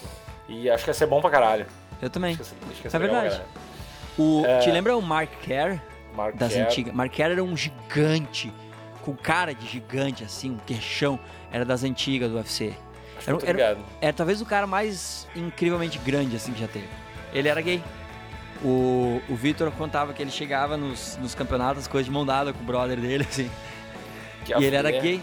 e 0.47 0.69
acho 0.69 0.83
que 0.83 0.89
ia 0.89 0.93
ser 0.93 1.05
bom 1.05 1.21
pra 1.21 1.29
caralho. 1.29 1.65
Eu 2.01 2.09
também. 2.09 2.33
Acho 2.33 2.43
que 2.43 2.49
ia 2.49 2.59
ser, 2.59 2.71
acho 2.71 2.81
que 2.81 2.95
É 2.95 2.99
verdade. 2.99 3.41
O, 4.17 4.43
É. 4.45 4.59
Te 4.59 4.71
lembra 4.71 4.95
o 4.97 5.01
Mark 5.01 5.29
Kerr? 5.41 5.79
Mark 6.15 6.35
das 6.35 6.53
Kerr, 6.53 6.65
antigas. 6.65 6.93
Mark 6.93 7.11
Kerr 7.11 7.31
era 7.31 7.43
um 7.43 7.55
gigante, 7.55 8.51
com 9.01 9.15
cara 9.15 9.53
de 9.53 9.67
gigante, 9.67 10.23
assim, 10.23 10.51
um 10.51 10.57
queixão. 10.57 11.19
Era 11.51 11.65
das 11.65 11.83
antigas 11.83 12.29
do 12.29 12.37
UFC. 12.37 12.73
Que 13.23 13.29
era- 13.29 13.39
era- 13.43 13.51
ligado. 13.51 13.79
É 13.99 14.11
talvez 14.11 14.41
o 14.41 14.45
cara 14.45 14.65
mais 14.65 15.27
incrivelmente 15.35 15.97
grande, 15.99 16.35
assim, 16.35 16.53
que 16.53 16.59
já 16.61 16.67
teve. 16.67 16.87
Ele 17.33 17.47
era 17.47 17.61
gay. 17.61 17.83
O, 18.63 19.21
o 19.27 19.35
Vitor 19.35 19.71
contava 19.71 20.13
que 20.13 20.21
ele 20.21 20.29
chegava 20.31 20.77
nos, 20.77 21.17
nos 21.21 21.33
campeonatos, 21.33 21.87
coisa 21.87 22.05
de 22.05 22.11
mão 22.11 22.25
dada 22.25 22.53
com 22.53 22.61
o 22.61 22.65
brother 22.65 22.99
dele, 22.99 23.25
assim. 23.29 23.49
Que 24.45 24.53
e 24.53 24.63
ele 24.65 24.75
era 24.75 24.91
gay. 24.91 25.21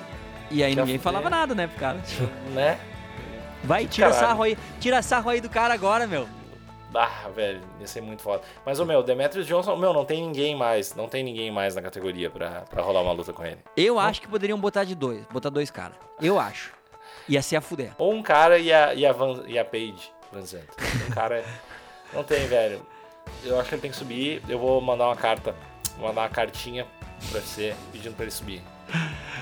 E 0.51 0.63
aí 0.65 0.75
Que 0.75 0.81
ninguém 0.81 0.99
falava 0.99 1.29
nada, 1.31 1.55
né, 1.55 1.67
pro 1.67 1.79
cara. 1.79 2.01
Né? 2.53 2.79
Vai, 3.63 3.87
tira 3.87 4.09
Caralho. 4.11 4.27
sarro 4.29 4.43
aí. 4.45 4.59
Tira 4.81 5.03
sarro 5.03 5.31
aí 5.31 5.41
do 5.41 5.49
cara 5.49 5.75
agora, 5.75 6.07
meu. 6.07 6.29
Ah, 6.95 7.29
velho, 7.35 7.61
ia 7.81 7.87
ser 7.87 8.01
muito 8.01 8.23
foda. 8.23 8.43
Mas, 8.65 8.81
o 8.81 8.87
meu, 8.87 9.03
Demetrius 9.03 9.47
Johnson, 9.47 9.77
meu, 9.77 9.93
não 9.93 10.05
tem 10.05 10.23
ninguém 10.23 10.57
mais, 10.57 10.95
não 10.95 11.09
tem 11.09 11.23
ninguém 11.23 11.51
mais 11.51 11.75
na 11.75 11.83
categoria 11.83 12.31
pra, 12.31 12.63
pra 12.63 12.83
rolar 12.83 13.03
uma 13.03 13.13
luta 13.13 13.33
com 13.33 13.45
ele. 13.45 13.59
Eu 13.77 13.99
acho 13.99 14.21
que 14.21 14.29
poderiam 14.29 14.59
botar 14.59 14.85
de 14.85 14.95
dois. 14.95 15.25
Botar 15.27 15.51
dois 15.51 15.71
caras. 15.71 15.97
Eu 16.21 16.39
acho. 16.39 16.73
Ia 17.29 17.43
ser 17.43 17.57
a 17.57 17.61
fuder. 17.61 17.93
Ou 17.99 18.13
um 18.15 18.23
cara 18.23 18.59
e 18.59 18.73
a, 18.73 18.95
e 18.95 19.05
a, 19.05 19.13
Van, 19.13 19.43
e 19.47 19.59
a 19.59 19.65
Paige 19.65 20.11
Van 20.33 20.43
Zandt. 20.43 20.67
Um 21.07 21.11
cara. 21.11 21.45
não 22.13 22.25
tem, 22.25 22.47
velho. 22.47 22.81
Eu 23.45 23.59
acho 23.61 23.69
que 23.69 23.75
ele 23.75 23.83
tem 23.83 23.91
que 23.91 23.97
subir. 23.97 24.43
Eu 24.49 24.59
vou 24.59 24.81
mandar 24.81 25.07
uma 25.07 25.17
carta. 25.17 25.55
Mandar 25.99 26.23
uma 26.23 26.29
cartinha 26.29 26.87
pra 27.31 27.41
você 27.41 27.75
pedindo 27.93 28.15
pra 28.15 28.25
ele 28.25 28.31
subir. 28.31 28.63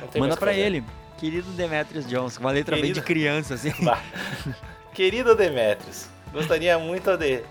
Não 0.00 0.08
tem 0.08 0.20
mais 0.20 0.30
Manda 0.30 0.36
pra 0.36 0.52
ele. 0.52 0.82
Querido 1.18 1.50
Demetrius 1.52 2.06
Johnson, 2.06 2.40
uma 2.40 2.50
letra 2.50 2.74
bem 2.74 2.82
Querido. 2.82 3.00
de 3.00 3.06
criança, 3.06 3.54
assim. 3.54 3.72
Querido 4.92 5.34
Demetrius, 5.34 6.08
gostaria 6.36 6.78
muito 6.78 7.16
de. 7.16 7.42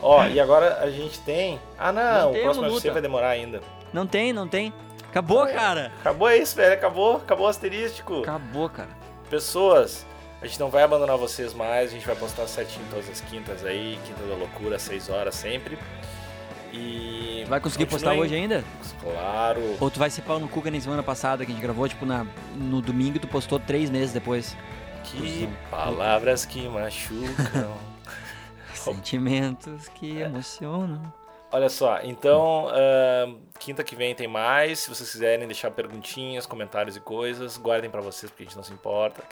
Ó, 0.00 0.26
e 0.26 0.40
agora 0.40 0.78
a 0.80 0.90
gente 0.90 1.20
tem. 1.20 1.60
Ah, 1.78 1.92
não, 1.92 2.02
Não 2.02 2.30
o 2.32 2.42
próximo 2.42 2.66
uma 2.66 2.72
UFC 2.72 2.88
luta. 2.88 2.92
vai 2.92 3.02
demorar 3.02 3.28
ainda. 3.28 3.60
Não 3.92 4.06
tem, 4.06 4.32
não 4.32 4.48
tem. 4.48 4.72
Acabou, 5.08 5.46
é. 5.46 5.52
cara. 5.52 5.92
Acabou 6.00 6.30
isso, 6.30 6.56
velho. 6.56 6.74
Acabou, 6.74 7.16
acabou 7.16 7.46
o 7.46 7.48
asterístico. 7.48 8.22
Acabou, 8.22 8.68
cara. 8.68 8.88
Pessoas, 9.30 10.06
a 10.40 10.46
gente 10.46 10.58
não 10.58 10.70
vai 10.70 10.82
abandonar 10.82 11.16
vocês 11.16 11.54
mais, 11.54 11.90
a 11.90 11.92
gente 11.92 12.06
vai 12.06 12.16
postar 12.16 12.46
certinho 12.48 12.84
todas 12.90 13.08
as 13.08 13.20
quintas 13.20 13.64
aí, 13.64 13.98
quinta 14.04 14.22
da 14.24 14.34
loucura, 14.34 14.78
6 14.78 15.08
horas 15.10 15.34
sempre. 15.34 15.78
E. 16.72 17.44
Vai 17.46 17.60
conseguir 17.60 17.86
postar 17.86 18.14
hoje 18.14 18.34
ainda? 18.34 18.64
Claro. 19.00 19.76
Ou 19.78 19.90
tu 19.90 19.98
vai 19.98 20.08
ser 20.08 20.22
pau 20.22 20.40
no 20.40 20.48
cu 20.48 20.62
que 20.62 20.70
nem 20.70 20.80
semana 20.80 21.02
passada 21.02 21.44
que 21.44 21.52
a 21.52 21.54
gente 21.54 21.62
gravou, 21.62 21.86
tipo, 21.86 22.06
na, 22.06 22.26
no 22.56 22.80
domingo 22.80 23.18
e 23.18 23.20
tu 23.20 23.28
postou 23.28 23.60
três 23.60 23.90
meses 23.90 24.12
depois. 24.12 24.56
Que 25.04 25.48
palavras 25.70 26.46
que 26.46 26.66
machucam. 26.68 27.76
Sentimentos 28.96 29.88
que 29.88 30.18
emocionam. 30.20 31.00
Olha 31.54 31.68
só, 31.68 31.98
então, 32.02 32.68
ahn, 32.70 33.34
quinta 33.58 33.84
que 33.84 33.94
vem 33.94 34.14
tem 34.14 34.26
mais. 34.26 34.78
Se 34.78 34.88
vocês 34.88 35.10
quiserem 35.12 35.46
deixar 35.46 35.70
perguntinhas, 35.70 36.46
comentários 36.46 36.96
e 36.96 37.00
coisas, 37.00 37.58
guardem 37.58 37.90
pra 37.90 38.00
vocês, 38.00 38.30
porque 38.30 38.44
a 38.44 38.46
gente 38.46 38.56
não 38.56 38.64
se 38.64 38.72
importa. 38.72 39.22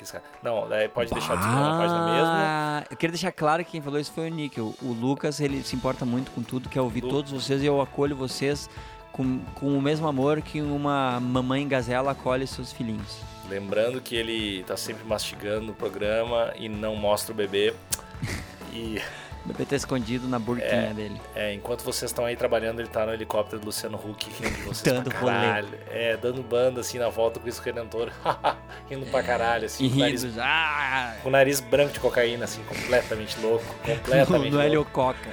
Não, 0.43 0.69
daí 0.69 0.87
pode 0.87 1.11
deixar 1.15 1.35
disponível 1.37 1.65
na 1.65 1.79
página 1.79 2.05
mesmo. 2.13 2.27
Ah, 2.29 2.85
Eu 2.91 2.97
queria 2.99 3.13
deixar 3.13 3.33
claro 3.33 3.65
que 3.65 3.71
quem 3.71 3.81
falou 3.81 3.99
isso 3.99 4.13
foi 4.13 4.29
o. 4.29 4.61
O, 4.61 4.75
o 4.83 4.93
Lucas, 4.93 5.41
ele 5.41 5.63
se 5.63 5.75
importa 5.75 6.05
muito 6.05 6.31
com 6.33 6.43
tudo, 6.43 6.69
quer 6.69 6.83
ouvir 6.83 7.03
Lu- 7.03 7.09
todos 7.09 7.33
vocês 7.33 7.63
e 7.63 7.67
eu 7.67 7.81
acolho 7.81 8.15
vocês 8.15 8.69
com, 9.13 9.39
com 9.55 9.79
o 9.79 9.81
mesmo 9.81 10.07
amor 10.07 10.43
que 10.43 10.61
uma 10.61 11.19
mamãe 11.21 11.67
gazela 11.67 12.11
acolhe 12.13 12.47
seus 12.47 12.71
filhinhos. 12.71 13.17
Lembrando 13.49 13.99
que 13.99 14.15
ele 14.15 14.63
tá 14.65 14.77
sempre 14.77 15.05
mastigando 15.07 15.73
o 15.73 15.75
programa 15.75 16.53
e 16.59 16.69
não 16.69 16.97
mostra 16.97 17.33
o 17.33 17.35
bebê. 17.35 17.73
E 18.73 19.01
O 19.45 19.49
bebê 19.49 19.65
tá 19.65 19.75
escondido 19.75 20.29
na 20.29 20.39
burquinha 20.39 20.69
É. 20.91 20.93
dele. 20.93 21.21
é, 21.35 21.55
enquanto 21.55 21.83
vocês 21.83 22.11
estão 22.11 22.27
aí 22.27 22.37
trabalhando, 22.37 22.81
ele 22.81 22.89
tá 22.89 23.07
no 23.07 23.13
helicóptero 23.15 23.59
do 23.61 23.65
Luciano 23.67 23.97
Huck 23.97 24.31
rindo 24.31 24.55
de 24.55 24.63
vocês 24.63 24.83
Dando 24.95 25.11
pra 25.11 25.19
caralho. 25.21 25.69
É, 25.91 26.17
dando 26.19 26.43
banda 26.43 26.81
assim 26.83 26.99
na 26.99 27.09
volta 27.09 27.41
com 27.41 27.49
isso 27.49 27.63
Redentor. 27.63 28.11
rindo 28.91 29.07
pra 29.07 29.23
caralho, 29.23 29.65
assim, 29.65 29.87
E 29.87 29.89
com 29.91 29.97
o 29.97 29.99
nariz, 30.01 30.23
rindo. 30.25 30.41
Ah! 30.41 31.15
com 31.23 31.29
o 31.29 31.33
nariz 31.33 31.61
branco 31.61 31.93
de 31.95 32.01
cocaína, 32.01 32.45
assim, 32.45 32.63
completamente 32.65 33.39
louco. 33.41 33.65
Completamente 33.85 34.53
No. 34.53 34.63
Helio 34.63 34.85
Coca. 34.85 35.31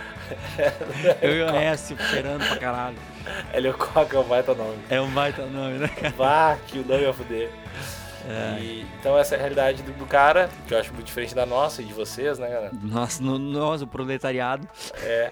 Eu 1.22 1.32
e 1.38 1.44
o 1.44 1.50
Écio 1.56 1.98
cheirando 2.10 2.46
pra 2.48 2.58
caralho. 2.58 2.98
Helio 3.54 3.74
Coca 3.74 4.16
é 4.16 4.20
um 4.20 4.24
baita 4.24 4.54
nome. 4.54 4.78
É 4.90 5.02
um 5.02 5.10
baita 5.10 5.46
nome, 5.46 5.80
né? 5.80 5.90
Vá, 6.18 6.58
que 6.68 6.80
o 6.80 6.86
nome 6.86 7.02
ia 7.04 7.14
fuder. 7.14 7.50
É. 8.28 8.60
E, 8.60 8.86
então 9.00 9.18
essa 9.18 9.36
é 9.36 9.38
a 9.38 9.40
realidade 9.40 9.82
do, 9.82 9.94
do 9.94 10.06
cara, 10.06 10.50
que 10.68 10.74
eu 10.74 10.80
acho 10.80 10.94
muito 10.94 11.06
diferente 11.06 11.34
da 11.34 11.46
nossa 11.46 11.82
e 11.82 11.86
de 11.86 11.94
vocês, 11.94 12.38
né, 12.38 12.50
galera? 12.50 12.72
Nossa, 12.82 13.24
no, 13.24 13.40
nós, 13.40 13.82
o 13.82 13.88
proletariado. 13.88 14.68
É. 15.02 15.32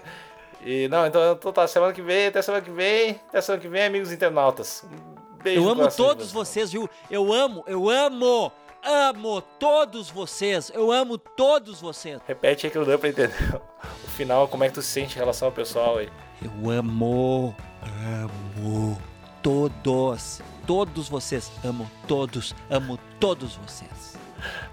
E 0.66 0.88
não, 0.88 1.06
então, 1.06 1.36
tá, 1.54 1.68
semana 1.68 1.94
que 1.94 2.02
vem, 2.02 2.28
até 2.28 2.42
semana 2.42 2.64
que 2.64 2.72
vem, 2.72 3.20
até 3.30 3.42
semana 3.42 3.62
que 3.62 3.68
vem, 3.68 3.84
amigos 3.84 4.12
internautas. 4.12 4.84
Um 4.84 5.44
beijo 5.44 5.62
Eu 5.62 5.70
amo 5.70 5.92
todos 5.92 6.32
vocês, 6.32 6.72
viu? 6.72 6.90
Eu 7.12 7.32
amo, 7.32 7.64
eu 7.68 7.90
amo, 7.90 8.52
amo 8.84 9.42
todos 9.42 10.10
vocês. 10.10 10.72
Eu 10.74 10.92
amo 10.92 11.18
todos 11.18 11.82
vocês. 11.82 12.20
Repete 12.26 12.66
aí 12.66 12.72
que 12.72 12.78
não 12.78 12.86
deu 12.86 12.98
pra 12.98 13.10
entender. 13.10 13.62
O 14.04 14.08
final, 14.08 14.48
como 14.48 14.64
é 14.64 14.70
que 14.70 14.74
tu 14.74 14.82
se 14.82 14.88
sente 14.88 15.16
em 15.16 15.20
relação 15.20 15.50
ao 15.50 15.52
pessoal 15.52 15.98
aí? 15.98 16.10
Eu 16.42 16.72
amo, 16.72 17.56
amo 17.84 19.00
todos, 19.44 20.42
todos 20.66 21.10
vocês. 21.10 21.52
Amo 21.64 21.90
todos, 22.08 22.56
amo 22.70 23.00
todos 23.20 23.56
vocês. 23.56 24.18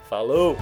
Falou! 0.09 0.56